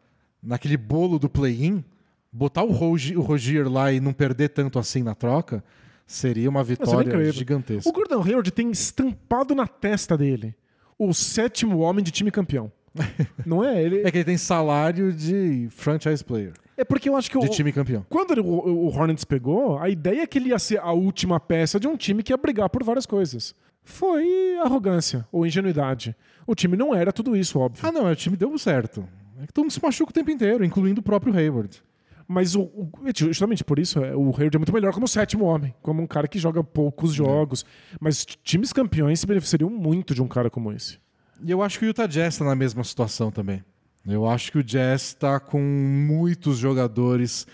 naquele 0.43 0.77
bolo 0.77 1.19
do 1.19 1.29
play-in, 1.29 1.83
botar 2.31 2.63
o, 2.63 2.71
Rogi- 2.73 3.17
o 3.17 3.21
Rogier 3.23 3.71
lá 3.71 3.93
e 3.93 4.01
não 4.01 4.13
perder 4.13 4.51
tanto 4.51 4.79
assim 4.79 5.03
na 5.03 5.15
troca 5.15 5.65
seria 6.07 6.51
uma 6.51 6.63
vitória 6.63 7.09
incrível. 7.09 7.33
gigantesca. 7.33 7.89
O 7.89 7.93
Gordon 7.93 8.23
Hayward 8.23 8.51
tem 8.51 8.71
estampado 8.71 9.55
na 9.55 9.67
testa 9.67 10.19
dele 10.19 10.55
o 10.99 11.13
sétimo 11.15 11.79
homem 11.79 12.05
de 12.05 12.11
time 12.11 12.31
campeão. 12.31 12.71
Não 13.45 13.65
é? 13.65 13.83
Ele... 13.83 14.03
É 14.03 14.11
que 14.11 14.19
ele 14.19 14.25
tem 14.25 14.37
salário 14.37 15.13
de 15.13 15.67
franchise 15.71 16.23
player, 16.23 16.53
É 16.77 16.85
porque 16.85 17.09
eu 17.09 17.17
acho 17.17 17.31
que 17.31 17.39
de 17.39 17.47
o, 17.47 17.51
time 17.51 17.73
campeão. 17.73 18.05
quando 18.09 18.39
o, 18.41 18.69
o 18.69 18.87
Hornets 18.89 19.25
pegou, 19.25 19.79
a 19.79 19.89
ideia 19.89 20.23
é 20.23 20.27
que 20.27 20.39
ele 20.39 20.49
ia 20.51 20.59
ser 20.59 20.81
a 20.81 20.93
última 20.93 21.39
peça 21.39 21.79
de 21.79 21.87
um 21.87 21.97
time 21.97 22.23
que 22.23 22.33
ia 22.33 22.37
brigar 22.37 22.69
por 22.69 22.83
várias 22.83 23.07
coisas. 23.07 23.55
Foi 23.83 24.57
arrogância 24.63 25.27
ou 25.31 25.47
ingenuidade. 25.47 26.17
O 26.47 26.55
time 26.55 26.77
não 26.77 26.95
era 26.95 27.13
tudo 27.13 27.37
isso, 27.37 27.59
óbvio. 27.59 27.87
Ah, 27.87 27.93
não, 27.93 28.11
o 28.11 28.17
time 28.17 28.37
deu 28.37 28.57
certo. 28.59 29.07
É 29.43 29.47
que 29.47 29.53
todo 29.53 29.65
mundo 29.65 29.73
se 29.73 29.83
machuca 29.83 30.11
o 30.11 30.15
tempo 30.15 30.31
inteiro, 30.31 30.65
incluindo 30.65 31.01
o 31.01 31.05
próprio 31.05 31.37
Hayward. 31.37 31.83
Mas 32.27 32.55
o, 32.55 32.63
o- 32.63 32.89
justamente 33.15 33.63
por 33.63 33.79
isso, 33.79 34.03
é, 34.03 34.17
o 34.17 34.31
Hayward 34.31 34.57
é 34.57 34.59
muito 34.59 34.73
melhor 34.73 34.93
como 34.95 35.07
sétimo 35.07 35.45
homem, 35.45 35.75
como 35.83 36.03
um 36.03 36.07
cara 36.07 36.27
que 36.27 36.39
joga 36.39 36.65
poucos 36.65 37.13
jogos. 37.13 37.65
Mas 38.01 38.25
t- 38.25 38.37
times 38.43 38.73
campeões 38.73 39.21
se 39.21 39.27
beneficiariam 39.27 39.69
muito 39.71 40.15
de 40.15 40.23
um 40.23 40.27
cara 40.29 40.49
como 40.49 40.73
esse. 40.73 40.99
E 41.45 41.51
eu 41.51 41.63
acho 41.63 41.79
que 41.79 41.85
o 41.85 41.89
Utah 41.89 42.07
Jazz 42.07 42.35
está 42.35 42.45
na 42.45 42.55
mesma 42.55 42.83
situação 42.83 43.31
também. 43.31 43.63
Eu 44.07 44.29
acho 44.29 44.53
que 44.53 44.59
o 44.59 44.65
Jazz 44.65 45.03
está 45.03 45.41
com 45.41 45.61
muitos 45.61 46.59
jogadores 46.59 47.47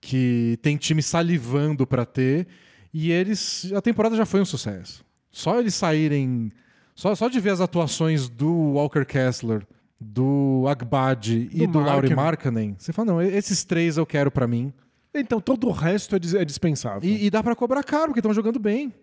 que 0.00 0.58
tem 0.62 0.76
time 0.76 1.02
salivando 1.02 1.86
para 1.86 2.06
ter 2.06 2.46
e 2.92 3.10
eles 3.12 3.70
a 3.74 3.82
temporada 3.82 4.16
já 4.16 4.24
foi 4.24 4.40
um 4.40 4.44
sucesso. 4.44 5.04
Só 5.30 5.58
eles 5.58 5.74
saírem, 5.74 6.50
só, 6.94 7.14
só 7.14 7.28
de 7.28 7.38
ver 7.38 7.50
as 7.50 7.60
atuações 7.60 8.28
do 8.28 8.72
Walker 8.72 9.04
Kessler, 9.04 9.66
do 10.00 10.64
Agbadi 10.68 11.50
e 11.52 11.66
Do 11.66 11.74
do 11.74 11.80
Lauri 11.80 12.14
Markkanen. 12.14 12.76
Você 12.78 12.92
fala 12.92 13.12
não, 13.12 13.22
esses 13.22 13.64
três 13.64 13.96
eu 13.96 14.06
quero 14.06 14.30
para 14.30 14.46
mim. 14.46 14.72
Então 15.14 15.40
todo 15.40 15.68
o 15.68 15.72
resto 15.72 16.16
é, 16.16 16.18
é 16.40 16.44
dispensável. 16.44 17.08
E, 17.08 17.26
e 17.26 17.30
dá 17.30 17.42
para 17.42 17.54
cobrar 17.54 17.82
caro 17.82 18.06
porque 18.06 18.20
estão 18.20 18.32
jogando 18.32 18.58
bem. 18.58 18.94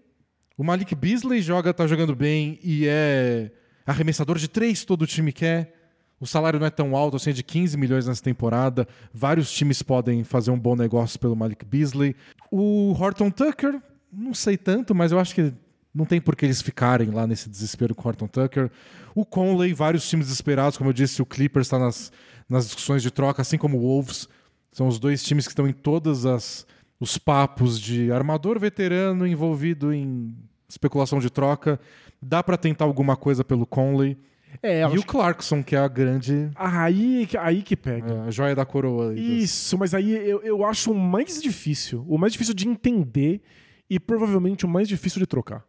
O 0.57 0.63
Malik 0.63 0.95
Beasley 0.95 1.41
joga, 1.41 1.73
tá 1.73 1.85
jogando 1.85 2.15
bem 2.15 2.57
e 2.63 2.87
é 2.87 3.51
arremessador 3.85 4.37
de 4.37 4.47
três, 4.47 4.85
todo 4.85 5.05
time 5.05 5.31
quer. 5.31 5.84
O 6.19 6.25
salário 6.25 6.59
não 6.59 6.67
é 6.67 6.69
tão 6.69 6.95
alto 6.95 7.17
assim, 7.17 7.31
é 7.31 7.33
de 7.33 7.43
15 7.43 7.77
milhões 7.77 8.07
nessa 8.07 8.23
temporada. 8.23 8.87
Vários 9.13 9.51
times 9.51 9.81
podem 9.81 10.23
fazer 10.23 10.51
um 10.51 10.59
bom 10.59 10.75
negócio 10.75 11.19
pelo 11.19 11.35
Malik 11.35 11.65
Beasley. 11.65 12.15
O 12.51 12.95
Horton 12.99 13.29
Tucker, 13.29 13.81
não 14.11 14.33
sei 14.33 14.57
tanto, 14.57 14.95
mas 14.95 15.11
eu 15.11 15.19
acho 15.19 15.35
que 15.35 15.53
não 15.93 16.05
tem 16.05 16.19
por 16.19 16.35
que 16.35 16.45
eles 16.45 16.61
ficarem 16.61 17.11
lá 17.11 17.25
nesse 17.25 17.49
desespero 17.49 17.93
com 17.93 18.03
o 18.03 18.07
Horton 18.07 18.27
Tucker. 18.27 18.71
O 19.13 19.25
Conley, 19.25 19.73
vários 19.73 20.07
times 20.07 20.27
desesperados, 20.27 20.77
como 20.77 20.89
eu 20.89 20.93
disse, 20.93 21.21
o 21.21 21.25
Clippers 21.25 21.67
está 21.67 21.79
nas, 21.79 22.11
nas 22.49 22.65
discussões 22.65 23.01
de 23.01 23.11
troca, 23.11 23.41
assim 23.41 23.57
como 23.57 23.77
o 23.77 23.81
Wolves. 23.81 24.27
São 24.71 24.87
os 24.87 24.99
dois 24.99 25.23
times 25.23 25.45
que 25.45 25.51
estão 25.51 25.67
em 25.67 25.73
todas 25.73 26.25
as 26.25 26.65
os 26.99 27.17
papos 27.17 27.79
de 27.79 28.11
armador 28.11 28.59
veterano 28.59 29.27
envolvido 29.27 29.93
em 29.93 30.33
especulação 30.67 31.19
de 31.19 31.29
troca. 31.29 31.79
Dá 32.21 32.41
para 32.41 32.57
tentar 32.57 32.85
alguma 32.85 33.15
coisa 33.15 33.43
pelo 33.43 33.65
Conley. 33.65 34.17
É, 34.61 34.81
e 34.81 34.97
o 34.97 35.03
Clarkson, 35.03 35.63
que 35.63 35.75
é 35.75 35.79
a 35.79 35.87
grande 35.87 36.49
aí, 36.55 37.27
aí 37.39 37.61
que 37.61 37.75
pega. 37.75 38.13
é, 38.13 38.19
a 38.27 38.31
joia 38.31 38.55
da 38.55 38.65
coroa. 38.65 39.13
Isso, 39.17 39.77
mas 39.77 39.93
aí 39.93 40.11
eu, 40.11 40.41
eu 40.41 40.65
acho 40.65 40.91
o 40.91 40.95
mais 40.95 41.41
difícil, 41.41 42.05
o 42.07 42.17
mais 42.17 42.33
difícil 42.33 42.53
de 42.53 42.67
entender 42.67 43.41
e 43.89 43.99
provavelmente 43.99 44.65
o 44.65 44.67
mais 44.69 44.87
difícil 44.87 45.19
de 45.19 45.27
trocar. 45.27 45.65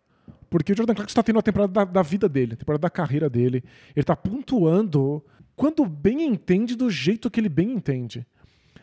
Porque 0.49 0.72
o 0.72 0.76
Jordan 0.76 0.95
Clarkson 0.95 1.12
está 1.12 1.22
tendo 1.22 1.39
a 1.39 1.43
temporada 1.43 1.72
da, 1.72 1.84
da 1.84 2.03
vida 2.03 2.28
dele, 2.28 2.55
a 2.55 2.57
temporada 2.57 2.82
da 2.82 2.91
carreira 2.91 3.28
dele. 3.28 3.64
Ele 3.95 4.03
está 4.03 4.16
pontuando 4.16 5.24
quando 5.55 5.84
bem 5.84 6.22
entende 6.22 6.76
do 6.76 6.91
jeito 6.91 7.30
que 7.30 7.41
ele 7.41 7.49
bem 7.49 7.72
entende. 7.72 8.26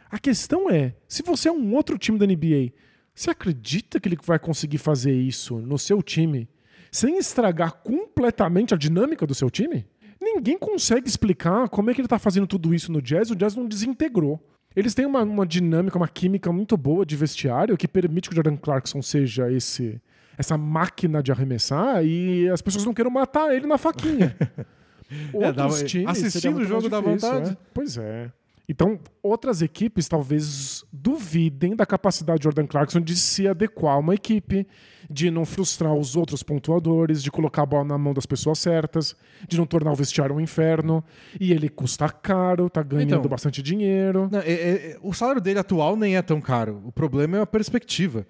A 0.10 0.20
questão 0.20 0.70
é, 0.70 0.95
se 1.08 1.24
você 1.24 1.49
é 1.49 1.51
um 1.51 1.74
outro 1.74 1.97
time 1.97 2.20
da 2.20 2.26
NBA, 2.26 2.74
você 3.16 3.30
acredita 3.30 3.99
que 3.99 4.08
ele 4.08 4.18
vai 4.24 4.39
conseguir 4.39 4.78
fazer 4.78 5.14
isso 5.14 5.60
no 5.60 5.78
seu 5.78 6.01
time 6.01 6.49
sem 6.91 7.18
estragar 7.18 7.74
completamente 7.84 8.74
a 8.74 8.78
dinâmica 8.78 9.26
do 9.26 9.34
seu 9.34 9.49
time? 9.49 9.86
Ninguém 10.24 10.57
consegue 10.57 11.07
explicar 11.07 11.67
como 11.67 11.89
é 11.89 11.93
que 11.93 11.99
ele 11.99 12.07
tá 12.07 12.17
fazendo 12.17 12.47
tudo 12.47 12.74
isso 12.74 12.91
no 12.91 13.01
Jazz. 13.01 13.30
O 13.30 13.36
Jazz 13.36 13.55
não 13.55 13.67
desintegrou. 13.67 14.39
Eles 14.76 14.93
têm 14.95 15.05
uma, 15.05 15.21
uma 15.21 15.45
dinâmica, 15.45 15.97
uma 15.97 16.07
química 16.07 16.51
muito 16.51 16.78
boa 16.78 17.05
de 17.05 17.15
vestiário 17.15 17.78
que 17.78 17.88
permite 17.88 18.30
que 18.30 18.34
o 18.34 18.36
Jordan 18.36 18.55
Clarkson 18.55 19.01
seja 19.01 19.51
esse 19.51 20.01
essa 20.36 20.57
máquina 20.57 21.21
de 21.21 21.32
arremessar 21.32 22.03
e 22.03 22.49
as 22.49 22.59
pessoas 22.59 22.84
não 22.86 22.93
queiram 22.93 23.11
matar 23.11 23.53
ele 23.53 23.67
na 23.67 23.78
faquinha. 23.78 24.36
Outros 25.32 25.82
dá- 25.82 25.86
times 25.86 26.09
assistindo 26.09 26.57
o 26.57 26.65
jogo 26.65 26.89
difícil, 26.89 27.01
vontade. 27.11 27.51
é. 27.51 27.57
Pois 27.71 27.97
é. 27.97 28.32
Então, 28.68 28.97
outras 29.22 29.61
equipes 29.61 30.07
talvez 30.07 30.86
duvidem 30.91 31.76
da 31.76 31.86
capacidade 31.86 32.39
de 32.39 32.43
Jordan 32.45 32.66
Clarkson 32.66 33.01
de 33.01 33.14
se 33.16 33.45
adequar 33.45 33.95
a 33.95 33.97
uma 33.97 34.16
equipe, 34.16 34.66
de 35.09 35.30
não 35.30 35.43
frustrar 35.45 35.93
os 35.93 36.16
outros 36.16 36.41
pontuadores, 36.43 37.22
de 37.22 37.30
colocar 37.30 37.64
a 37.64 37.66
bola 37.66 37.84
na 37.84 37.97
mão 37.97 38.14
das 38.14 38.26
pessoas 38.26 38.59
certas, 38.59 39.18
de 39.49 39.57
não 39.57 39.66
tornar 39.66 39.91
o 39.91 39.95
vestiário 39.95 40.34
um 40.34 40.39
inferno. 40.39 41.03
E 41.39 41.51
ele 41.51 41.68
custa 41.68 42.07
caro, 42.07 42.70
tá 42.70 42.82
ganhando 42.82 43.16
Então. 43.18 43.28
bastante 43.30 43.61
dinheiro. 43.61 44.30
Não, 44.32 44.39
é- 44.39 44.51
é- 44.51 44.97
o 45.01 45.14
salário 45.14 45.41
dele 45.41 45.59
atual 45.59 45.97
nem 45.97 46.16
é 46.16 46.22
tão 46.22 46.39
caro. 46.39 46.82
O 46.86 46.91
problema 46.91 47.38
é 47.38 47.41
a 47.41 47.45
perspectiva. 47.45 48.26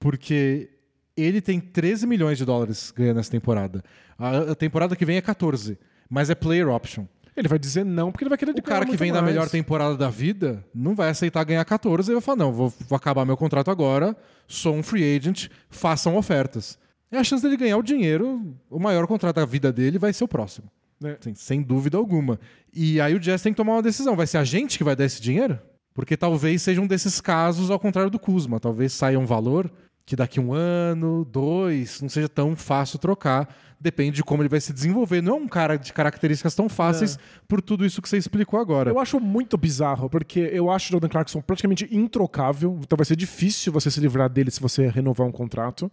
Porque 0.00 0.70
ele 1.16 1.40
tem 1.40 1.60
13 1.60 2.06
milhões 2.06 2.38
de 2.38 2.44
dólares 2.44 2.90
ganhando 2.90 3.20
essa 3.20 3.30
temporada. 3.30 3.82
A, 4.18 4.52
a 4.52 4.54
temporada 4.54 4.96
que 4.96 5.04
vem 5.04 5.16
é 5.16 5.20
14. 5.20 5.78
Mas 6.08 6.30
é 6.30 6.34
player 6.34 6.68
option. 6.68 7.04
Ele 7.36 7.48
vai 7.48 7.58
dizer 7.58 7.84
não 7.84 8.12
porque 8.12 8.24
ele 8.24 8.28
vai 8.28 8.38
querer 8.38 8.52
O 8.52 8.62
cara 8.62 8.86
que 8.86 8.96
vem 8.96 9.12
da 9.12 9.20
mais. 9.20 9.34
melhor 9.34 9.48
temporada 9.50 9.96
da 9.96 10.08
vida 10.08 10.64
não 10.74 10.94
vai 10.94 11.08
aceitar 11.10 11.42
ganhar 11.44 11.64
14 11.64 12.10
e 12.10 12.14
vai 12.14 12.22
falar: 12.22 12.36
não, 12.38 12.52
vou, 12.52 12.72
vou 12.88 12.96
acabar 12.96 13.24
meu 13.24 13.36
contrato 13.36 13.70
agora, 13.70 14.16
sou 14.46 14.74
um 14.74 14.82
free 14.82 15.16
agent, 15.16 15.48
façam 15.68 16.16
ofertas. 16.16 16.78
E 17.10 17.16
a 17.16 17.24
chance 17.24 17.42
dele 17.42 17.56
ganhar 17.56 17.76
o 17.76 17.82
dinheiro, 17.82 18.56
o 18.70 18.78
maior 18.78 19.06
contrato 19.06 19.36
da 19.36 19.44
vida 19.44 19.72
dele 19.72 19.98
vai 19.98 20.12
ser 20.12 20.24
o 20.24 20.28
próximo. 20.28 20.68
né? 21.00 21.16
Assim, 21.20 21.34
sem 21.34 21.62
dúvida 21.62 21.96
alguma. 21.96 22.38
E 22.72 23.00
aí 23.00 23.14
o 23.14 23.20
Jazz 23.20 23.42
tem 23.42 23.52
que 23.52 23.56
tomar 23.56 23.74
uma 23.74 23.82
decisão. 23.82 24.16
Vai 24.16 24.26
ser 24.26 24.38
a 24.38 24.44
gente 24.44 24.78
que 24.78 24.84
vai 24.84 24.96
dar 24.96 25.04
esse 25.04 25.20
dinheiro? 25.20 25.58
Porque 25.94 26.16
talvez 26.16 26.60
seja 26.62 26.80
um 26.80 26.86
desses 26.88 27.20
casos 27.20 27.70
ao 27.70 27.78
contrário 27.78 28.10
do 28.10 28.18
Kuzma. 28.18 28.58
Talvez 28.58 28.92
saia 28.92 29.18
um 29.18 29.26
valor 29.26 29.70
que 30.06 30.14
daqui 30.14 30.38
um 30.38 30.52
ano, 30.52 31.24
dois, 31.24 32.00
não 32.00 32.08
seja 32.08 32.28
tão 32.28 32.54
fácil 32.54 32.98
trocar. 32.98 33.48
Depende 33.80 34.16
de 34.16 34.24
como 34.24 34.42
ele 34.42 34.48
vai 34.48 34.60
se 34.60 34.72
desenvolver. 34.72 35.22
Não 35.22 35.34
é 35.34 35.40
um 35.40 35.48
cara 35.48 35.76
de 35.76 35.92
características 35.92 36.54
tão 36.54 36.68
fáceis 36.68 37.18
por 37.46 37.60
tudo 37.60 37.84
isso 37.84 38.00
que 38.00 38.08
você 38.08 38.16
explicou 38.16 38.58
agora. 38.58 38.90
Eu 38.90 38.98
acho 38.98 39.20
muito 39.20 39.58
bizarro, 39.58 40.08
porque 40.08 40.40
eu 40.40 40.70
acho 40.70 40.88
o 40.88 40.92
Jordan 40.92 41.08
Clarkson 41.08 41.42
praticamente 41.42 41.86
introcável. 41.90 42.78
Então 42.82 42.96
vai 42.96 43.04
ser 43.04 43.16
difícil 43.16 43.72
você 43.72 43.90
se 43.90 44.00
livrar 44.00 44.30
dele 44.30 44.50
se 44.50 44.60
você 44.60 44.88
renovar 44.88 45.26
um 45.26 45.32
contrato. 45.32 45.90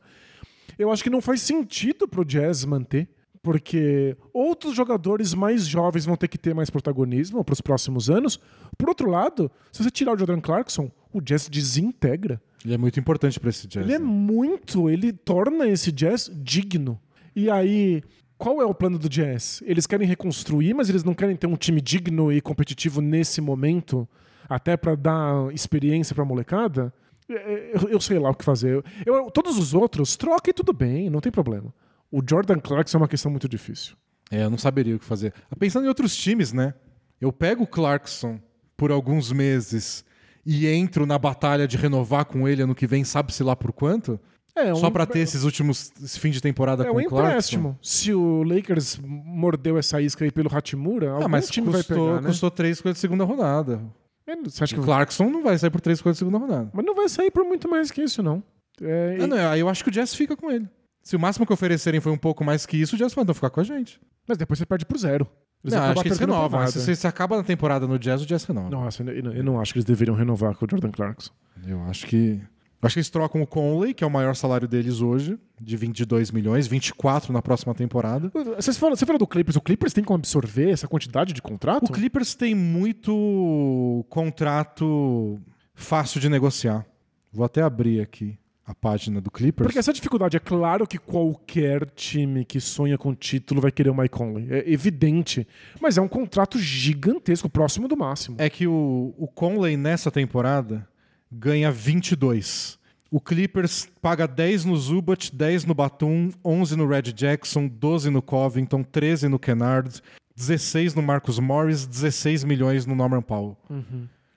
Eu 0.77 0.91
acho 0.91 1.03
que 1.03 1.09
não 1.09 1.21
faz 1.21 1.41
sentido 1.41 2.07
pro 2.07 2.23
Jazz 2.23 2.63
manter, 2.63 3.09
porque 3.41 4.15
outros 4.33 4.73
jogadores 4.73 5.33
mais 5.33 5.65
jovens 5.67 6.05
vão 6.05 6.15
ter 6.15 6.27
que 6.27 6.37
ter 6.37 6.53
mais 6.53 6.69
protagonismo 6.69 7.43
para 7.43 7.53
os 7.53 7.61
próximos 7.61 8.09
anos. 8.09 8.39
Por 8.77 8.87
outro 8.87 9.09
lado, 9.09 9.51
se 9.71 9.83
você 9.83 9.91
tirar 9.91 10.13
o 10.13 10.17
Jordan 10.17 10.39
Clarkson, 10.39 10.89
o 11.13 11.21
Jazz 11.21 11.47
desintegra. 11.49 12.41
Ele 12.63 12.73
é 12.73 12.77
muito 12.77 12.99
importante 12.99 13.39
para 13.39 13.49
esse 13.49 13.67
Jazz. 13.67 13.83
Ele 13.83 13.93
é 13.95 13.99
né? 13.99 14.05
muito, 14.05 14.89
ele 14.89 15.11
torna 15.11 15.67
esse 15.67 15.91
jazz 15.91 16.29
digno. 16.33 16.99
E 17.35 17.49
aí, 17.49 18.03
qual 18.37 18.61
é 18.61 18.65
o 18.65 18.73
plano 18.73 18.99
do 18.99 19.09
jazz? 19.09 19.63
Eles 19.65 19.87
querem 19.87 20.07
reconstruir, 20.07 20.73
mas 20.75 20.87
eles 20.89 21.03
não 21.03 21.13
querem 21.13 21.35
ter 21.35 21.47
um 21.47 21.55
time 21.55 21.81
digno 21.81 22.31
e 22.31 22.39
competitivo 22.39 23.01
nesse 23.01 23.41
momento, 23.41 24.07
até 24.47 24.77
pra 24.77 24.93
dar 24.95 25.51
experiência 25.53 26.13
pra 26.13 26.23
molecada? 26.25 26.93
É, 27.29 27.71
Eu, 27.73 27.89
eu 27.89 27.99
sei 28.01 28.19
lá 28.19 28.29
o 28.29 28.35
que 28.35 28.43
fazer. 28.45 28.83
Eu- 29.05 29.31
todos 29.31 29.57
os 29.57 29.73
outros, 29.73 30.15
troca 30.15 30.49
e 30.49 30.53
tudo 30.53 30.71
bem, 30.73 31.09
não 31.09 31.19
tem 31.21 31.31
problema. 31.31 31.73
O 32.11 32.21
Jordan 32.27 32.59
Clarkson 32.59 32.97
é 32.97 33.01
uma 33.01 33.07
questão 33.07 33.31
muito 33.31 33.47
difícil. 33.49 33.95
É, 34.29 34.43
eu 34.43 34.49
não 34.49 34.57
saberia 34.57 34.95
o 34.95 34.99
que 34.99 35.05
fazer. 35.05 35.33
Pensando 35.57 35.85
em 35.85 35.87
outros 35.89 36.15
times, 36.15 36.53
né? 36.53 36.73
Eu 37.19 37.31
pego 37.31 37.63
o 37.63 37.67
Clarkson 37.67 38.39
por 38.77 38.91
alguns 38.91 39.31
meses 39.31 40.03
e 40.45 40.67
entro 40.67 41.05
na 41.05 41.17
batalha 41.17 41.67
de 41.67 41.77
renovar 41.77 42.25
com 42.25 42.47
ele 42.47 42.61
ano 42.63 42.75
que 42.75 42.87
vem, 42.87 43.03
sabe-se 43.03 43.43
lá 43.43 43.55
por 43.55 43.71
quanto? 43.71 44.19
É, 44.55 44.73
Só 44.75 44.87
um- 44.87 44.91
pra 44.91 45.05
ter 45.05 45.19
esses 45.19 45.43
últimos 45.43 45.91
esse 46.03 46.19
fim 46.19 46.29
de 46.29 46.41
temporada 46.41 46.83
É 46.83 46.87
com 46.89 46.97
um 46.97 46.99
o 47.01 47.05
Clarkson. 47.05 47.27
empréstimo. 47.29 47.79
Se 47.81 48.13
o 48.13 48.43
Lakers 48.43 48.99
mordeu 49.01 49.77
essa 49.77 50.01
isca 50.01 50.25
aí 50.25 50.31
pelo 50.31 50.49
Hachimura, 50.53 51.11
algum 51.11 51.25
Ah, 51.25 51.27
mas 51.29 51.49
time 51.49 51.67
vai 51.69 51.81
custou, 51.81 52.07
pegar, 52.09 52.21
né? 52.21 52.27
custou 52.27 52.51
três 52.51 52.81
coisas 52.81 52.97
de 52.97 53.01
segunda 53.01 53.23
rodada. 53.23 53.81
É, 54.27 54.35
Você 54.35 54.63
acha 54.63 54.75
que 54.75 54.81
O 54.81 54.83
Clarkson 54.83 55.29
não 55.29 55.41
vai 55.41 55.57
sair 55.57 55.69
por 55.69 55.79
três 55.81 56.01
coisas 56.01 56.17
de 56.17 56.19
segunda 56.25 56.37
rodada. 56.37 56.69
Mas 56.73 56.85
não 56.85 56.93
vai 56.95 57.07
sair 57.07 57.31
por 57.31 57.43
muito 57.45 57.69
mais 57.69 57.89
que 57.91 58.01
isso, 58.01 58.21
não. 58.21 58.43
É, 58.81 59.17
Ah, 59.21 59.27
não, 59.27 59.37
aí 59.51 59.59
eu 59.61 59.69
acho 59.69 59.83
que 59.83 59.89
o 59.89 59.91
Jazz 59.91 60.13
fica 60.13 60.35
com 60.35 60.51
ele. 60.51 60.67
Se 61.01 61.15
o 61.15 61.19
máximo 61.19 61.45
que 61.45 61.53
oferecerem 61.53 61.99
foi 62.01 62.11
um 62.11 62.17
pouco 62.17 62.43
mais 62.43 62.65
que 62.65 62.75
isso, 62.77 62.95
o 62.95 62.97
Jazz 62.97 63.13
vai 63.13 63.23
então 63.23 63.33
ficar 63.33 63.49
com 63.49 63.59
a 63.59 63.63
gente. 63.63 63.99
Mas 64.27 64.37
depois 64.37 64.59
você 64.59 64.65
perde 64.65 64.85
pro 64.85 64.97
zero. 64.97 65.27
Eles 65.63 65.73
não, 65.73 65.83
acho 65.83 66.01
que 66.01 66.07
eles 66.07 66.17
renovam. 66.17 66.67
Se, 66.67 66.81
se, 66.81 66.95
se 66.95 67.07
acaba 67.07 67.37
na 67.37 67.43
temporada 67.43 67.87
no 67.87 67.99
Jazz, 67.99 68.21
o 68.21 68.25
Jazz 68.25 68.43
renova. 68.43 68.69
Nossa, 68.69 69.03
eu 69.03 69.23
não, 69.23 69.31
eu 69.31 69.43
não 69.43 69.61
acho 69.61 69.73
que 69.73 69.79
eles 69.79 69.85
deveriam 69.85 70.15
renovar 70.15 70.55
com 70.55 70.65
o 70.65 70.67
Jordan 70.69 70.91
Clarkson. 70.91 71.31
Eu 71.65 71.81
acho 71.83 72.07
que. 72.07 72.41
eu 72.41 72.87
Acho 72.87 72.95
que 72.95 72.99
eles 72.99 73.09
trocam 73.11 73.41
o 73.41 73.47
Conley, 73.47 73.93
que 73.93 74.03
é 74.03 74.07
o 74.07 74.09
maior 74.09 74.35
salário 74.35 74.67
deles 74.67 75.01
hoje, 75.01 75.37
de 75.61 75.77
22 75.77 76.31
milhões, 76.31 76.65
24 76.65 77.31
na 77.31 77.41
próxima 77.41 77.75
temporada. 77.75 78.31
Você 78.55 78.73
falou, 78.73 78.95
você 78.95 79.05
falou 79.05 79.19
do 79.19 79.27
Clippers. 79.27 79.55
O 79.55 79.61
Clippers 79.61 79.93
tem 79.93 80.03
como 80.03 80.17
absorver 80.17 80.71
essa 80.71 80.87
quantidade 80.87 81.31
de 81.31 81.41
contrato? 81.41 81.89
O 81.89 81.91
Clippers 81.91 82.33
tem 82.33 82.55
muito 82.55 84.03
contrato 84.09 85.39
fácil 85.75 86.19
de 86.19 86.27
negociar. 86.27 86.85
Vou 87.31 87.45
até 87.45 87.61
abrir 87.61 88.01
aqui 88.01 88.37
a 88.71 88.75
página 88.75 89.21
do 89.21 89.29
Clippers. 89.29 89.65
Porque 89.65 89.79
essa 89.79 89.93
dificuldade, 89.93 90.37
é 90.37 90.39
claro 90.39 90.87
que 90.87 90.97
qualquer 90.97 91.85
time 91.91 92.43
que 92.45 92.59
sonha 92.59 92.97
com 92.97 93.13
título 93.13 93.61
vai 93.61 93.71
querer 93.71 93.89
o 93.89 93.95
Mike 93.95 94.09
Conley. 94.09 94.47
É 94.49 94.71
evidente. 94.71 95.47
Mas 95.79 95.97
é 95.97 96.01
um 96.01 96.07
contrato 96.07 96.57
gigantesco, 96.57 97.49
próximo 97.49 97.87
do 97.87 97.97
máximo. 97.97 98.37
É 98.39 98.49
que 98.49 98.67
o, 98.67 99.13
o 99.17 99.27
Conley 99.27 99.77
nessa 99.77 100.09
temporada 100.09 100.87
ganha 101.31 101.71
22. 101.71 102.79
O 103.09 103.19
Clippers 103.19 103.89
paga 104.01 104.25
10 104.25 104.65
no 104.65 104.77
Zubat, 104.77 105.35
10 105.35 105.65
no 105.65 105.73
Batum, 105.73 106.31
11 106.43 106.77
no 106.77 106.87
Red 106.87 107.13
Jackson, 107.13 107.67
12 107.67 108.09
no 108.09 108.21
Covington, 108.21 108.83
13 108.83 109.27
no 109.27 109.37
Kennard, 109.37 110.01
16 110.33 110.95
no 110.95 111.01
Marcus 111.01 111.37
Morris, 111.37 111.85
16 111.85 112.45
milhões 112.45 112.85
no 112.85 112.95
Norman 112.95 113.21
Powell. 113.21 113.57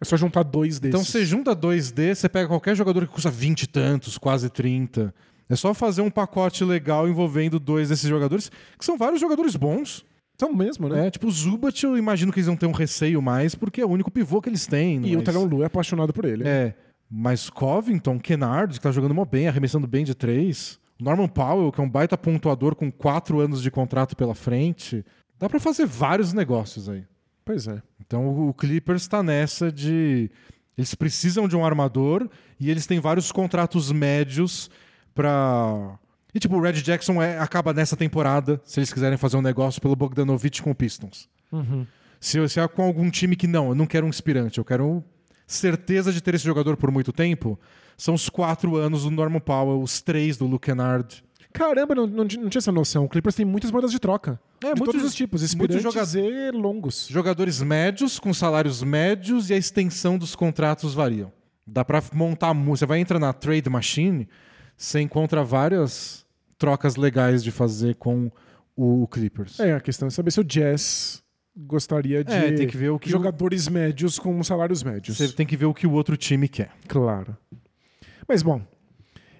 É 0.00 0.04
só 0.04 0.16
juntar 0.16 0.42
dois 0.42 0.78
desses. 0.78 0.94
Então 1.00 1.04
você 1.04 1.24
junta 1.24 1.54
dois 1.54 1.90
desses, 1.90 2.18
você 2.20 2.28
pega 2.28 2.48
qualquer 2.48 2.74
jogador 2.76 3.06
que 3.06 3.12
custa 3.12 3.30
20 3.30 3.62
e 3.62 3.66
tantos, 3.66 4.18
quase 4.18 4.50
30. 4.50 5.14
É 5.48 5.56
só 5.56 5.72
fazer 5.74 6.02
um 6.02 6.10
pacote 6.10 6.64
legal 6.64 7.08
envolvendo 7.08 7.58
dois 7.60 7.88
desses 7.88 8.08
jogadores, 8.08 8.50
que 8.78 8.84
são 8.84 8.96
vários 8.98 9.20
jogadores 9.20 9.56
bons. 9.56 10.04
São 10.38 10.52
mesmo, 10.52 10.88
né? 10.88 11.06
É, 11.06 11.10
tipo, 11.10 11.28
o 11.28 11.30
Zubat, 11.30 11.84
eu 11.84 11.96
imagino 11.96 12.32
que 12.32 12.40
eles 12.40 12.46
vão 12.46 12.56
ter 12.56 12.66
um 12.66 12.72
receio 12.72 13.22
mais, 13.22 13.54
porque 13.54 13.80
é 13.80 13.86
o 13.86 13.90
único 13.90 14.10
pivô 14.10 14.42
que 14.42 14.48
eles 14.48 14.66
têm. 14.66 15.06
E 15.06 15.14
o 15.14 15.18
mas- 15.18 15.24
Tyronn 15.24 15.46
Lu 15.46 15.62
é 15.62 15.66
apaixonado 15.66 16.12
por 16.12 16.24
ele. 16.24 16.42
É, 16.46 16.74
mas 17.08 17.48
Covington, 17.48 18.18
Kennard, 18.18 18.74
que 18.74 18.80
tá 18.80 18.90
jogando 18.90 19.14
mó 19.14 19.24
bem, 19.24 19.46
arremessando 19.46 19.86
bem 19.86 20.04
de 20.04 20.14
três. 20.14 20.78
Norman 21.00 21.28
Powell, 21.28 21.70
que 21.70 21.80
é 21.80 21.84
um 21.84 21.88
baita 21.88 22.16
pontuador 22.18 22.74
com 22.74 22.90
quatro 22.90 23.38
anos 23.40 23.62
de 23.62 23.70
contrato 23.70 24.16
pela 24.16 24.34
frente. 24.34 25.04
Dá 25.38 25.48
pra 25.48 25.60
fazer 25.60 25.86
vários 25.86 26.32
negócios 26.32 26.88
aí. 26.88 27.04
Pois 27.44 27.66
é. 27.68 27.82
Então 28.00 28.48
o 28.48 28.54
Clippers 28.54 29.06
tá 29.06 29.22
nessa 29.22 29.70
de. 29.70 30.30
Eles 30.76 30.94
precisam 30.94 31.46
de 31.46 31.54
um 31.56 31.64
armador 31.64 32.28
e 32.58 32.70
eles 32.70 32.86
têm 32.86 32.98
vários 33.00 33.30
contratos 33.30 33.92
médios 33.92 34.70
pra. 35.14 35.98
E 36.34 36.40
tipo, 36.40 36.56
o 36.56 36.60
Red 36.60 36.74
Jackson 36.82 37.22
é- 37.22 37.38
acaba 37.38 37.72
nessa 37.72 37.96
temporada, 37.96 38.60
se 38.64 38.80
eles 38.80 38.92
quiserem 38.92 39.16
fazer 39.16 39.36
um 39.36 39.42
negócio 39.42 39.80
pelo 39.80 39.94
Bogdanovich 39.94 40.60
com 40.62 40.72
o 40.72 40.74
Pistons. 40.74 41.28
Se, 42.18 42.48
se 42.48 42.58
é 42.58 42.66
com 42.66 42.82
algum 42.82 43.08
time 43.10 43.36
que 43.36 43.46
não, 43.46 43.68
eu 43.68 43.74
não 43.74 43.86
quero 43.86 44.04
um 44.06 44.08
inspirante, 44.08 44.58
eu 44.58 44.64
quero 44.64 45.04
certeza 45.46 46.12
de 46.12 46.20
ter 46.20 46.34
esse 46.34 46.44
jogador 46.44 46.76
por 46.76 46.90
muito 46.90 47.12
tempo, 47.12 47.60
são 47.96 48.14
os 48.14 48.28
quatro 48.28 48.74
anos 48.76 49.02
do 49.04 49.10
Norman 49.10 49.38
Powell, 49.40 49.80
os 49.80 50.00
três 50.02 50.36
do 50.36 50.46
Luke 50.46 50.66
Kennard. 50.66 51.22
Caramba, 51.54 51.94
não, 51.94 52.06
não, 52.06 52.24
não 52.24 52.26
tinha 52.26 52.58
essa 52.58 52.72
noção. 52.72 53.04
O 53.04 53.08
Clippers 53.08 53.36
tem 53.36 53.46
muitas 53.46 53.70
moedas 53.70 53.92
de 53.92 53.98
troca. 54.00 54.40
É, 54.62 54.74
de 54.74 54.80
muitos- 54.80 54.86
todos 54.86 55.04
os 55.04 55.14
tipos, 55.14 55.40
muitos 55.56 55.76
inspirantes 55.76 56.12
joga- 56.12 56.20
e 56.28 56.50
longos. 56.50 57.06
Jogadores 57.08 57.62
médios, 57.62 58.18
com 58.18 58.34
salários 58.34 58.82
médios 58.82 59.50
e 59.50 59.54
a 59.54 59.56
extensão 59.56 60.18
dos 60.18 60.34
contratos 60.34 60.92
variam. 60.94 61.32
Dá 61.66 61.84
pra 61.84 62.02
montar. 62.12 62.52
Você 62.52 62.84
vai 62.84 62.98
entrar 62.98 63.20
na 63.20 63.32
Trade 63.32 63.70
Machine, 63.70 64.28
você 64.76 65.00
encontra 65.00 65.44
várias 65.44 66.26
trocas 66.58 66.96
legais 66.96 67.42
de 67.44 67.52
fazer 67.52 67.94
com 67.94 68.32
o 68.76 69.06
Clippers. 69.06 69.60
É, 69.60 69.74
a 69.74 69.80
questão 69.80 70.08
é 70.08 70.10
saber 70.10 70.32
se 70.32 70.40
o 70.40 70.44
Jazz 70.44 71.22
gostaria 71.56 72.24
de 72.24 72.32
É, 72.32 72.50
tem 72.50 72.66
que 72.66 72.76
ver 72.76 72.88
o 72.90 72.98
que 72.98 73.06
o- 73.08 73.12
jogadores 73.12 73.68
médios 73.68 74.18
com 74.18 74.42
salários 74.42 74.82
médios. 74.82 75.16
Você 75.18 75.28
tem 75.32 75.46
que 75.46 75.56
ver 75.56 75.66
o 75.66 75.72
que 75.72 75.86
o 75.86 75.92
outro 75.92 76.16
time 76.16 76.48
quer. 76.48 76.72
Claro. 76.88 77.36
Mas 78.28 78.42
bom, 78.42 78.60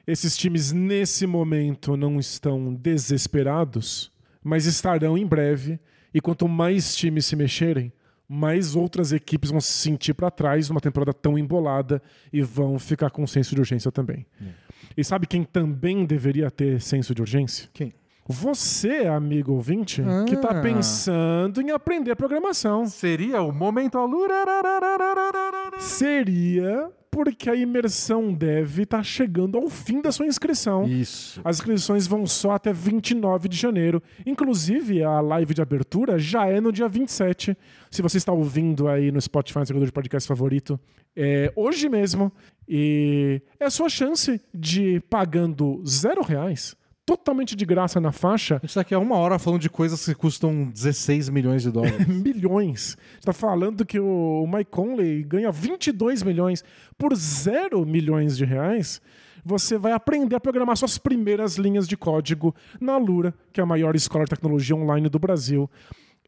esses 0.06 0.36
times 0.36 0.72
nesse 0.72 1.26
momento 1.26 1.96
não 1.96 2.18
estão 2.18 2.74
desesperados, 2.74 4.12
mas 4.42 4.66
estarão 4.66 5.16
em 5.16 5.26
breve. 5.26 5.78
E 6.12 6.20
quanto 6.20 6.46
mais 6.46 6.94
times 6.94 7.26
se 7.26 7.34
mexerem, 7.34 7.92
mais 8.28 8.76
outras 8.76 9.12
equipes 9.12 9.50
vão 9.50 9.60
se 9.60 9.72
sentir 9.72 10.14
para 10.14 10.30
trás 10.30 10.68
numa 10.68 10.80
temporada 10.80 11.12
tão 11.12 11.38
embolada 11.38 12.02
e 12.32 12.42
vão 12.42 12.78
ficar 12.78 13.10
com 13.10 13.26
senso 13.26 13.54
de 13.54 13.60
urgência 13.60 13.90
também. 13.90 14.24
E 14.96 15.02
sabe 15.02 15.26
quem 15.26 15.42
também 15.42 16.04
deveria 16.04 16.50
ter 16.50 16.80
senso 16.80 17.14
de 17.14 17.20
urgência? 17.20 17.68
Quem? 17.72 17.92
Você, 18.26 19.06
amigo 19.06 19.52
ouvinte, 19.52 20.02
que 20.26 20.34
está 20.34 20.58
Ah. 20.58 20.62
pensando 20.62 21.60
em 21.60 21.70
aprender 21.70 22.14
programação. 22.16 22.86
Seria 22.86 23.42
o 23.42 23.52
momento 23.52 23.98
alura. 23.98 24.34
Seria 25.78 26.90
porque 27.10 27.48
a 27.48 27.54
imersão 27.54 28.32
dev 28.32 28.80
está 28.80 29.00
chegando 29.02 29.56
ao 29.56 29.68
fim 29.68 30.00
da 30.00 30.10
sua 30.10 30.26
inscrição. 30.26 30.84
Isso. 30.88 31.40
As 31.44 31.58
inscrições 31.58 32.06
vão 32.08 32.26
só 32.26 32.52
até 32.52 32.72
29 32.72 33.48
de 33.48 33.56
janeiro. 33.56 34.02
Inclusive, 34.26 35.04
a 35.04 35.20
live 35.20 35.54
de 35.54 35.62
abertura 35.62 36.18
já 36.18 36.46
é 36.46 36.60
no 36.60 36.72
dia 36.72 36.88
27. 36.88 37.56
Se 37.90 38.02
você 38.02 38.16
está 38.16 38.32
ouvindo 38.32 38.88
aí 38.88 39.12
no 39.12 39.20
Spotify, 39.20 39.60
no 39.60 39.66
seguidor 39.66 39.86
de 39.86 39.92
podcast 39.92 40.26
favorito, 40.26 40.80
é 41.14 41.52
hoje 41.54 41.88
mesmo. 41.88 42.32
E 42.68 43.40
é 43.60 43.66
a 43.66 43.70
sua 43.70 43.88
chance 43.88 44.40
de, 44.52 45.00
pagando 45.08 45.80
zero 45.86 46.20
reais, 46.22 46.74
totalmente 47.06 47.54
de 47.54 47.64
graça 47.64 48.00
na 48.00 48.12
faixa, 48.12 48.56
A 48.56 48.66
gente 48.66 48.74
tá 48.74 48.80
aqui 48.80 48.94
há 48.94 48.98
uma 48.98 49.16
hora 49.16 49.38
falando 49.38 49.60
de 49.60 49.68
coisas 49.68 50.04
que 50.04 50.14
custam 50.14 50.70
16 50.70 51.28
milhões 51.28 51.62
de 51.62 51.70
dólares. 51.70 52.06
milhões. 52.08 52.96
Está 53.18 53.32
falando 53.32 53.84
que 53.84 54.00
o 54.00 54.46
Mike 54.46 54.70
Conley 54.70 55.22
ganha 55.22 55.50
22 55.50 56.22
milhões 56.22 56.64
por 56.96 57.14
zero 57.14 57.84
milhões 57.84 58.36
de 58.36 58.44
reais. 58.44 59.00
Você 59.44 59.76
vai 59.76 59.92
aprender 59.92 60.36
a 60.36 60.40
programar 60.40 60.76
suas 60.76 60.96
primeiras 60.96 61.56
linhas 61.56 61.86
de 61.86 61.96
código 61.96 62.54
na 62.80 62.96
Lura, 62.96 63.34
que 63.52 63.60
é 63.60 63.62
a 63.62 63.66
maior 63.66 63.94
escola 63.94 64.24
de 64.24 64.30
tecnologia 64.30 64.74
online 64.74 65.08
do 65.08 65.18
Brasil. 65.18 65.70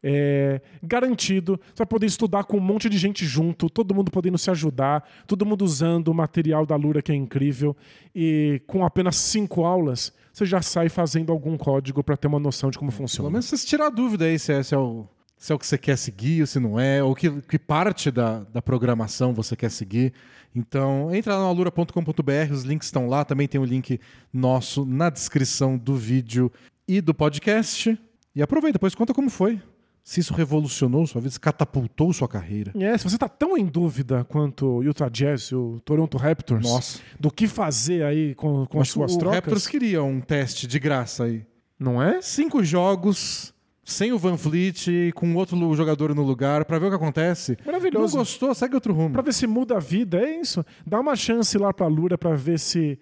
É 0.03 0.61
garantido, 0.83 1.59
você 1.73 1.79
vai 1.79 1.87
poder 1.87 2.05
estudar 2.05 2.43
com 2.43 2.57
um 2.57 2.61
monte 2.61 2.87
de 2.87 2.99
gente 2.99 3.25
junto, 3.25 3.67
todo 3.67 3.95
mundo 3.95 4.11
podendo 4.11 4.37
se 4.37 4.51
ajudar, 4.51 5.03
todo 5.25 5.43
mundo 5.43 5.65
usando 5.65 6.09
o 6.09 6.13
material 6.13 6.67
da 6.67 6.75
Lura 6.75 7.01
que 7.01 7.11
é 7.11 7.15
incrível. 7.15 7.75
E 8.13 8.61
com 8.67 8.85
apenas 8.85 9.15
cinco 9.15 9.65
aulas, 9.65 10.13
você 10.37 10.45
já 10.45 10.61
sai 10.61 10.87
fazendo 10.87 11.31
algum 11.31 11.57
código 11.57 12.03
para 12.03 12.15
ter 12.15 12.27
uma 12.27 12.39
noção 12.39 12.69
de 12.69 12.77
como 12.77 12.91
funciona. 12.91 13.27
Pelo 13.27 13.31
menos 13.31 13.47
você 13.47 13.65
tirar 13.65 13.87
a 13.87 13.89
dúvida 13.89 14.25
aí 14.25 14.37
se 14.37 14.53
é, 14.53 14.61
se 14.61 14.75
é 14.75 14.77
o, 14.77 15.07
se 15.35 15.51
é 15.51 15.55
o 15.55 15.57
que 15.57 15.65
você 15.65 15.79
quer 15.79 15.97
seguir 15.97 16.41
ou 16.41 16.47
se 16.47 16.59
não 16.59 16.79
é, 16.79 17.01
ou 17.01 17.15
que, 17.15 17.41
que 17.41 17.57
parte 17.57 18.11
da, 18.11 18.41
da 18.41 18.61
programação 18.61 19.33
você 19.33 19.55
quer 19.55 19.71
seguir. 19.71 20.13
Então, 20.55 21.13
entra 21.13 21.33
lá 21.35 21.41
no 21.41 21.47
alura.com.br, 21.47 22.53
os 22.53 22.63
links 22.63 22.87
estão 22.87 23.07
lá. 23.07 23.25
Também 23.25 23.47
tem 23.47 23.59
o 23.59 23.65
link 23.65 23.99
nosso 24.31 24.85
na 24.85 25.09
descrição 25.09 25.75
do 25.75 25.95
vídeo 25.95 26.51
e 26.87 27.01
do 27.01 27.15
podcast. 27.15 27.99
E 28.35 28.41
aproveita, 28.41 28.73
depois 28.73 28.93
conta 28.93 29.15
como 29.15 29.31
foi. 29.31 29.59
Se 30.07 30.21
isso 30.21 30.33
revolucionou 30.33 31.05
sua 31.05 31.19
vida, 31.19 31.33
se 31.33 31.39
catapultou 31.39 32.13
sua 32.13 32.29
carreira. 32.29 32.71
É, 32.79 32.97
se 32.97 33.03
você 33.03 33.17
tá 33.17 33.27
tão 33.27 33.57
em 33.57 33.65
dúvida 33.65 34.23
quanto 34.23 34.77
o 34.77 34.81
Utah 34.81 35.09
Jazz 35.09 35.47
e 35.51 35.55
o 35.55 35.81
Toronto 35.83 36.17
Raptors 36.17 36.63
Nossa. 36.63 36.99
do 37.19 37.29
que 37.29 37.45
fazer 37.45 38.05
aí 38.05 38.33
com, 38.33 38.65
com 38.67 38.79
as 38.79 38.87
suas 38.87 39.15
o 39.15 39.19
trocas, 39.19 39.39
Raptors 39.39 39.67
queria 39.67 40.01
um 40.01 40.21
teste 40.21 40.65
de 40.65 40.79
graça 40.79 41.25
aí. 41.25 41.45
não 41.77 42.01
é? 42.01 42.21
Cinco 42.21 42.63
jogos, 42.63 43.53
sem 43.83 44.13
o 44.13 44.17
Van 44.17 44.37
Fleet, 44.37 45.11
com 45.13 45.35
outro 45.35 45.75
jogador 45.75 46.15
no 46.15 46.23
lugar, 46.23 46.63
pra 46.63 46.79
ver 46.79 46.85
o 46.85 46.89
que 46.89 46.95
acontece. 46.95 47.57
Maravilhoso. 47.65 48.15
Não 48.15 48.23
gostou, 48.23 48.55
segue 48.55 48.75
outro 48.75 48.93
rumo. 48.93 49.11
Pra 49.11 49.21
ver 49.21 49.33
se 49.33 49.45
muda 49.45 49.75
a 49.75 49.79
vida, 49.81 50.21
é 50.21 50.39
isso. 50.39 50.65
Dá 50.85 51.01
uma 51.01 51.17
chance 51.17 51.57
lá 51.57 51.73
pra 51.73 51.87
Lura 51.87 52.17
pra 52.17 52.33
ver 52.33 52.59
se 52.59 52.97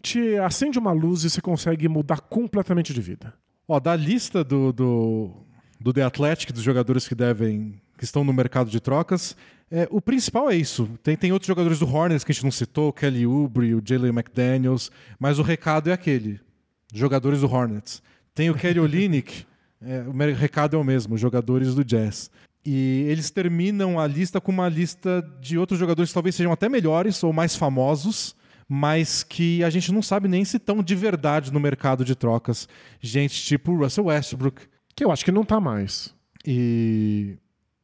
te 0.00 0.38
acende 0.38 0.78
uma 0.78 0.92
luz 0.92 1.22
e 1.22 1.28
você 1.28 1.42
consegue 1.42 1.86
mudar 1.86 2.22
completamente 2.22 2.94
de 2.94 3.00
vida. 3.02 3.34
Ó, 3.68 3.78
da 3.78 3.94
lista 3.94 4.42
do, 4.42 4.72
do, 4.72 5.45
do 5.86 5.92
The 5.92 6.02
Athletic, 6.02 6.52
dos 6.52 6.64
jogadores 6.64 7.06
que 7.06 7.14
devem. 7.14 7.80
que 7.96 8.02
estão 8.02 8.24
no 8.24 8.32
mercado 8.32 8.68
de 8.68 8.80
trocas, 8.80 9.36
é, 9.70 9.86
o 9.88 10.00
principal 10.00 10.50
é 10.50 10.56
isso. 10.56 10.90
Tem, 11.00 11.16
tem 11.16 11.30
outros 11.30 11.46
jogadores 11.46 11.78
do 11.78 11.86
Hornets 11.86 12.24
que 12.24 12.32
a 12.32 12.34
gente 12.34 12.42
não 12.42 12.50
citou, 12.50 12.92
Kelly 12.92 13.24
Oubre, 13.24 13.72
o 13.72 13.80
Jalen 13.84 14.10
McDaniels, 14.10 14.90
mas 15.16 15.38
o 15.38 15.42
recado 15.42 15.88
é 15.88 15.92
aquele: 15.92 16.40
jogadores 16.92 17.40
do 17.40 17.46
Hornets. 17.46 18.02
Tem 18.34 18.50
o 18.50 18.54
Kelly 18.54 18.80
Olynyk, 18.80 19.46
é, 19.80 20.00
o 20.00 20.34
recado 20.34 20.74
é 20.74 20.78
o 20.78 20.82
mesmo, 20.82 21.16
jogadores 21.16 21.76
do 21.76 21.84
Jazz. 21.84 22.32
E 22.64 23.06
eles 23.08 23.30
terminam 23.30 24.00
a 24.00 24.08
lista 24.08 24.40
com 24.40 24.50
uma 24.50 24.68
lista 24.68 25.22
de 25.40 25.56
outros 25.56 25.78
jogadores 25.78 26.10
que 26.10 26.14
talvez 26.14 26.34
sejam 26.34 26.50
até 26.50 26.68
melhores 26.68 27.22
ou 27.22 27.32
mais 27.32 27.54
famosos, 27.54 28.34
mas 28.68 29.22
que 29.22 29.62
a 29.62 29.70
gente 29.70 29.92
não 29.92 30.02
sabe 30.02 30.26
nem 30.26 30.44
se 30.44 30.56
estão 30.56 30.82
de 30.82 30.96
verdade 30.96 31.52
no 31.52 31.60
mercado 31.60 32.04
de 32.04 32.16
trocas. 32.16 32.68
Gente 33.00 33.40
tipo 33.40 33.72
Russell 33.76 34.06
Westbrook. 34.06 34.62
Que 34.96 35.04
eu 35.04 35.12
acho 35.12 35.24
que 35.24 35.30
não 35.30 35.44
tá 35.44 35.60
mais. 35.60 36.14
E, 36.44 37.36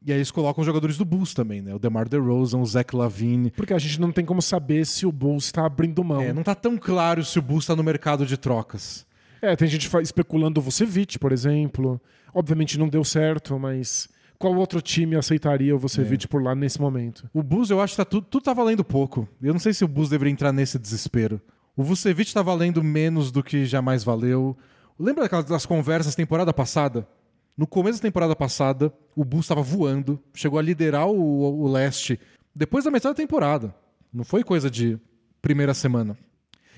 e 0.05 0.11
aí 0.11 0.19
eles 0.19 0.31
colocam 0.31 0.63
os 0.63 0.67
jogadores 0.67 0.97
do 0.97 1.05
Bulls 1.05 1.35
também, 1.35 1.61
né? 1.61 1.75
O 1.75 1.79
DeMar 1.79 2.09
DeRozan, 2.09 2.59
o 2.59 2.67
Zach 2.67 2.97
Lavine. 2.97 3.51
Porque 3.51 3.75
a 3.75 3.79
gente 3.79 4.01
não 4.01 4.11
tem 4.11 4.25
como 4.25 4.41
saber 4.41 4.87
se 4.87 5.05
o 5.05 5.13
Bulls 5.13 5.53
tá 5.53 5.67
abrindo 5.67 6.03
mão. 6.03 6.23
É, 6.23 6.33
não 6.33 6.43
tá 6.43 6.55
tão 6.55 6.79
claro 6.79 7.23
se 7.23 7.39
o 7.39 7.43
Bulls 7.43 7.65
está 7.65 7.77
no 7.77 7.85
mercado 7.85 8.25
de 8.25 8.37
trocas. 8.39 9.07
É, 9.43 9.55
tem 9.55 9.69
gente 9.69 9.91
especulando 10.03 10.59
o 10.59 10.63
Vucevic, 10.63 11.19
por 11.19 11.33
exemplo. 11.33 12.01
Obviamente 12.33 12.79
não 12.79 12.89
deu 12.89 13.05
certo, 13.05 13.59
mas 13.59 14.09
qual 14.39 14.55
outro 14.55 14.81
time 14.81 15.15
aceitaria 15.15 15.75
o 15.75 15.79
Vucevic 15.79 16.27
por 16.27 16.43
lá 16.43 16.55
nesse 16.55 16.81
momento? 16.81 17.29
O 17.35 17.43
Bulls, 17.43 17.71
eu 17.71 17.81
acho 17.81 17.93
que 17.93 17.99
tá 17.99 18.05
tudo, 18.05 18.27
tudo 18.29 18.43
tá 18.43 18.55
valendo 18.55 18.83
pouco. 18.83 19.29
Eu 19.41 19.53
não 19.53 19.61
sei 19.61 19.75
se 19.75 19.85
o 19.85 19.89
Bulls 19.89 20.09
deveria 20.09 20.33
entrar 20.33 20.53
nesse 20.53 20.79
desespero. 20.79 21.41
O 21.77 21.83
Vucevic 21.83 22.33
tá 22.33 22.43
valendo 22.43 22.83
menos 22.83 23.31
do 23.31 23.43
que 23.43 23.65
jamais 23.65 24.03
valeu. 24.03 24.57
Lembra 25.03 25.29
das 25.43 25.67
conversas 25.67 26.15
temporada 26.15 26.55
passada? 26.55 27.09
No 27.57 27.67
começo 27.67 27.99
da 27.99 28.03
temporada 28.03 28.37
passada, 28.37 28.95
o 29.17 29.25
Bulls 29.25 29.47
estava 29.47 29.61
voando, 29.61 30.23
chegou 30.33 30.61
a 30.61 30.63
liderar 30.63 31.09
o, 31.09 31.63
o 31.63 31.67
leste 31.67 32.21
depois 32.55 32.85
da 32.85 32.91
metade 32.93 33.15
da 33.15 33.17
temporada. 33.17 33.75
Não 34.15 34.23
foi 34.23 34.45
coisa 34.45 34.71
de 34.71 34.97
primeira 35.43 35.75
semana. 35.75 36.17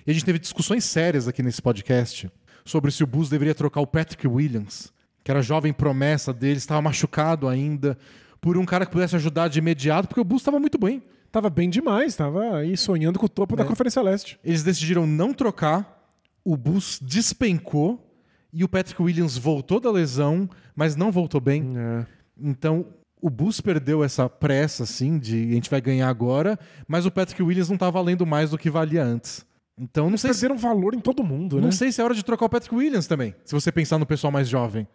E 0.07 0.11
a 0.11 0.15
gente 0.15 0.25
teve 0.25 0.39
discussões 0.39 0.87
sérias 0.87 1.29
aqui 1.29 1.43
nesse 1.43 1.61
podcast 1.61 2.33
sobre 2.65 2.91
se 2.91 3.05
o 3.05 3.07
Bulls 3.07 3.29
deveria 3.29 3.55
trocar 3.55 3.83
o 3.83 3.87
Patrick 3.87 4.27
Williams, 4.27 4.91
que 5.23 5.31
era 5.31 5.43
jovem 5.43 5.75
promessa 5.75 6.33
dele, 6.33 6.57
estava 6.57 6.81
machucado 6.81 7.47
ainda, 7.47 7.99
por 8.41 8.57
um 8.57 8.65
cara 8.65 8.87
que 8.87 8.93
pudesse 8.93 9.15
ajudar 9.17 9.49
de 9.49 9.59
imediato, 9.59 10.09
porque 10.09 10.21
o 10.23 10.25
Bulls 10.25 10.41
estava 10.41 10.59
muito 10.59 10.79
bem. 10.79 11.03
Tava 11.31 11.51
bem 11.51 11.69
demais, 11.69 12.17
tava 12.17 12.57
aí 12.57 12.75
sonhando 12.75 13.19
com 13.19 13.27
o 13.27 13.29
topo 13.29 13.55
É. 13.55 13.59
da 13.59 13.65
Conferência 13.67 14.01
Leste. 14.01 14.41
Eles 14.43 14.63
decidiram 14.63 15.07
não 15.07 15.35
trocar, 15.35 16.09
o 16.43 16.57
Bulls 16.57 16.99
despencou 17.03 18.01
e 18.55 18.63
o 18.63 18.69
Patrick 18.69 19.03
Williams 19.03 19.37
voltou 19.37 19.81
da 19.81 19.91
lesão, 19.91 20.49
mas 20.77 20.95
não 20.95 21.11
voltou 21.11 21.41
bem. 21.41 21.75
É. 21.77 22.07
Então, 22.41 22.87
o 23.21 23.29
Bulls 23.29 23.61
perdeu 23.61 24.05
essa 24.05 24.29
pressa, 24.29 24.85
assim, 24.85 25.19
de 25.19 25.51
a 25.51 25.55
gente 25.55 25.69
vai 25.69 25.81
ganhar 25.81 26.09
agora, 26.09 26.57
mas 26.87 27.05
o 27.05 27.11
Patrick 27.11 27.43
Williams 27.43 27.69
não 27.69 27.77
tá 27.77 27.91
valendo 27.91 28.25
mais 28.25 28.51
do 28.51 28.59
que 28.59 28.71
valia 28.71 29.03
antes. 29.03 29.45
Então, 29.77 30.09
não 30.09 30.17
sei, 30.17 30.33
se, 30.33 30.41
Perderam 30.41 30.57
valor 30.57 30.95
em 30.95 31.01
todo 31.01 31.25
mundo, 31.25 31.57
né? 31.57 31.63
não 31.63 31.73
sei 31.73 31.91
se 31.91 32.01
é 32.01 32.05
hora 32.05 32.15
de 32.15 32.25
trocar 32.25 32.47
o 32.47 32.49
Patrick 32.49 32.73
Williams 32.73 33.09
também, 33.09 33.35
se 33.45 33.53
você 33.53 33.73
pensar 33.73 33.99
no 33.99 34.07
pessoal 34.07 34.31
mais 34.31 34.49
jovem. 34.49 34.87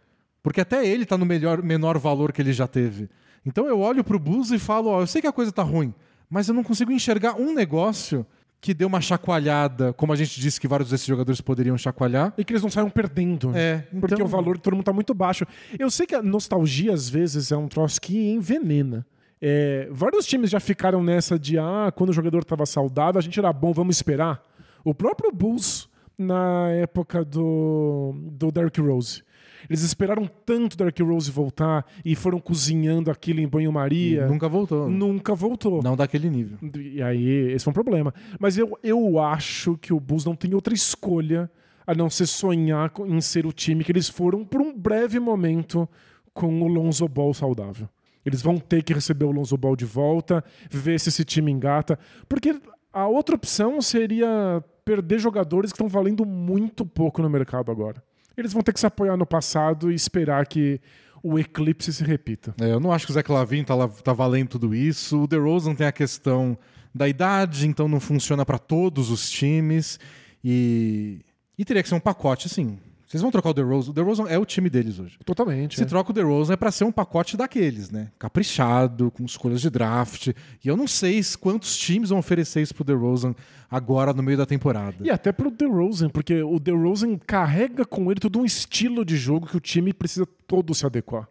Porque 0.42 0.62
até 0.62 0.88
ele 0.88 1.06
tá 1.06 1.18
no 1.18 1.26
melhor, 1.26 1.62
menor 1.62 1.98
valor 1.98 2.32
que 2.32 2.42
ele 2.42 2.54
já 2.54 2.66
teve. 2.66 3.10
Então, 3.46 3.68
eu 3.68 3.80
olho 3.82 4.06
pro 4.06 4.18
Bulls 4.18 4.52
e 4.52 4.60
falo, 4.60 4.90
ó, 4.90 5.02
eu 5.02 5.08
sei 5.08 5.22
que 5.22 5.28
a 5.28 5.34
coisa 5.34 5.52
tá 5.52 5.64
ruim, 5.64 5.94
mas 6.30 6.48
eu 6.48 6.54
não 6.54 6.64
consigo 6.64 6.94
enxergar 6.94 7.36
um 7.36 7.54
negócio 7.54 8.26
que 8.62 8.74
deu 8.74 8.88
uma 8.88 9.00
chacoalhada, 9.00 9.94
como 9.94 10.12
a 10.12 10.16
gente 10.16 10.40
disse 10.40 10.60
que 10.60 10.68
vários 10.68 10.90
desses 10.90 11.06
jogadores 11.06 11.40
poderiam 11.40 11.78
chacoalhar. 11.78 12.34
E 12.38 12.44
que 12.44 12.52
eles 12.52 12.62
não 12.62 12.70
saiam 12.70 12.90
perdendo. 12.90 13.52
É, 13.56 13.86
Porque 14.00 14.16
então- 14.16 14.26
o 14.26 14.30
valor 14.30 14.58
de 14.58 14.64
todo 14.64 14.74
mundo 14.76 14.84
tá 14.86 14.94
muito 14.94 15.14
baixo. 15.14 15.46
Eu 15.78 15.90
sei 15.90 16.06
que 16.06 16.14
a 16.16 16.22
nostalgia, 16.22 16.94
às 16.94 17.10
vezes, 17.10 17.52
é 17.52 17.58
um 17.58 17.68
troço 17.68 18.02
que 18.02 18.32
envenena. 18.32 19.06
É, 19.42 19.88
vários 19.92 20.26
times 20.26 20.50
já 20.50 20.60
ficaram 20.60 21.02
nessa 21.02 21.40
de 21.40 21.58
ah, 21.58 21.92
quando 21.96 22.10
o 22.10 22.14
jogador 22.14 22.40
estava 22.42 22.66
saudável, 22.66 23.18
a 23.20 23.22
gente 23.22 23.40
era 23.40 23.54
bom, 23.54 23.72
vamos 23.72 23.96
esperar. 23.96 24.44
O 24.84 24.94
próprio 24.94 25.32
Bulls, 25.32 25.88
na 26.18 26.70
época 26.72 27.24
do, 27.24 28.14
do 28.34 28.52
Derrick 28.52 28.82
Rose. 28.82 29.24
Eles 29.68 29.82
esperaram 29.82 30.30
tanto 30.46 30.78
Derrick 30.78 31.02
Rose 31.02 31.32
voltar 31.32 31.86
e 32.06 32.16
foram 32.16 32.40
cozinhando 32.40 33.10
aquilo 33.10 33.40
em 33.40 33.48
banho-maria. 33.48 34.28
Nunca 34.28 34.48
voltou. 34.48 34.90
Nunca 34.90 35.34
voltou. 35.34 35.82
Não 35.82 35.96
daquele 35.96 36.30
nível. 36.30 36.58
E 36.76 37.02
aí, 37.02 37.52
esse 37.52 37.64
foi 37.66 37.72
um 37.72 37.74
problema. 37.74 38.14
Mas 38.40 38.58
eu, 38.58 38.78
eu 38.84 39.20
acho 39.20 39.78
que 39.78 39.94
o 39.94 40.00
Bulls 40.00 40.26
não 40.26 40.36
tem 40.36 40.54
outra 40.54 40.74
escolha 40.74 41.50
a 41.86 41.96
não 41.96 42.10
ser 42.10 42.28
sonhar 42.28 42.92
em 43.08 43.20
ser 43.20 43.46
o 43.48 43.52
time 43.52 43.84
que 43.84 43.92
eles 43.92 44.08
foram 44.08 44.46
por 44.46 44.62
um 44.62 44.78
breve 44.78 45.20
momento 45.20 45.90
com 46.34 46.62
o 46.62 46.68
Lonzo 46.68 47.08
Ball 47.08 47.34
saudável. 47.34 47.90
Eles 48.24 48.42
vão 48.42 48.60
ter 48.60 48.84
que 48.84 48.94
receber 48.94 49.26
o 49.26 49.32
Lonzo 49.32 49.58
Ball 49.58 49.76
de 49.76 49.86
volta, 49.86 50.44
ver 50.70 51.00
se 51.00 51.10
esse 51.10 51.26
time 51.26 51.52
engata. 51.52 51.98
Porque 52.28 52.60
a 52.94 53.08
outra 53.08 53.36
opção 53.36 53.82
seria 53.82 54.64
perder 54.86 55.20
jogadores 55.20 55.72
que 55.72 55.76
estão 55.76 55.88
valendo 55.88 56.26
muito 56.26 56.86
pouco 56.86 57.22
no 57.22 57.30
mercado 57.30 57.72
agora. 57.72 58.04
Eles 58.38 58.54
vão 58.54 58.62
ter 58.62 58.74
que 58.74 58.80
se 58.80 58.86
apoiar 58.86 59.18
no 59.18 59.26
passado 59.26 59.92
e 59.92 59.96
esperar 59.96 60.46
que 60.48 60.80
o 61.22 61.38
eclipse 61.38 61.92
se 61.92 62.04
repita. 62.04 62.54
É, 62.60 62.72
eu 62.72 62.80
não 62.80 62.92
acho 62.92 63.06
que 63.06 63.12
o 63.12 63.14
Zé 63.14 63.22
Clavin 63.22 63.64
tá, 63.64 63.76
tá 63.88 64.14
valendo 64.14 64.50
tudo 64.50 64.74
isso. 64.74 65.24
O 65.24 65.28
DeRozan 65.28 65.76
tem 65.76 65.88
a 65.88 65.92
questão 65.92 66.58
da 66.94 67.08
idade, 67.08 67.68
então 67.68 67.88
não 67.88 68.00
funciona 68.00 68.46
para 68.46 68.58
todos 68.58 69.10
os 69.10 69.30
times. 69.30 70.00
E, 70.44 71.20
e 71.58 71.66
teria 71.66 71.84
que 71.84 71.90
ser 71.90 71.96
um 71.96 72.00
pacote, 72.00 72.48
assim. 72.48 72.80
Vocês 73.10 73.24
vão 73.24 73.32
trocar 73.32 73.50
o 73.50 73.54
DeRozan. 73.56 73.90
O 73.90 73.94
DeRozan 73.94 74.28
é 74.30 74.38
o 74.38 74.46
time 74.46 74.70
deles 74.70 75.00
hoje. 75.00 75.18
Totalmente. 75.26 75.76
Se 75.76 75.82
é. 75.82 75.86
troca 75.86 76.12
o 76.12 76.14
DeRozan 76.14 76.54
é 76.54 76.56
para 76.56 76.70
ser 76.70 76.84
um 76.84 76.92
pacote 76.92 77.36
daqueles, 77.36 77.90
né? 77.90 78.12
Caprichado, 78.20 79.10
com 79.10 79.26
escolhas 79.26 79.62
de 79.62 79.70
draft. 79.72 80.28
E 80.64 80.68
eu 80.68 80.78
não 80.78 80.86
sei 80.88 81.20
quantos 81.40 81.76
times 81.76 82.10
vão 82.10 82.20
oferecer 82.20 82.62
isso 82.62 82.76
pro 82.76 82.84
DeRozan 82.84 83.34
agora 83.68 84.14
no 84.14 84.22
meio 84.22 84.38
da 84.38 84.46
temporada. 84.46 84.98
E 85.02 85.10
até 85.10 85.32
pro 85.32 85.50
DeRozan, 85.50 86.08
porque 86.08 86.44
o 86.44 86.60
DeRozan 86.60 87.18
carrega 87.18 87.84
com 87.84 88.12
ele 88.12 88.20
todo 88.20 88.38
um 88.38 88.46
estilo 88.46 89.04
de 89.04 89.18
jogo 89.18 89.48
que 89.48 89.58
o 89.58 89.60
time 89.60 89.92
precisa 89.92 90.28
todo 90.46 90.76
se 90.76 90.86
adequar. 90.86 91.28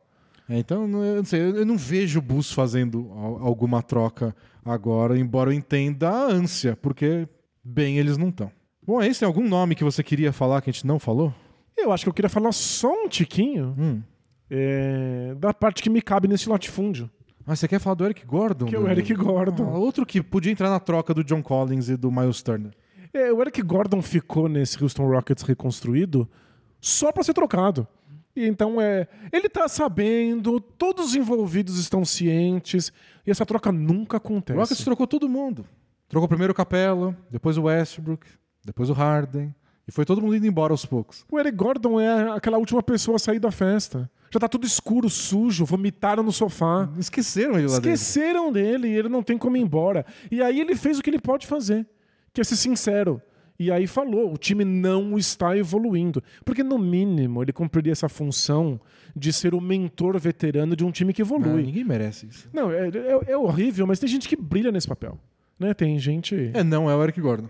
É, 0.49 0.59
então, 0.59 0.83
eu 1.05 1.19
não 1.19 1.25
sei, 1.25 1.41
eu 1.43 1.65
não 1.65 1.77
vejo 1.77 2.19
o 2.19 2.23
Bulls 2.23 2.51
fazendo 2.51 3.09
al- 3.13 3.39
alguma 3.47 3.83
troca 3.85 4.35
agora, 4.65 5.17
embora 5.17 5.51
eu 5.51 5.55
entenda 5.55 6.09
a 6.09 6.25
ânsia, 6.25 6.75
porque 6.75 7.29
bem 7.63 7.99
eles 7.99 8.17
não 8.17 8.31
estão. 8.31 8.51
Bom, 8.85 9.01
é 9.01 9.07
isso. 9.07 9.21
Tem 9.21 9.27
algum 9.29 9.47
nome 9.47 9.77
que 9.77 9.85
você 9.85 10.03
queria 10.03 10.33
falar 10.33 10.61
que 10.61 10.71
a 10.71 10.73
gente 10.73 10.85
não 10.87 10.99
falou? 10.99 11.33
Eu 11.79 11.93
acho 11.93 12.05
que 12.05 12.09
eu 12.09 12.15
queria 12.15 12.29
falar 12.29 12.53
só 12.53 12.91
um 12.93 13.09
tiquinho 13.09 13.75
Hum. 13.79 14.03
é, 14.51 15.35
da 15.39 15.53
parte 15.55 15.83
que 15.83 15.91
me 15.91 16.01
cabe 16.03 16.29
nesse 16.29 16.49
latifúndio, 16.49 17.11
Ah, 17.47 17.57
você 17.57 17.67
quer 17.67 17.79
falar 17.81 17.95
do 17.95 18.05
Eric 18.05 18.27
Gordon? 18.27 18.67
que 18.67 18.77
é 18.77 18.79
o? 18.79 18.89
Eric 18.89 19.15
Gordon. 19.15 19.71
Ah, 19.73 19.79
outro 19.79 20.05
que 20.05 20.23
podia 20.23 20.53
entrar 20.53 20.69
na 20.71 20.79
troca 20.81 21.15
do 21.15 21.25
John 21.25 21.43
Collins 21.43 21.89
e 21.89 21.97
do 21.97 22.11
Miles 22.11 22.43
Turner. 22.43 22.73
É, 23.13 23.33
o 23.33 23.41
Eric 23.41 23.63
Gordon 23.63 24.03
ficou 24.03 24.49
nesse 24.49 24.83
Houston 24.83 25.07
Rockets 25.09 25.43
reconstruído 25.45 26.29
só 26.81 27.11
para 27.11 27.23
ser 27.23 27.33
trocado. 27.33 27.87
E 28.37 28.47
então 28.47 28.81
é, 28.81 29.09
ele 29.33 29.49
tá 29.49 29.67
sabendo, 29.67 30.61
todos 30.61 31.07
os 31.07 31.15
envolvidos 31.15 31.79
estão 31.79 32.05
cientes 32.05 32.93
e 33.27 33.31
essa 33.31 33.45
troca 33.47 33.73
nunca 33.73 34.17
O 34.17 34.19
acontece. 34.19 34.59
Rockets 34.59 34.85
trocou 34.85 35.07
todo 35.07 35.29
mundo. 35.29 35.65
Trocou 36.09 36.29
primeiro 36.29 36.53
o 36.53 36.55
Capella, 36.55 37.17
depois 37.31 37.57
o 37.59 37.63
Westbrook, 37.63 38.27
depois 38.65 38.89
o 38.91 38.93
Harden. 38.93 39.55
E 39.89 39.93
foi 39.93 40.05
todo 40.05 40.21
mundo 40.21 40.37
indo 40.37 40.47
embora 40.47 40.73
aos 40.73 40.85
poucos. 40.85 41.25
O 41.31 41.39
Eric 41.39 41.57
Gordon 41.57 41.99
é 41.99 42.31
aquela 42.31 42.59
última 42.59 42.83
pessoa 42.83 43.17
a 43.17 43.19
sair 43.19 43.39
da 43.39 43.51
festa. 43.51 44.09
Já 44.31 44.39
tá 44.39 44.47
tudo 44.47 44.67
escuro, 44.67 45.09
sujo, 45.09 45.65
vomitaram 45.65 46.23
no 46.23 46.31
sofá. 46.31 46.87
Esqueceram 46.99 47.55
ele 47.59 47.63
lá 47.69 47.77
dentro. 47.77 47.91
Esqueceram 47.91 48.53
dele 48.53 48.89
e 48.89 48.93
ele 48.97 49.09
não 49.09 49.23
tem 49.23 49.39
como 49.39 49.57
ir 49.57 49.61
embora. 49.61 50.05
E 50.31 50.43
aí 50.43 50.61
ele 50.61 50.77
fez 50.77 50.99
o 50.99 51.03
que 51.03 51.09
ele 51.09 51.19
pode 51.19 51.47
fazer, 51.47 51.87
que 52.35 52.41
é 52.41 52.45
ser 52.45 52.57
sincero. 52.57 53.23
E 53.59 53.73
aí 53.73 53.87
falou, 53.87 54.33
o 54.33 54.37
time 54.37 54.63
não 54.65 55.17
está 55.19 55.57
evoluindo. 55.57 56.23
Porque, 56.45 56.63
no 56.63 56.79
mínimo, 56.79 57.43
ele 57.43 57.53
cumpriria 57.53 57.91
essa 57.91 58.09
função 58.09 58.79
de 59.17 59.33
ser 59.33 59.53
o 59.55 59.61
mentor 59.61 60.17
veterano 60.21 60.77
de 60.77 60.85
um 60.85 60.93
time 60.93 61.13
que 61.15 61.23
Ah, 61.23 61.25
evolui. 61.25 61.63
ninguém 61.65 61.83
merece 61.83 62.27
isso. 62.27 62.49
Não, 62.53 62.71
é, 62.71 62.89
é- 62.89 63.33
é 63.33 63.37
horrível, 63.37 63.85
mas 63.87 63.99
tem 63.99 64.09
gente 64.09 64.29
que 64.29 64.37
brilha 64.37 64.71
nesse 64.71 64.87
papel. 64.87 65.19
Né? 65.59 65.75
Tem 65.75 65.99
gente... 65.99 66.53
É, 66.55 66.63
não 66.63 66.89
é 66.89 66.95
o 66.95 67.03
Eric 67.03 67.21
Gordon. 67.21 67.49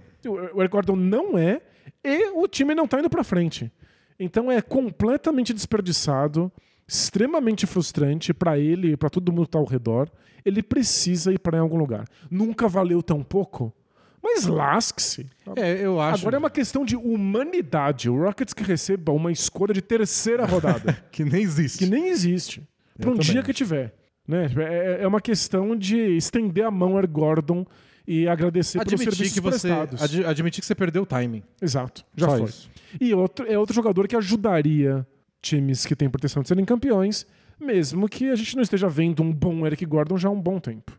O 0.55 0.61
Eric 0.63 0.73
Gordon 0.73 0.97
não 0.97 1.37
é 1.37 1.61
e 2.05 2.31
o 2.31 2.47
time 2.47 2.75
não 2.75 2.87
tá 2.87 2.99
indo 2.99 3.11
pra 3.11 3.25
frente. 3.25 3.71
Então 4.19 4.51
é 4.51 4.61
completamente 4.61 5.53
desperdiçado, 5.55 6.51
extremamente 6.87 7.67
frustrante 7.67 8.33
pra 8.35 8.59
ele 8.59 8.93
e 8.93 8.97
pra 8.97 9.11
todo 9.11 9.33
mundo 9.33 9.47
que 9.47 9.53
tá 9.53 9.59
ao 9.59 9.65
redor. 9.65 10.11
Ele 10.45 10.63
precisa 10.63 11.33
ir 11.33 11.39
pra 11.39 11.61
algum 11.61 11.77
lugar. 11.77 12.07
Nunca 12.31 12.69
valeu 12.69 13.03
tão 13.03 13.23
pouco, 13.23 13.73
mas 14.23 14.47
lasque-se. 14.47 15.27
É, 15.57 15.85
eu 15.85 16.01
acho 16.01 16.23
Agora 16.23 16.37
é 16.37 16.39
uma 16.39 16.51
questão 16.51 16.85
de 16.85 16.97
humanidade. 16.97 18.11
O 18.11 18.17
Rockets 18.23 18.55
que 18.55 18.63
receba 18.63 19.13
uma 19.13 19.31
escolha 19.31 19.73
de 19.73 19.83
terceira 19.83 20.45
rodada, 20.45 20.93
que 21.13 21.25
nem 21.25 21.43
existe. 21.43 21.79
que 21.79 21.87
nem 21.87 22.09
existe, 22.09 22.63
Eu 22.99 23.11
um 23.11 23.13
também 23.13 23.27
dia 23.33 23.43
que 23.43 23.53
tiver. 23.53 23.95
Né? 24.27 24.51
É, 24.59 24.99
é 25.03 25.09
uma 25.09 25.21
questão 25.21 25.75
de 25.75 25.97
estender 26.17 26.65
a 26.67 26.71
mão 26.71 26.99
Eric 26.99 27.13
Gordon 27.13 27.65
e 28.11 28.27
agradecer 28.27 28.79
pelos 28.79 28.95
Admitir 28.95 29.13
serviços 29.13 29.35
que, 29.35 29.41
você, 29.41 29.69
prestados. 29.69 30.03
ad- 30.03 30.25
admitir 30.25 30.61
que 30.63 30.67
você 30.67 30.75
perdeu 30.75 31.03
o 31.03 31.07
timing. 31.07 31.43
Exato, 31.61 32.05
já 32.17 32.27
Só 32.29 32.39
foi. 32.39 32.49
isso. 32.49 32.71
E 32.99 33.13
outro, 33.15 33.47
é 33.47 33.59
outro 33.59 33.75
jogador 33.75 34.09
que 34.09 34.17
ajudaria 34.17 35.07
times 35.43 35.85
que 35.85 35.95
têm 35.95 36.09
pretensão 36.09 36.43
de 36.43 36.49
serem 36.49 36.65
campeões, 36.65 37.27
mesmo 37.61 38.09
que 38.09 38.31
a 38.31 38.35
gente 38.37 38.57
não 38.57 38.63
esteja 38.63 38.89
vendo 38.89 39.23
um 39.23 39.31
bom 39.33 39.67
Eric 39.67 39.85
Gordon 39.85 40.17
já 40.17 40.29
há 40.29 40.33
um 40.33 40.41
bom 40.41 40.59
tempo. 40.59 40.99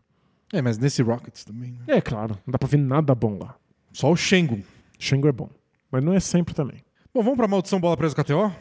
É, 0.52 0.62
mas 0.62 0.78
nesse 0.78 1.02
Rockets 1.02 1.44
também. 1.44 1.72
né? 1.72 1.96
É 1.96 2.00
claro, 2.00 2.38
não 2.46 2.52
dá 2.52 2.58
pra 2.58 2.68
ver 2.68 2.78
nada 2.78 3.14
bom 3.14 3.38
lá. 3.38 3.56
Só 3.92 4.10
o 4.10 4.16
Shengun. 4.16 4.62
Shengo 4.98 5.26
é 5.28 5.32
bom, 5.32 5.50
mas 5.90 6.04
não 6.04 6.12
é 6.14 6.20
sempre 6.20 6.54
também. 6.54 6.78
Bom, 7.12 7.22
vamos 7.22 7.36
para 7.36 7.48
maldição 7.48 7.80
bola 7.80 7.96
presa 7.96 8.14
KTO? 8.14 8.52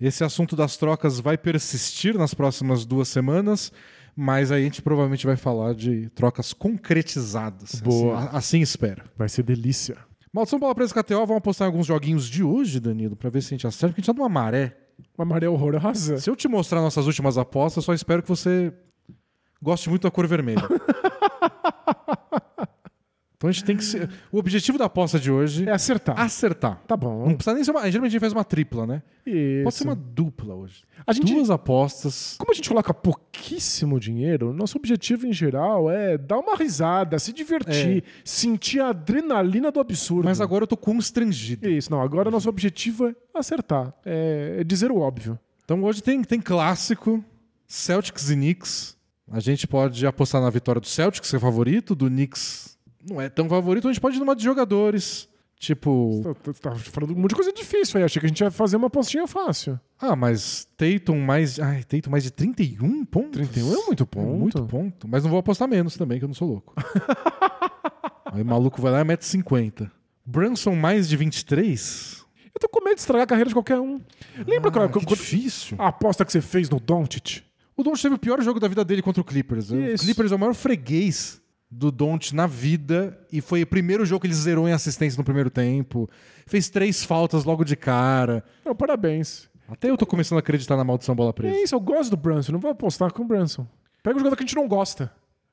Esse 0.00 0.22
assunto 0.24 0.54
das 0.56 0.76
trocas 0.76 1.18
vai 1.20 1.36
persistir 1.38 2.16
nas 2.16 2.34
próximas 2.34 2.84
duas 2.84 3.08
semanas, 3.08 3.72
mas 4.16 4.52
aí 4.52 4.62
a 4.62 4.64
gente 4.64 4.82
provavelmente 4.82 5.26
vai 5.26 5.36
falar 5.36 5.74
de 5.74 6.08
trocas 6.10 6.52
concretizadas. 6.52 7.80
Boa. 7.80 8.18
Assim, 8.18 8.36
assim 8.36 8.60
espero. 8.60 9.02
Vai 9.16 9.28
ser 9.28 9.42
delícia. 9.42 9.96
Maldição 10.32 10.58
bola 10.58 10.74
presa 10.74 10.92
KTO, 10.92 11.14
vamos 11.26 11.36
apostar 11.36 11.66
em 11.66 11.70
alguns 11.70 11.86
joguinhos 11.86 12.26
de 12.28 12.42
hoje, 12.42 12.80
Danilo, 12.80 13.14
para 13.14 13.30
ver 13.30 13.40
se 13.40 13.48
a 13.48 13.50
gente 13.56 13.66
acerta, 13.66 13.88
porque 13.88 14.00
a 14.00 14.02
gente 14.02 14.14
tá 14.14 14.18
numa 14.20 14.28
maré. 14.28 14.76
Uma 15.16 15.24
maré 15.24 15.48
horrorosa. 15.48 16.18
Se 16.18 16.28
eu 16.28 16.36
te 16.36 16.48
mostrar 16.48 16.80
nossas 16.80 17.06
últimas 17.06 17.38
apostas, 17.38 17.84
só 17.84 17.94
espero 17.94 18.22
que 18.22 18.28
você 18.28 18.72
goste 19.62 19.88
muito 19.88 20.02
da 20.02 20.10
cor 20.10 20.26
vermelha. 20.26 20.62
então 23.44 23.48
a 23.50 23.52
gente 23.52 23.64
tem 23.64 23.76
que 23.76 23.84
ser... 23.84 24.08
O 24.32 24.38
objetivo 24.38 24.78
da 24.78 24.86
aposta 24.86 25.18
de 25.20 25.30
hoje 25.30 25.68
É 25.68 25.72
acertar. 25.72 26.18
acertar. 26.18 26.80
Tá 26.86 26.96
Não 26.96 26.98
bom. 26.98 27.34
precisa 27.34 27.54
nem 27.54 27.62
ser 27.62 27.70
uma. 27.72 27.80
Geralmente 27.90 28.10
a 28.10 28.12
gente 28.12 28.20
faz 28.20 28.32
uma 28.32 28.44
tripla, 28.44 28.86
né? 28.86 29.02
Isso. 29.26 29.64
Pode 29.64 29.74
ser 29.76 29.84
uma 29.84 29.94
dupla 29.94 30.54
hoje. 30.54 30.82
A 31.06 31.12
gente- 31.12 31.32
Duas 31.32 31.50
apostas. 31.50 32.36
Como 32.38 32.50
a 32.50 32.54
gente 32.54 32.68
coloca 32.68 32.92
pouquíssimo 32.94 34.00
dinheiro, 34.00 34.52
nosso 34.52 34.78
objetivo 34.78 35.26
em 35.26 35.32
geral 35.32 35.90
é 35.90 36.16
dar 36.16 36.38
uma 36.38 36.56
risada, 36.56 37.18
se 37.18 37.32
divertir, 37.32 38.04
sentir 38.24 38.80
a 38.80 38.88
adrenalina 38.88 39.70
do 39.70 39.80
absurdo. 39.80 40.24
Mas 40.24 40.40
agora 40.40 40.64
eu 40.64 40.68
tô 40.68 40.76
constrangido. 40.76 41.68
Isso, 41.68 41.90
não. 41.90 42.00
Agora 42.00 42.30
nosso 42.30 42.48
objetivo 42.48 43.08
é 43.08 43.14
acertar. 43.34 43.92
É, 44.04 44.56
é 44.60 44.64
dizer 44.64 44.90
o 44.90 44.98
óbvio. 44.98 45.38
Então 45.64 45.82
hoje 45.84 46.02
tem, 46.02 46.22
tem 46.22 46.40
clássico: 46.40 47.22
Celtics 47.66 48.30
e 48.30 48.34
Knicks. 48.34 48.94
A 49.30 49.40
gente 49.40 49.66
pode 49.66 50.06
apostar 50.06 50.40
na 50.42 50.50
vitória 50.50 50.80
do 50.80 50.86
Celtics, 50.86 51.30
que 51.30 51.36
é 51.36 51.38
favorito, 51.38 51.94
do 51.94 52.06
Knicks 52.08 52.73
não 53.08 53.20
é 53.20 53.28
tão 53.28 53.48
favorito. 53.48 53.88
A 53.88 53.92
gente 53.92 54.00
pode 54.00 54.16
ir 54.16 54.20
numa 54.20 54.34
de 54.36 54.44
jogadores. 54.44 55.28
Tipo, 55.56 56.20
Tá, 56.22 56.52
tá- 56.52 56.70
tá 56.72 56.74
falando 56.76 57.12
um 57.12 57.20
monte 57.20 57.30
de 57.30 57.36
coisa 57.36 57.52
difícil 57.52 57.96
aí. 57.98 58.04
Achei 58.04 58.20
que 58.20 58.26
a 58.26 58.28
gente 58.28 58.40
ia 58.40 58.50
fazer 58.50 58.76
uma 58.76 58.90
postinha 58.90 59.26
fácil. 59.26 59.80
ah, 59.98 60.14
mas 60.14 60.68
Tatum 60.76 61.18
mais. 61.20 61.58
Ai, 61.58 61.82
Tatum 61.84 62.10
mais 62.10 62.22
de 62.24 62.30
31 62.30 63.04
pontos. 63.06 63.30
31 63.48 63.72
é 63.72 63.86
muito 63.86 64.04
ponto. 64.04 64.36
muito 64.38 64.62
ponto. 64.66 65.08
Mas 65.08 65.22
não 65.22 65.30
vou 65.30 65.38
apostar 65.38 65.66
menos 65.68 65.96
também, 65.96 66.18
que 66.18 66.24
eu 66.24 66.28
não 66.28 66.34
sou 66.34 66.48
louco. 66.48 66.74
Aí 68.26 68.42
o 68.42 68.44
maluco 68.44 68.80
vai 68.82 68.92
lá 68.92 69.00
e 69.00 69.04
mete 69.04 69.24
50. 69.24 69.90
Brunson 70.26 70.74
mais 70.74 71.08
de 71.08 71.16
23? 71.16 72.24
Eu 72.54 72.60
tô 72.60 72.68
com 72.68 72.84
medo 72.84 72.94
de 72.96 73.00
estragar 73.00 73.24
a 73.24 73.26
carreira 73.26 73.48
de 73.48 73.54
qualquer 73.54 73.78
um. 73.78 74.00
Lembra 74.46 74.68
Ah, 74.70 74.72
quando- 74.72 74.86
que 74.88 74.92
quando- 75.06 75.08
difícil. 75.16 75.76
a 75.80 75.88
aposta 75.88 76.24
que 76.24 76.32
você 76.32 76.40
fez 76.40 76.68
no 76.68 76.78
Doncic? 76.80 77.42
O 77.76 77.82
Doncic 77.82 78.02
teve 78.02 78.14
o 78.14 78.18
pior 78.18 78.40
jogo 78.42 78.60
da 78.60 78.68
vida 78.68 78.84
dele 78.84 79.02
contra 79.02 79.20
o 79.20 79.24
Clippers. 79.24 79.70
O 79.70 79.76
Isso. 79.76 80.04
Clippers 80.04 80.30
é 80.32 80.34
o 80.34 80.38
maior 80.38 80.54
freguês 80.54 81.40
do 81.76 81.90
Doncic 81.90 82.32
na 82.34 82.46
vida 82.46 83.18
e 83.32 83.40
foi 83.40 83.62
o 83.62 83.66
primeiro 83.66 84.04
jogo 84.06 84.20
que 84.20 84.26
ele 84.26 84.34
zerou 84.34 84.68
em 84.68 84.72
assistência 84.72 85.18
no 85.18 85.24
primeiro 85.24 85.50
tempo. 85.50 86.08
Fez 86.46 86.68
três 86.68 87.02
faltas 87.04 87.44
logo 87.44 87.64
de 87.64 87.74
cara. 87.76 88.44
Não, 88.64 88.74
parabéns. 88.74 89.48
Até 89.68 89.90
eu 89.90 89.96
tô 89.96 90.06
começando 90.06 90.36
a 90.36 90.40
acreditar 90.40 90.76
na 90.76 90.84
maldição 90.84 91.14
bola 91.14 91.32
presa. 91.32 91.56
É 91.56 91.62
isso, 91.62 91.74
eu 91.74 91.80
gosto 91.80 92.10
do 92.10 92.16
Brunson. 92.16 92.52
Não 92.52 92.60
vou 92.60 92.70
apostar 92.70 93.12
com 93.12 93.22
o 93.22 93.26
Brunson. 93.26 93.66
Pega 94.02 94.16
um 94.16 94.18
jogador 94.20 94.36
que 94.36 94.42
a 94.44 94.46
gente 94.46 94.56
não 94.56 94.68
gosta. 94.68 95.10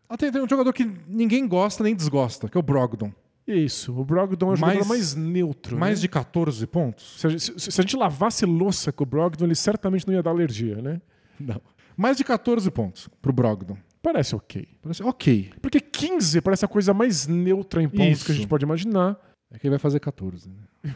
Até 0.09 0.29
tem 0.29 0.41
um 0.41 0.49
jogador 0.49 0.73
que 0.73 0.89
ninguém 1.07 1.47
gosta 1.47 1.83
nem 1.83 1.95
desgosta, 1.95 2.49
que 2.49 2.57
é 2.57 2.59
o 2.59 2.63
Brogdon. 2.63 3.11
Isso, 3.47 3.97
o 3.97 4.03
Brogdon 4.05 4.51
é 4.51 4.55
o 4.55 4.59
Mais- 4.59 4.73
jogador 4.73 4.87
mais 4.89 5.15
neutro. 5.15 5.77
Mais 5.77 5.99
né? 5.99 6.01
de 6.01 6.07
14 6.09 6.67
pontos? 6.67 7.19
Se 7.19 7.27
a, 7.27 7.29
gente, 7.29 7.41
se- 7.61 7.71
se 7.71 7.81
a 7.81 7.83
gente 7.83 7.95
lavasse 7.97 8.45
louça 8.45 8.91
com 8.91 9.03
o 9.03 9.07
Brogdon, 9.07 9.45
ele 9.45 9.55
certamente 9.55 10.05
não 10.05 10.13
ia 10.13 10.21
dar 10.21 10.29
alergia, 10.29 10.81
né? 10.81 11.01
Não. 11.39 11.59
Mais 11.97 12.17
de 12.17 12.23
14 12.23 12.69
pontos 12.69 13.09
pro 13.21 13.33
Brogdon. 13.33 13.77
Parece 14.01 14.35
ok. 14.35 14.67
Parece 14.81 15.03
ok. 15.03 15.51
Porque 15.61 15.79
15 15.79 16.41
parece 16.41 16.65
a 16.65 16.67
coisa 16.67 16.93
mais 16.93 17.27
neutra 17.27 17.81
em 17.81 17.89
pontos 17.89 18.19
Isso. 18.19 18.25
que 18.25 18.31
a 18.31 18.35
gente 18.35 18.47
pode 18.47 18.65
imaginar. 18.65 19.17
É 19.51 19.59
que 19.59 19.67
ele 19.67 19.71
vai 19.71 19.79
fazer 19.79 19.99
14. 19.99 20.49
Né? 20.49 20.55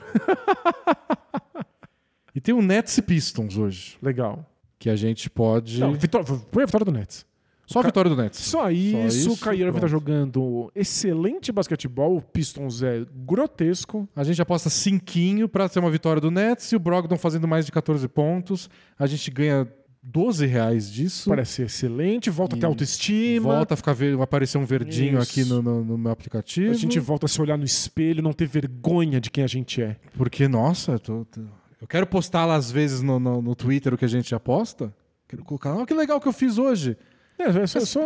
e 2.33 2.41
tem 2.41 2.55
o 2.55 2.61
Nets 2.61 2.97
e 2.97 3.01
Pistons 3.01 3.57
hoje, 3.57 3.97
Legal. 4.01 4.49
que 4.79 4.89
a 4.89 4.95
gente 4.95 5.29
pode... 5.29 5.79
Não, 5.79 5.93
vitória, 5.93 6.25
põe 6.51 6.63
a 6.63 6.65
vitória 6.65 6.85
do 6.85 6.91
Nets. 6.91 7.25
Só 7.67 7.79
a 7.79 7.83
vitória 7.83 8.09
do 8.09 8.15
Nets. 8.15 8.39
Só 8.39 8.69
isso, 8.69 9.07
isso, 9.07 9.33
o 9.33 9.37
Kyrie 9.37 9.71
tá 9.79 9.87
jogando 9.87 10.71
excelente 10.75 11.51
basquetebol, 11.51 12.17
o 12.17 12.21
Pistons 12.21 12.83
é 12.83 13.05
grotesco. 13.25 14.07
A 14.15 14.23
gente 14.23 14.41
aposta 14.41 14.69
cinquinho 14.69 15.49
pra 15.49 15.67
ser 15.67 15.79
uma 15.79 15.89
vitória 15.89 16.21
do 16.21 16.29
Nets 16.29 16.71
e 16.71 16.75
o 16.75 16.79
Brogdon 16.79 17.17
fazendo 17.17 17.47
mais 17.47 17.65
de 17.65 17.71
14 17.71 18.07
pontos. 18.07 18.69
A 18.97 19.07
gente 19.07 19.31
ganha 19.31 19.67
12 20.07 20.45
reais 20.45 20.91
disso. 20.91 21.29
Parece 21.29 21.63
excelente, 21.63 22.29
volta 22.29 22.55
a 22.55 22.59
ter 22.59 22.65
E 22.65 22.67
autoestima. 22.67 23.55
Volta 23.55 23.73
a 23.73 23.77
ficar 23.77 23.93
ver, 23.93 24.19
aparecer 24.21 24.57
um 24.59 24.65
verdinho 24.65 25.19
Isso. 25.19 25.31
aqui 25.31 25.49
no, 25.49 25.61
no- 25.63 25.83
no 25.83 25.97
meu 25.97 26.11
aplicativo. 26.11 26.71
A 26.71 26.75
gente 26.75 26.99
volta 26.99 27.25
a 27.25 27.29
se 27.29 27.41
olhar 27.41 27.57
no 27.57 27.65
espelho, 27.65 28.21
não 28.21 28.31
ter 28.31 28.45
vergonha 28.47 29.19
de 29.19 29.31
quem 29.31 29.43
a 29.43 29.47
gente 29.47 29.81
é. 29.81 29.95
Porque, 30.15 30.47
nossa, 30.47 30.93
eu, 30.93 30.99
tô- 30.99 31.25
tô- 31.25 31.41
Eu 31.81 31.87
quero 31.87 32.05
postar 32.05 32.45
lá 32.45 32.55
às 32.55 32.69
vezes 32.69 33.01
no, 33.01 33.19
no, 33.19 33.41
no 33.41 33.55
Twitter 33.55 33.93
o 33.93 33.97
que 33.97 34.05
a 34.05 34.07
gente 34.07 34.29
já 34.29 34.39
posta. 34.39 34.93
Quero 35.27 35.43
colocar, 35.43 35.75
oh, 35.75 35.85
que 35.87 35.93
legal 35.93 36.21
que 36.21 36.27
eu 36.27 36.33
fiz 36.33 36.59
hoje. 36.59 36.95
É, 37.39 37.45
é 37.63 37.65
só, 37.67 37.79
só, 37.79 37.99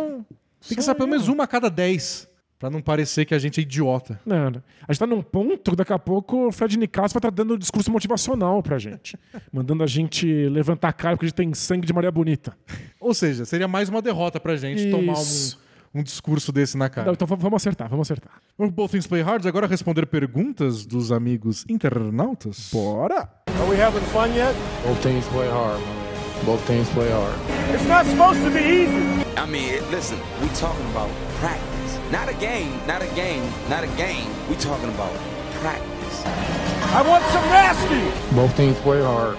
Tem 0.66 0.76
que 0.76 0.82
ser 0.82 0.94
pelo 0.94 1.08
menos 1.08 1.28
uma 1.28 1.44
a 1.44 1.46
cada 1.46 1.68
dez. 1.68 2.26
Pra 2.60 2.68
não 2.68 2.82
parecer 2.82 3.24
que 3.24 3.34
a 3.34 3.38
gente 3.38 3.58
é 3.58 3.62
idiota. 3.62 4.20
Não, 4.24 4.50
não. 4.50 4.62
A 4.86 4.92
gente 4.92 5.00
tá 5.00 5.06
num 5.06 5.22
ponto 5.22 5.70
que 5.70 5.76
daqui 5.78 5.94
a 5.94 5.98
pouco 5.98 6.48
o 6.48 6.52
Fred 6.52 6.78
Nicasso 6.78 7.14
vai 7.14 7.18
estar 7.18 7.30
dando 7.30 7.54
um 7.54 7.58
discurso 7.58 7.90
motivacional 7.90 8.62
pra 8.62 8.78
gente. 8.78 9.16
mandando 9.50 9.82
a 9.82 9.86
gente 9.86 10.26
levantar 10.50 10.90
a 10.90 10.92
cara 10.92 11.16
porque 11.16 11.24
a 11.24 11.28
gente 11.28 11.36
tem 11.36 11.54
sangue 11.54 11.86
de 11.86 11.92
Maria 11.94 12.10
Bonita. 12.10 12.54
Ou 13.00 13.14
seja, 13.14 13.46
seria 13.46 13.66
mais 13.66 13.88
uma 13.88 14.02
derrota 14.02 14.38
pra 14.38 14.56
gente 14.56 14.82
Isso. 14.82 14.90
tomar 14.90 15.18
um, 15.18 16.00
um 16.00 16.02
discurso 16.02 16.52
desse 16.52 16.76
na 16.76 16.90
cara. 16.90 17.06
Não, 17.06 17.14
então 17.14 17.26
vamos 17.26 17.56
acertar, 17.56 17.88
vamos 17.88 18.06
acertar. 18.06 18.34
Vamos 18.58 18.74
Both 18.74 18.90
Things 18.90 19.06
Play 19.06 19.22
Hard 19.22 19.46
agora 19.46 19.66
responder 19.66 20.04
perguntas 20.04 20.84
dos 20.84 21.10
amigos 21.10 21.64
internautas. 21.66 22.68
Bora! 22.70 23.26
Are 23.46 23.70
we 23.70 23.82
having 23.82 24.04
fun 24.12 24.36
yet? 24.36 24.54
Both 24.86 25.00
teams 25.02 25.26
play 25.28 25.48
hard, 25.48 25.80
man. 25.80 26.44
Both 26.44 26.66
teams 26.66 26.90
play 26.90 27.10
hard. 27.10 27.34
It's 27.74 27.88
not 27.88 28.04
supposed 28.04 28.42
to 28.44 28.50
be 28.50 28.60
easy. 28.60 29.24
I 29.38 29.46
mean, 29.46 29.80
listen, 29.90 30.18
we 30.42 30.48
talking 30.50 30.84
about 30.90 31.08
practice. 31.40 31.79
Not 32.10 32.28
a 32.28 32.34
game, 32.34 32.72
not 32.86 33.02
a 33.02 33.06
game, 33.14 33.42
not 33.68 33.84
a 33.84 33.86
game. 33.96 34.26
We 34.48 34.56
talking 34.56 34.88
about 34.90 35.12
practice. 35.60 36.24
I 36.92 37.02
want 37.08 37.22
some 37.32 37.48
nasty. 37.48 38.34
Both 38.34 38.56
teams 38.56 38.76
play 38.80 39.00
hard. 39.00 39.36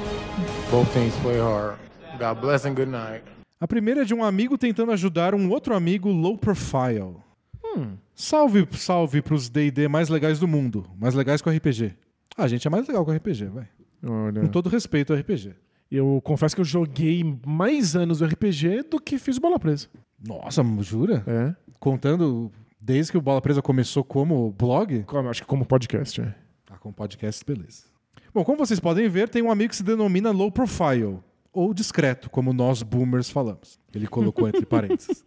Both 0.71 0.93
teams 0.93 1.13
play 1.21 1.37
hard. 1.39 1.77
God 2.17 2.39
bless 2.39 2.65
and 2.65 2.73
good 2.75 2.89
night. 2.89 3.23
A 3.59 3.67
primeira 3.67 4.01
é 4.01 4.05
de 4.05 4.13
um 4.13 4.23
amigo 4.23 4.57
tentando 4.57 4.91
ajudar 4.91 5.35
um 5.35 5.49
outro 5.49 5.75
amigo 5.75 6.09
low 6.09 6.37
profile. 6.37 7.15
Salve, 8.15 8.67
salve 8.71 9.21
pros 9.21 9.49
D&D 9.49 9.87
mais 9.87 10.09
legais 10.09 10.39
do 10.39 10.47
mundo. 10.47 10.85
Mais 10.99 11.13
legais 11.13 11.41
que 11.41 11.49
o 11.49 11.51
RPG. 11.53 11.93
Ah, 12.37 12.43
a 12.43 12.47
gente 12.47 12.65
é 12.67 12.69
mais 12.69 12.87
legal 12.87 13.05
o 13.05 13.11
RPG, 13.11 13.45
vai. 13.45 13.67
Olha, 14.03 14.41
Com 14.41 14.47
todo 14.47 14.69
respeito 14.69 15.13
ao 15.13 15.19
RPG. 15.19 15.53
eu 15.91 16.21
confesso 16.23 16.55
que 16.55 16.61
eu 16.61 16.65
joguei 16.65 17.23
mais 17.45 17.95
anos 17.95 18.19
do 18.19 18.25
RPG 18.25 18.83
do 18.89 18.99
que 18.99 19.17
fiz 19.17 19.37
bola 19.37 19.59
presa. 19.59 19.87
Nossa, 20.25 20.63
jura? 20.81 21.23
É. 21.27 21.55
Contando 21.79 22.51
desde 22.81 23.11
que 23.11 23.17
o 23.17 23.21
Bola 23.21 23.41
Presa 23.41 23.61
começou 23.61 24.03
como 24.03 24.51
blog? 24.51 25.03
Como- 25.03 25.29
Acho 25.29 25.41
que 25.41 25.47
como 25.47 25.65
podcast, 25.65 26.19
é. 26.21 26.33
Ah, 26.69 26.77
com 26.77 26.91
podcast, 26.91 27.45
beleza. 27.45 27.83
Bom, 28.33 28.43
como 28.43 28.57
vocês 28.57 28.79
podem 28.79 29.07
ver, 29.07 29.29
tem 29.29 29.41
um 29.41 29.51
amigo 29.51 29.69
que 29.69 29.75
se 29.75 29.83
denomina 29.83 30.31
low 30.31 30.51
profile, 30.51 31.19
ou 31.53 31.73
discreto, 31.73 32.29
como 32.29 32.53
nós 32.53 32.81
boomers 32.81 33.29
falamos. 33.29 33.79
Ele 33.93 34.07
colocou 34.07 34.47
entre 34.47 34.65
parênteses. 34.65 35.23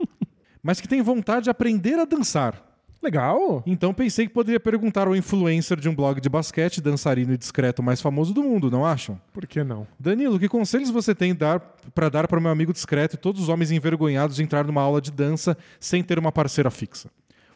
Mas 0.62 0.80
que 0.80 0.88
tem 0.88 1.02
vontade 1.02 1.44
de 1.44 1.50
aprender 1.50 1.98
a 1.98 2.04
dançar. 2.06 2.72
Legal! 3.02 3.62
Então 3.66 3.92
pensei 3.92 4.26
que 4.26 4.32
poderia 4.32 4.58
perguntar 4.58 5.06
ao 5.06 5.14
influencer 5.14 5.78
de 5.78 5.90
um 5.90 5.94
blog 5.94 6.18
de 6.22 6.28
basquete, 6.30 6.80
dançarino 6.80 7.34
e 7.34 7.36
discreto 7.36 7.82
mais 7.82 8.00
famoso 8.00 8.32
do 8.32 8.42
mundo, 8.42 8.70
não 8.70 8.86
acham? 8.86 9.20
Por 9.30 9.46
que 9.46 9.62
não? 9.62 9.86
Danilo, 10.00 10.38
que 10.38 10.48
conselhos 10.48 10.88
você 10.88 11.14
tem 11.14 11.34
dar 11.34 11.60
para 11.94 12.08
dar 12.08 12.26
para 12.26 12.38
o 12.38 12.42
meu 12.42 12.50
amigo 12.50 12.72
discreto 12.72 13.16
e 13.16 13.18
todos 13.18 13.42
os 13.42 13.50
homens 13.50 13.70
envergonhados 13.70 14.36
de 14.36 14.42
entrar 14.42 14.64
numa 14.64 14.80
aula 14.80 15.02
de 15.02 15.10
dança 15.10 15.54
sem 15.78 16.02
ter 16.02 16.18
uma 16.18 16.32
parceira 16.32 16.70
fixa? 16.70 17.10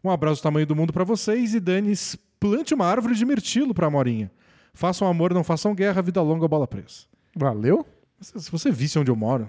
Um 0.08 0.12
abraço 0.12 0.40
do 0.40 0.44
tamanho 0.44 0.66
do 0.66 0.74
mundo 0.74 0.92
para 0.92 1.04
vocês 1.04 1.54
e 1.54 1.60
Danis, 1.60 2.16
plante 2.40 2.72
uma 2.72 2.86
árvore 2.86 3.14
de 3.14 3.24
mirtilo 3.26 3.74
para 3.74 3.86
a 3.86 3.90
Morinha. 3.90 4.30
Façam 4.72 5.06
amor, 5.06 5.34
não 5.34 5.44
façam 5.44 5.74
guerra, 5.74 6.00
vida 6.00 6.22
longa, 6.22 6.48
bola 6.48 6.66
presa. 6.66 7.04
Valeu? 7.36 7.84
Se 8.20 8.50
você 8.50 8.70
visse 8.70 8.98
onde 8.98 9.10
eu 9.10 9.16
moro, 9.16 9.48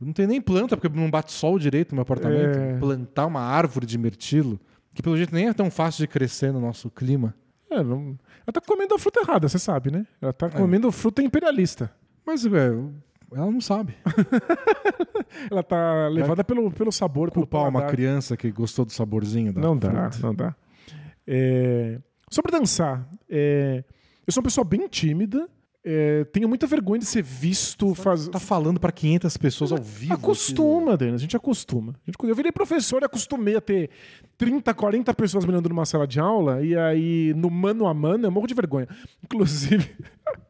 não 0.00 0.12
tem 0.12 0.26
nem 0.26 0.40
planta, 0.40 0.76
porque 0.76 0.94
não 0.94 1.10
bate 1.10 1.32
sol 1.32 1.58
direito 1.58 1.92
no 1.92 1.96
meu 1.96 2.02
apartamento. 2.02 2.58
É. 2.58 2.78
Plantar 2.78 3.26
uma 3.26 3.40
árvore 3.40 3.86
de 3.86 3.96
mirtilo, 3.96 4.58
que 4.92 5.00
pelo 5.02 5.16
jeito 5.16 5.34
nem 5.34 5.48
é 5.48 5.52
tão 5.52 5.70
fácil 5.70 6.00
de 6.04 6.08
crescer 6.08 6.52
no 6.52 6.60
nosso 6.60 6.90
clima. 6.90 7.34
É, 7.70 7.82
não... 7.82 8.18
Ela 8.46 8.52
tá 8.52 8.60
comendo 8.60 8.94
a 8.94 8.98
fruta 8.98 9.20
errada, 9.20 9.48
você 9.48 9.58
sabe, 9.58 9.90
né? 9.92 10.04
Ela 10.20 10.30
É. 10.30 10.32
tá 10.32 10.50
comendo 10.50 10.90
fruta 10.90 11.22
imperialista. 11.22 11.92
Mas, 12.26 12.44
é, 12.44 12.50
ela 13.32 13.50
não 13.50 13.60
sabe. 13.60 13.94
Ela 15.50 15.62
tá 15.62 16.08
levada 16.08 16.42
pelo, 16.42 16.70
pelo 16.72 16.90
sabor, 16.90 17.30
pelo 17.30 17.46
Culpar 17.46 17.62
uma 17.62 17.72
paladar. 17.72 17.90
criança 17.94 18.36
que 18.36 18.50
gostou 18.50 18.84
do 18.84 18.92
saborzinho 18.92 19.52
da 19.52 19.60
Não 19.60 19.76
dá, 19.76 20.10
fruta. 20.10 20.26
não 20.26 20.34
dá. 20.34 20.54
É, 21.26 21.98
Sobre 22.30 22.50
dançar, 22.52 23.08
é, 23.28 23.84
eu 24.26 24.32
sou 24.32 24.40
uma 24.40 24.44
pessoa 24.46 24.64
bem 24.64 24.86
tímida, 24.88 25.48
é, 25.84 26.24
tenho 26.24 26.48
muita 26.48 26.66
vergonha 26.66 26.98
de 27.00 27.06
ser 27.06 27.22
visto 27.22 27.94
faz... 27.94 28.28
Tá 28.28 28.38
falando 28.38 28.78
pra 28.78 28.92
500 28.92 29.36
pessoas 29.36 29.72
ao 29.72 29.78
vivo. 29.78 30.12
Acostuma, 30.14 30.96
Denis, 30.96 31.14
a 31.14 31.18
gente 31.18 31.36
acostuma. 31.36 31.94
Eu 32.22 32.34
virei 32.34 32.52
professor 32.52 33.02
e 33.02 33.04
acostumei 33.04 33.56
a 33.56 33.60
ter 33.60 33.88
30, 34.36 34.72
40 34.74 35.14
pessoas 35.14 35.44
me 35.44 35.52
olhando 35.52 35.68
numa 35.68 35.86
sala 35.86 36.06
de 36.06 36.20
aula 36.20 36.62
e 36.62 36.76
aí 36.76 37.32
no 37.34 37.48
mano 37.50 37.86
a 37.86 37.94
mano 37.94 38.26
eu 38.26 38.30
morro 38.30 38.46
de 38.46 38.54
vergonha. 38.54 38.86
Inclusive, 39.24 39.90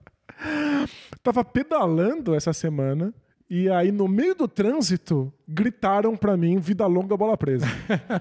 tava 1.23 1.45
pedalando 1.45 2.35
essa 2.35 2.53
semana 2.53 3.13
e 3.49 3.69
aí 3.69 3.91
no 3.91 4.07
meio 4.07 4.35
do 4.35 4.47
trânsito 4.47 5.33
gritaram 5.47 6.17
pra 6.17 6.37
mim 6.37 6.59
vida 6.59 6.87
longa 6.87 7.17
bola 7.17 7.37
presa. 7.37 7.67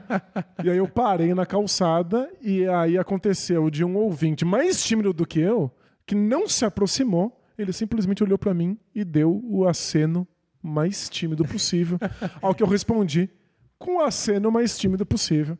e 0.63 0.69
aí 0.69 0.77
eu 0.77 0.87
parei 0.87 1.33
na 1.33 1.45
calçada 1.45 2.29
e 2.41 2.67
aí 2.67 2.97
aconteceu 2.97 3.69
de 3.69 3.85
um 3.85 3.95
ouvinte 3.95 4.43
mais 4.43 4.83
tímido 4.83 5.13
do 5.13 5.25
que 5.25 5.39
eu 5.39 5.71
que 6.05 6.15
não 6.15 6.49
se 6.49 6.65
aproximou, 6.65 7.39
ele 7.55 7.71
simplesmente 7.71 8.23
olhou 8.23 8.39
pra 8.39 8.51
mim 8.51 8.75
e 8.95 9.05
deu 9.05 9.39
o 9.45 9.67
aceno 9.67 10.27
mais 10.61 11.07
tímido 11.07 11.45
possível, 11.45 11.99
ao 12.41 12.55
que 12.55 12.63
eu 12.63 12.67
respondi 12.67 13.29
com 13.77 13.97
o 13.97 14.01
aceno 14.01 14.51
mais 14.51 14.75
tímido 14.77 15.05
possível. 15.05 15.55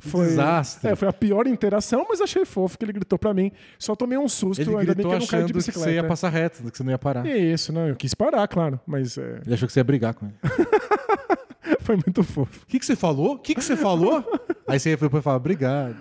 Foi, 0.00 0.26
desastre. 0.26 0.90
É, 0.90 0.96
foi 0.96 1.08
a 1.08 1.12
pior 1.12 1.46
interação, 1.46 2.06
mas 2.08 2.20
achei 2.20 2.44
fofo 2.44 2.78
que 2.78 2.84
ele 2.84 2.92
gritou 2.92 3.18
pra 3.18 3.32
mim. 3.34 3.52
Só 3.78 3.94
tomei 3.94 4.18
um 4.18 4.28
susto, 4.28 4.60
Ele 4.62 4.76
ainda 4.76 4.94
bem 4.94 5.06
que 5.06 5.14
eu 5.14 5.18
não 5.18 5.26
caí 5.26 5.40
de 5.42 5.46
que 5.48 5.52
bicicleta. 5.52 5.88
você 5.90 5.94
ia 5.94 6.04
passar 6.04 6.28
reto, 6.30 6.62
que 6.70 6.76
você 6.76 6.82
não 6.82 6.90
ia 6.90 6.98
parar. 6.98 7.26
Isso, 7.26 7.72
não, 7.72 7.88
eu 7.88 7.96
quis 7.96 8.14
parar, 8.14 8.46
claro, 8.48 8.80
mas 8.86 9.16
é, 9.18 9.40
Ele 9.44 9.54
achou 9.54 9.66
que 9.66 9.72
você 9.72 9.80
ia 9.80 9.84
brigar 9.84 10.14
com 10.14 10.26
ele. 10.26 10.34
foi 11.80 11.96
muito 11.96 12.22
fofo. 12.22 12.62
O 12.62 12.66
que, 12.66 12.78
que 12.78 12.86
você 12.86 12.96
falou? 12.96 13.34
O 13.34 13.38
que, 13.38 13.54
que 13.54 13.62
você 13.62 13.76
falou? 13.76 14.24
Aí 14.66 14.78
você 14.78 14.96
foi 14.96 15.08
pra 15.08 15.20
falar, 15.22 15.36
obrigado. 15.36 15.96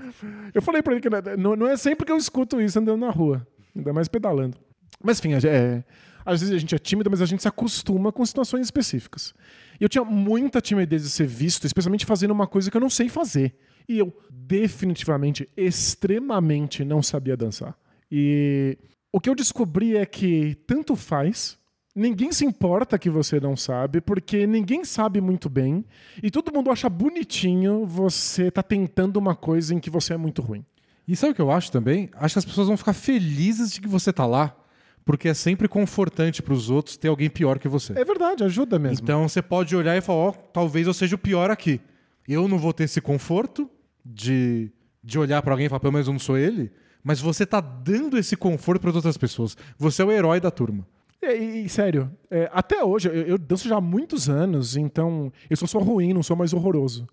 Eu 0.53 0.61
falei 0.61 0.81
pra 0.81 0.93
ele 0.93 1.01
que 1.01 1.09
não, 1.37 1.55
não 1.55 1.67
é 1.67 1.75
sempre 1.77 2.05
que 2.05 2.11
eu 2.11 2.17
escuto 2.17 2.61
isso 2.61 2.79
andando 2.79 2.99
na 2.99 3.09
rua, 3.09 3.45
ainda 3.75 3.91
mais 3.93 4.07
pedalando. 4.07 4.57
Mas 5.03 5.19
enfim, 5.19 5.33
é, 5.47 5.83
às 6.25 6.41
vezes 6.41 6.55
a 6.55 6.57
gente 6.59 6.75
é 6.75 6.77
tímido, 6.77 7.09
mas 7.09 7.21
a 7.21 7.25
gente 7.25 7.41
se 7.41 7.47
acostuma 7.47 8.11
com 8.11 8.25
situações 8.25 8.67
específicas. 8.67 9.33
E 9.79 9.83
eu 9.83 9.89
tinha 9.89 10.03
muita 10.03 10.61
timidez 10.61 11.03
de 11.03 11.09
ser 11.09 11.25
visto, 11.25 11.65
especialmente 11.65 12.05
fazendo 12.05 12.31
uma 12.31 12.45
coisa 12.45 12.69
que 12.69 12.77
eu 12.77 12.81
não 12.81 12.89
sei 12.89 13.09
fazer. 13.09 13.55
E 13.89 13.97
eu 13.97 14.15
definitivamente, 14.29 15.49
extremamente 15.57 16.85
não 16.85 17.03
sabia 17.03 17.35
dançar. 17.35 17.75
E 18.11 18.77
o 19.11 19.19
que 19.19 19.29
eu 19.29 19.35
descobri 19.35 19.97
é 19.97 20.05
que 20.05 20.55
tanto 20.67 20.95
faz, 20.95 21.57
ninguém 21.95 22.31
se 22.31 22.45
importa 22.45 22.97
que 22.99 23.09
você 23.09 23.39
não 23.39 23.55
sabe, 23.55 23.99
porque 23.99 24.45
ninguém 24.47 24.85
sabe 24.85 25.19
muito 25.19 25.49
bem, 25.49 25.83
e 26.21 26.29
todo 26.29 26.53
mundo 26.53 26.69
acha 26.71 26.89
bonitinho 26.89 27.85
você 27.85 28.51
tá 28.51 28.61
tentando 28.61 29.17
uma 29.17 29.35
coisa 29.35 29.73
em 29.73 29.79
que 29.79 29.89
você 29.89 30.13
é 30.13 30.17
muito 30.17 30.41
ruim. 30.41 30.63
E 31.07 31.15
sabe 31.15 31.31
o 31.31 31.35
que 31.35 31.41
eu 31.41 31.51
acho 31.51 31.71
também? 31.71 32.09
Acho 32.13 32.35
que 32.35 32.39
as 32.39 32.45
pessoas 32.45 32.67
vão 32.67 32.77
ficar 32.77 32.93
felizes 32.93 33.71
de 33.71 33.81
que 33.81 33.87
você 33.87 34.13
tá 34.13 34.27
lá, 34.27 34.55
porque 35.03 35.27
é 35.27 35.33
sempre 35.33 35.67
confortante 35.67 36.43
pros 36.43 36.69
outros 36.69 36.95
ter 36.95 37.07
alguém 37.07 37.29
pior 37.29 37.57
que 37.57 37.67
você. 37.67 37.93
É 37.93 38.05
verdade, 38.05 38.43
ajuda 38.43 38.77
mesmo. 38.77 39.03
Então 39.03 39.27
você 39.27 39.41
pode 39.41 39.75
olhar 39.75 39.97
e 39.97 40.01
falar, 40.01 40.19
ó, 40.19 40.31
talvez 40.31 40.85
eu 40.85 40.93
seja 40.93 41.15
o 41.15 41.19
pior 41.19 41.49
aqui. 41.49 41.81
Eu 42.27 42.47
não 42.47 42.59
vou 42.59 42.71
ter 42.71 42.83
esse 42.83 43.01
conforto 43.01 43.67
de, 44.13 44.71
de 45.03 45.19
olhar 45.19 45.41
pra 45.41 45.53
alguém 45.53 45.67
e 45.67 45.69
falar, 45.69 45.79
pelo 45.79 45.93
menos 45.93 46.07
eu 46.07 46.13
não 46.13 46.19
sou 46.19 46.37
ele, 46.37 46.71
mas 47.03 47.19
você 47.21 47.45
tá 47.45 47.61
dando 47.61 48.17
esse 48.17 48.35
conforto 48.35 48.81
para 48.81 48.91
outras 48.91 49.17
pessoas. 49.17 49.55
Você 49.77 50.01
é 50.01 50.05
o 50.05 50.11
herói 50.11 50.39
da 50.39 50.51
turma. 50.51 50.85
E, 51.21 51.63
e- 51.65 51.69
sério, 51.69 52.09
é, 52.31 52.49
até 52.53 52.83
hoje, 52.83 53.07
eu, 53.09 53.13
eu 53.13 53.37
danço 53.37 53.67
já 53.67 53.77
há 53.77 53.81
muitos 53.81 54.29
anos, 54.29 54.75
então 54.77 55.31
eu 55.49 55.55
sou 55.57 55.67
só 55.67 55.79
ruim, 55.79 56.13
não 56.13 56.23
sou 56.23 56.35
mais 56.35 56.53
horroroso. 56.53 57.07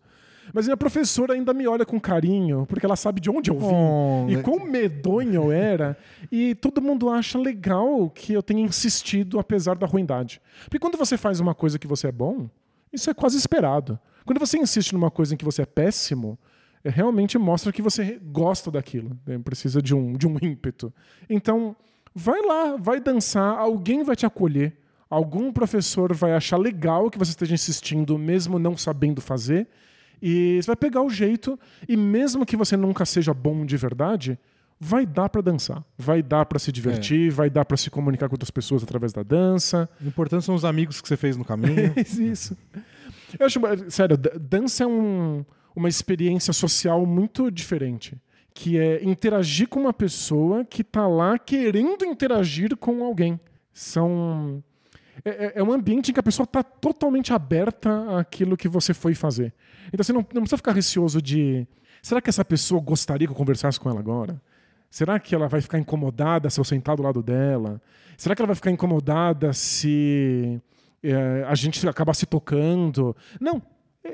Mas 0.55 0.67
minha 0.67 0.77
professora 0.77 1.35
ainda 1.35 1.53
me 1.53 1.67
olha 1.67 1.85
com 1.85 1.99
carinho, 2.01 2.65
porque 2.67 2.87
ela 2.87 2.95
sabe 2.95 3.21
de 3.21 3.29
onde 3.29 3.51
eu 3.51 3.59
vim 3.59 3.67
Oh, 3.69 4.27
e 4.29 4.37
né? 4.37 4.43
quão 4.43 4.65
medonho 4.65 5.35
eu 5.35 5.51
era. 5.53 5.99
e 6.31 6.55
todo 6.55 6.81
mundo 6.81 7.09
acha 7.11 7.37
legal 7.37 8.09
que 8.11 8.33
eu 8.33 8.41
tenha 8.41 8.63
insistido 8.63 9.41
apesar 9.41 9.75
da 9.77 9.89
ruindade. 9.89 10.41
Porque 10.65 10.79
quando 10.79 10.97
você 10.97 11.17
faz 11.19 11.41
uma 11.41 11.53
coisa 11.53 11.81
que 11.81 11.87
você 11.89 12.07
é 12.07 12.13
bom, 12.13 12.49
isso 12.93 13.11
é 13.11 13.15
quase 13.15 13.37
esperado. 13.37 13.99
Quando 14.25 14.39
você 14.39 14.57
insiste 14.57 14.93
numa 14.93 15.11
coisa 15.11 15.35
em 15.35 15.37
que 15.37 15.45
você 15.45 15.63
é 15.63 15.67
péssimo, 15.67 16.39
realmente 16.89 17.37
mostra 17.39 17.73
que 17.73 17.83
você 17.83 18.21
gosta 18.23 18.71
daquilo. 18.71 19.19
né? 19.27 19.39
Precisa 19.39 19.81
de 19.83 19.95
um, 19.95 20.13
de 20.15 20.27
um 20.27 20.37
ímpeto. 20.43 20.93
Então, 21.29 21.75
vai 22.15 22.41
lá, 22.43 22.77
vai 22.77 23.01
dançar, 23.01 23.59
alguém 23.59 24.03
vai 24.03 24.17
te 24.17 24.27
acolher. 24.27 24.75
Algum 25.09 25.53
professor 25.53 26.13
vai 26.15 26.33
achar 26.33 26.57
legal 26.57 27.11
que 27.11 27.19
você 27.19 27.31
esteja 27.31 27.55
insistindo, 27.55 28.19
mesmo 28.19 28.59
não 28.59 28.77
sabendo 28.77 29.21
fazer. 29.21 29.69
E 30.21 30.59
você 30.61 30.67
vai 30.67 30.77
pegar 30.77 31.03
o 31.03 31.11
jeito, 31.11 31.59
e 31.89 31.97
mesmo 31.97 32.45
que 32.47 32.57
você 32.57 32.77
nunca 32.77 33.05
seja 33.05 33.33
bom 33.35 33.65
de 33.67 33.77
verdade, 33.77 34.39
vai 34.81 35.07
dar 35.07 35.29
pra 35.29 35.41
dançar. 35.43 35.85
Vai 35.97 36.23
dar 36.23 36.45
pra 36.47 36.59
se 36.59 36.73
divertir, 36.73 37.31
vai 37.31 37.49
dar 37.51 37.65
pra 37.65 37.77
se 37.77 37.89
comunicar 37.91 38.29
com 38.29 38.35
outras 38.35 38.51
pessoas 38.51 38.83
através 38.83 39.13
da 39.13 39.23
dança. 39.23 39.89
O 40.03 40.09
importante 40.09 40.45
são 40.45 40.55
os 40.55 40.65
amigos 40.65 41.01
que 41.01 41.07
você 41.07 41.17
fez 41.17 41.37
no 41.37 41.45
caminho. 41.45 41.93
Isso. 42.19 42.57
Eu 43.39 43.47
acho, 43.47 43.61
sério, 43.91 44.17
da- 44.17 44.33
dança 44.41 44.85
é 44.85 44.87
um- 44.87 45.45
uma 45.77 45.89
experiência 45.89 46.53
social 46.53 47.05
muito 47.07 47.51
diferente. 47.51 48.17
que 48.59 48.79
é 48.79 49.05
interagir 49.05 49.69
com 49.69 49.79
uma 49.81 49.93
pessoa 49.93 50.65
que 50.65 50.83
tá 50.83 51.07
lá 51.07 51.39
querendo 51.39 52.07
interagir 52.07 52.75
com 52.75 53.05
alguém. 53.05 53.39
São. 53.71 54.65
É, 55.23 55.31
é- 55.31 55.53
é 55.57 55.63
um 55.63 55.71
ambiente 55.71 56.11
em 56.11 56.15
que 56.15 56.21
a 56.21 56.23
pessoa 56.23 56.47
tá 56.47 56.63
totalmente 56.63 57.35
aberta 57.35 58.19
àquilo 58.19 58.57
que 58.57 58.67
você 58.67 58.95
foi 58.95 59.15
fazer. 59.15 59.53
Então 59.93 60.03
você 60.03 60.11
não, 60.11 60.21
não 60.33 60.41
precisa 60.41 60.57
ficar 60.57 60.73
receoso 60.73 61.21
de. 61.21 61.67
Será 62.01 62.19
que 62.23 62.31
essa 62.31 62.43
pessoa 62.47 62.81
gostaria 62.81 63.27
que 63.27 63.33
eu 63.33 63.37
conversasse 63.37 63.79
com 63.79 63.91
ela 63.91 64.01
agora? 64.01 64.41
Será 64.91 65.21
que 65.21 65.35
ela 65.35 65.49
vai 65.49 65.61
ficar 65.61 65.79
incomodada 65.79 66.49
se 66.49 66.59
eu 66.59 66.65
sentar 66.65 66.97
do 66.97 67.03
lado 67.03 67.23
dela? 67.23 67.79
Será 68.17 68.35
que 68.35 68.41
ela 68.41 68.47
vai 68.47 68.57
ficar 68.57 68.71
incomodada 68.71 69.53
se 69.53 70.59
é, 71.03 71.45
a 71.47 71.55
gente 71.55 71.87
acabar 71.87 72.15
se 72.15 72.25
tocando? 72.25 73.15
Não. 73.39 73.61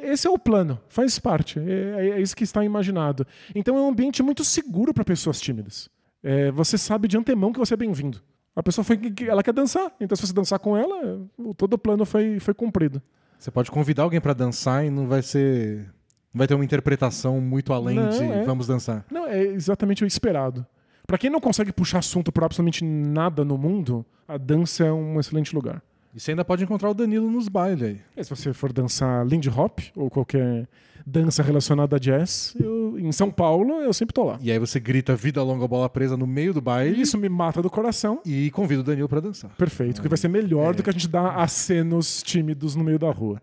Esse 0.03 0.27
é 0.27 0.31
o 0.31 0.39
plano, 0.39 0.81
faz 0.89 1.19
parte. 1.19 1.59
É, 1.59 2.11
é 2.11 2.21
isso 2.21 2.37
que 2.37 2.45
está 2.45 2.65
imaginado. 2.65 3.27
Então 3.55 3.77
é 3.77 3.81
um 3.81 3.89
ambiente 3.89 4.23
muito 4.23 4.45
seguro 4.45 4.93
para 4.95 5.05
pessoas 5.05 5.41
tímidas. 5.41 5.89
É, 6.23 6.51
você 6.53 6.79
sabe 6.79 7.09
de 7.09 7.17
antemão 7.17 7.53
que 7.53 7.59
você 7.59 7.75
é 7.75 7.77
bem-vindo. 7.77 8.21
A 8.55 8.63
pessoa 8.63 8.85
foi, 8.85 9.01
ela 9.27 9.43
quer 9.43 9.53
dançar, 9.53 9.93
então 9.99 10.15
se 10.15 10.27
você 10.27 10.33
dançar 10.33 10.59
com 10.59 10.77
ela, 10.77 11.21
todo 11.57 11.75
o 11.75 11.79
plano 11.79 12.05
foi, 12.05 12.39
foi 12.39 12.53
cumprido. 12.53 13.01
Você 13.39 13.51
pode 13.51 13.71
convidar 13.71 14.05
alguém 14.05 14.21
pra 14.21 14.35
dançar 14.35 14.85
e 14.85 14.91
não 14.91 15.09
vai 15.09 15.23
ser. 15.23 15.87
Não 16.33 16.39
vai 16.39 16.47
ter 16.47 16.55
uma 16.55 16.65
interpretação 16.65 17.41
muito 17.41 17.73
além 17.73 17.97
Não, 17.97 18.09
de 18.09 18.23
é. 18.23 18.45
vamos 18.45 18.67
dançar. 18.67 19.05
Não, 19.11 19.27
é 19.27 19.43
exatamente 19.43 20.05
o 20.05 20.07
esperado. 20.07 20.65
Para 21.07 21.19
quem 21.19 21.29
não 21.29 21.41
consegue 21.41 21.73
puxar 21.73 21.99
assunto 21.99 22.31
por 22.31 22.45
absolutamente 22.45 22.85
nada 22.85 23.45
no 23.45 23.59
mundo, 23.59 24.07
a 24.29 24.39
dança 24.39 24.85
é 24.85 24.93
um 24.93 25.19
excelente 25.19 25.55
lugar. 25.55 25.83
E 26.15 26.21
você 26.21 26.33
ainda 26.33 26.45
pode 26.45 26.63
encontrar 26.63 26.91
o 26.91 26.95
Danilo 26.95 27.31
nos 27.31 27.49
bailes 27.49 27.83
aí. 27.83 28.01
E 28.17 28.23
se 28.25 28.29
você 28.31 28.53
for 28.53 28.71
dançar 28.73 29.27
Lindy 29.27 29.49
Hop 29.49 29.79
ou 29.97 30.11
qualquer 30.11 30.69
dança 31.07 31.43
relacionada 31.43 31.97
a 31.97 31.99
jazz, 31.99 32.55
eu- 32.61 32.99
em 32.99 33.11
São 33.11 33.31
Paulo 33.31 33.81
eu 33.81 33.93
sempre 33.95 34.13
tô 34.13 34.25
lá. 34.25 34.39
E 34.43 34.53
aí 34.53 34.59
você 34.59 34.79
grita 34.79 35.17
vida 35.17 35.43
longa 35.43 35.67
bola 35.67 35.89
presa 35.89 36.17
no 36.17 36.27
meio 36.27 36.53
do 36.53 36.61
baile 36.61 37.01
Isso 37.01 37.17
me 37.17 37.29
mata 37.31 37.63
do 37.63 37.71
coração. 37.71 38.21
e 38.27 38.51
convida 38.51 38.83
o 38.83 38.85
Danilo 38.85 39.09
pra 39.09 39.21
dançar. 39.21 39.51
Perfeito, 39.57 40.03
que 40.03 40.09
vai 40.09 40.19
ser 40.19 40.29
melhor 40.29 40.75
do 40.75 40.83
que 40.83 40.91
a 40.91 40.93
gente 40.93 41.09
dar 41.09 41.37
acenos 41.39 42.23
tímidos 42.23 42.77
no 42.77 42.85
meio 42.85 42.99
da 42.99 43.11
rua. 43.11 43.41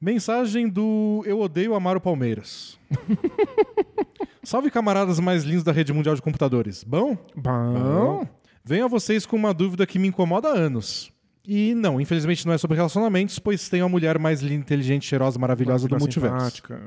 Mensagem 0.00 0.66
do 0.68 1.22
Eu 1.26 1.38
Odeio 1.40 1.74
Amar 1.74 1.96
o 1.96 2.00
Palmeiras. 2.00 2.78
Salve 4.42 4.70
camaradas 4.70 5.20
mais 5.20 5.44
lindos 5.44 5.62
da 5.62 5.70
rede 5.70 5.92
mundial 5.92 6.14
de 6.14 6.22
computadores. 6.22 6.82
Bom? 6.82 7.16
Bom, 7.36 8.26
Venho 8.64 8.84
a 8.84 8.88
vocês 8.88 9.26
com 9.26 9.36
uma 9.36 9.54
dúvida 9.54 9.86
que 9.86 9.98
me 9.98 10.08
incomoda 10.08 10.48
há 10.48 10.52
anos. 10.52 11.12
E 11.46 11.74
não, 11.74 12.00
infelizmente 12.00 12.46
não 12.46 12.52
é 12.52 12.58
sobre 12.58 12.76
relacionamentos, 12.76 13.38
pois 13.38 13.68
tem 13.68 13.80
a 13.80 13.88
mulher 13.88 14.18
mais 14.18 14.40
linda, 14.42 14.62
inteligente, 14.62 15.06
cheirosa, 15.06 15.38
maravilhosa 15.38 15.88
do 15.88 15.98
multiverso. 15.98 16.36
simpática. 16.36 16.80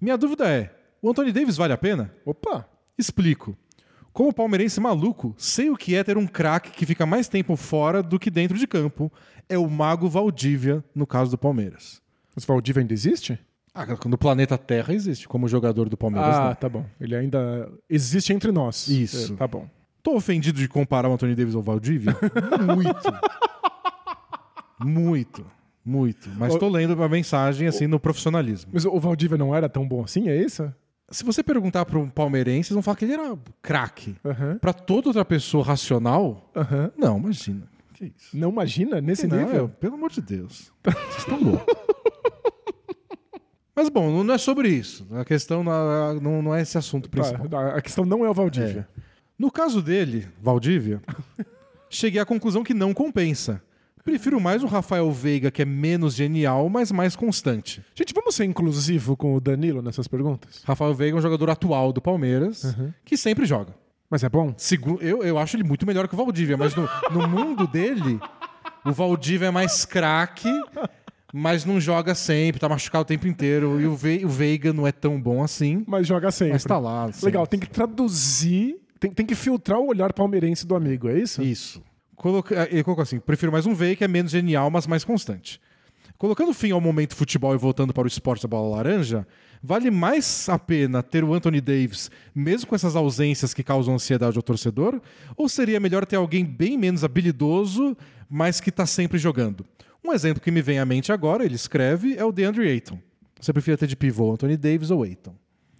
Minha 0.00 0.16
dúvida 0.16 0.48
é: 0.48 0.74
o 1.00 1.10
Anthony 1.10 1.32
Davis 1.32 1.56
vale 1.56 1.72
a 1.72 1.78
pena? 1.78 2.14
Opa! 2.24 2.68
Explico. 2.98 3.56
Como 4.12 4.32
palmeirense 4.32 4.78
maluco, 4.78 5.34
sei 5.38 5.70
o 5.70 5.76
que 5.76 5.94
é 5.94 6.04
ter 6.04 6.18
um 6.18 6.26
craque 6.26 6.70
que 6.70 6.84
fica 6.84 7.06
mais 7.06 7.28
tempo 7.28 7.56
fora 7.56 8.02
do 8.02 8.18
que 8.18 8.30
dentro 8.30 8.58
de 8.58 8.66
campo. 8.66 9.10
É 9.48 9.56
o 9.56 9.68
Mago 9.68 10.08
Valdívia, 10.08 10.84
no 10.94 11.06
caso 11.06 11.30
do 11.30 11.38
Palmeiras. 11.38 12.00
Mas 12.34 12.44
Valdívia 12.44 12.82
ainda 12.82 12.92
existe? 12.92 13.38
Ah, 13.74 13.86
no 14.06 14.18
planeta 14.18 14.58
Terra 14.58 14.92
existe 14.92 15.26
como 15.26 15.48
jogador 15.48 15.88
do 15.88 15.96
Palmeiras. 15.96 16.36
Ah, 16.36 16.48
não. 16.48 16.54
tá 16.54 16.68
bom. 16.68 16.84
Ele 17.00 17.16
ainda 17.16 17.70
existe 17.88 18.32
entre 18.34 18.52
nós. 18.52 18.86
Isso. 18.86 19.32
É, 19.32 19.36
tá 19.36 19.48
bom. 19.48 19.66
Tô 20.02 20.16
ofendido 20.16 20.58
de 20.58 20.68
comparar 20.68 21.08
o 21.08 21.12
Anthony 21.12 21.34
Davis 21.34 21.54
ao 21.54 21.62
Valdívia? 21.62 22.16
muito. 22.74 23.12
Muito. 24.80 25.46
Muito. 25.84 26.30
Mas 26.36 26.54
tô 26.56 26.68
lendo 26.68 26.94
uma 26.94 27.08
mensagem 27.08 27.66
assim 27.68 27.86
no 27.86 27.98
profissionalismo. 27.98 28.70
Mas 28.72 28.84
o 28.84 28.98
Valdívia 29.00 29.36
não 29.36 29.54
era 29.54 29.68
tão 29.68 29.86
bom 29.86 30.02
assim, 30.04 30.28
é 30.28 30.36
isso? 30.36 30.72
Se 31.10 31.24
você 31.24 31.42
perguntar 31.42 31.84
para 31.84 31.98
um 31.98 32.08
palmeirense, 32.08 32.68
eles 32.68 32.74
vão 32.74 32.82
falar 32.82 32.96
que 32.96 33.04
ele 33.04 33.12
era 33.14 33.36
craque. 33.60 34.16
Aham. 34.24 34.58
Pra 34.58 34.72
toda 34.72 35.08
outra 35.08 35.24
pessoa 35.24 35.64
racional, 35.64 36.50
Aham. 36.56 36.90
não, 36.96 37.18
imagina. 37.18 37.62
Que 37.94 38.12
isso? 38.16 38.36
Não 38.36 38.50
imagina 38.50 39.00
nesse 39.00 39.26
Não, 39.26 39.36
nível? 39.36 39.68
Pelo 39.68 39.94
amor 39.94 40.10
de 40.10 40.22
Deus. 40.22 40.72
Vocês 40.82 41.18
estão 41.18 41.38
loucos. 41.40 41.76
Mas 43.74 43.88
bom, 43.88 44.22
não 44.22 44.34
é 44.34 44.38
sobre 44.38 44.68
isso. 44.68 45.06
A 45.12 45.24
questão 45.24 45.62
não, 45.64 46.54
é 46.54 46.62
esse 46.62 46.76
assunto 46.78 47.08
principal. 47.10 47.48
Tá, 47.48 47.74
a 47.76 47.80
questão 47.82 48.04
não 48.04 48.24
é 48.24 48.30
o 48.30 48.34
Valdívia. 48.34 48.88
No 49.42 49.50
caso 49.50 49.82
dele, 49.82 50.28
Valdívia, 50.40 51.02
cheguei 51.90 52.20
à 52.20 52.24
conclusão 52.24 52.62
que 52.62 52.72
não 52.72 52.94
compensa. 52.94 53.60
Prefiro 54.04 54.40
mais 54.40 54.62
um 54.62 54.68
Rafael 54.68 55.10
Veiga 55.10 55.50
que 55.50 55.60
é 55.62 55.64
menos 55.64 56.14
genial, 56.14 56.68
mas 56.68 56.92
mais 56.92 57.16
constante. 57.16 57.82
Gente, 57.92 58.14
vamos 58.14 58.36
ser 58.36 58.44
inclusivo 58.44 59.16
com 59.16 59.34
o 59.34 59.40
Danilo 59.40 59.82
nessas 59.82 60.06
perguntas? 60.06 60.62
Rafael 60.64 60.94
Veiga 60.94 61.16
é 61.16 61.18
um 61.18 61.22
jogador 61.22 61.50
atual 61.50 61.92
do 61.92 62.00
Palmeiras 62.00 62.76
que 63.04 63.16
sempre 63.16 63.44
joga. 63.44 63.74
Mas 64.08 64.22
é 64.22 64.28
bom? 64.28 64.54
Segu- 64.56 65.00
eu, 65.02 65.24
eu 65.24 65.36
acho 65.36 65.56
ele 65.56 65.64
muito 65.64 65.84
melhor 65.84 66.06
que 66.06 66.14
o 66.14 66.16
Valdívia, 66.16 66.56
mas 66.56 66.72
no, 66.76 66.88
no 67.10 67.26
mundo 67.26 67.66
dele, 67.66 68.20
o 68.84 68.92
Valdívia 68.92 69.46
é 69.46 69.50
mais 69.50 69.84
craque, 69.84 70.48
mas 71.32 71.64
não 71.64 71.80
joga 71.80 72.14
sempre, 72.14 72.60
tá 72.60 72.68
machucado 72.68 73.02
o 73.02 73.06
tempo 73.06 73.26
inteiro. 73.26 73.80
E 73.80 73.86
o, 73.88 73.96
Ve- 73.96 74.24
o 74.24 74.28
Veiga 74.28 74.72
não 74.72 74.86
é 74.86 74.92
tão 74.92 75.20
bom 75.20 75.42
assim, 75.42 75.82
Mas 75.88 76.06
joga 76.06 76.30
sempre. 76.30 76.52
mas 76.52 76.62
tá 76.62 76.78
lá. 76.78 77.10
sempre. 77.10 77.26
Legal, 77.26 77.44
tem 77.44 77.58
que 77.58 77.68
traduzir, 77.68 78.76
tem, 79.02 79.10
tem 79.12 79.26
que 79.26 79.34
filtrar 79.34 79.78
o 79.80 79.86
olhar 79.88 80.12
palmeirense 80.12 80.66
do 80.66 80.74
amigo, 80.74 81.08
é 81.08 81.18
isso? 81.18 81.42
Isso. 81.42 81.82
Coloca- 82.16 82.68
Ele 82.70 82.82
colocou 82.84 83.02
assim: 83.02 83.18
prefiro 83.18 83.50
mais 83.52 83.66
um 83.66 83.74
Veiga 83.74 83.96
que 83.96 84.04
é 84.04 84.08
menos 84.08 84.30
genial, 84.30 84.70
mas 84.70 84.86
mais 84.86 85.04
constante. 85.04 85.60
Colocando 86.16 86.54
fim 86.54 86.70
ao 86.70 86.80
momento 86.80 87.16
futebol 87.16 87.52
e 87.52 87.58
voltando 87.58 87.92
para 87.92 88.04
o 88.04 88.06
esporte 88.06 88.42
da 88.42 88.48
bola 88.48 88.76
laranja, 88.76 89.26
vale 89.60 89.90
mais 89.90 90.48
a 90.48 90.56
pena 90.56 91.02
ter 91.02 91.24
o 91.24 91.34
Anthony 91.34 91.60
Davis, 91.60 92.10
mesmo 92.32 92.68
com 92.68 92.76
essas 92.76 92.94
ausências 92.94 93.52
que 93.52 93.64
causam 93.64 93.94
ansiedade 93.94 94.36
ao 94.36 94.42
torcedor? 94.42 95.00
Ou 95.36 95.48
seria 95.48 95.80
melhor 95.80 96.06
ter 96.06 96.14
alguém 96.14 96.44
bem 96.44 96.78
menos 96.78 97.02
habilidoso, 97.02 97.96
mas 98.30 98.60
que 98.60 98.70
está 98.70 98.86
sempre 98.86 99.18
jogando? 99.18 99.66
Um 100.04 100.12
exemplo 100.12 100.40
que 100.40 100.50
me 100.52 100.62
vem 100.62 100.78
à 100.78 100.86
mente 100.86 101.10
agora, 101.10 101.44
ele 101.44 101.56
escreve, 101.56 102.16
é 102.16 102.24
o 102.24 102.30
DeAndre 102.30 102.68
Ayton. 102.68 102.98
Você 103.40 103.52
preferia 103.52 103.76
ter 103.78 103.88
de 103.88 103.96
pivô 103.96 104.32
Anthony 104.32 104.56
Davis 104.56 104.92
ou 104.92 105.02
Ayton? 105.02 105.34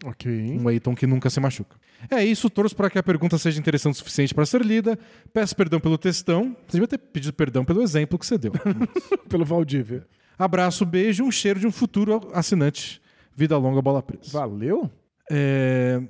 Ok. 0.04 0.58
Um 0.58 0.68
Ayton 0.68 0.94
que 0.94 1.06
nunca 1.06 1.30
se 1.30 1.38
machuca. 1.40 1.76
É 2.10 2.24
isso, 2.24 2.50
torço 2.50 2.74
para 2.74 2.90
que 2.90 2.98
a 2.98 3.02
pergunta 3.02 3.38
seja 3.38 3.58
interessante 3.58 3.94
o 3.94 3.98
suficiente 3.98 4.34
para 4.34 4.44
ser 4.44 4.64
lida. 4.64 4.98
Peço 5.32 5.54
perdão 5.54 5.78
pelo 5.78 5.96
textão. 5.96 6.56
Você 6.66 6.72
devia 6.72 6.88
ter 6.88 6.98
pedido 6.98 7.32
perdão 7.32 7.64
pelo 7.64 7.82
exemplo 7.82 8.18
que 8.18 8.26
você 8.26 8.36
deu. 8.36 8.52
Pelo 9.28 9.44
Valdívia. 9.44 10.06
Abraço, 10.38 10.84
beijo, 10.84 11.24
um 11.24 11.30
cheiro 11.30 11.60
de 11.60 11.66
um 11.66 11.72
futuro 11.72 12.20
assinante. 12.34 13.00
Vida 13.34 13.56
longa, 13.56 13.80
bola 13.80 14.02
presa. 14.02 14.30
Valeu? 14.32 14.90
É, 15.30 16.02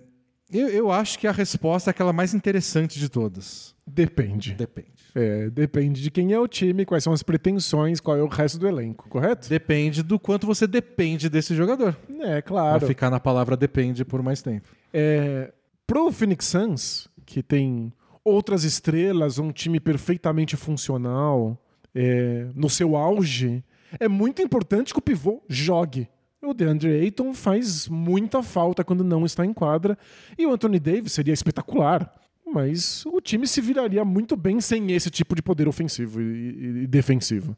eu, 0.51 0.69
eu 0.69 0.91
acho 0.91 1.19
que 1.19 1.27
a 1.27 1.33
resposta 1.33 1.91
é 1.91 1.93
aquela 1.93 2.13
mais 2.13 2.35
interessante 2.35 2.99
de 2.99 3.09
todas. 3.09 3.75
Depende. 3.87 4.55
Depende. 4.55 5.02
É, 5.15 5.51
depende 5.51 6.03
de 6.03 6.11
quem 6.11 6.33
é 6.33 6.39
o 6.39 6.49
time, 6.49 6.87
quais 6.87 7.05
são 7.05 7.13
as 7.13 7.23
pretensões, 7.23 8.01
qual 8.01 8.17
é 8.17 8.23
o 8.23 8.29
resto 8.29 8.59
do 8.59 8.67
elenco, 8.67 9.09
correto? 9.09 9.49
Depende 9.49 10.03
do 10.03 10.19
quanto 10.19 10.47
você 10.47 10.67
depende 10.67 11.29
desse 11.29 11.55
jogador. 11.55 11.97
É, 12.21 12.33
Vai 12.33 12.43
claro. 12.43 12.87
ficar 12.87 13.11
na 13.11 13.21
palavra 13.21 13.57
depende 13.57 14.05
por 14.05 14.23
mais 14.23 14.41
tempo. 14.41 14.69
É, 14.93 15.53
pro 15.87 16.11
Phoenix 16.11 16.47
Suns, 16.47 17.09
que 17.27 17.43
tem 17.43 17.93
outras 18.25 18.65
estrelas, 18.65 19.39
um 19.39 19.53
time 19.53 19.79
perfeitamente 19.81 20.57
funcional, 20.57 21.59
é, 21.95 22.47
no 22.55 22.71
seu 22.71 22.97
auge, 22.97 23.63
é 24.01 24.09
muito 24.09 24.41
importante 24.41 24.93
que 24.93 24.99
o 24.99 25.03
pivô 25.03 25.43
jogue. 25.49 26.09
O 26.41 26.53
DeAndre 26.53 26.91
Ayton 26.91 27.33
faz 27.35 27.87
muita 27.89 28.43
falta 28.43 28.83
quando 28.83 29.05
não 29.05 29.25
está 29.25 29.45
em 29.45 29.53
quadra. 29.53 29.97
E 30.37 30.45
o 30.45 30.53
Anthony 30.53 30.81
Davis 30.81 31.13
seria 31.13 31.33
espetacular. 31.33 32.13
Mas 32.53 33.05
o 33.07 33.21
time 33.21 33.47
se 33.47 33.61
viraria 33.61 34.05
muito 34.05 34.37
bem 34.37 34.61
sem 34.61 34.93
esse 34.93 35.11
tipo 35.11 35.35
de 35.35 35.43
poder 35.43 35.67
ofensivo 35.69 36.21
e, 36.21 36.83
e- 36.83 36.87
defensivo. 36.87 37.57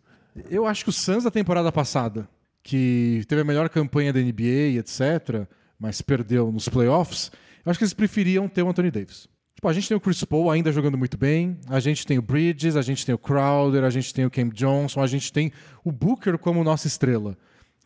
Eu 0.50 0.66
acho 0.66 0.84
que 0.84 0.90
o 0.90 0.92
Suns 0.92 1.24
da 1.24 1.30
temporada 1.30 1.70
passada, 1.72 2.28
que 2.62 3.22
teve 3.28 3.42
a 3.42 3.44
melhor 3.44 3.68
campanha 3.68 4.12
da 4.12 4.20
NBA, 4.20 4.78
etc., 4.78 5.46
mas 5.78 6.00
perdeu 6.00 6.50
nos 6.50 6.68
playoffs, 6.68 7.30
eu 7.64 7.70
acho 7.70 7.78
que 7.78 7.84
eles 7.84 7.94
preferiam 7.94 8.48
ter 8.48 8.62
o 8.62 8.68
Anthony 8.68 8.90
Davis. 8.90 9.28
Tipo, 9.54 9.68
a 9.68 9.72
gente 9.72 9.88
tem 9.88 9.96
o 9.96 10.00
Chris 10.00 10.22
Paul 10.24 10.50
ainda 10.50 10.72
jogando 10.72 10.98
muito 10.98 11.16
bem, 11.16 11.58
a 11.68 11.80
gente 11.80 12.06
tem 12.06 12.18
o 12.18 12.22
Bridges, 12.22 12.76
a 12.76 12.82
gente 12.82 13.04
tem 13.06 13.14
o 13.14 13.18
Crowder, 13.18 13.84
a 13.84 13.90
gente 13.90 14.12
tem 14.12 14.24
o 14.24 14.30
Cam 14.30 14.48
Johnson, 14.48 15.00
a 15.00 15.06
gente 15.06 15.32
tem 15.32 15.52
o 15.84 15.90
Booker 15.90 16.38
como 16.38 16.62
nossa 16.64 16.86
estrela. 16.86 17.36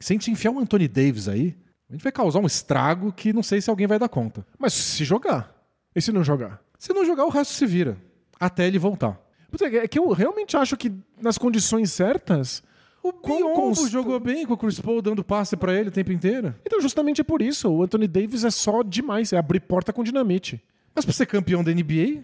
Se 0.01 0.13
a 0.13 0.15
gente 0.15 0.31
enfiar 0.31 0.53
o 0.53 0.59
Anthony 0.59 0.89
Davis 0.89 1.29
aí, 1.29 1.55
a 1.89 1.93
gente 1.93 2.03
vai 2.03 2.13
causar 2.13 2.39
um 2.41 2.47
estrago 2.47 3.13
que 3.13 3.33
não 3.33 3.43
sei 3.43 3.61
se 3.61 3.71
alguém 3.71 3.87
vai 3.87 3.99
dar 3.99 4.09
conta. 4.09 4.47
Mas 4.59 4.73
se 4.75 5.05
jogar. 5.05 5.55
E 5.95 6.01
se 6.01 6.13
não 6.13 6.23
jogar? 6.23 6.61
Se 6.79 6.93
não 6.93 7.05
jogar, 7.05 7.25
o 7.25 7.29
resto 7.31 7.53
se 7.53 7.67
vira. 7.67 7.97
Até 8.39 8.67
ele 8.67 8.79
voltar. 8.79 9.21
Putz, 9.51 9.63
É 9.63 9.89
que 9.89 9.99
eu 9.99 10.09
realmente 10.13 10.57
acho 10.57 10.77
que 10.77 10.93
nas 11.21 11.37
condições 11.37 11.91
certas. 11.93 12.63
O 13.03 13.13
Biombo 13.13 13.89
jogou 13.89 14.19
bem 14.21 14.45
com 14.47 14.55
o 14.55 14.57
Chris 14.57 14.79
Paul 14.81 15.01
dando 15.01 15.25
passe 15.25 15.57
pra 15.57 15.73
ele 15.73 15.89
o 15.89 15.93
tempo 15.93 16.13
inteiro. 16.13 16.55
Então, 16.67 16.81
justamente 16.81 17.21
é 17.21 17.25
por 17.25 17.41
isso. 17.41 17.69
O 17.71 17.83
Anthony 17.83 18.07
Davis 18.07 18.45
é 18.45 18.51
só 18.51 18.83
demais. 18.83 19.33
É 19.33 19.39
abrir 19.39 19.61
porta 19.61 19.93
com 19.93 20.03
dinamite. 20.05 20.63
Mas 20.95 21.05
pra 21.05 21.15
ser 21.15 21.27
campeão 21.27 21.63
da 21.65 21.73
NBA, 21.73 22.23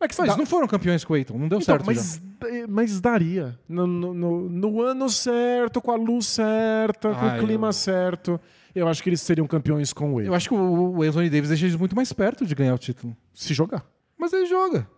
É 0.00 0.08
que 0.08 0.14
mas 0.18 0.28
dá- 0.30 0.36
não 0.36 0.46
foram 0.46 0.66
campeões 0.66 1.04
com 1.04 1.12
o 1.12 1.16
Aiton, 1.16 1.34
não 1.38 1.48
deu 1.48 1.58
Então, 1.58 1.74
certo 1.74 1.84
mas, 1.86 2.20
já. 2.40 2.66
mas 2.68 3.00
daria. 3.00 3.58
No, 3.68 3.86
no- 3.86 4.14
no- 4.14 4.48
no 4.48 4.80
ano 4.82 5.08
certo, 5.10 5.80
com 5.80 5.90
a 5.90 5.96
luz 5.96 6.26
certa, 6.26 7.10
com 7.14 7.26
Ah, 7.26 7.36
o 7.36 7.40
clima 7.44 7.68
eu- 7.68 7.72
certo. 7.72 8.40
Eu 8.74 8.88
acho 8.88 9.02
que 9.02 9.08
eles 9.08 9.20
seriam 9.20 9.46
campeões 9.46 9.92
com 9.92 10.12
o 10.12 10.16
Wade. 10.16 10.28
Eu 10.28 10.34
acho 10.34 10.48
que 10.48 10.54
o 10.54 10.96
o 10.98 11.02
Anthony 11.02 11.28
Davis 11.28 11.48
deixa 11.48 11.66
eles 11.66 11.76
muito 11.76 11.94
mais 11.94 12.12
perto 12.12 12.46
de 12.46 12.54
ganhar 12.54 12.74
o 12.74 12.78
título. 12.78 13.16
Se 13.34 13.52
jogar. 13.52 13.84
Mas 14.18 14.32
ele 14.32 14.46
joga. 14.46 14.88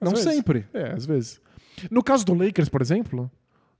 Às 0.00 0.10
Não 0.10 0.12
vezes. 0.12 0.32
sempre. 0.32 0.66
É, 0.72 0.92
às 0.92 1.06
vezes. 1.06 1.40
No 1.90 2.02
caso 2.02 2.24
do 2.24 2.34
Lakers, 2.34 2.68
por 2.68 2.80
exemplo, 2.80 3.30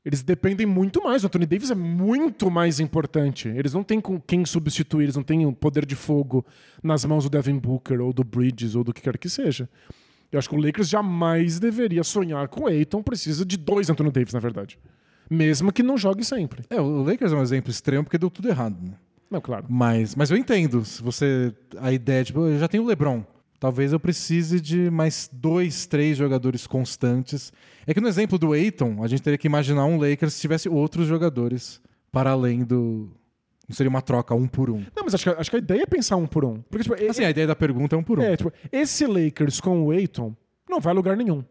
eles 0.04 0.22
dependem 0.22 0.66
muito 0.66 1.02
mais. 1.02 1.22
O 1.22 1.26
Anthony 1.26 1.46
Davis 1.46 1.70
é 1.70 1.74
muito 1.74 2.50
mais 2.50 2.80
importante. 2.80 3.48
Eles 3.48 3.72
não 3.72 3.82
têm 3.82 4.00
com 4.00 4.20
quem 4.20 4.44
substituir, 4.44 5.04
eles 5.04 5.16
não 5.16 5.22
têm 5.22 5.46
o 5.46 5.52
poder 5.52 5.86
de 5.86 5.94
fogo 5.94 6.44
nas 6.82 7.04
mãos 7.04 7.24
do 7.24 7.30
Devin 7.30 7.58
Booker 7.58 8.00
ou 8.00 8.12
do 8.12 8.24
Bridges 8.24 8.74
ou 8.74 8.82
do 8.84 8.92
que 8.92 9.00
quer 9.02 9.16
que 9.18 9.28
seja. 9.28 9.68
Eu 10.32 10.38
acho 10.38 10.48
que 10.48 10.56
o 10.56 10.60
Lakers 10.60 10.88
jamais 10.88 11.60
deveria 11.60 12.02
sonhar 12.02 12.48
com 12.48 12.64
o 12.64 12.66
Aiton. 12.66 13.02
Precisa 13.02 13.44
de 13.44 13.56
dois 13.56 13.88
Anthony 13.88 14.10
Davis, 14.10 14.34
na 14.34 14.40
verdade. 14.40 14.78
Mesmo 15.30 15.72
que 15.72 15.82
não 15.82 15.96
jogue 15.96 16.24
sempre. 16.24 16.64
É, 16.68 16.80
o 16.80 17.02
Lakers 17.02 17.32
é 17.32 17.36
um 17.36 17.42
exemplo 17.42 17.70
extremo 17.70 18.04
porque 18.04 18.18
deu 18.18 18.28
tudo 18.28 18.48
errado, 18.48 18.76
né? 18.82 18.94
Não, 19.30 19.40
claro. 19.40 19.66
Mas, 19.68 20.14
mas 20.14 20.30
eu 20.30 20.36
entendo. 20.36 20.84
Se 20.84 21.02
você. 21.02 21.52
A 21.78 21.92
ideia, 21.92 22.24
tipo, 22.24 22.40
eu 22.40 22.58
já 22.58 22.68
tenho 22.68 22.82
o 22.82 22.86
LeBron. 22.86 23.24
Talvez 23.58 23.92
eu 23.92 24.00
precise 24.00 24.60
de 24.60 24.90
mais 24.90 25.28
dois, 25.32 25.86
três 25.86 26.18
jogadores 26.18 26.66
constantes. 26.66 27.52
É 27.86 27.94
que 27.94 28.00
no 28.00 28.08
exemplo 28.08 28.38
do 28.38 28.52
Aiton, 28.52 29.02
a 29.02 29.06
gente 29.06 29.22
teria 29.22 29.38
que 29.38 29.46
imaginar 29.46 29.86
um 29.86 29.98
Lakers 29.98 30.34
se 30.34 30.40
tivesse 30.40 30.68
outros 30.68 31.06
jogadores 31.06 31.80
para 32.12 32.30
além 32.30 32.62
do. 32.62 33.10
Não 33.66 33.74
seria 33.74 33.88
uma 33.88 34.02
troca 34.02 34.34
um 34.34 34.46
por 34.46 34.68
um. 34.68 34.80
Não, 34.94 35.04
mas 35.04 35.14
acho 35.14 35.24
que, 35.24 35.30
acho 35.30 35.50
que 35.50 35.56
a 35.56 35.58
ideia 35.58 35.82
é 35.82 35.86
pensar 35.86 36.16
um 36.16 36.26
por 36.26 36.44
um. 36.44 36.60
Porque, 36.68 36.82
tipo, 36.82 37.10
Assim, 37.10 37.24
a 37.24 37.30
ideia 37.30 37.46
da 37.46 37.56
pergunta 37.56 37.96
é 37.96 37.98
um 37.98 38.02
por 38.02 38.18
um. 38.18 38.22
É, 38.22 38.36
tipo, 38.36 38.52
esse 38.70 39.06
Lakers 39.06 39.60
com 39.60 39.82
o 39.82 39.90
Aiton 39.90 40.36
não 40.68 40.78
vai 40.78 40.92
a 40.92 40.94
lugar 40.94 41.16
nenhum. 41.16 41.42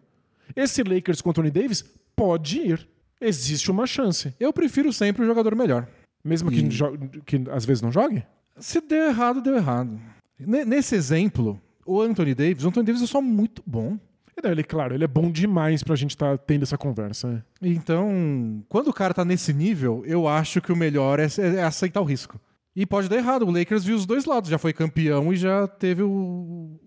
Esse 0.55 0.83
Lakers 0.83 1.21
com 1.21 1.29
o 1.29 1.31
Anthony 1.31 1.49
Davis 1.49 1.83
pode 2.15 2.59
ir. 2.59 2.87
Existe 3.19 3.71
uma 3.71 3.87
chance. 3.87 4.35
Eu 4.39 4.53
prefiro 4.53 4.93
sempre 4.93 5.23
o 5.23 5.25
jogador 5.25 5.55
melhor. 5.55 5.87
Mesmo 6.23 6.49
que, 6.49 6.59
E- 6.59 7.21
que 7.25 7.43
às 7.51 7.65
vezes 7.65 7.81
não 7.81 7.91
jogue? 7.91 8.23
Se 8.57 8.79
deu 8.81 9.07
errado, 9.07 9.41
deu 9.41 9.55
errado. 9.55 9.99
Ne- 10.39 10.63
Nesse 10.65 10.95
exemplo, 10.95 11.59
o 11.85 12.01
Anthony 12.01 12.33
Davis, 12.35 12.63
o 12.63 12.69
Anthony 12.69 12.85
Davis 12.85 13.01
é 13.01 13.07
só 13.07 13.21
muito 13.21 13.61
bom. 13.65 13.97
Não, 14.43 14.51
ele, 14.51 14.63
claro, 14.63 14.93
ele 14.95 15.03
é 15.03 15.07
bom 15.07 15.31
demais 15.31 15.83
pra 15.83 15.95
gente 15.95 16.11
estar 16.11 16.37
tendo 16.39 16.63
essa 16.63 16.77
conversa. 16.77 17.27
né? 17.31 17.43
Então, 17.61 18.63
quando 18.67 18.87
o 18.89 18.93
cara 18.93 19.13
tá 19.13 19.23
nesse 19.23 19.53
nível, 19.53 20.03
eu 20.05 20.27
acho 20.27 20.59
que 20.59 20.71
o 20.71 20.75
melhor 20.75 21.19
é, 21.19 21.27
é 21.55 21.63
aceitar 21.63 22.01
o 22.01 22.05
risco. 22.05 22.39
E 22.75 22.85
pode 22.85 23.07
dar 23.07 23.17
errado. 23.17 23.45
O 23.45 23.51
Lakers 23.51 23.85
viu 23.85 23.95
os 23.95 24.05
dois 24.05 24.25
lados. 24.25 24.49
Já 24.49 24.57
foi 24.57 24.73
campeão 24.73 25.31
e 25.31 25.35
já 25.35 25.67
teve 25.67 26.01
o, 26.01 26.09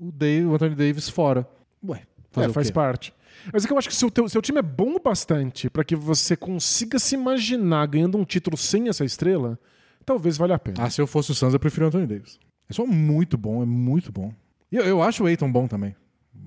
o, 0.00 0.10
Dave- 0.12 0.44
o 0.46 0.54
Anthony 0.54 0.74
Davis 0.74 1.08
fora. 1.08 1.48
Ué, 1.88 2.02
É, 2.36 2.48
faz 2.52 2.70
parte. 2.72 3.14
Mas 3.52 3.64
é 3.64 3.66
que 3.66 3.72
eu 3.72 3.78
acho 3.78 3.88
que 3.88 3.94
se 3.94 4.04
o 4.04 4.10
teu, 4.10 4.28
seu 4.28 4.42
time 4.42 4.58
é 4.58 4.62
bom 4.62 4.96
o 4.96 5.00
bastante 5.00 5.70
pra 5.70 5.84
que 5.84 5.94
você 5.94 6.36
consiga 6.36 6.98
se 6.98 7.14
imaginar 7.14 7.86
ganhando 7.86 8.18
um 8.18 8.24
título 8.24 8.56
sem 8.56 8.88
essa 8.88 9.04
estrela, 9.04 9.58
talvez 10.04 10.36
valha 10.36 10.54
a 10.54 10.58
pena. 10.58 10.84
Ah, 10.84 10.90
se 10.90 11.00
eu 11.00 11.06
fosse 11.06 11.30
o 11.30 11.34
Suns, 11.34 11.52
eu 11.54 11.60
prefiro 11.60 11.86
o 11.86 11.88
Anthony 11.88 12.06
Davis. 12.06 12.38
É 12.68 12.72
só 12.72 12.84
muito 12.86 13.38
bom, 13.38 13.62
é 13.62 13.66
muito 13.66 14.10
bom. 14.10 14.32
E 14.70 14.76
eu, 14.76 14.84
eu 14.84 15.02
acho 15.02 15.24
o 15.24 15.26
Aiton 15.26 15.50
bom 15.50 15.68
também. 15.68 15.94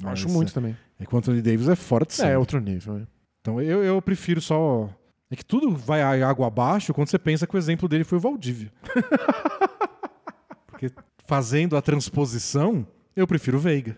acho 0.04 0.28
muito 0.30 0.54
também. 0.54 0.76
É 1.00 1.06
que 1.06 1.14
o 1.14 1.18
Anthony 1.18 1.42
Davis 1.42 1.68
é 1.70 1.76
fora 1.76 2.06
de 2.06 2.14
série. 2.14 2.34
É, 2.34 2.38
outro 2.38 2.60
nível. 2.60 2.98
é. 2.98 3.08
Então 3.42 3.62
eu, 3.62 3.84
eu 3.84 4.02
prefiro 4.02 4.42
só. 4.42 4.90
É 5.32 5.36
que 5.36 5.46
tudo 5.46 5.76
vai 5.76 6.02
água 6.02 6.48
abaixo 6.48 6.94
quando 6.94 7.08
você 7.08 7.20
pensa 7.20 7.46
que 7.46 7.56
o 7.56 7.58
exemplo 7.58 7.88
dele 7.88 8.04
foi 8.04 8.18
o 8.18 8.22
Valdívia. 8.22 8.72
Porque 10.68 10.92
fazendo 11.26 11.78
a 11.78 11.82
transposição, 11.82 12.86
eu 13.16 13.28
prefiro 13.28 13.58
o 13.58 13.60
Veiga. 13.60 13.96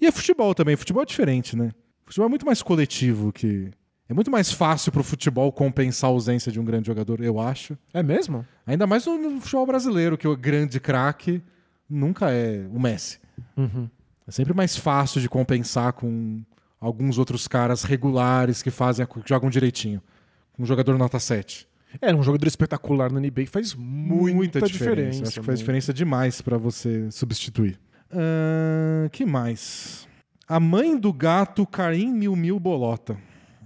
E 0.00 0.06
é 0.06 0.12
futebol 0.12 0.54
também. 0.54 0.76
Futebol 0.76 1.02
é 1.02 1.06
diferente, 1.06 1.56
né? 1.56 1.70
Futebol 2.04 2.26
é 2.26 2.28
muito 2.28 2.46
mais 2.46 2.62
coletivo 2.62 3.32
que. 3.32 3.70
É 4.08 4.14
muito 4.14 4.30
mais 4.30 4.50
fácil 4.50 4.90
pro 4.90 5.04
futebol 5.04 5.52
compensar 5.52 6.08
a 6.08 6.12
ausência 6.12 6.50
de 6.50 6.58
um 6.58 6.64
grande 6.64 6.86
jogador, 6.86 7.20
eu 7.20 7.38
acho. 7.38 7.76
É 7.92 8.02
mesmo? 8.02 8.46
Ainda 8.66 8.86
mais 8.86 9.04
no, 9.04 9.38
futebol 9.38 9.66
brasileiro, 9.66 10.16
que 10.16 10.26
o 10.26 10.34
grande 10.34 10.80
craque 10.80 11.42
nunca 11.88 12.30
é 12.30 12.66
o 12.72 12.80
Messi. 12.80 13.18
É 14.26 14.30
sempre 14.30 14.54
mais 14.54 14.76
fácil 14.76 15.20
de 15.20 15.28
compensar 15.28 15.92
com 15.92 16.42
alguns 16.80 17.18
outros 17.18 17.46
caras 17.46 17.82
regulares 17.82 18.62
que 18.62 18.70
fazem 18.70 19.06
que 19.06 19.20
jogam 19.26 19.50
direitinho. 19.50 20.02
Um 20.58 20.64
jogador 20.64 20.96
nota 20.96 21.18
7. 21.18 21.68
É, 22.00 22.14
um 22.14 22.22
jogador 22.22 22.46
espetacular 22.46 23.10
na 23.10 23.20
NBA 23.20 23.46
faz 23.46 23.74
muita, 23.74 24.60
diferença. 24.62 25.22
Acho 25.24 25.40
que 25.40 25.46
faz 25.46 25.58
diferença 25.58 25.92
demais 25.92 26.40
pra 26.40 26.58
você 26.58 27.10
substituir. 27.10 27.78
Que 29.12 29.24
mais? 29.24 30.08
A 30.46 30.58
mãe 30.58 30.96
do 30.96 31.12
gato 31.12 31.66
Karim 31.66 32.12
Mil 32.12 32.34
Mil 32.34 32.58
Bolota. 32.58 33.16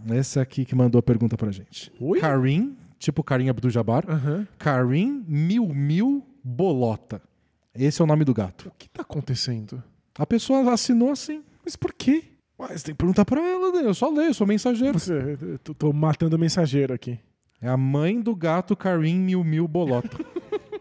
Essa 0.09 0.41
aqui 0.43 0.65
que 0.65 0.75
mandou 0.75 0.99
a 0.99 1.03
pergunta 1.03 1.37
pra 1.37 1.51
gente. 1.53 1.93
Oi? 2.01 2.19
Karim, 2.19 2.77
tipo 2.99 3.23
Karim 3.23 3.49
Abdul-Jabbar. 3.49 4.05
Aham. 4.09 4.47
Karim 4.59 5.25
Mil 5.29 5.69
Mil 5.69 6.27
Bolota. 6.43 7.23
Esse 7.75 8.03
é 8.03 8.05
o 8.05 8.07
nome 8.07 8.25
do 8.25 8.35
gato. 8.35 8.69
O 8.69 8.73
que 8.77 8.89
tá 8.89 9.03
acontecendo? 9.03 9.83
A 10.19 10.27
pessoa 10.27 10.73
assinou 10.73 11.11
assim. 11.11 11.43
Mas 11.65 11.77
por 11.77 11.93
quê? 11.93 12.25
Ué, 12.59 12.69
você 12.77 12.85
tem 12.87 12.95
que 12.95 12.99
perguntar 12.99 13.25
pra 13.25 13.41
ela, 13.41 13.73
né? 13.73 13.87
Eu 13.89 13.95
só 13.95 14.11
leio, 14.11 14.31
eu 14.31 14.35
sou 14.35 14.47
mensageiro. 14.47 14.99
Você, 14.99 15.39
eu 15.41 15.59
tô, 15.61 15.73
tô 15.75 15.93
matando 15.93 16.37
o 16.37 16.39
mensageiro 16.39 16.93
aqui. 16.93 17.19
É 17.61 17.69
a 17.69 17.77
mãe 17.77 18.21
do 18.21 18.35
gato 18.35 18.77
Karim 18.77 19.21
Mil 19.21 19.45
Mil 19.45 19.69
Bolota. 19.69 20.19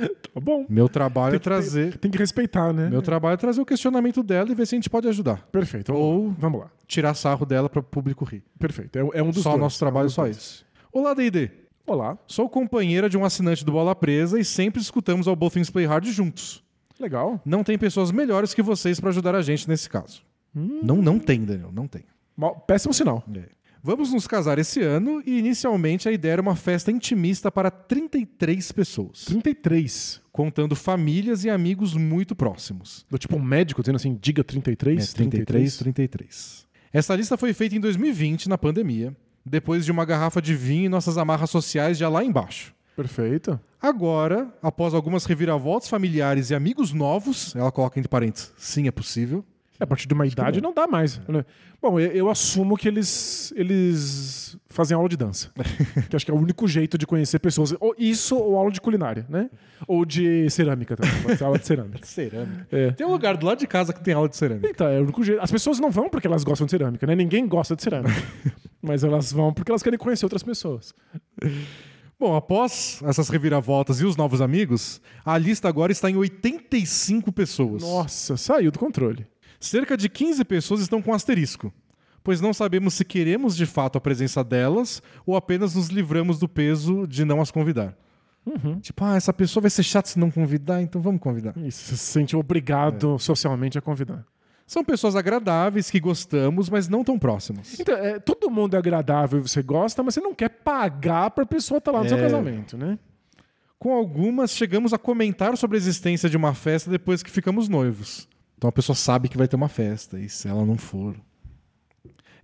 Tá 0.32 0.40
bom. 0.40 0.64
Meu 0.68 0.88
trabalho 0.88 1.34
é 1.34 1.38
que- 1.38 1.44
trazer. 1.44 1.96
Tem 1.98 2.10
que 2.10 2.16
respeitar, 2.18 2.72
né? 2.72 2.88
Meu 2.88 3.02
trabalho 3.02 3.34
é 3.34 3.36
trazer 3.36 3.60
o 3.60 3.66
questionamento 3.66 4.22
dela 4.22 4.50
e 4.50 4.54
ver 4.54 4.66
se 4.66 4.74
a 4.74 4.78
gente 4.78 4.88
pode 4.88 5.08
ajudar. 5.08 5.46
Perfeito. 5.50 5.92
Ou- 5.92 6.30
Vamos 6.38 6.60
lá. 6.60 6.70
Tirar 6.86 7.14
sarro 7.14 7.44
dela 7.44 7.68
para 7.68 7.80
o 7.80 7.82
público 7.82 8.24
rir. 8.24 8.42
Perfeito. 8.58 8.96
É, 8.98 9.18
é 9.18 9.22
um 9.22 9.30
dos 9.30 9.42
só 9.42 9.50
dois. 9.50 9.60
nosso 9.62 9.78
trabalho 9.78 10.04
é 10.04 10.06
um 10.06 10.12
é 10.12 10.14
só 10.14 10.22
dois. 10.22 10.36
isso. 10.36 10.64
Olá, 10.92 11.14
D&D. 11.14 11.50
Olá. 11.86 12.16
Sou 12.26 12.48
companheira 12.48 13.08
de 13.08 13.16
um 13.18 13.24
assinante 13.24 13.64
do 13.64 13.72
Bola 13.72 13.94
Presa 13.96 14.38
e 14.38 14.44
sempre 14.44 14.80
escutamos 14.80 15.26
ao 15.26 15.34
Both 15.34 15.54
Things 15.54 15.70
Play 15.70 15.86
Hard 15.86 16.04
juntos. 16.06 16.62
Legal. 16.98 17.40
Não 17.44 17.64
tem 17.64 17.76
pessoas 17.78 18.12
melhores 18.12 18.54
que 18.54 18.62
vocês 18.62 19.00
para 19.00 19.08
ajudar 19.10 19.34
a 19.34 19.42
gente 19.42 19.68
nesse 19.68 19.88
caso. 19.88 20.22
Não, 20.54 20.96
não 20.96 21.18
tem, 21.18 21.44
Daniel, 21.44 21.70
não 21.72 21.86
tem. 21.88 22.02
Péssimo 22.66 22.94
sinal. 22.94 23.24
É. 23.34 23.42
Vamos 23.82 24.12
nos 24.12 24.26
casar 24.26 24.58
esse 24.58 24.82
ano 24.82 25.22
e 25.24 25.38
inicialmente 25.38 26.06
a 26.06 26.12
ideia 26.12 26.32
era 26.32 26.42
uma 26.42 26.54
festa 26.54 26.90
intimista 26.90 27.50
para 27.50 27.70
33 27.70 28.72
pessoas, 28.72 29.24
33. 29.24 30.20
contando 30.30 30.76
famílias 30.76 31.44
e 31.44 31.50
amigos 31.50 31.94
muito 31.94 32.36
próximos. 32.36 33.06
Do 33.08 33.16
tipo 33.16 33.36
um 33.36 33.42
médico 33.42 33.80
dizendo 33.80 33.96
assim, 33.96 34.18
diga 34.20 34.44
33. 34.44 35.10
É, 35.10 35.14
33, 35.14 35.76
33. 35.78 36.66
Essa 36.92 37.16
lista 37.16 37.38
foi 37.38 37.54
feita 37.54 37.74
em 37.74 37.80
2020, 37.80 38.50
na 38.50 38.58
pandemia, 38.58 39.16
depois 39.46 39.86
de 39.86 39.90
uma 39.90 40.04
garrafa 40.04 40.42
de 40.42 40.54
vinho 40.54 40.84
e 40.84 40.88
nossas 40.90 41.16
amarras 41.16 41.48
sociais 41.48 41.96
já 41.96 42.08
lá 42.08 42.22
embaixo. 42.22 42.74
Perfeito. 42.94 43.58
Agora, 43.80 44.52
após 44.62 44.92
algumas 44.92 45.24
reviravoltas 45.24 45.88
familiares 45.88 46.50
e 46.50 46.54
amigos 46.54 46.92
novos, 46.92 47.56
ela 47.56 47.72
coloca 47.72 47.98
entre 47.98 48.10
parênteses, 48.10 48.52
sim, 48.58 48.86
é 48.86 48.90
possível. 48.90 49.42
A 49.80 49.86
partir 49.86 50.06
de 50.06 50.14
uma 50.14 50.26
idade 50.26 50.60
não 50.60 50.74
dá 50.74 50.86
mais. 50.86 51.18
né? 51.26 51.44
Bom, 51.80 51.98
eu, 51.98 52.12
eu 52.12 52.30
assumo 52.30 52.76
que 52.76 52.86
eles, 52.86 53.52
eles 53.56 54.56
fazem 54.68 54.94
aula 54.94 55.08
de 55.08 55.16
dança. 55.16 55.50
que 56.08 56.14
acho 56.14 56.24
que 56.24 56.30
é 56.30 56.34
o 56.34 56.38
único 56.38 56.68
jeito 56.68 56.98
de 56.98 57.06
conhecer 57.06 57.38
pessoas. 57.38 57.74
Ou 57.80 57.94
isso 57.98 58.36
ou 58.36 58.56
aula 58.56 58.70
de 58.70 58.80
culinária, 58.80 59.24
né? 59.28 59.48
Ou 59.88 60.04
de 60.04 60.48
cerâmica 60.50 60.96
também. 60.96 61.22
Pode 61.22 61.38
ser 61.38 61.44
aula 61.44 61.58
de 61.58 61.66
cerâmica. 61.66 62.04
Cerâmica. 62.06 62.66
É. 62.70 62.90
Tem 62.92 63.06
um 63.06 63.10
lugar 63.10 63.36
do 63.36 63.46
lado 63.46 63.58
de 63.58 63.66
casa 63.66 63.92
que 63.92 64.02
tem 64.02 64.12
aula 64.12 64.28
de 64.28 64.36
cerâmica. 64.36 64.68
Então, 64.68 64.86
é 64.86 65.00
o 65.00 65.02
único 65.02 65.24
jeito. 65.24 65.40
As 65.42 65.50
pessoas 65.50 65.80
não 65.80 65.90
vão 65.90 66.10
porque 66.10 66.26
elas 66.26 66.44
gostam 66.44 66.66
de 66.66 66.70
cerâmica, 66.70 67.06
né? 67.06 67.14
Ninguém 67.16 67.48
gosta 67.48 67.74
de 67.74 67.82
cerâmica. 67.82 68.14
Mas 68.82 69.02
elas 69.02 69.32
vão 69.32 69.52
porque 69.52 69.70
elas 69.70 69.82
querem 69.82 69.98
conhecer 69.98 70.24
outras 70.26 70.42
pessoas. 70.42 70.94
Bom, 72.18 72.36
após 72.36 73.00
essas 73.06 73.30
reviravoltas 73.30 74.00
e 74.00 74.04
os 74.04 74.14
novos 74.14 74.42
amigos, 74.42 75.00
a 75.24 75.38
lista 75.38 75.68
agora 75.68 75.90
está 75.90 76.10
em 76.10 76.16
85 76.16 77.32
pessoas. 77.32 77.82
Nossa, 77.82 78.36
saiu 78.36 78.70
do 78.70 78.78
controle. 78.78 79.26
Cerca 79.60 79.96
de 79.96 80.08
15 80.08 80.42
pessoas 80.44 80.80
estão 80.80 81.02
com 81.02 81.12
asterisco, 81.12 81.70
pois 82.24 82.40
não 82.40 82.52
sabemos 82.54 82.94
se 82.94 83.04
queremos 83.04 83.54
de 83.54 83.66
fato 83.66 83.98
a 83.98 84.00
presença 84.00 84.42
delas 84.42 85.02
ou 85.26 85.36
apenas 85.36 85.74
nos 85.74 85.88
livramos 85.88 86.38
do 86.38 86.48
peso 86.48 87.06
de 87.06 87.24
não 87.24 87.40
as 87.40 87.50
convidar. 87.50 87.94
Tipo, 88.80 89.04
ah, 89.04 89.16
essa 89.16 89.32
pessoa 89.34 89.60
vai 89.62 89.70
ser 89.70 89.82
chata 89.82 90.08
se 90.08 90.18
não 90.18 90.30
convidar, 90.30 90.80
então 90.82 91.00
vamos 91.00 91.20
convidar. 91.20 91.56
Isso, 91.58 91.78
você 91.84 91.96
se 91.96 92.02
sente 92.04 92.34
obrigado 92.34 93.18
socialmente 93.18 93.76
a 93.78 93.82
convidar. 93.82 94.24
São 94.66 94.82
pessoas 94.82 95.14
agradáveis 95.14 95.90
que 95.90 96.00
gostamos, 96.00 96.70
mas 96.70 96.88
não 96.88 97.04
tão 97.04 97.18
próximas. 97.18 97.78
Então, 97.78 97.94
é, 97.96 98.18
todo 98.18 98.48
mundo 98.50 98.74
é 98.74 98.78
agradável 98.78 99.38
e 99.40 99.42
você 99.42 99.62
gosta, 99.62 100.02
mas 100.02 100.14
você 100.14 100.20
não 100.20 100.34
quer 100.34 100.48
pagar 100.48 101.30
pra 101.32 101.44
pessoa 101.44 101.78
estar 101.78 101.90
lá 101.92 102.02
no 102.02 102.08
seu 102.08 102.16
É. 102.18 102.22
casamento, 102.22 102.78
né? 102.78 102.98
Com 103.78 103.92
algumas, 103.92 104.52
chegamos 104.52 104.92
a 104.94 104.98
comentar 104.98 105.56
sobre 105.56 105.76
a 105.76 105.78
existência 105.78 106.28
de 106.30 106.36
uma 106.36 106.54
festa 106.54 106.90
depois 106.90 107.22
que 107.22 107.30
ficamos 107.30 107.68
noivos. 107.68 108.28
Então 108.60 108.68
a 108.68 108.72
pessoa 108.72 108.94
sabe 108.94 109.26
que 109.30 109.38
vai 109.38 109.48
ter 109.48 109.56
uma 109.56 109.70
festa, 109.70 110.20
e 110.20 110.28
se 110.28 110.46
ela 110.46 110.66
não 110.66 110.76
for. 110.76 111.16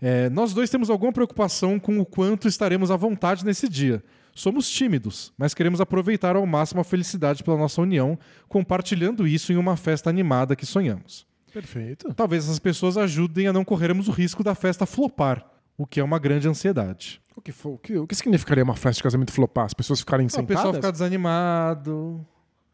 É, 0.00 0.30
nós 0.30 0.54
dois 0.54 0.70
temos 0.70 0.88
alguma 0.88 1.12
preocupação 1.12 1.78
com 1.78 1.98
o 2.00 2.06
quanto 2.06 2.48
estaremos 2.48 2.90
à 2.90 2.96
vontade 2.96 3.44
nesse 3.44 3.68
dia. 3.68 4.02
Somos 4.34 4.66
tímidos, 4.70 5.30
mas 5.36 5.52
queremos 5.52 5.78
aproveitar 5.78 6.34
ao 6.34 6.46
máximo 6.46 6.80
a 6.80 6.84
felicidade 6.84 7.44
pela 7.44 7.58
nossa 7.58 7.82
união, 7.82 8.18
compartilhando 8.48 9.26
isso 9.26 9.52
em 9.52 9.56
uma 9.56 9.76
festa 9.76 10.08
animada 10.08 10.56
que 10.56 10.64
sonhamos. 10.64 11.26
Perfeito. 11.52 12.14
Talvez 12.14 12.44
essas 12.44 12.58
pessoas 12.58 12.96
ajudem 12.96 13.48
a 13.48 13.52
não 13.52 13.62
corrermos 13.62 14.08
o 14.08 14.10
risco 14.10 14.42
da 14.42 14.54
festa 14.54 14.86
flopar, 14.86 15.46
o 15.76 15.86
que 15.86 16.00
é 16.00 16.04
uma 16.04 16.18
grande 16.18 16.48
ansiedade. 16.48 17.20
O 17.36 17.42
que, 17.42 17.52
for, 17.52 17.74
o, 17.74 17.78
que, 17.78 17.94
o 17.98 18.06
que 18.06 18.14
significaria 18.14 18.64
uma 18.64 18.74
festa 18.74 19.00
de 19.00 19.02
casamento 19.02 19.32
flopar? 19.32 19.66
As 19.66 19.74
pessoas 19.74 20.00
ficarem 20.00 20.24
O 20.24 20.30
sentadas? 20.30 20.56
pessoal 20.56 20.72
ficar 20.72 20.90
desanimado, 20.92 22.26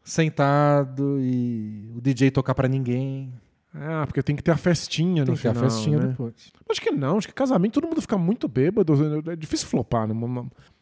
sentado 0.03 1.17
e 1.19 1.89
o 1.95 2.01
DJ 2.01 2.31
tocar 2.31 2.53
pra 2.53 2.67
ninguém. 2.67 3.31
Ah, 3.73 4.03
porque 4.05 4.21
tem 4.21 4.35
que 4.35 4.43
ter 4.43 4.51
a 4.51 4.57
festinha 4.57 5.23
Tem 5.25 5.31
no 5.31 5.37
que 5.37 5.41
ter 5.41 5.49
a 5.49 5.53
final, 5.53 5.69
festinha 5.69 5.97
né? 5.99 6.07
depois. 6.07 6.51
Acho 6.69 6.79
que 6.81 6.91
não, 6.91 7.17
acho 7.17 7.27
que 7.27 7.33
casamento 7.33 7.73
todo 7.79 7.87
mundo 7.89 8.01
fica 8.01 8.17
muito 8.17 8.47
bêbado. 8.47 8.93
É 9.31 9.35
difícil 9.35 9.67
flopar. 9.67 10.07
Né? 10.07 10.13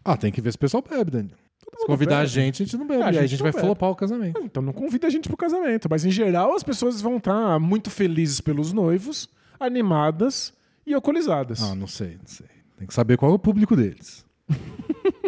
Ah, 0.04 0.18
tem 0.18 0.32
que 0.32 0.42
ver 0.42 0.52
se 0.52 0.58
o 0.58 0.60
pessoal 0.60 0.84
bebe, 0.88 1.10
Daniel. 1.12 1.38
Se 1.78 1.86
convidar 1.86 2.18
a 2.18 2.20
bebe. 2.22 2.32
gente, 2.32 2.62
a 2.62 2.66
gente 2.66 2.78
não 2.78 2.86
bebe. 2.86 3.02
É, 3.02 3.06
a 3.06 3.08
e 3.08 3.10
aí 3.12 3.18
a 3.18 3.22
gente 3.22 3.30
gente 3.32 3.44
vai 3.44 3.52
bebe. 3.54 3.64
flopar 3.64 3.90
o 3.92 3.96
casamento. 3.96 4.42
Então 4.44 4.62
não 4.62 4.74
convida 4.74 5.08
a 5.08 5.10
gente 5.10 5.30
pro 5.30 5.38
casamento. 5.38 5.88
Mas 5.90 6.04
em 6.04 6.12
geral 6.12 6.54
as 6.54 6.64
pessoas 6.64 7.00
vão 7.02 7.16
estar 7.18 7.58
muito 7.60 7.90
felizes 7.90 8.42
pelos 8.42 8.74
noivos, 8.74 9.30
animadas 9.58 10.52
e 10.86 10.94
alcoolizadas. 10.94 11.62
Ah, 11.64 11.74
não 11.76 11.88
sei, 11.88 12.18
não 12.18 12.28
sei. 12.28 12.48
Tem 12.78 12.86
que 12.88 12.94
saber 12.94 13.16
qual 13.16 13.32
é 13.32 13.36
o 13.36 13.40
público 13.40 13.74
deles. 13.76 14.26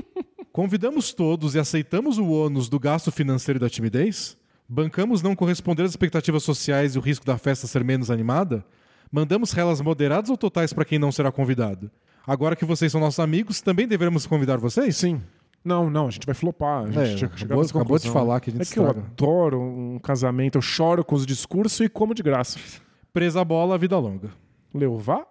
Convidamos 0.53 1.11
todos 1.15 1.55
e 1.55 1.59
aceitamos 1.59 2.19
o 2.19 2.29
ônus 2.29 2.69
do 2.69 2.79
gasto 2.79 3.11
financeiro 3.11 3.57
e 3.57 3.59
da 3.59 3.67
timidez? 3.67 4.37
Bancamos 4.69 5.23
não 5.23 5.35
corresponder 5.35 5.81
às 5.81 5.89
expectativas 5.89 6.43
sociais 6.43 6.93
e 6.93 6.99
o 6.99 7.01
risco 7.01 7.25
da 7.25 7.39
festa 7.39 7.65
ser 7.65 7.83
menos 7.83 8.11
animada? 8.11 8.63
Mandamos 9.11 9.51
relas 9.51 9.81
moderadas 9.81 10.29
ou 10.29 10.37
totais 10.37 10.71
para 10.71 10.85
quem 10.85 10.99
não 10.99 11.11
será 11.11 11.31
convidado? 11.31 11.89
Agora 12.25 12.55
que 12.55 12.65
vocês 12.65 12.91
são 12.91 13.01
nossos 13.01 13.19
amigos, 13.19 13.61
também 13.61 13.87
devemos 13.87 14.27
convidar 14.27 14.57
vocês? 14.57 14.95
Sim. 14.95 15.19
Não, 15.65 15.89
não, 15.89 16.05
a 16.05 16.11
gente 16.11 16.25
vai 16.27 16.35
flopar. 16.35 16.83
A 16.83 16.91
gente 16.91 17.23
É, 17.23 17.27
acabou- 17.27 17.63
acabou 17.63 17.97
de 17.97 18.11
falar 18.11 18.39
que 18.39 18.51
a 18.51 18.53
gente 18.53 18.61
É 18.61 18.65
que 18.71 18.77
eu 18.79 18.85
estraga. 18.85 19.07
adoro 19.11 19.59
um 19.59 19.97
casamento, 19.97 20.59
eu 20.59 20.61
choro 20.61 21.03
com 21.03 21.15
os 21.15 21.25
discursos 21.25 21.79
e 21.79 21.89
como 21.89 22.13
de 22.13 22.21
graça. 22.21 22.59
Presa 23.11 23.41
a 23.41 23.45
bola, 23.45 23.75
vida 23.75 23.97
longa. 23.97 24.29
Levar? 24.71 25.25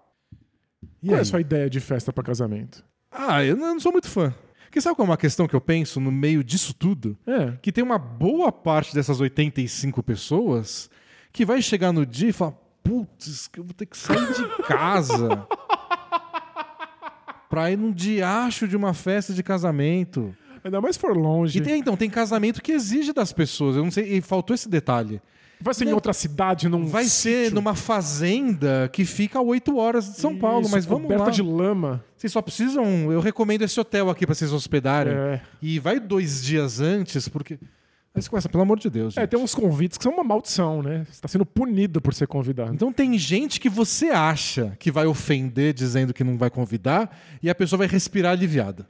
E 1.00 1.06
Qual 1.06 1.12
é 1.12 1.18
aí? 1.18 1.20
a 1.20 1.24
sua 1.24 1.40
ideia 1.40 1.70
de 1.70 1.78
festa 1.78 2.12
pra 2.12 2.24
casamento? 2.24 2.84
Ah, 3.08 3.44
eu 3.44 3.50
eu 3.50 3.56
não 3.56 3.78
sou 3.78 3.92
muito 3.92 4.08
fã. 4.08 4.34
Porque 4.72 4.80
sabe 4.80 4.96
qual 4.96 5.04
é 5.04 5.10
uma 5.10 5.18
questão 5.18 5.46
que 5.46 5.54
eu 5.54 5.60
penso 5.60 6.00
no 6.00 6.10
meio 6.10 6.42
disso 6.42 6.72
tudo? 6.72 7.14
É. 7.26 7.52
que 7.60 7.70
tem 7.70 7.84
uma 7.84 7.98
boa 7.98 8.50
parte 8.50 8.94
dessas 8.94 9.20
85 9.20 10.02
pessoas 10.02 10.88
que 11.30 11.44
vai 11.44 11.60
chegar 11.60 11.92
no 11.92 12.06
dia 12.06 12.30
e 12.30 12.32
falar: 12.32 12.54
putz, 12.82 13.48
que 13.48 13.60
eu 13.60 13.64
vou 13.64 13.74
ter 13.74 13.84
que 13.84 13.98
sair 13.98 14.32
de 14.32 14.62
casa 14.64 15.46
pra 17.50 17.70
ir 17.70 17.76
num 17.76 17.92
diacho 17.92 18.66
de 18.66 18.74
uma 18.74 18.94
festa 18.94 19.34
de 19.34 19.42
casamento. 19.42 20.34
Ainda 20.64 20.80
mais 20.80 20.96
for 20.96 21.14
longe. 21.14 21.58
E 21.58 21.60
tem, 21.60 21.78
então, 21.78 21.94
tem 21.94 22.08
casamento 22.08 22.62
que 22.62 22.72
exige 22.72 23.12
das 23.12 23.30
pessoas. 23.30 23.76
Eu 23.76 23.84
não 23.84 23.90
sei, 23.90 24.04
e 24.16 24.22
faltou 24.22 24.54
esse 24.54 24.70
detalhe. 24.70 25.20
Vai 25.62 25.74
ser 25.74 25.84
em 25.84 25.88
Não. 25.88 25.94
outra 25.94 26.12
cidade, 26.12 26.68
num 26.68 26.84
Vai 26.86 27.04
ser 27.04 27.44
sítio. 27.44 27.54
numa 27.54 27.74
fazenda 27.74 28.88
que 28.92 29.04
fica 29.04 29.38
a 29.38 29.42
8 29.42 29.76
horas 29.76 30.06
de 30.12 30.16
São 30.20 30.36
Paulo, 30.36 30.62
Isso, 30.62 30.70
mas 30.70 30.84
vamos 30.84 31.08
lá. 31.10 31.30
de 31.30 31.42
lama. 31.42 32.04
Vocês 32.16 32.32
só 32.32 32.42
precisam. 32.42 33.10
Eu 33.12 33.20
recomendo 33.20 33.62
esse 33.62 33.78
hotel 33.78 34.10
aqui 34.10 34.26
pra 34.26 34.34
vocês 34.34 34.52
hospedarem. 34.52 35.12
É. 35.14 35.40
E 35.60 35.78
vai 35.78 35.98
dois 36.00 36.42
dias 36.42 36.80
antes, 36.80 37.28
porque. 37.28 37.58
Aí 38.14 38.20
você 38.20 38.28
começa, 38.28 38.46
pelo 38.48 38.62
amor 38.62 38.78
de 38.78 38.90
Deus. 38.90 39.16
É, 39.16 39.22
gente. 39.22 39.30
tem 39.30 39.40
uns 39.40 39.54
convites 39.54 39.96
que 39.96 40.04
são 40.04 40.12
uma 40.12 40.22
maldição, 40.22 40.82
né? 40.82 41.06
Você 41.10 41.20
tá 41.20 41.28
sendo 41.28 41.46
punido 41.46 41.98
por 42.00 42.12
ser 42.12 42.26
convidado. 42.26 42.74
Então 42.74 42.92
tem 42.92 43.16
gente 43.16 43.58
que 43.58 43.70
você 43.70 44.10
acha 44.10 44.76
que 44.78 44.90
vai 44.90 45.06
ofender 45.06 45.72
dizendo 45.72 46.12
que 46.12 46.22
não 46.22 46.36
vai 46.36 46.50
convidar 46.50 47.16
e 47.42 47.48
a 47.48 47.54
pessoa 47.54 47.78
vai 47.78 47.86
respirar 47.86 48.32
aliviada. 48.32 48.86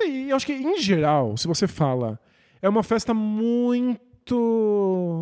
E 0.00 0.30
eu 0.30 0.36
acho 0.36 0.46
que, 0.46 0.54
em 0.54 0.80
geral, 0.80 1.36
se 1.36 1.46
você 1.46 1.66
fala, 1.66 2.18
é 2.62 2.68
uma 2.68 2.82
festa 2.82 3.12
muito, 3.12 4.00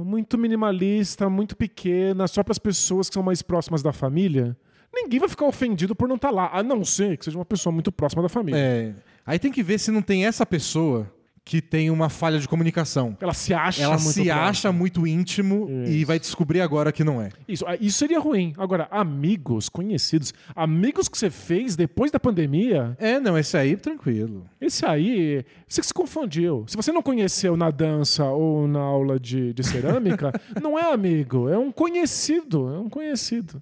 muito 0.04 0.36
minimalista, 0.36 1.28
muito 1.30 1.56
pequena, 1.56 2.26
só 2.28 2.42
para 2.42 2.52
as 2.52 2.58
pessoas 2.58 3.08
que 3.08 3.14
são 3.14 3.22
mais 3.22 3.42
próximas 3.42 3.82
da 3.82 3.92
família, 3.92 4.56
ninguém 4.92 5.18
vai 5.20 5.28
ficar 5.28 5.46
ofendido 5.46 5.94
por 5.94 6.08
não 6.08 6.16
estar 6.16 6.30
lá, 6.30 6.50
a 6.52 6.62
não 6.62 6.84
ser 6.84 7.16
que 7.16 7.24
seja 7.24 7.38
uma 7.38 7.44
pessoa 7.44 7.72
muito 7.72 7.90
próxima 7.90 8.22
da 8.22 8.28
família. 8.28 8.58
É, 8.58 8.94
aí 9.24 9.38
tem 9.38 9.52
que 9.52 9.62
ver 9.62 9.78
se 9.78 9.90
não 9.90 10.02
tem 10.02 10.26
essa 10.26 10.44
pessoa 10.44 11.10
que 11.50 11.60
tem 11.60 11.90
uma 11.90 12.08
falha 12.08 12.38
de 12.38 12.46
comunicação. 12.46 13.16
Ela 13.20 13.34
se 13.34 13.52
acha 13.52 13.82
Ela 13.82 13.94
muito 13.98 14.10
se 14.12 14.22
próxima. 14.26 14.48
acha 14.48 14.70
muito 14.72 15.04
íntimo 15.04 15.68
e 15.84 15.96
Isso. 15.96 16.06
vai 16.06 16.16
descobrir 16.20 16.60
agora 16.60 16.92
que 16.92 17.02
não 17.02 17.20
é. 17.20 17.30
Isso, 17.48 17.64
ah, 17.66 17.74
isso 17.80 17.98
seria 17.98 18.20
ruim. 18.20 18.52
Agora, 18.56 18.86
amigos, 18.88 19.68
conhecidos, 19.68 20.32
amigos 20.54 21.08
que 21.08 21.18
você 21.18 21.28
fez 21.28 21.74
depois 21.74 22.12
da 22.12 22.20
pandemia, 22.20 22.96
É, 23.00 23.18
não, 23.18 23.36
esse 23.36 23.56
aí 23.56 23.76
tranquilo. 23.76 24.46
esse 24.60 24.86
aí, 24.86 25.44
você 25.66 25.80
que 25.80 25.88
se 25.88 25.92
confundiu. 25.92 26.64
Se 26.68 26.76
você 26.76 26.92
não 26.92 27.02
conheceu 27.02 27.56
na 27.56 27.72
dança 27.72 28.24
ou 28.26 28.68
na 28.68 28.78
aula 28.78 29.18
de, 29.18 29.52
de 29.52 29.64
cerâmica, 29.64 30.30
não 30.62 30.78
é 30.78 30.92
amigo, 30.92 31.48
é 31.48 31.58
um 31.58 31.72
conhecido, 31.72 32.72
é 32.72 32.78
um 32.78 32.88
conhecido. 32.88 33.60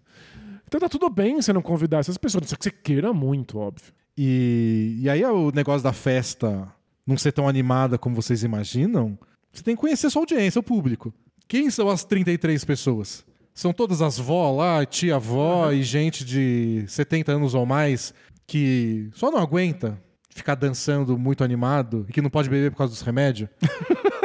Então 0.67 0.79
tá 0.79 0.91
tudo 0.91 1.09
bem 1.09 1.41
você 1.41 1.55
não 1.55 1.63
convidar 1.63 2.01
essas 2.01 2.19
pessoas, 2.19 2.51
só 2.51 2.55
que 2.57 2.65
você 2.65 2.71
queira 2.71 3.15
muito, 3.15 3.59
óbvio. 3.59 3.95
E, 4.15 4.99
e 5.01 5.09
aí 5.09 5.25
o 5.25 5.51
negócio 5.53 5.83
da 5.83 5.95
festa 5.95 6.69
não 7.09 7.17
ser 7.17 7.33
tão 7.33 7.49
animada 7.49 7.97
como 7.97 8.15
vocês 8.15 8.45
imaginam, 8.45 9.19
você 9.51 9.63
tem 9.63 9.75
que 9.75 9.81
conhecer 9.81 10.11
sua 10.11 10.21
audiência, 10.21 10.61
o 10.61 10.63
público. 10.63 11.13
Quem 11.49 11.71
são 11.71 11.89
as 11.89 12.05
33 12.05 12.63
pessoas? 12.67 13.25
São 13.55 13.73
todas 13.73 14.03
as 14.03 14.19
vó 14.19 14.55
lá, 14.55 14.85
tia-avó 14.85 15.73
e 15.73 15.83
gente 15.83 16.23
de 16.23 16.85
70 16.87 17.33
anos 17.33 17.55
ou 17.55 17.65
mais 17.65 18.13
que 18.47 19.09
só 19.15 19.31
não 19.31 19.39
aguenta 19.39 20.01
ficar 20.29 20.55
dançando 20.55 21.19
muito 21.19 21.43
animado 21.43 22.05
e 22.09 22.13
que 22.13 22.21
não 22.21 22.31
pode 22.31 22.51
beber 22.51 22.71
por 22.71 22.79
causa 22.79 22.93
dos 22.93 23.03
remédios? 23.03 23.49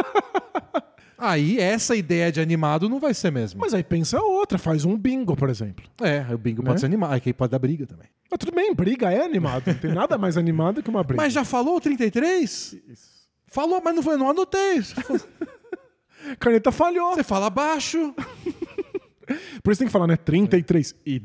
aí 1.30 1.60
essa 1.60 1.96
ideia 1.96 2.32
de 2.32 2.40
animado 2.42 2.88
não 2.90 3.00
vai 3.00 3.14
ser 3.14 3.32
mesmo. 3.32 3.60
Mas 3.62 3.74
aí 3.74 3.84
pensa 3.84 4.20
outra, 4.22 4.58
faz 4.58 4.86
um 4.86 4.98
bingo, 4.98 5.36
por 5.36 5.50
exemplo. 5.50 5.86
É, 6.02 6.26
o 6.34 6.38
bingo 6.38 6.62
Né? 6.62 6.68
pode 6.68 6.80
ser 6.80 6.86
animado, 6.88 7.14
aí 7.14 7.34
pode 7.34 7.52
dar 7.52 7.60
briga 7.60 7.86
também. 7.86 8.08
Mas 8.30 8.38
tudo 8.40 8.52
bem, 8.54 8.74
briga 8.74 9.12
é 9.12 9.24
animado. 9.24 9.64
Não 9.68 9.74
tem 9.76 9.94
nada 9.94 10.18
mais 10.18 10.38
animado 10.38 10.82
que 10.84 10.90
uma 10.90 11.04
briga. 11.04 11.22
Mas 11.22 11.34
já 11.34 11.44
falou 11.44 11.80
33? 11.80 12.76
Falou, 13.48 13.82
mas 13.84 13.96
não, 13.96 14.02
foi- 14.04 14.18
não 14.18 14.30
anotei. 14.30 14.82
Caneta 16.40 16.72
falhou. 16.72 17.14
Você 17.16 17.24
fala 17.24 17.50
baixo. 17.50 18.14
Por 19.64 19.72
isso 19.72 19.80
tem 19.80 19.88
que 19.88 19.92
falar, 19.92 20.08
né? 20.08 20.16
33. 20.16 20.96
Idade 21.06 21.24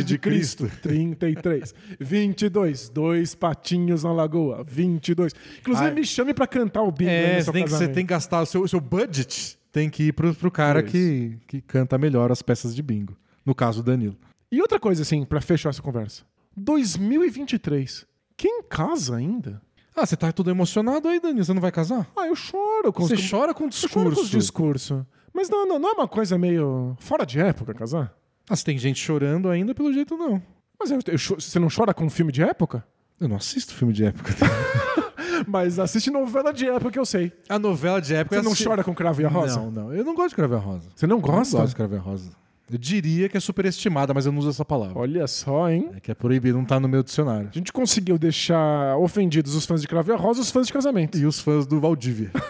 Idade 0.00 0.04
de 0.04 0.18
Cristo. 0.18 0.70
33. 0.82 1.74
22. 1.98 2.88
Dois 2.88 3.34
patinhos 3.34 4.04
na 4.04 4.12
lagoa. 4.12 4.64
22. 4.64 5.34
Inclusive, 5.60 5.88
Ai. 5.88 5.94
me 5.94 6.04
chame 6.04 6.34
pra 6.34 6.46
cantar 6.46 6.82
o 6.82 6.90
bingo 6.90 7.10
aí 7.10 7.16
É, 7.16 7.42
você 7.42 7.52
tem, 7.52 7.64
que, 7.64 7.70
você 7.70 7.88
tem 7.88 8.04
que 8.06 8.10
gastar 8.10 8.42
o 8.42 8.46
seu, 8.46 8.62
o 8.62 8.68
seu 8.68 8.80
budget. 8.80 9.58
Tem 9.72 9.88
que 9.88 10.04
ir 10.04 10.12
pro, 10.12 10.34
pro 10.34 10.50
cara 10.50 10.80
Isso. 10.80 10.90
que, 10.90 11.38
que 11.46 11.60
canta 11.60 11.96
melhor 11.96 12.32
as 12.32 12.42
peças 12.42 12.74
de 12.74 12.82
bingo. 12.82 13.16
No 13.44 13.54
caso, 13.54 13.80
o 13.80 13.82
Danilo. 13.82 14.16
E 14.50 14.60
outra 14.60 14.80
coisa, 14.80 15.02
assim, 15.02 15.24
pra 15.24 15.40
fechar 15.40 15.70
essa 15.70 15.80
conversa. 15.80 16.24
2023. 16.56 18.06
Quem 18.36 18.62
casa 18.64 19.16
ainda? 19.16 19.62
Ah, 19.94 20.06
você 20.06 20.16
tá 20.16 20.32
tudo 20.32 20.50
emocionado 20.50 21.08
aí, 21.08 21.20
Danilo. 21.20 21.44
Você 21.44 21.52
não 21.52 21.60
vai 21.60 21.70
casar? 21.70 22.08
Ah, 22.16 22.26
eu 22.26 22.34
choro 22.34 22.92
com 22.92 23.06
Você 23.06 23.14
os... 23.14 23.30
chora 23.30 23.52
com 23.52 23.64
Eu 23.66 23.72
choro 23.72 24.14
com 24.14 24.24
discurso. 24.24 25.06
Mas 25.32 25.48
não, 25.48 25.66
não, 25.66 25.78
não 25.78 25.88
é 25.90 25.92
uma 25.92 26.08
coisa 26.08 26.36
meio 26.38 26.96
fora 27.00 27.24
de 27.24 27.38
época 27.40 27.72
casar? 27.74 28.12
Ah, 28.48 28.56
se 28.56 28.64
tem 28.64 28.76
gente 28.78 28.98
chorando 28.98 29.48
ainda, 29.48 29.74
pelo 29.74 29.92
jeito 29.92 30.16
não. 30.16 30.42
Mas 30.78 30.90
eu- 30.90 30.98
eu 31.06 31.18
você 31.18 31.58
não 31.58 31.68
chora 31.74 31.94
com 31.94 32.04
um 32.04 32.10
filme 32.10 32.32
de 32.32 32.42
época? 32.42 32.84
Eu 33.20 33.28
não 33.28 33.36
assisto 33.36 33.74
filme 33.74 33.92
de 33.92 34.04
época. 34.06 34.34
Mas 35.46 35.78
assiste 35.78 36.10
novela 36.10 36.52
de 36.52 36.66
época 36.68 36.90
que 36.90 36.98
eu 36.98 37.06
sei. 37.06 37.32
A 37.48 37.58
novela 37.58 38.00
de 38.00 38.14
época... 38.14 38.34
Você 38.36 38.40
eu 38.40 38.44
não 38.44 38.52
assisti- 38.52 38.68
chora 38.68 38.84
com 38.84 38.94
Cravo 38.94 39.22
e 39.22 39.24
a 39.24 39.28
Rosa? 39.28 39.58
Não, 39.60 39.70
não. 39.70 39.92
Eu 39.94 40.04
não 40.04 40.14
gosto 40.14 40.30
de 40.30 40.36
Crave 40.36 40.54
a 40.54 40.58
Rosa. 40.58 40.88
Você 40.94 41.06
não 41.06 41.16
Eu 41.16 41.22
gosta? 41.22 41.54
não 41.54 41.60
gosto 41.62 41.70
de 41.70 41.76
Crave 41.76 41.96
a 41.96 42.00
Rosa. 42.00 42.30
Eu 42.70 42.78
diria 42.78 43.28
que 43.28 43.36
é 43.36 43.40
superestimada, 43.40 44.14
mas 44.14 44.26
eu 44.26 44.32
não 44.32 44.38
uso 44.38 44.50
essa 44.50 44.64
palavra. 44.64 44.96
Olha 44.98 45.26
só, 45.26 45.68
hein? 45.68 45.90
É 45.96 46.00
que 46.00 46.10
é 46.10 46.14
proibido, 46.14 46.56
não 46.56 46.64
tá 46.64 46.78
no 46.78 46.88
meu 46.88 47.02
dicionário. 47.02 47.48
A 47.52 47.56
gente 47.56 47.72
conseguiu 47.72 48.16
deixar 48.18 48.96
ofendidos 48.96 49.54
os 49.54 49.66
fãs 49.66 49.80
de 49.80 49.88
Cravo 49.88 50.10
e 50.10 50.14
a 50.14 50.16
Rosa 50.16 50.38
e 50.40 50.42
os 50.42 50.50
fãs 50.50 50.66
de 50.66 50.72
casamento. 50.72 51.18
E 51.18 51.26
os 51.26 51.40
fãs 51.40 51.66
do 51.66 51.80
Valdívia. 51.80 52.30
né? 52.34 52.40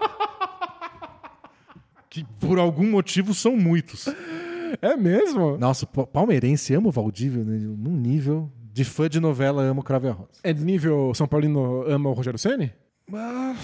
que 2.16 2.24
por 2.40 2.58
algum 2.58 2.90
motivo 2.90 3.34
são 3.34 3.56
muitos. 3.56 4.06
É 4.80 4.96
mesmo? 4.96 5.58
Nossa, 5.58 5.86
palmeirense 5.86 6.74
ama 6.74 6.88
o 6.88 6.90
Valdívia 6.90 7.44
né? 7.44 7.58
num 7.58 7.96
nível 7.96 8.50
de 8.72 8.84
fã 8.84 9.08
de 9.08 9.20
novela 9.20 9.62
ama 9.62 9.80
o 9.80 9.82
Crave 9.82 10.08
a 10.08 10.12
Rosa. 10.12 10.30
É 10.42 10.52
de 10.52 10.64
nível 10.64 11.12
São 11.14 11.26
Paulino 11.26 11.84
ama 11.86 12.08
o 12.08 12.12
Rogério 12.12 12.38
Ceni? 12.38 12.72
Ah, 13.12 13.54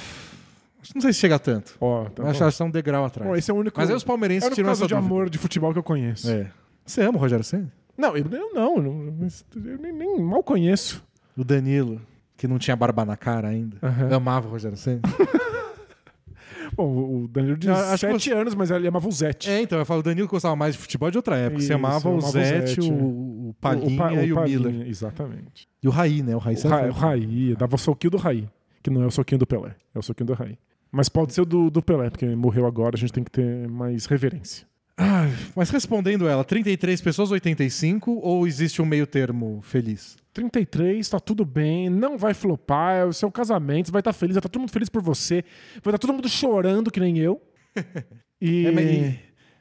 não 0.94 1.00
sei 1.00 1.12
se 1.12 1.20
chega 1.20 1.38
tanto. 1.38 1.76
Ó, 1.80 2.04
tá 2.04 2.22
Eu 2.22 2.28
acho 2.28 2.56
que 2.56 2.62
é 2.62 2.66
um 2.66 2.70
degrau 2.70 3.04
atrás. 3.04 3.30
Ó, 3.30 3.34
esse 3.34 3.50
é 3.50 3.54
o 3.54 3.56
único, 3.56 3.78
Mas 3.80 3.88
aí 3.88 3.96
os 3.96 4.04
palmeirenses 4.04 4.42
é 4.42 4.46
o 4.46 4.48
único 4.48 4.56
tiram 4.56 4.70
essa 4.70 4.86
de 4.86 4.94
amor 4.94 5.30
de 5.30 5.38
futebol 5.38 5.72
que 5.72 5.78
eu 5.78 5.82
conheço. 5.82 6.30
É. 6.30 6.50
Você 6.84 7.02
ama 7.02 7.16
o 7.16 7.20
Rogério 7.20 7.44
Senna? 7.44 7.72
Não, 7.96 8.16
eu, 8.16 8.26
eu 8.30 8.54
não, 8.54 8.76
eu, 8.76 9.78
nem, 9.78 9.92
nem 9.92 10.20
mal 10.20 10.42
conheço. 10.42 11.02
O 11.36 11.44
Danilo, 11.44 12.00
que 12.36 12.46
não 12.46 12.58
tinha 12.58 12.76
barba 12.76 13.04
na 13.04 13.16
cara 13.16 13.48
ainda, 13.48 13.78
amava 14.14 14.48
o 14.48 14.50
Rogério 14.50 14.76
Senna. 14.76 15.00
Bom, 16.76 17.24
o 17.24 17.28
Danilo 17.28 17.56
de 17.56 17.68
acho 17.70 17.92
que 17.92 17.98
7 17.98 18.30
você- 18.30 18.32
anos, 18.34 18.54
mas 18.54 18.70
ele 18.70 18.88
amava 18.88 19.06
o 19.06 19.12
Zete. 19.12 19.50
é, 19.50 19.60
então, 19.60 19.78
eu 19.78 19.84
falo, 19.84 20.00
o 20.00 20.02
Danilo 20.02 20.26
gostava 20.28 20.56
mais 20.56 20.74
de 20.74 20.80
futebol 20.80 21.10
de 21.10 21.18
outra 21.18 21.36
época. 21.36 21.60
Você 21.60 21.66
Isso, 21.66 21.74
amava 21.74 22.08
o 22.08 22.12
amava 22.12 22.26
o 22.26 22.30
Zete, 22.30 22.68
Zete. 22.74 22.80
o, 22.80 22.94
o 23.50 23.54
Palhinha 23.60 23.96
Pa- 23.98 24.12
e 24.24 24.32
o 24.32 24.34
Palinha, 24.36 24.58
Miller. 24.58 24.88
Exatamente. 24.88 25.68
E 25.82 25.88
o 25.88 25.90
Raí, 25.90 26.22
né? 26.22 26.34
O 26.34 26.38
Raí 26.38 26.56
O, 26.56 26.68
Ra, 26.68 26.86
o 26.88 26.92
Raí, 26.92 27.54
dava 27.56 27.74
o 27.74 27.78
soquinho 27.78 28.10
do 28.12 28.16
Raí, 28.16 28.48
que 28.82 28.90
não 28.90 29.02
é 29.02 29.06
o 29.06 29.10
soquinho 29.10 29.38
do 29.38 29.46
Pelé, 29.46 29.74
é 29.94 29.98
o 29.98 30.02
soquinho 30.02 30.26
do 30.28 30.32
Raí. 30.34 30.56
Mas 30.90 31.08
pode 31.08 31.32
ser 31.34 31.40
o 31.42 31.44
do, 31.46 31.70
do 31.70 31.82
Pelé, 31.82 32.10
porque 32.10 32.26
morreu 32.34 32.66
agora, 32.66 32.96
a 32.96 32.98
gente 32.98 33.12
tem 33.12 33.24
que 33.24 33.30
ter 33.30 33.68
mais 33.68 34.06
reverência. 34.06 34.66
Ai, 34.96 35.32
mas 35.56 35.70
respondendo 35.70 36.28
ela, 36.28 36.44
33 36.44 37.00
pessoas, 37.00 37.30
85, 37.30 38.10
ou 38.22 38.46
existe 38.46 38.80
um 38.82 38.84
meio 38.86 39.06
termo 39.06 39.60
feliz? 39.62 40.16
33, 40.32 41.08
tá 41.08 41.20
tudo 41.20 41.44
bem, 41.44 41.90
não 41.90 42.16
vai 42.16 42.32
flopar, 42.32 42.96
é 42.96 43.04
o 43.04 43.12
seu 43.12 43.30
casamento, 43.30 43.86
você 43.86 43.92
vai 43.92 44.00
estar 44.00 44.12
feliz, 44.12 44.34
vai 44.34 44.40
estar 44.40 44.48
todo 44.48 44.60
mundo 44.60 44.72
feliz 44.72 44.88
por 44.88 45.02
você, 45.02 45.44
vai 45.82 45.92
estar 45.92 45.98
todo 45.98 46.12
mundo 46.12 46.28
chorando 46.28 46.90
que 46.90 47.00
nem 47.00 47.18
eu. 47.18 47.40
E 48.44 48.66
É, 48.66 49.18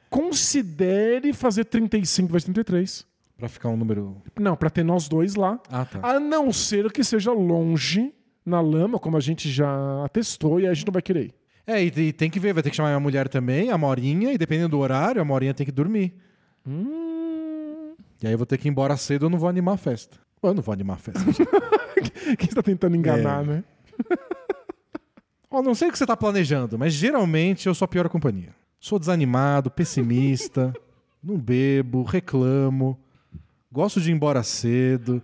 considere 0.10 1.34
fazer 1.34 1.66
35 1.66 2.32
vezes 2.34 2.46
33. 2.46 3.06
Pra 3.38 3.48
ficar 3.48 3.70
um 3.70 3.78
número. 3.78 4.20
Não, 4.40 4.56
pra 4.56 4.72
ter 4.72 4.84
nós 4.84 5.08
dois 5.08 5.36
lá. 5.36 5.60
Ah, 5.70 5.86
tá. 5.86 6.00
A 6.02 6.20
não 6.20 6.52
ser 6.52 6.92
que 6.92 7.04
seja 7.04 7.32
longe 7.32 8.12
na 8.44 8.60
lama, 8.60 8.98
como 8.98 9.18
a 9.18 9.20
gente 9.20 9.52
já 9.52 10.08
testou, 10.12 10.60
e 10.60 10.64
aí 10.64 10.72
a 10.72 10.74
gente 10.74 10.88
não 10.88 10.94
vai 10.94 11.04
querer 11.04 11.26
ir. 11.26 11.34
É, 11.68 11.84
e, 11.84 11.88
e 11.88 12.12
tem 12.12 12.28
que 12.28 12.40
ver, 12.40 12.54
vai 12.54 12.64
ter 12.64 12.72
que 12.72 12.76
chamar 12.76 12.92
a 12.94 13.00
mulher 13.00 13.30
também, 13.30 13.70
a 13.70 13.78
Morinha, 13.78 14.34
e 14.34 14.38
dependendo 14.38 14.70
do 14.70 14.80
horário, 14.80 15.22
a 15.22 15.26
Morinha 15.26 15.54
tem 15.54 15.66
que 15.66 15.72
dormir. 15.72 16.16
Hum... 16.68 17.94
E 18.22 18.28
aí 18.28 18.34
eu 18.34 18.38
vou 18.38 18.46
ter 18.48 18.58
que 18.58 18.68
ir 18.68 18.72
embora 18.72 18.98
cedo, 18.98 19.26
eu 19.26 19.30
não 19.30 19.38
vou 19.38 19.50
animar 19.50 19.76
a 19.76 19.78
festa. 19.78 20.18
Eu 20.44 20.54
não 20.54 20.62
vou 20.64 20.74
animar 20.74 20.96
a 20.96 20.98
festa. 20.98 21.22
Quem 22.38 22.50
está 22.50 22.64
tentando 22.64 22.96
enganar, 22.96 23.44
É. 23.44 23.48
né? 23.48 23.64
Ó, 25.50 25.62
não 25.62 25.76
sei 25.76 25.90
o 25.90 25.92
que 25.92 25.98
você 25.98 26.06
tá 26.06 26.16
planejando, 26.16 26.78
mas 26.80 26.94
geralmente 26.94 27.68
eu 27.68 27.76
sou 27.76 27.86
a 27.86 27.88
pior 27.88 28.08
companhia. 28.10 28.56
Sou 28.80 28.98
desanimado, 28.98 29.70
pessimista, 29.70 30.74
não 31.22 31.38
bebo, 31.38 32.04
reclamo, 32.04 32.98
gosto 33.72 34.00
de 34.00 34.10
ir 34.10 34.14
embora 34.14 34.42
cedo. 34.44 35.22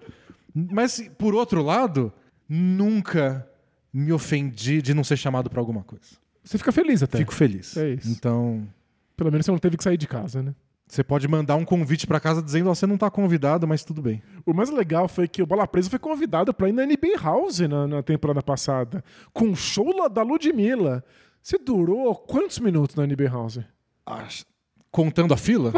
Mas, 0.53 1.01
por 1.17 1.33
outro 1.33 1.61
lado, 1.63 2.11
nunca 2.47 3.47
me 3.93 4.11
ofendi 4.11 4.81
de 4.81 4.93
não 4.93 5.03
ser 5.03 5.17
chamado 5.17 5.49
pra 5.49 5.59
alguma 5.61 5.83
coisa. 5.83 6.17
Você 6.43 6.57
fica 6.57 6.71
feliz 6.71 7.01
até. 7.01 7.17
Fico 7.19 7.33
feliz. 7.33 7.75
É 7.77 7.89
isso. 7.93 8.09
Então, 8.09 8.67
Pelo 9.15 9.31
menos 9.31 9.45
você 9.45 9.51
não 9.51 9.57
teve 9.59 9.77
que 9.77 9.83
sair 9.83 9.97
de 9.97 10.07
casa, 10.07 10.41
né? 10.43 10.53
Você 10.87 11.03
pode 11.03 11.27
mandar 11.27 11.55
um 11.55 11.65
convite 11.65 12.07
pra 12.07 12.19
casa 12.19 12.41
dizendo: 12.41 12.69
ó, 12.69 12.73
você 12.75 12.87
não 12.87 12.97
tá 12.97 13.09
convidado, 13.11 13.67
mas 13.67 13.83
tudo 13.83 14.01
bem. 14.01 14.21
O 14.45 14.53
mais 14.53 14.69
legal 14.69 15.07
foi 15.07 15.27
que 15.27 15.41
o 15.41 15.45
Bola 15.45 15.67
Presa 15.67 15.89
foi 15.89 15.99
convidado 15.99 16.53
pra 16.53 16.69
ir 16.69 16.71
na 16.71 16.85
NBA 16.85 17.21
House 17.21 17.59
na, 17.59 17.85
na 17.87 18.01
temporada 18.01 18.41
passada, 18.41 19.03
com 19.33 19.49
o 19.51 19.55
show 19.55 20.09
da 20.09 20.21
Ludmilla. 20.23 21.03
Você 21.41 21.57
durou 21.57 22.15
quantos 22.15 22.59
minutos 22.59 22.95
na 22.95 23.05
NBA 23.05 23.27
House? 23.29 23.59
Acho- 24.05 24.45
Contando 24.89 25.33
a 25.33 25.37
fila? 25.37 25.71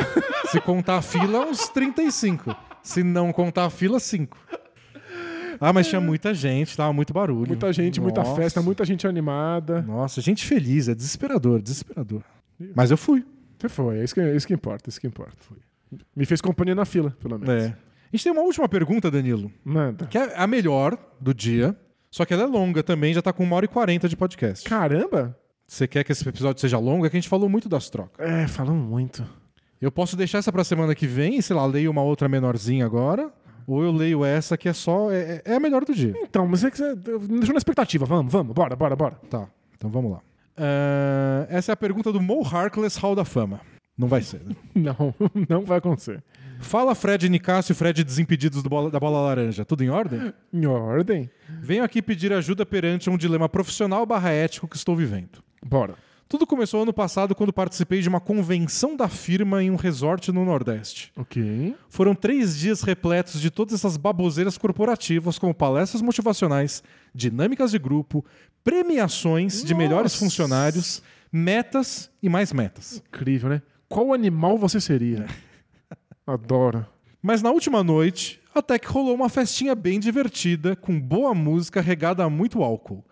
Se 0.52 0.62
contar 0.62 0.98
a 0.98 1.02
fila, 1.02 1.40
uns 1.46 1.68
35. 1.68 2.56
Se 2.84 3.04
não 3.04 3.34
contar 3.34 3.66
a 3.66 3.70
fila, 3.70 4.00
5. 4.00 4.38
Ah, 5.60 5.74
mas 5.74 5.88
tinha 5.88 6.00
muita 6.00 6.34
gente, 6.34 6.78
tava 6.78 6.94
muito 6.94 7.12
barulho. 7.14 7.48
Muita 7.48 7.74
gente, 7.74 8.00
muita 8.00 8.22
Nossa. 8.22 8.36
festa, 8.36 8.62
muita 8.62 8.86
gente 8.86 9.06
animada. 9.06 9.82
Nossa, 9.82 10.22
gente 10.22 10.46
feliz, 10.46 10.88
é 10.88 10.96
desesperador, 10.96 11.62
desesperador. 11.62 12.22
Mas 12.76 12.92
eu 12.92 12.98
fui. 12.98 13.26
Você 13.60 13.70
foi, 13.70 14.00
é 14.00 14.04
isso 14.04 14.14
que, 14.14 14.22
é 14.22 14.36
isso 14.36 14.48
que 14.48 14.54
importa, 14.54 14.88
é 14.88 14.90
isso 14.90 15.02
que 15.02 15.08
importa. 15.08 15.36
Me 16.16 16.26
fez 16.26 16.40
companhia 16.40 16.76
na 16.76 16.86
fila, 16.86 17.16
pelo 17.20 17.38
menos. 17.38 17.64
É. 17.64 17.68
A 17.68 18.16
gente 18.16 18.24
tem 18.24 18.32
uma 18.32 18.42
última 18.42 18.68
pergunta, 18.70 19.12
Danilo, 19.12 19.52
Manda. 19.64 20.06
que 20.08 20.18
é 20.18 20.34
a 20.36 20.48
melhor 20.48 20.98
do 21.20 21.34
dia, 21.34 21.76
só 22.10 22.26
que 22.26 22.34
ela 22.34 22.44
é 22.44 22.46
longa 22.48 22.82
também, 22.82 23.14
já 23.14 23.22
tá 23.22 23.32
com 23.34 23.44
uma 23.44 23.56
hora 23.56 23.66
e 23.66 23.68
quarenta 23.68 24.08
de 24.08 24.16
podcast. 24.16 24.68
Caramba! 24.68 25.38
Você 25.68 25.88
quer 25.88 26.04
que 26.04 26.12
esse 26.12 26.28
episódio 26.28 26.60
seja 26.60 26.80
longo? 26.80 27.06
É 27.06 27.10
que 27.10 27.18
a 27.18 27.20
gente 27.20 27.30
falou 27.30 27.48
muito 27.48 27.70
das 27.70 27.90
trocas. 27.90 28.28
É, 28.28 28.48
falam 28.48 28.76
muito. 28.76 29.24
Eu 29.80 29.92
posso 29.92 30.18
deixar 30.18 30.40
essa 30.40 30.52
pra 30.52 30.64
semana 30.64 30.96
que 30.96 31.06
vem, 31.06 31.40
sei 31.42 31.56
lá, 31.56 31.66
leio 31.66 31.92
uma 31.92 32.02
outra 32.02 32.28
menorzinha 32.28 32.86
agora, 32.86 33.32
ou 33.68 33.84
eu 33.84 33.92
leio 33.92 34.26
essa 34.26 34.58
que 34.58 34.68
é 34.68 34.74
só. 34.74 35.12
É, 35.12 35.42
é 35.46 35.56
a 35.56 35.60
melhor 35.60 35.86
do 35.86 35.94
dia. 35.94 36.14
Então, 36.24 36.48
mas 36.48 36.64
é 36.64 36.72
que 36.72 36.78
você 36.78 36.96
deixou 36.96 37.54
na 37.54 37.60
expectativa. 37.60 38.06
Vamos, 38.06 38.32
vamos, 38.32 38.54
bora, 38.54 38.76
bora, 38.76 38.96
bora. 38.96 39.16
Tá, 39.30 39.48
então 39.78 39.90
vamos 39.92 40.12
lá. 40.12 40.22
Ah, 40.60 41.48
essa 41.50 41.72
é 41.72 41.74
a 41.74 41.78
pergunta 41.78 42.12
do 42.12 42.22
Mo 42.22 42.44
Harkless 42.46 43.00
Hall 43.00 43.16
da 43.16 43.26
Fama. 43.26 43.62
Não 43.98 44.08
vai 44.08 44.22
ser, 44.22 44.42
né? 44.46 44.56
Não, 44.76 45.14
não 45.50 45.66
vai 45.66 45.78
acontecer. 45.80 46.24
Fala 46.62 46.96
Fred 46.96 47.28
Nicásio 47.30 47.74
e 47.74 47.76
Fred 47.76 48.02
Desimpedidos 48.04 48.62
do 48.64 48.70
bola- 48.70 48.90
da 48.90 49.00
Bola 49.00 49.20
Laranja. 49.22 49.66
Tudo 49.66 49.84
em 49.84 49.90
ordem? 49.90 50.34
Em 50.54 50.66
ordem? 50.66 51.30
Venho 51.62 51.84
aqui 51.84 52.02
pedir 52.02 52.32
ajuda 52.34 52.66
perante 52.66 53.10
um 53.10 53.18
dilema 53.18 53.48
profissional 53.50 54.06
barra 54.06 54.30
ético 54.32 54.68
que 54.68 54.78
estou 54.78 54.96
vivendo. 54.96 55.40
Bora. 55.66 55.96
Tudo 56.30 56.46
começou 56.46 56.84
ano 56.84 56.94
passado 56.94 57.34
quando 57.34 57.52
participei 57.52 58.02
de 58.02 58.08
uma 58.08 58.20
convenção 58.20 58.96
da 58.96 59.10
firma 59.10 59.64
em 59.64 59.72
um 59.72 59.76
resort 59.76 60.32
no 60.32 60.46
Nordeste. 60.46 61.12
Ok. 61.18 61.76
Foram 61.90 62.14
três 62.14 62.56
dias 62.56 62.84
repletos 62.84 63.42
de 63.42 63.50
todas 63.50 63.74
essas 63.74 63.98
baboseiras 63.98 64.56
corporativas, 64.58 65.40
como 65.40 65.56
palestras 65.56 66.04
motivacionais, 66.04 66.84
dinâmicas 67.16 67.72
de 67.72 67.80
grupo, 67.80 68.24
premiações 68.64 69.64
de 69.64 69.74
melhores 69.74 70.14
Nossa. 70.14 70.26
funcionários, 70.26 71.04
metas 71.32 72.10
e 72.22 72.30
mais 72.30 72.52
metas. 72.52 73.04
Incrível, 73.08 73.50
né? 73.50 73.62
Qual 73.88 74.14
animal 74.14 74.58
você 74.58 74.80
seria? 74.80 75.26
Adoro. 76.26 76.86
Mas 77.22 77.42
na 77.42 77.52
última 77.52 77.84
noite, 77.84 78.40
até 78.54 78.80
que 78.80 78.88
rolou 78.88 79.14
uma 79.16 79.30
festinha 79.30 79.76
bem 79.76 80.00
divertida, 80.00 80.76
com 80.76 81.00
boa 81.00 81.34
música 81.34 81.82
regada 81.82 82.24
a 82.24 82.30
muito 82.30 82.64
álcool. 82.64 83.04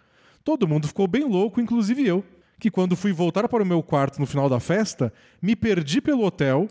Todo 0.43 0.67
mundo 0.67 0.87
ficou 0.87 1.07
bem 1.07 1.23
louco, 1.23 1.59
inclusive 1.59 2.07
eu, 2.07 2.23
que 2.59 2.71
quando 2.71 2.95
fui 2.95 3.11
voltar 3.11 3.47
para 3.49 3.63
o 3.63 3.65
meu 3.65 3.83
quarto 3.83 4.19
no 4.19 4.25
final 4.25 4.47
da 4.47 4.59
festa, 4.59 5.11
me 5.41 5.55
perdi 5.55 5.99
pelo 5.99 6.23
hotel 6.23 6.67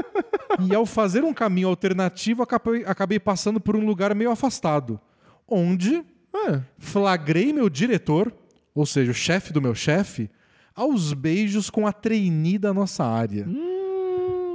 e 0.68 0.74
ao 0.74 0.86
fazer 0.86 1.24
um 1.24 1.32
caminho 1.32 1.68
alternativo 1.68 2.42
acabei, 2.42 2.84
acabei 2.84 3.18
passando 3.18 3.60
por 3.60 3.74
um 3.74 3.84
lugar 3.84 4.14
meio 4.14 4.30
afastado, 4.30 5.00
onde 5.48 6.04
É. 6.48 6.60
flagrei 6.78 7.52
meu 7.52 7.68
diretor, 7.68 8.32
ou 8.74 8.84
seja, 8.86 9.10
o 9.10 9.14
chefe 9.14 9.52
do 9.52 9.60
meu 9.62 9.74
chefe, 9.74 10.30
aos 10.74 11.12
beijos 11.12 11.70
com 11.70 11.86
a 11.86 11.92
trainee 11.92 12.58
da 12.58 12.72
nossa 12.74 13.04
área. 13.04 13.46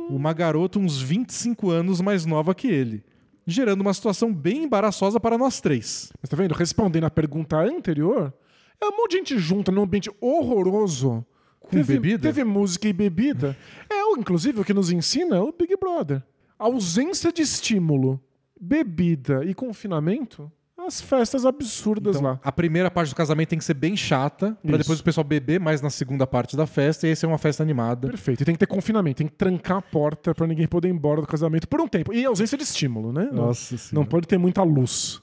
Uma 0.10 0.34
garota 0.34 0.78
uns 0.78 1.02
25 1.02 1.70
anos 1.70 2.02
mais 2.02 2.26
nova 2.26 2.54
que 2.54 2.68
ele, 2.68 3.04
gerando 3.48 3.82
uma 3.82 3.94
situação 3.94 4.34
bem 4.34 4.64
embaraçosa 4.64 5.20
para 5.20 5.38
nós 5.38 5.62
três. 5.62 6.12
Mas 6.22 6.30
tá 6.30 6.36
vendo? 6.36 6.54
Respondendo 6.54 7.06
a 7.06 7.10
pergunta 7.10 7.58
anterior, 7.58 8.34
é 8.80 8.86
um 8.88 8.98
monte 8.98 9.12
de 9.12 9.18
gente 9.18 9.38
junta 9.40 9.72
num 9.72 9.84
ambiente 9.84 10.12
horroroso. 10.20 11.26
Com 11.62 11.82
bebida? 11.84 12.24
Teve 12.24 12.44
música 12.44 12.88
e 12.88 12.94
bebida. 12.94 13.56
É, 13.90 14.04
o- 14.06 14.18
inclusive, 14.18 14.60
o 14.60 14.66
que 14.66 14.74
nos 14.74 14.92
ensina 14.92 15.36
é 15.38 15.40
o 15.40 15.52
Big 15.58 15.76
Brother. 15.78 16.24
A 16.60 16.66
ausência 16.66 17.32
de 17.32 17.42
estímulo, 17.42 18.20
bebida 18.60 19.44
e 19.46 19.54
confinamento, 19.54 20.52
as 20.92 21.00
festas 21.02 21.46
absurdas 21.46 22.18
Então, 22.18 22.32
lá. 22.32 22.40
a 22.44 22.52
primeira 22.52 22.92
parte 22.92 23.10
do 23.10 23.16
casamento 23.16 23.50
tem 23.50 23.60
que 23.60 23.64
ser 23.66 23.74
bem 23.74 23.96
chata, 23.96 24.58
para 24.62 24.78
depois 24.78 25.00
o 25.00 25.04
pessoal 25.04 25.24
beber 25.24 25.60
mais 25.60 25.82
na 25.82 25.90
segunda 25.90 26.28
parte 26.28 26.58
da 26.58 26.68
festa, 26.68 27.08
e 27.08 27.12
aí 27.12 27.16
ser 27.16 27.28
uma 27.28 27.38
festa 27.38 27.64
animada. 27.64 28.10
Perfeito. 28.10 28.42
E 28.42 28.46
tem 28.46 28.54
que 28.56 28.60
ter 28.60 28.66
confinamento, 28.68 29.18
tem 29.20 29.28
que 29.28 29.36
trancar 29.36 29.78
a 29.78 29.82
porta 29.82 30.36
pra 30.36 30.46
ninguém 30.46 30.68
poder 30.68 30.90
ir 30.90 30.92
embora 30.92 31.22
do 31.22 31.28
casamento 31.28 31.68
por 31.68 31.80
um 31.80 31.88
tempo. 31.88 32.14
E 32.14 32.26
ausência 32.26 32.58
de 32.58 32.64
estímulo, 32.64 33.14
né? 33.14 33.30
Não- 33.32 33.46
Nossa 33.48 33.74
Não 33.74 33.80
Senhora. 33.80 34.08
pode 34.10 34.28
ter 34.28 34.38
muita 34.38 34.62
luz. 34.64 35.22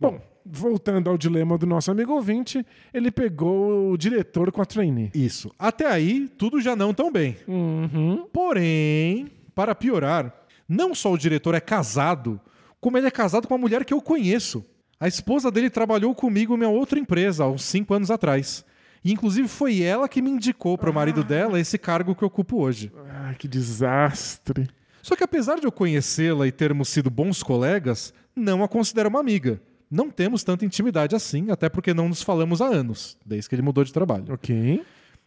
Bom, 0.00 0.20
voltando 0.44 1.08
ao 1.08 1.16
dilema 1.16 1.56
do 1.56 1.64
nosso 1.66 1.90
amigo 1.90 2.12
ouvinte, 2.12 2.64
ele 2.92 3.10
pegou 3.10 3.92
o 3.92 3.96
diretor 3.96 4.50
com 4.52 4.60
a 4.60 4.66
trainee. 4.66 5.10
Isso. 5.14 5.50
Até 5.58 5.86
aí, 5.86 6.28
tudo 6.36 6.60
já 6.60 6.74
não 6.76 6.92
tão 6.92 7.10
bem. 7.10 7.36
Uhum. 7.48 8.26
Porém, 8.32 9.28
para 9.54 9.74
piorar, 9.74 10.34
não 10.68 10.94
só 10.94 11.12
o 11.12 11.16
diretor 11.18 11.54
é 11.54 11.60
casado, 11.60 12.40
como 12.80 12.98
ele 12.98 13.06
é 13.06 13.10
casado 13.10 13.46
com 13.46 13.54
uma 13.54 13.60
mulher 13.60 13.84
que 13.84 13.94
eu 13.94 14.02
conheço. 14.02 14.64
A 15.02 15.08
esposa 15.08 15.50
dele 15.50 15.68
trabalhou 15.68 16.14
comigo 16.14 16.54
em 16.54 16.58
minha 16.58 16.70
outra 16.70 16.96
empresa 16.96 17.42
há 17.42 17.50
uns 17.50 17.64
cinco 17.64 17.92
anos 17.92 18.08
atrás. 18.08 18.64
E, 19.04 19.12
inclusive, 19.12 19.48
foi 19.48 19.82
ela 19.82 20.08
que 20.08 20.22
me 20.22 20.30
indicou 20.30 20.78
para 20.78 20.88
o 20.88 20.94
marido 20.94 21.24
dela 21.24 21.58
esse 21.58 21.76
cargo 21.76 22.14
que 22.14 22.22
eu 22.22 22.28
ocupo 22.28 22.60
hoje. 22.62 22.92
Ai, 23.08 23.34
que 23.34 23.48
desastre. 23.48 24.68
Só 25.02 25.16
que, 25.16 25.24
apesar 25.24 25.58
de 25.58 25.66
eu 25.66 25.72
conhecê-la 25.72 26.46
e 26.46 26.52
termos 26.52 26.88
sido 26.88 27.10
bons 27.10 27.42
colegas, 27.42 28.14
não 28.36 28.62
a 28.62 28.68
considero 28.68 29.08
uma 29.08 29.18
amiga. 29.18 29.60
Não 29.90 30.08
temos 30.08 30.44
tanta 30.44 30.64
intimidade 30.64 31.16
assim, 31.16 31.50
até 31.50 31.68
porque 31.68 31.92
não 31.92 32.08
nos 32.08 32.22
falamos 32.22 32.62
há 32.62 32.68
anos, 32.68 33.18
desde 33.26 33.48
que 33.48 33.56
ele 33.56 33.62
mudou 33.62 33.82
de 33.82 33.92
trabalho. 33.92 34.32
Ok. 34.32 34.84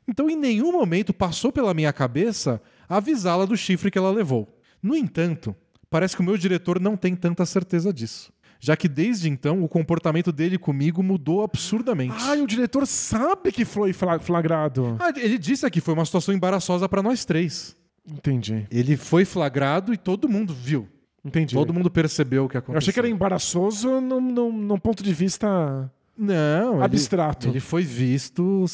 Então, 0.07 0.29
em 0.29 0.37
nenhum 0.37 0.71
momento 0.71 1.13
passou 1.13 1.51
pela 1.51 1.73
minha 1.73 1.91
cabeça 1.91 2.61
avisá-la 2.87 3.43
do 3.43 3.57
chifre 3.57 3.91
que 3.91 3.97
ela 3.97 4.09
levou. 4.09 4.57
No 4.81 4.95
entanto, 4.95 5.53
parece 5.89 6.15
que 6.15 6.21
o 6.21 6.25
meu 6.25 6.37
diretor 6.37 6.79
não 6.79 6.95
tem 6.95 7.13
tanta 7.13 7.45
certeza 7.45 7.91
disso. 7.91 8.33
Já 8.65 8.75
que 8.75 8.87
desde 8.89 9.29
então 9.29 9.63
o 9.63 9.67
comportamento 9.69 10.31
dele 10.31 10.57
comigo 10.57 11.03
mudou 11.03 11.43
absurdamente. 11.43 12.15
Ai, 12.21 12.41
o 12.41 12.47
diretor 12.47 12.87
sabe 12.87 13.51
que 13.51 13.63
foi 13.63 13.93
fla- 13.93 14.17
flagrado. 14.17 14.95
Ah, 14.99 15.13
ele 15.15 15.37
disse 15.37 15.67
aqui 15.67 15.79
foi 15.79 15.93
uma 15.93 16.03
situação 16.03 16.33
embaraçosa 16.33 16.89
para 16.89 17.03
nós 17.03 17.23
três. 17.25 17.75
Entendi. 18.11 18.65
Ele 18.71 18.97
foi 18.97 19.23
flagrado 19.23 19.93
e 19.93 19.97
todo 19.97 20.27
mundo 20.27 20.51
viu. 20.51 20.87
Entendi. 21.23 21.53
Todo 21.53 21.71
mundo 21.73 21.91
percebeu 21.91 22.45
o 22.45 22.49
que 22.49 22.57
aconteceu. 22.57 22.73
Eu 22.73 22.77
achei 22.79 22.91
que 22.93 22.99
era 22.99 23.07
embaraçoso 23.07 24.01
num, 24.01 24.19
num, 24.19 24.51
num 24.51 24.79
ponto 24.79 25.03
de 25.03 25.13
vista 25.13 25.91
Não, 26.17 26.75
ele- 26.77 26.83
abstrato. 26.85 27.47
Ele 27.49 27.59
foi 27.59 27.83
visto 27.83 28.65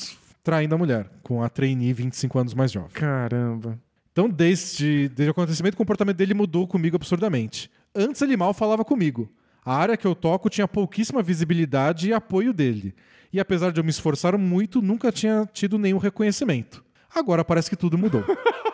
traindo 0.43 0.73
a 0.73 0.77
mulher, 0.77 1.09
com 1.21 1.43
a 1.43 1.49
trainee 1.49 1.91
25 1.91 2.39
anos 2.39 2.53
mais 2.53 2.71
jovem. 2.71 2.91
Caramba. 2.93 3.77
Então, 4.13 4.29
desde, 4.29 5.07
desde 5.09 5.29
o 5.29 5.31
acontecimento, 5.31 5.73
o 5.75 5.77
comportamento 5.77 6.15
dele 6.17 6.33
mudou 6.33 6.65
comigo 6.67 6.95
absurdamente. 6.95 7.69
Antes 7.93 8.21
ele 8.21 8.35
mal 8.37 8.53
falava 8.53 8.83
comigo. 8.85 9.29
A 9.63 9.75
área 9.75 9.97
que 9.97 10.07
eu 10.07 10.15
toco 10.15 10.49
tinha 10.49 10.67
pouquíssima 10.67 11.21
visibilidade 11.21 12.09
e 12.09 12.13
apoio 12.13 12.51
dele. 12.51 12.95
E 13.31 13.39
apesar 13.39 13.71
de 13.71 13.79
eu 13.79 13.83
me 13.83 13.89
esforçar 13.89 14.37
muito, 14.37 14.81
nunca 14.81 15.11
tinha 15.11 15.47
tido 15.53 15.77
nenhum 15.77 15.97
reconhecimento. 15.97 16.83
Agora 17.13 17.45
parece 17.45 17.69
que 17.69 17.75
tudo 17.75 17.97
mudou. 17.97 18.23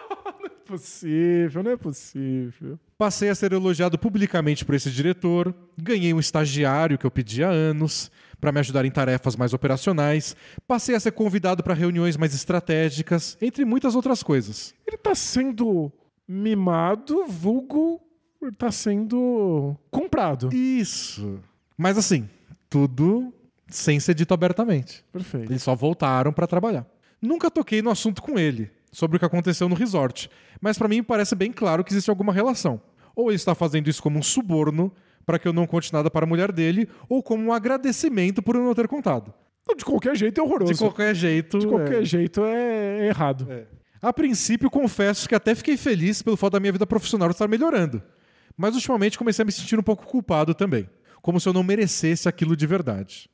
possível, 0.67 1.63
não 1.63 1.71
é 1.71 1.77
possível. 1.77 2.77
Passei 2.97 3.29
a 3.29 3.35
ser 3.35 3.53
elogiado 3.53 3.97
publicamente 3.97 4.65
por 4.65 4.75
esse 4.75 4.91
diretor, 4.91 5.55
ganhei 5.77 6.13
um 6.13 6.19
estagiário 6.19 6.97
que 6.97 7.05
eu 7.05 7.11
pedi 7.11 7.43
há 7.43 7.49
anos 7.49 8.11
para 8.39 8.51
me 8.51 8.59
ajudar 8.59 8.85
em 8.85 8.91
tarefas 8.91 9.35
mais 9.35 9.53
operacionais, 9.53 10.35
passei 10.67 10.93
a 10.93 10.99
ser 10.99 11.11
convidado 11.11 11.63
para 11.63 11.73
reuniões 11.73 12.17
mais 12.17 12.35
estratégicas, 12.35 13.37
entre 13.41 13.65
muitas 13.65 13.95
outras 13.95 14.21
coisas. 14.21 14.75
Ele 14.85 14.97
tá 14.97 15.15
sendo 15.15 15.91
mimado, 16.27 17.25
vulgo, 17.27 18.01
tá 18.57 18.71
sendo 18.71 19.75
comprado. 19.91 20.53
Isso. 20.53 21.39
Mas 21.77 21.97
assim, 21.97 22.29
tudo 22.69 23.33
sem 23.69 23.99
ser 23.99 24.13
dito 24.13 24.33
abertamente. 24.33 25.03
Perfeito. 25.11 25.51
Eles 25.51 25.63
só 25.63 25.75
voltaram 25.75 26.31
para 26.31 26.47
trabalhar. 26.47 26.85
Nunca 27.21 27.51
toquei 27.51 27.81
no 27.81 27.89
assunto 27.89 28.21
com 28.21 28.37
ele, 28.37 28.71
sobre 28.91 29.17
o 29.17 29.19
que 29.19 29.25
aconteceu 29.25 29.67
no 29.67 29.75
resort, 29.75 30.29
mas 30.61 30.77
para 30.77 30.87
mim 30.87 31.03
parece 31.03 31.35
bem 31.35 31.51
claro 31.51 31.83
que 31.83 31.91
existe 31.91 32.09
alguma 32.09 32.31
relação. 32.31 32.79
Ou 33.15 33.29
ele 33.29 33.35
está 33.35 33.55
fazendo 33.55 33.89
isso 33.89 34.01
como 34.01 34.19
um 34.19 34.23
suborno 34.23 34.91
para 35.25 35.37
que 35.37 35.47
eu 35.47 35.53
não 35.53 35.67
conte 35.67 35.91
nada 35.91 36.09
para 36.09 36.25
a 36.25 36.27
mulher 36.27 36.51
dele, 36.51 36.87
ou 37.09 37.21
como 37.21 37.43
um 37.43 37.51
agradecimento 37.51 38.41
por 38.41 38.55
eu 38.55 38.63
não 38.63 38.73
ter 38.73 38.87
contado. 38.87 39.33
De 39.75 39.83
qualquer 39.83 40.15
jeito 40.15 40.39
é 40.39 40.43
horroroso. 40.43 40.71
De 40.71 40.79
qualquer 40.79 41.13
jeito. 41.13 41.59
De 41.59 41.67
qualquer 41.67 42.01
é. 42.01 42.05
jeito 42.05 42.41
é 42.45 43.07
errado. 43.07 43.47
A 44.01 44.13
princípio, 44.13 44.69
confesso 44.69 45.27
que 45.27 45.35
até 45.35 45.53
fiquei 45.53 45.75
feliz 45.75 46.21
pelo 46.21 46.37
fato 46.37 46.53
da 46.53 46.59
minha 46.59 46.71
vida 46.71 46.87
profissional 46.87 47.29
estar 47.29 47.47
melhorando. 47.47 48.01
Mas 48.57 48.73
ultimamente 48.73 49.17
comecei 49.17 49.43
a 49.43 49.45
me 49.45 49.51
sentir 49.51 49.79
um 49.79 49.83
pouco 49.83 50.05
culpado 50.05 50.55
também. 50.55 50.89
Como 51.21 51.39
se 51.39 51.47
eu 51.47 51.53
não 51.53 51.63
merecesse 51.63 52.27
aquilo 52.27 52.57
de 52.57 52.65
verdade. 52.65 53.29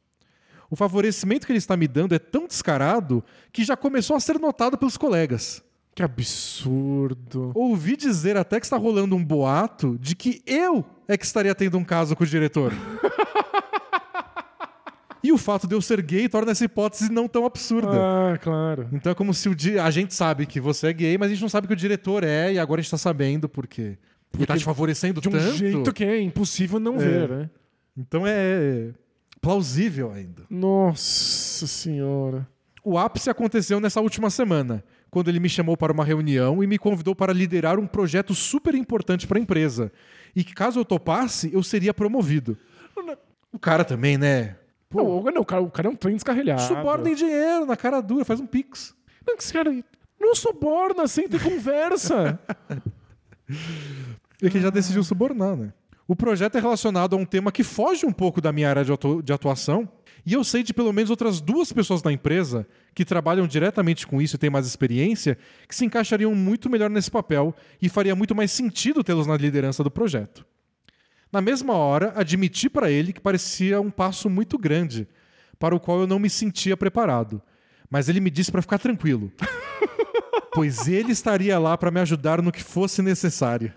O 0.70 0.76
favorecimento 0.76 1.46
que 1.46 1.52
ele 1.52 1.60
está 1.60 1.78
me 1.78 1.88
dando 1.88 2.14
é 2.14 2.20
tão 2.20 2.46
descarado 2.46 3.24
que 3.52 3.64
já 3.64 3.78
começou 3.78 4.16
a 4.16 4.20
ser 4.20 4.40
notado 4.40 4.78
pelos 4.78 4.98
colegas. 4.98 5.64
Que 5.96 6.02
absurdo. 6.02 7.52
Ouvi 7.54 7.96
dizer 7.96 8.36
até 8.36 8.60
que 8.60 8.66
está 8.66 8.78
rolando 8.78 9.16
um 9.16 9.24
boato 9.24 9.98
de 10.00 10.16
que 10.16 10.42
eu 10.46 10.84
é 11.08 11.16
que 11.16 11.26
estaria 11.26 11.54
tendo 11.54 11.78
um 11.78 11.84
caso 11.84 12.16
com 12.16 12.24
o 12.24 12.28
diretor. 12.28 12.74
e 15.24 15.32
o 15.32 15.38
fato 15.38 15.68
de 15.68 15.76
eu 15.76 15.82
ser 15.82 16.02
gay 16.02 16.28
torna 16.28 16.52
essa 16.52 16.66
hipótese 16.66 17.12
não 17.12 17.28
tão 17.28 17.46
absurda. 17.46 17.92
Ah, 17.94 18.38
claro. 18.40 18.90
Então 18.92 19.12
é 19.12 19.16
como 19.16 19.34
se 19.34 19.48
o 19.48 19.54
di... 19.54 19.78
a 19.78 19.92
gente 19.92 20.16
sabe 20.16 20.48
que 20.48 20.60
você 20.60 20.88
é 20.88 20.94
gay, 20.94 21.18
mas 21.18 21.28
a 21.28 21.34
gente 21.34 21.42
não 21.42 21.50
sabe 21.50 21.68
que 21.68 21.74
o 21.74 21.78
diretor 21.78 22.24
é, 22.24 22.54
e 22.54 22.60
agora 22.60 22.82
a 22.82 22.82
gente 22.82 22.92
tá 22.92 22.98
sabendo 22.98 23.48
porque. 24.34 24.46
Tá 24.46 24.58
te 24.58 24.66
favorecendo 24.66 25.22
De 25.22 25.30
um 25.30 25.32
tanto. 25.32 25.54
jeito 25.56 25.94
que 25.94 26.04
é 26.04 26.20
impossível 26.20 26.80
não 26.80 26.98
ver, 26.98 27.30
né? 27.30 27.50
Então 27.96 28.24
é 28.28 28.90
plausível 29.40 30.12
ainda. 30.12 30.44
Nossa 30.50 31.66
senhora. 31.68 32.46
O 32.84 32.98
ápice 32.98 33.30
aconteceu 33.30 33.80
nessa 33.80 34.02
última 34.02 34.30
semana, 34.30 34.84
quando 35.10 35.30
ele 35.30 35.40
me 35.40 35.48
chamou 35.48 35.78
para 35.78 35.94
uma 35.94 36.04
reunião 36.04 36.62
e 36.62 36.68
me 36.68 36.78
convidou 36.78 37.16
para 37.16 37.32
liderar 37.32 37.80
um 37.80 37.88
projeto 37.88 38.34
super 38.36 38.76
importante 38.76 39.26
para 39.28 39.38
a 39.38 39.42
empresa. 39.42 39.90
E 40.36 40.44
que 40.44 40.54
caso 40.54 40.80
eu 40.80 40.84
topasse, 40.86 41.50
eu 41.54 41.62
seria 41.64 41.94
promovido. 41.94 42.58
O 43.54 43.60
cara 43.60 43.86
também, 43.86 44.18
né? 44.18 44.56
Não, 44.94 45.06
o- 45.06 45.32
não, 45.32 45.42
o, 45.42 45.46
cara, 45.46 45.62
o 45.62 45.70
cara 45.72 45.88
é 45.88 45.92
um 45.92 45.96
trem 45.96 46.16
descarrilhado. 46.16 46.62
Suborna 46.64 47.10
em 47.10 47.16
dinheiro, 47.16 47.66
na 47.66 47.78
cara 47.78 48.02
dura, 48.02 48.26
faz 48.26 48.40
um 48.40 48.46
pix. 48.48 48.94
Não, 49.26 49.36
esse 49.36 49.54
cara 49.54 49.72
não 50.20 50.36
suborna, 50.36 51.08
senta 51.08 51.38
e 51.38 51.40
conversa. 51.40 52.40
E 54.44 54.50
que 54.50 54.60
já 54.60 54.70
decidiu 54.70 55.04
subornar, 55.04 55.56
né? 55.56 55.72
O 56.06 56.16
projeto 56.18 56.58
é 56.58 56.60
relacionado 56.62 57.16
a 57.16 57.18
um 57.18 57.26
tema 57.26 57.50
que 57.50 57.64
foge 57.64 58.06
um 58.06 58.12
pouco 58.12 58.42
da 58.42 58.52
minha 58.52 58.70
área 58.70 58.84
de 58.84 58.92
atu- 58.92 59.24
de 59.24 59.32
atuação, 59.32 59.88
e 60.26 60.34
eu 60.34 60.44
sei 60.44 60.62
de 60.62 60.74
pelo 60.74 60.92
menos 60.92 61.10
outras 61.10 61.40
duas 61.40 61.72
pessoas 61.72 62.04
na 62.04 62.12
empresa 62.12 62.68
que 62.94 63.06
trabalham 63.06 63.48
diretamente 63.48 64.06
com 64.06 64.22
isso 64.22 64.36
e 64.36 64.40
têm 64.40 64.50
mais 64.50 64.68
experiência, 64.68 65.38
que 65.68 65.74
se 65.74 65.86
encaixariam 65.86 66.36
muito 66.36 66.70
melhor 66.70 66.90
nesse 66.90 67.10
papel 67.10 67.56
e 67.82 67.88
faria 67.88 68.16
muito 68.18 68.36
mais 68.36 68.52
sentido 68.52 69.02
tê-los 69.02 69.26
na 69.28 69.38
liderança 69.38 69.82
do 69.82 69.90
projeto. 69.90 70.46
Na 71.32 71.40
mesma 71.42 71.74
hora, 71.74 72.12
admiti 72.18 72.70
para 72.70 72.92
ele 72.92 73.14
que 73.14 73.22
parecia 73.22 73.80
um 73.80 73.90
passo 73.90 74.30
muito 74.30 74.58
grande, 74.58 75.08
para 75.58 75.74
o 75.74 75.80
qual 75.80 76.02
eu 76.02 76.08
não 76.08 76.20
me 76.20 76.30
sentia 76.30 76.76
preparado. 76.76 77.42
Mas 77.90 78.10
ele 78.10 78.20
me 78.20 78.30
disse 78.30 78.52
para 78.52 78.62
ficar 78.62 78.78
tranquilo, 78.78 79.32
pois 80.54 80.88
ele 80.88 81.12
estaria 81.14 81.58
lá 81.58 81.78
para 81.78 81.92
me 81.92 82.02
ajudar 82.02 82.42
no 82.42 82.52
que 82.52 82.62
fosse 82.64 83.02
necessário. 83.02 83.74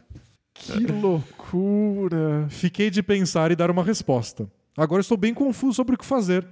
Que 0.65 0.87
loucura. 0.87 2.47
Fiquei 2.49 2.91
de 2.91 3.03
pensar 3.03 3.51
e 3.51 3.57
dar 3.57 3.71
uma 3.71 3.83
resposta. 3.85 4.51
Agora 4.77 5.01
estou 5.01 5.17
bem 5.17 5.33
confuso 5.33 5.75
sobre 5.75 5.95
o 5.95 5.99
que 5.99 6.05
fazer. 6.05 6.47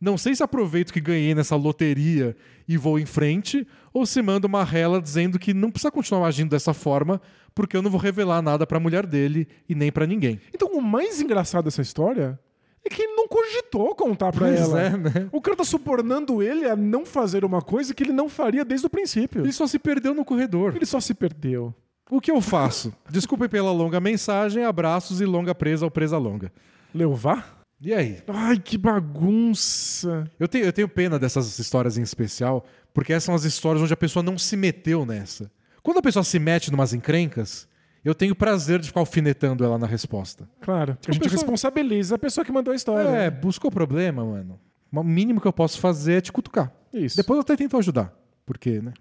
Não 0.00 0.16
sei 0.16 0.34
se 0.34 0.42
aproveito 0.42 0.92
que 0.92 1.00
ganhei 1.00 1.34
nessa 1.34 1.56
loteria 1.56 2.36
e 2.68 2.76
vou 2.76 2.98
em 3.00 3.06
frente, 3.06 3.66
ou 3.92 4.06
se 4.06 4.22
mando 4.22 4.46
uma 4.46 4.62
rela 4.62 5.02
dizendo 5.02 5.38
que 5.38 5.52
não 5.52 5.70
precisa 5.70 5.90
continuar 5.90 6.26
agindo 6.28 6.50
dessa 6.50 6.72
forma, 6.72 7.20
porque 7.52 7.76
eu 7.76 7.82
não 7.82 7.90
vou 7.90 7.98
revelar 8.00 8.40
nada 8.40 8.64
pra 8.64 8.78
mulher 8.78 9.04
dele 9.04 9.48
e 9.68 9.74
nem 9.74 9.90
pra 9.90 10.06
ninguém. 10.06 10.40
Então, 10.54 10.68
o 10.72 10.80
mais 10.80 11.20
engraçado 11.20 11.64
dessa 11.64 11.82
história 11.82 12.38
é 12.84 12.88
que 12.88 13.02
ele 13.02 13.14
não 13.16 13.26
cogitou 13.26 13.92
contar 13.96 14.30
pra 14.30 14.46
Pois 14.46 14.60
ela. 14.60 14.80
é, 14.80 14.96
né? 14.96 15.28
O 15.32 15.40
cara 15.40 15.56
tá 15.56 15.64
subornando 15.64 16.40
ele 16.40 16.64
a 16.66 16.76
não 16.76 17.04
fazer 17.04 17.44
uma 17.44 17.60
coisa 17.60 17.92
que 17.92 18.04
ele 18.04 18.12
não 18.12 18.28
faria 18.28 18.64
desde 18.64 18.86
o 18.86 18.90
princípio. 18.90 19.42
Ele 19.42 19.52
só 19.52 19.66
se 19.66 19.80
perdeu 19.80 20.14
no 20.14 20.24
corredor. 20.24 20.76
Ele 20.76 20.86
só 20.86 21.00
se 21.00 21.12
perdeu. 21.12 21.74
O 22.10 22.20
que 22.20 22.30
eu 22.30 22.40
faço? 22.40 22.92
Desculpem 23.10 23.48
pela 23.48 23.70
longa 23.70 24.00
mensagem, 24.00 24.64
abraços 24.64 25.20
e 25.20 25.24
longa 25.24 25.54
presa 25.54 25.84
ou 25.84 25.90
presa 25.90 26.16
longa. 26.18 26.50
Leovar? 26.94 27.58
E 27.80 27.92
aí? 27.94 28.22
Ai, 28.26 28.58
que 28.58 28.76
bagunça. 28.78 30.28
Eu 30.38 30.48
tenho, 30.48 30.64
eu 30.64 30.72
tenho 30.72 30.88
pena 30.88 31.18
dessas 31.18 31.58
histórias 31.58 31.96
em 31.98 32.02
especial, 32.02 32.64
porque 32.92 33.12
essas 33.12 33.24
são 33.24 33.34
as 33.34 33.44
histórias 33.44 33.82
onde 33.82 33.92
a 33.92 33.96
pessoa 33.96 34.22
não 34.22 34.36
se 34.38 34.56
meteu 34.56 35.04
nessa. 35.06 35.50
Quando 35.82 35.98
a 35.98 36.02
pessoa 36.02 36.24
se 36.24 36.38
mete 36.38 36.70
numas 36.70 36.92
encrencas, 36.92 37.68
eu 38.04 38.14
tenho 38.14 38.34
prazer 38.34 38.80
de 38.80 38.88
ficar 38.88 39.00
alfinetando 39.00 39.64
ela 39.64 39.78
na 39.78 39.86
resposta. 39.86 40.48
Claro. 40.60 40.98
a 41.06 41.12
gente 41.12 41.22
pessoa- 41.22 41.40
responsabiliza 41.40 42.14
a 42.16 42.18
pessoa 42.18 42.44
que 42.44 42.50
mandou 42.52 42.72
a 42.72 42.76
história. 42.76 43.08
É, 43.08 43.30
buscou 43.30 43.70
problema, 43.70 44.24
mano. 44.24 44.58
O 44.92 45.02
mínimo 45.02 45.40
que 45.40 45.46
eu 45.46 45.52
posso 45.52 45.78
fazer 45.78 46.14
é 46.14 46.20
te 46.20 46.32
cutucar. 46.32 46.72
Isso. 46.92 47.16
Depois 47.16 47.36
eu 47.36 47.42
até 47.42 47.54
tento 47.56 47.76
ajudar. 47.76 48.12
Porque, 48.46 48.80
né? 48.80 48.94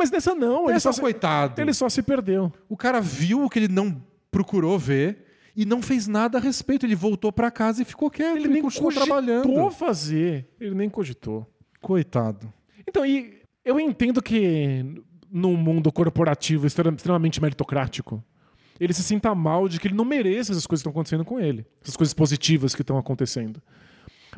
Mas 0.00 0.10
nessa 0.10 0.34
não. 0.34 0.64
Ele 0.64 0.72
Ele 0.72 0.80
só, 0.80 0.92
se... 0.92 1.00
coitado. 1.00 1.60
ele 1.60 1.74
só 1.74 1.88
se 1.90 2.02
perdeu. 2.02 2.50
O 2.68 2.76
cara 2.76 3.00
viu 3.00 3.44
o 3.44 3.50
que 3.50 3.58
ele 3.58 3.68
não 3.68 4.02
procurou 4.30 4.78
ver 4.78 5.26
e 5.54 5.66
não 5.66 5.82
fez 5.82 6.06
nada 6.08 6.38
a 6.38 6.40
respeito. 6.40 6.86
Ele 6.86 6.94
voltou 6.94 7.30
pra 7.30 7.50
casa 7.50 7.82
e 7.82 7.84
ficou 7.84 8.10
quieto. 8.10 8.36
Ele 8.38 8.48
nem 8.48 8.62
continuou 8.62 8.86
cogitou 8.92 9.06
trabalhando. 9.06 9.70
fazer. 9.70 10.48
Ele 10.58 10.74
nem 10.74 10.88
cogitou. 10.88 11.46
Coitado. 11.82 12.50
Então, 12.88 13.04
e 13.04 13.40
eu 13.64 13.78
entendo 13.78 14.22
que 14.22 14.84
num 15.30 15.54
mundo 15.56 15.92
corporativo 15.92 16.66
extrem- 16.66 16.94
extremamente 16.94 17.40
meritocrático, 17.42 18.24
ele 18.80 18.94
se 18.94 19.02
sinta 19.02 19.34
mal 19.34 19.68
de 19.68 19.78
que 19.78 19.86
ele 19.86 19.94
não 19.94 20.04
merece 20.04 20.50
essas 20.52 20.66
coisas 20.66 20.82
que 20.82 20.88
estão 20.88 20.90
acontecendo 20.92 21.24
com 21.26 21.38
ele. 21.38 21.66
Essas 21.82 21.96
coisas 21.96 22.14
positivas 22.14 22.74
que 22.74 22.80
estão 22.80 22.96
acontecendo. 22.96 23.62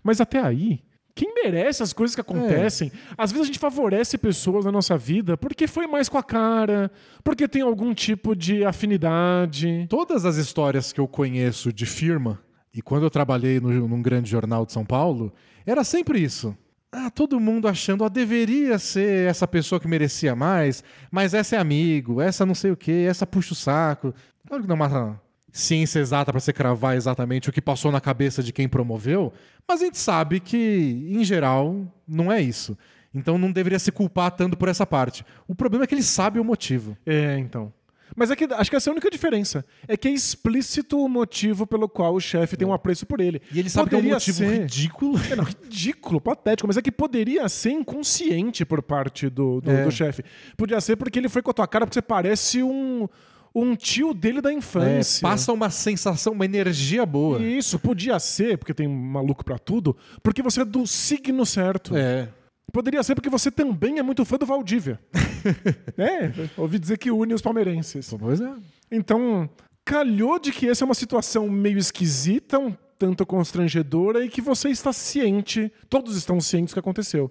Mas 0.03 0.21
até 0.21 0.41
aí, 0.41 0.83
quem 1.15 1.33
merece 1.35 1.83
as 1.83 1.93
coisas 1.93 2.15
que 2.15 2.21
acontecem? 2.21 2.91
Às 3.17 3.31
vezes 3.31 3.45
a 3.45 3.47
gente 3.47 3.59
favorece 3.59 4.17
pessoas 4.17 4.65
na 4.65 4.73
nossa 4.73 4.97
vida 4.97 5.37
porque 5.37 5.67
foi 5.67 5.87
mais 5.87 6.09
com 6.09 6.19
a 6.19 6.23
cara, 6.23 6.91
porque 7.23 7.47
tem 7.47 7.63
algum 7.63 7.93
tipo 7.95 8.35
de 8.35 8.65
afinidade. 8.65 9.87
Todas 9.89 10.25
as 10.25 10.37
histórias 10.37 10.93
que 10.93 11.01
eu 11.01 11.07
conheço 11.09 11.73
de 11.73 11.85
firma, 11.87 12.41
e 12.75 12.81
quando 12.81 13.03
eu 13.03 13.11
trabalhei 13.11 13.61
no, 13.61 13.87
num 13.87 14.01
grande 14.01 14.31
jornal 14.31 14.65
de 14.65 14.73
São 14.73 14.85
Paulo, 14.85 15.33
era 15.67 15.85
sempre 15.85 16.21
isso. 16.21 16.57
Ah, 16.91 17.11
todo 17.11 17.41
mundo 17.41 17.69
achando, 17.69 18.05
ah, 18.05 18.09
deveria 18.09 18.79
ser 18.79 19.29
essa 19.29 19.47
pessoa 19.49 19.81
que 19.81 19.89
merecia 19.89 20.37
mais, 20.37 20.85
mas 21.11 21.33
essa 21.33 21.57
é 21.57 21.59
amigo, 21.59 22.21
essa 22.21 22.45
não 22.45 22.55
sei 22.55 22.71
o 22.71 22.77
quê, 22.77 23.07
essa 23.09 23.27
puxa 23.27 23.53
o 23.53 23.57
saco. 23.57 24.15
Claro 24.47 24.63
que 24.63 24.69
não 24.69 24.75
é 24.75 24.79
uma 24.79 25.21
ciência 25.53 26.01
exata 26.01 26.33
para 26.33 26.41
você 26.41 26.53
cravar 26.53 26.97
exatamente 26.97 27.51
o 27.51 27.53
que 27.53 27.61
passou 27.61 27.93
na 27.93 28.01
cabeça 28.01 28.43
de 28.43 28.53
quem 28.53 28.67
promoveu, 28.69 29.33
mas 29.69 29.83
a 29.83 29.85
gente 29.85 29.99
sabe 29.99 30.41
que, 30.41 31.07
em 31.09 31.23
geral, 31.23 31.87
não 32.09 32.33
é 32.33 32.41
isso. 32.41 32.77
Então 33.15 33.37
não 33.37 33.53
deveria 33.53 33.79
se 33.79 33.93
culpar 33.93 34.31
tanto 34.31 34.57
por 34.57 34.69
essa 34.69 34.87
parte. 34.87 35.25
O 35.47 35.55
problema 35.55 35.85
é 35.85 35.87
que 35.87 35.95
ele 35.95 36.03
sabe 36.03 36.41
o 36.41 36.45
motivo. 36.45 36.97
É, 37.05 37.37
então. 37.39 37.71
Mas 38.17 38.31
é 38.31 38.37
que 38.37 38.45
acho 38.45 38.69
que 38.69 38.77
essa 38.77 38.89
é 38.89 38.91
a 38.91 38.93
única 38.93 39.11
diferença. 39.11 39.65
É 39.89 39.97
que 39.97 40.07
é 40.09 40.11
explícito 40.11 40.99
o 41.03 41.09
motivo 41.09 41.67
pelo 41.67 41.89
qual 41.89 42.15
o 42.15 42.21
chefe 42.21 42.57
tem 42.59 42.67
um 42.69 42.73
apreço 42.73 43.07
por 43.07 43.21
ele. 43.21 43.41
E 43.51 43.59
ele 43.59 43.71
sabe 43.71 43.89
que 43.89 43.95
é 43.95 43.99
um 43.99 44.01
Poderia 44.01 44.17
motivo 44.17 44.37
ser- 44.39 44.61
ridículo. 44.61 45.19
É, 45.31 45.37
não, 45.37 45.45
ridículo, 45.45 46.21
patético, 46.21 46.67
mas 46.67 46.77
é 46.77 46.83
que 46.83 46.93
poderia 46.93 47.49
ser 47.49 47.71
inconsciente 47.71 48.65
por 48.67 48.83
parte 48.83 49.29
do, 49.31 49.61
do, 49.63 49.71
É. 49.71 49.85
do 49.85 49.91
chefe. 49.91 50.23
Podia 50.57 50.79
ser 50.81 50.97
porque 50.97 51.19
ele 51.19 51.29
foi 51.31 51.41
com 51.43 51.51
a 51.51 51.55
tua 51.55 51.67
cara 51.67 51.87
porque 51.87 51.95
você 51.95 52.03
parece 52.03 52.63
um, 52.63 53.09
um 53.55 53.75
tio 53.77 54.15
dele 54.15 54.41
da 54.41 54.51
É, 54.51 54.55
infância. 54.55 55.21
passa 55.21 55.53
uma 55.53 55.71
sensação, 55.71 56.33
uma 56.33 56.45
energia 56.45 57.05
boa. 57.05 57.41
Isso, 57.43 57.79
podia 57.79 58.19
ser, 58.19 58.57
porque 58.59 58.73
tem 58.75 58.89
maluco 58.89 59.45
pra 59.45 59.59
tudo, 59.59 59.97
porque 60.23 60.43
você 60.43 60.63
é 60.63 60.65
do 60.65 60.87
signo 60.87 61.45
certo. 61.45 61.97
É. 61.97 62.29
Poderia 62.73 63.03
ser 63.03 63.15
porque 63.15 63.29
você 63.29 63.51
também 63.51 63.99
é 63.99 64.03
muito 64.03 64.25
fã 64.25 64.37
do 64.39 64.47
Valdívia. 64.47 64.99
é, 65.99 66.33
ouvi 66.57 66.79
dizer 66.79 66.97
que 66.97 67.11
une 67.11 67.35
os 67.35 67.43
palmeirenses. 67.43 68.15
Pois 68.19 68.41
é. 68.41 68.51
Então, 68.91 69.49
calhou 69.85 70.39
de 70.39 70.51
que 70.53 70.69
essa 70.69 70.85
é 70.85 70.87
uma 70.87 70.95
situação 70.95 71.49
meio 71.51 71.77
esquisita, 71.77 72.59
um 72.59 72.75
tanto 72.99 73.27
constrangedora 73.27 74.25
e 74.25 74.29
que 74.29 74.41
você 74.41 74.71
está 74.71 74.93
ciente, 74.93 75.71
todos 75.91 76.17
estão 76.17 76.41
cientes 76.41 76.73
do 76.73 76.77
que 76.77 76.81
aconteceu. 76.81 77.31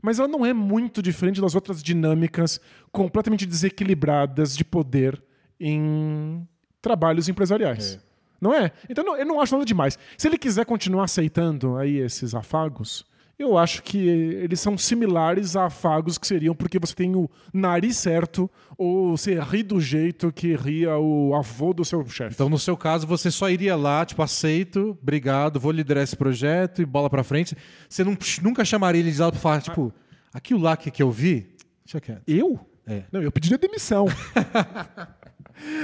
Mas 0.00 0.18
ela 0.18 0.28
não 0.28 0.46
é 0.46 0.52
muito 0.52 1.02
diferente 1.02 1.40
das 1.40 1.54
outras 1.56 1.82
dinâmicas 1.82 2.60
completamente 2.92 3.44
desequilibradas 3.44 4.56
de 4.56 4.64
poder 4.64 5.20
em 5.60 6.46
trabalhos 6.80 7.28
empresariais. 7.28 7.98
Não 8.40 8.54
é? 8.54 8.70
Então 8.88 9.04
não- 9.04 9.16
eu 9.16 9.26
não 9.26 9.40
acho 9.40 9.52
nada 9.54 9.64
demais. 9.64 9.98
Se 10.16 10.28
ele 10.28 10.38
quiser 10.38 10.64
continuar 10.64 11.04
aceitando 11.04 11.76
aí 11.76 11.96
esses 11.98 12.34
afagos, 12.34 13.04
eu 13.36 13.58
acho 13.58 13.82
que 13.82 13.98
eles 13.98 14.60
são 14.60 14.76
similares 14.78 15.56
a 15.56 15.66
afagos 15.66 16.18
que 16.18 16.26
seriam 16.26 16.54
porque 16.54 16.78
você 16.78 16.94
tem 16.94 17.14
o 17.16 17.28
nariz 17.52 17.96
certo 17.96 18.48
ou 18.76 19.16
você 19.16 19.38
ri 19.40 19.62
do 19.64 19.80
jeito 19.80 20.32
que 20.32 20.54
ria 20.56 20.96
o 20.98 21.34
avô 21.34 21.72
do 21.72 21.84
seu 21.84 22.04
chefe. 22.08 22.34
Então, 22.34 22.48
no 22.48 22.58
seu 22.58 22.76
caso, 22.76 23.06
você 23.06 23.28
só 23.30 23.50
iria 23.50 23.74
lá, 23.76 24.04
tipo, 24.06 24.22
aceito, 24.22 24.96
obrigado, 25.02 25.58
vou 25.58 25.72
liderar 25.72 26.02
esse 26.04 26.16
projeto 26.16 26.80
e 26.80 26.86
bola 26.86 27.10
pra 27.10 27.24
frente. 27.24 27.56
Você 27.88 28.04
não- 28.04 28.16
nunca 28.42 28.64
chamaria 28.64 29.00
ele 29.00 29.10
de 29.10 29.20
lado 29.20 29.32
pra 29.32 29.40
falar, 29.40 29.62
tipo, 29.62 29.92
aquilo 30.32 30.60
lá 30.60 30.76
que, 30.76 30.90
que 30.92 31.02
eu 31.02 31.10
vi, 31.10 31.54
deixa 31.84 32.00
quieto. 32.00 32.22
Eu? 32.26 32.58
É. 32.86 33.02
Não, 33.12 33.20
eu 33.20 33.30
pediria 33.30 33.58
demissão. 33.58 34.06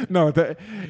não, 0.09 0.29
eu, 0.29 0.35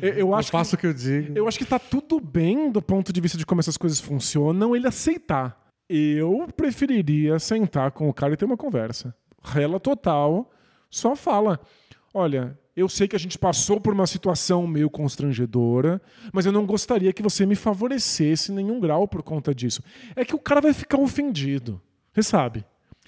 eu 0.03 0.15
Eu 0.19 0.35
acho 0.35 0.49
que- 0.49 0.53
faço 0.53 0.75
o 0.77 0.79
que 0.79 0.87
eu 0.87 0.95
digo. 0.95 1.33
Eu 1.37 1.47
acho 1.49 1.59
que 1.59 1.65
tá 1.65 1.79
tudo 1.79 2.21
bem 2.21 2.71
do 2.71 2.81
ponto 2.83 3.13
de 3.13 3.21
vista 3.21 3.37
de 3.39 3.45
como 3.47 3.61
essas 3.61 3.77
coisas 3.77 4.01
funcionam, 4.01 4.75
ele 4.75 4.87
aceitar. 4.87 5.59
Eu 5.89 6.47
preferiria 6.57 7.39
sentar 7.39 7.91
com 7.93 8.09
o 8.09 8.15
cara 8.15 8.35
e 8.35 8.37
ter 8.37 8.45
uma 8.45 8.57
conversa. 8.57 9.15
Rela 9.43 9.79
total, 9.79 10.51
só 10.91 11.15
fala. 11.15 11.61
Olha, 12.13 12.59
eu 12.77 12.89
sei 12.89 13.07
que 13.07 13.15
a 13.17 13.19
gente 13.19 13.39
passou 13.39 13.79
por 13.81 13.93
uma 13.93 14.07
situação 14.07 14.67
meio 14.67 14.89
constrangedora, 14.89 16.01
mas 16.33 16.47
eu 16.47 16.53
não 16.53 16.65
gostaria 16.65 17.13
que 17.13 17.23
você 17.23 17.45
me 17.45 17.55
favorecesse 17.55 18.51
em 18.51 18.55
nenhum 18.55 18.81
grau 18.81 19.07
por 19.07 19.23
conta 19.23 19.55
disso. 19.55 19.83
É 20.17 20.25
que 20.25 20.35
o 20.35 20.39
cara 20.39 20.61
vai 20.61 20.73
ficar 20.73 20.99
ofendido. 20.99 21.81
Você 22.13 22.23
sabe? 22.23 22.65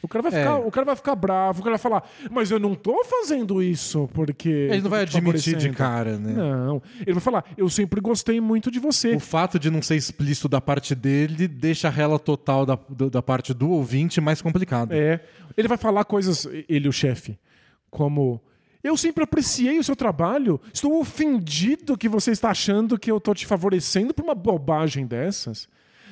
O 0.06 0.08
cara, 0.08 0.22
vai 0.22 0.32
É. 0.32 0.42
ficar, 0.42 0.56
o 0.58 0.70
cara 0.70 0.84
vai 0.86 0.96
ficar 0.96 1.14
bravo, 1.14 1.60
o 1.60 1.62
cara 1.62 1.76
vai 1.76 1.82
falar, 1.82 2.08
mas 2.30 2.50
eu 2.50 2.58
não 2.58 2.74
tô 2.74 3.04
fazendo 3.04 3.62
isso 3.62 4.08
porque. 4.14 4.48
Ele 4.48 4.80
não 4.80 4.90
vai 4.90 5.04
te 5.04 5.16
admitir 5.16 5.56
de 5.56 5.68
favorecendo." 5.68 5.76
cara, 5.76 6.18
né? 6.18 6.32
Não. 6.32 6.82
Ele 7.00 7.12
vai 7.12 7.20
falar, 7.20 7.44
eu 7.56 7.68
sempre 7.68 8.00
gostei 8.00 8.40
muito 8.40 8.70
de 8.70 8.78
você. 8.78 9.14
O 9.14 9.20
fato 9.20 9.58
de 9.58 9.70
não 9.70 9.82
ser 9.82 9.96
explícito 9.96 10.48
da 10.48 10.60
parte 10.60 10.94
dele 10.94 11.46
deixa 11.48 11.88
a 11.88 11.90
rela 11.90 12.18
total 12.18 12.64
da, 12.64 12.78
da 13.10 13.20
parte 13.22 13.52
do 13.52 13.68
ouvinte 13.70 14.20
mais 14.20 14.40
complicado. 14.40 14.92
É. 14.92 15.20
Ele 15.56 15.68
vai 15.68 15.76
falar 15.76 16.04
coisas, 16.04 16.46
ele, 16.68 16.88
o 16.88 16.92
chefe, 16.92 17.38
como. 17.90 18.40
Eu 18.84 18.96
sempre 18.96 19.24
apreciei 19.24 19.78
o 19.80 19.82
seu 19.84 19.96
trabalho. 19.96 20.60
Estou 20.72 21.00
ofendido 21.00 21.98
que 21.98 22.08
você 22.08 22.30
está 22.30 22.50
achando 22.50 22.96
que 22.96 23.10
eu 23.10 23.16
estou 23.16 23.34
te 23.34 23.44
favorecendo 23.44 24.14
por 24.14 24.22
uma 24.24 24.34
bobagem 24.34 25.04
dessas. 25.06 25.68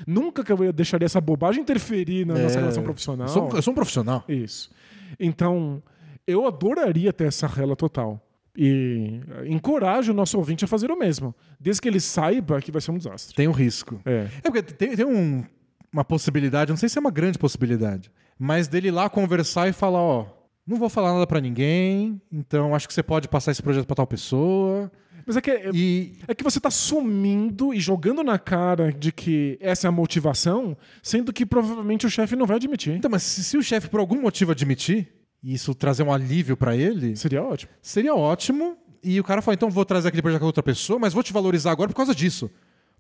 Nunca 0.07 0.43
que 0.45 0.53
eu 0.53 0.73
deixaria 0.73 1.07
essa 1.07 1.21
bobagem 1.21 1.63
interferir 1.63 2.27
na 2.27 2.35
nossa 2.35 2.57
É. 2.59 2.61
relação 2.61 2.83
profissional. 2.83 3.27
Eu 3.27 3.33
sou, 3.33 3.51
eu 3.55 3.63
sou 3.63 3.73
um 3.73 3.75
profissional. 3.75 4.25
Isso. 4.29 4.71
Então, 5.19 5.83
eu 6.27 6.47
adoraria 6.47 7.13
ter 7.13 7.25
essa 7.27 7.47
rela 7.47 7.77
total. 7.77 8.21
E 8.57 9.21
eh, 9.43 9.49
encorajo 9.49 10.13
o 10.13 10.15
nosso 10.15 10.39
ouvinte 10.39 10.65
a 10.65 10.69
fazer 10.69 10.91
o 10.91 10.97
mesmo. 10.99 11.35
Desde 11.59 11.83
que 11.83 11.89
ele 11.89 12.01
saiba 12.01 12.61
que 12.61 12.71
vai 12.71 12.81
ser 12.81 12.91
um 12.93 12.99
desastre. 12.99 13.35
Tem 13.35 13.49
um 13.49 13.53
risco. 13.53 14.01
É. 14.05 14.29
É 14.39 14.51
porque 14.51 14.63
tem, 14.63 14.95
tem 14.97 15.05
um- 15.05 15.45
uma 15.93 16.05
possibilidade, 16.05 16.71
não 16.71 16.77
sei 16.77 16.89
se 16.89 16.99
é 16.99 17.01
uma 17.01 17.11
grande 17.11 17.39
possibilidade, 17.39 18.11
mas 18.39 18.67
dele 18.69 18.89
ir 18.89 18.91
lá 18.91 19.09
conversar 19.09 19.69
e 19.69 19.73
falar, 19.73 20.01
ó, 20.01 20.27
não 20.67 20.77
vou 20.77 20.89
falar 20.89 21.13
nada 21.13 21.27
pra 21.27 21.41
ninguém, 21.41 22.21
então 22.33 22.75
acho 22.75 22.89
que 22.89 22.95
você 22.95 23.03
pode 23.03 23.29
passar 23.29 23.53
esse 23.53 23.63
projeto 23.63 23.87
pra 23.87 23.95
tal 23.97 24.07
pessoa. 24.07 24.91
Mas 25.27 25.37
é 25.37 25.41
que 25.41 25.51
é, 25.51 25.71
E 25.73 26.13
É 26.29 26.35
que 26.35 26.45
você 26.45 26.61
tá 26.61 26.71
sumindo 26.71 27.73
e 27.75 27.81
jogando 27.81 28.23
na 28.23 28.39
cara 28.39 28.93
de 28.93 29.11
que 29.13 29.57
essa 29.61 29.87
é 29.87 29.89
a 29.89 29.93
motivação, 29.93 30.77
sendo 31.03 31.33
que 31.33 31.45
provavelmente 31.47 32.07
o 32.07 32.11
chefe 32.11 32.37
não 32.37 32.47
vai 32.47 32.57
admitir. 32.57 32.95
então, 32.95 33.11
mas 33.11 33.23
se, 33.23 33.43
se 33.45 33.57
o 33.57 33.63
chefe 33.63 33.89
por 33.89 34.01
algum 34.01 34.21
motivo 34.21 34.53
admitir 34.53 35.09
e 35.43 35.55
isso 35.55 35.75
trazer 35.75 36.03
um 36.03 36.13
alívio 36.13 36.57
pra 36.57 36.75
ele, 36.77 37.17
Seria 37.17 37.43
ótimo. 37.43 37.71
seria 37.83 38.15
ótimo. 38.15 38.77
E 39.03 39.21
o 39.21 39.25
cara 39.25 39.43
fala, 39.43 39.55
então 39.55 39.69
vou 39.71 39.85
trazer 39.85 40.09
aquele 40.09 40.23
projeto 40.23 40.41
com 40.41 40.47
outra 40.47 40.63
pessoa, 40.63 40.99
mas 40.99 41.13
vou 41.13 41.23
te 41.23 41.33
valorizar 41.33 41.71
agora 41.73 41.91
por 41.91 41.97
causa 41.97 42.15
disso. 42.15 42.51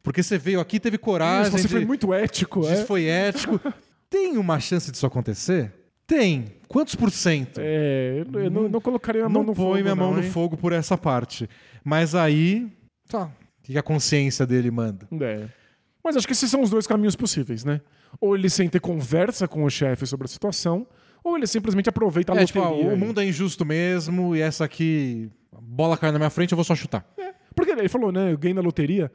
Porque 0.02 0.22
você 0.22 0.36
veio 0.36 0.60
aqui, 0.60 0.78
teve 0.78 0.98
coragem, 0.98 1.48
Isso, 1.54 1.62
você 1.62 1.68
foi 1.68 1.80
de- 1.80 1.86
muito 1.86 2.12
ético, 2.12 2.60
isso 2.60 2.70
é? 2.72 2.84
foi 2.84 3.04
ético. 3.06 3.58
Tem 4.10 4.36
uma 4.36 4.60
chance 4.60 4.92
disso 4.92 5.06
acontecer? 5.06 5.72
Tem. 6.06 6.44
Quantos 6.68 6.94
por 6.94 7.10
cento? 7.10 7.58
É, 7.58 8.22
eu 8.34 8.50
não, 8.50 8.68
não 8.68 8.80
colocaria 8.82 9.24
a 9.24 9.28
mão 9.30 9.42
não 9.42 9.48
no 9.50 9.54
põe 9.54 9.64
fogo. 9.64 9.82
minha 9.82 9.94
mão 9.96 10.12
não, 10.12 10.20
no 10.22 10.30
fogo 10.30 10.56
por 10.58 10.72
essa 10.74 10.98
parte. 10.98 11.48
Mas 11.84 12.14
aí, 12.14 12.70
tá. 13.08 13.26
O 13.26 13.62
que 13.62 13.78
a 13.78 13.82
consciência 13.82 14.46
dele 14.46 14.70
manda? 14.70 15.06
É. 15.20 15.46
Mas 16.02 16.16
acho 16.16 16.26
que 16.26 16.32
esses 16.32 16.50
são 16.50 16.60
os 16.62 16.70
dois 16.70 16.86
caminhos 16.86 17.16
possíveis, 17.16 17.64
né? 17.64 17.80
Ou 18.20 18.34
ele 18.36 18.48
senta 18.50 18.76
e 18.76 18.80
conversa 18.80 19.46
com 19.48 19.64
o 19.64 19.70
chefe 19.70 20.06
sobre 20.06 20.24
a 20.26 20.28
situação, 20.28 20.86
ou 21.22 21.36
ele 21.36 21.46
simplesmente 21.46 21.88
aproveita 21.88 22.32
a 22.32 22.36
É, 22.40 22.44
tipo, 22.44 22.58
loteria. 22.60 22.90
ah, 22.90 22.94
o 22.94 22.96
mundo 22.96 23.20
é 23.20 23.26
injusto 23.26 23.64
mesmo 23.64 24.36
e 24.36 24.40
essa 24.40 24.64
aqui, 24.64 25.30
a 25.52 25.60
bola 25.60 25.96
cai 25.96 26.12
na 26.12 26.18
minha 26.18 26.30
frente, 26.30 26.52
eu 26.52 26.56
vou 26.56 26.64
só 26.64 26.74
chutar. 26.74 27.06
Porque 27.54 27.70
ele 27.70 27.88
falou, 27.88 28.12
né? 28.12 28.32
Eu 28.32 28.38
ganhei 28.38 28.54
na 28.54 28.60
loteria. 28.60 29.10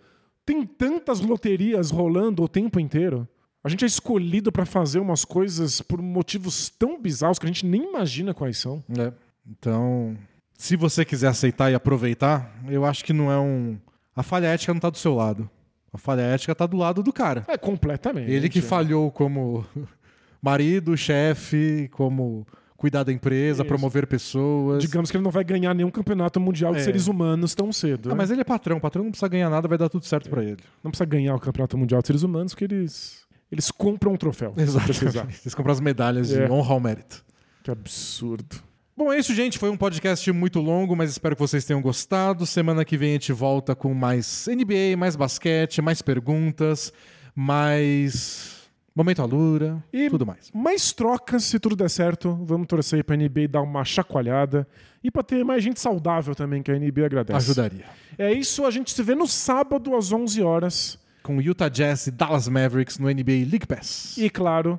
Tem 0.45 0.65
tantas 0.65 1.19
loterias 1.19 1.91
rolando 1.91 2.41
o 2.43 2.47
tempo 2.47 2.79
inteiro. 2.79 3.27
A 3.63 3.69
gente 3.69 3.83
é 3.83 3.87
escolhido 3.87 4.51
pra 4.51 4.65
fazer 4.65 4.99
umas 4.99 5.23
coisas 5.25 5.81
por 5.81 6.01
motivos 6.01 6.69
tão 6.69 6.99
bizarros 6.99 7.37
que 7.37 7.45
a 7.45 7.47
gente 7.49 7.65
nem 7.65 7.83
imagina 7.89 8.33
quais 8.33 8.57
são. 8.57 8.83
né? 8.87 9.13
Então, 9.45 10.17
se 10.61 10.75
você 10.75 11.05
quiser 11.05 11.27
aceitar 11.29 11.71
e 11.71 11.73
aproveitar, 11.73 12.53
eu 12.67 12.83
acho 12.83 13.03
que 13.05 13.13
não 13.13 13.31
é 13.31 13.39
um. 13.39 13.77
A 14.13 14.21
falha 14.21 14.47
ética 14.47 14.73
não 14.73 14.79
tá 14.81 14.89
do 14.89 14.97
seu 14.97 15.15
lado. 15.15 15.49
A 15.93 15.97
falha 15.97 16.21
ética 16.21 16.53
tá 16.53 16.65
do 16.67 16.75
lado 16.75 17.01
do 17.01 17.13
cara. 17.13 17.45
É, 17.47 17.57
completamente. 17.57 18.29
Ele 18.29 18.49
que 18.49 18.59
é. 18.59 18.61
falhou 18.61 19.09
como 19.09 19.65
marido, 20.41 20.97
chefe, 20.97 21.87
como 21.93 22.45
cuidar 22.75 23.03
da 23.03 23.11
empresa, 23.13 23.61
Isso. 23.63 23.67
promover 23.69 24.05
pessoas. 24.05 24.81
Digamos 24.83 25.09
que 25.09 25.15
ele 25.15 25.23
não 25.23 25.31
vai 25.31 25.45
ganhar 25.45 25.73
nenhum 25.73 25.89
campeonato 25.89 26.39
mundial 26.41 26.73
de 26.73 26.79
É. 26.81 26.83
seres 26.83 27.07
humanos 27.07 27.55
tão 27.55 27.71
cedo. 27.71 28.09
Ah, 28.09 28.11
né? 28.11 28.15
mas 28.17 28.29
ele 28.29 28.41
é 28.41 28.43
patrão. 28.43 28.77
O 28.77 28.81
patrão 28.81 29.03
não 29.05 29.11
precisa 29.11 29.29
ganhar 29.29 29.49
nada, 29.49 29.65
vai 29.67 29.77
dar 29.77 29.87
tudo 29.89 30.05
certo 30.05 30.29
pra 30.29 30.43
ele. 30.43 30.57
Não 30.83 30.91
precisa 30.91 31.05
ganhar 31.05 31.35
o 31.35 31.39
campeonato 31.39 31.77
mundial 31.77 32.01
de 32.01 32.07
seres 32.07 32.23
humanos, 32.23 32.53
porque 32.53 32.65
eles, 32.65 33.25
eles 33.49 33.71
compram 33.71 34.11
um 34.13 34.17
troféu. 34.17 34.51
precisar. 34.85 35.23
Eles 35.41 35.55
compram 35.55 35.71
as 35.71 35.79
medalhas 35.79 36.31
É. 36.33 36.45
de 36.45 36.51
honra 36.51 36.73
ao 36.73 36.79
mérito. 36.81 37.23
Que 37.63 37.71
absurdo. 37.71 38.57
Bom, 38.99 39.13
é 39.13 39.17
isso, 39.17 39.33
gente. 39.33 39.57
Foi 39.57 39.69
um 39.69 39.77
podcast 39.77 40.29
muito 40.33 40.59
longo, 40.59 40.93
mas 40.93 41.09
espero 41.09 41.33
que 41.33 41.39
vocês 41.39 41.63
tenham 41.63 41.81
gostado. 41.81 42.45
Semana 42.45 42.83
que 42.83 42.97
vem 42.97 43.11
a 43.11 43.13
gente 43.13 43.31
volta 43.31 43.73
com 43.73 43.93
mais 43.93 44.45
NBA, 44.45 44.97
mais 44.97 45.15
basquete, 45.15 45.81
mais 45.81 46.01
perguntas, 46.01 46.91
mais 47.33 48.69
momento 48.93 49.21
alura 49.21 49.81
E 49.93 50.09
tudo 50.09 50.25
mais. 50.25 50.51
mais 50.53 50.91
trocas, 50.91 51.45
se 51.45 51.57
tudo 51.59 51.77
der 51.77 51.89
certo. 51.89 52.37
Vamos 52.43 52.67
torcer 52.67 52.97
aí 52.97 53.03
pra 53.03 53.15
NBA 53.15 53.47
dar 53.49 53.61
uma 53.61 53.85
chacoalhada. 53.85 54.67
E 55.01 55.09
pra 55.09 55.23
ter 55.23 55.45
mais 55.45 55.63
gente 55.63 55.79
saudável 55.79 56.35
também, 56.35 56.61
que 56.61 56.69
a 56.69 56.77
NBA 56.77 57.05
agradece. 57.05 57.37
Ajudaria. 57.37 57.85
É 58.17 58.33
isso, 58.33 58.65
a 58.65 58.69
gente 58.69 58.91
se 58.91 59.01
vê 59.01 59.15
no 59.15 59.27
sábado 59.27 59.95
às 59.95 60.11
11 60.11 60.43
horas. 60.43 60.99
Com 61.23 61.41
Utah 61.41 61.69
Jazz 61.69 62.07
e 62.07 62.11
Dallas 62.11 62.49
Mavericks 62.49 62.97
no 62.97 63.07
NBA 63.07 63.47
League 63.49 63.65
Pass. 63.65 64.17
E, 64.17 64.29
claro, 64.29 64.77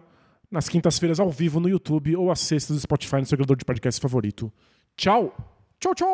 nas 0.51 0.69
quintas-feiras 0.69 1.21
ao 1.21 1.31
vivo 1.31 1.61
no 1.61 1.69
YouTube 1.69 2.17
ou 2.17 2.31
às 2.31 2.41
sextas 2.41 2.77
do 2.77 2.81
Spotify 2.81 3.17
no 3.17 3.27
seu 3.27 3.37
agregador 3.37 3.57
de 3.57 3.65
podcast 3.65 4.01
favorito. 4.01 4.53
Tchau! 4.97 5.35
Tchau, 5.79 5.95
tchau! 5.95 6.09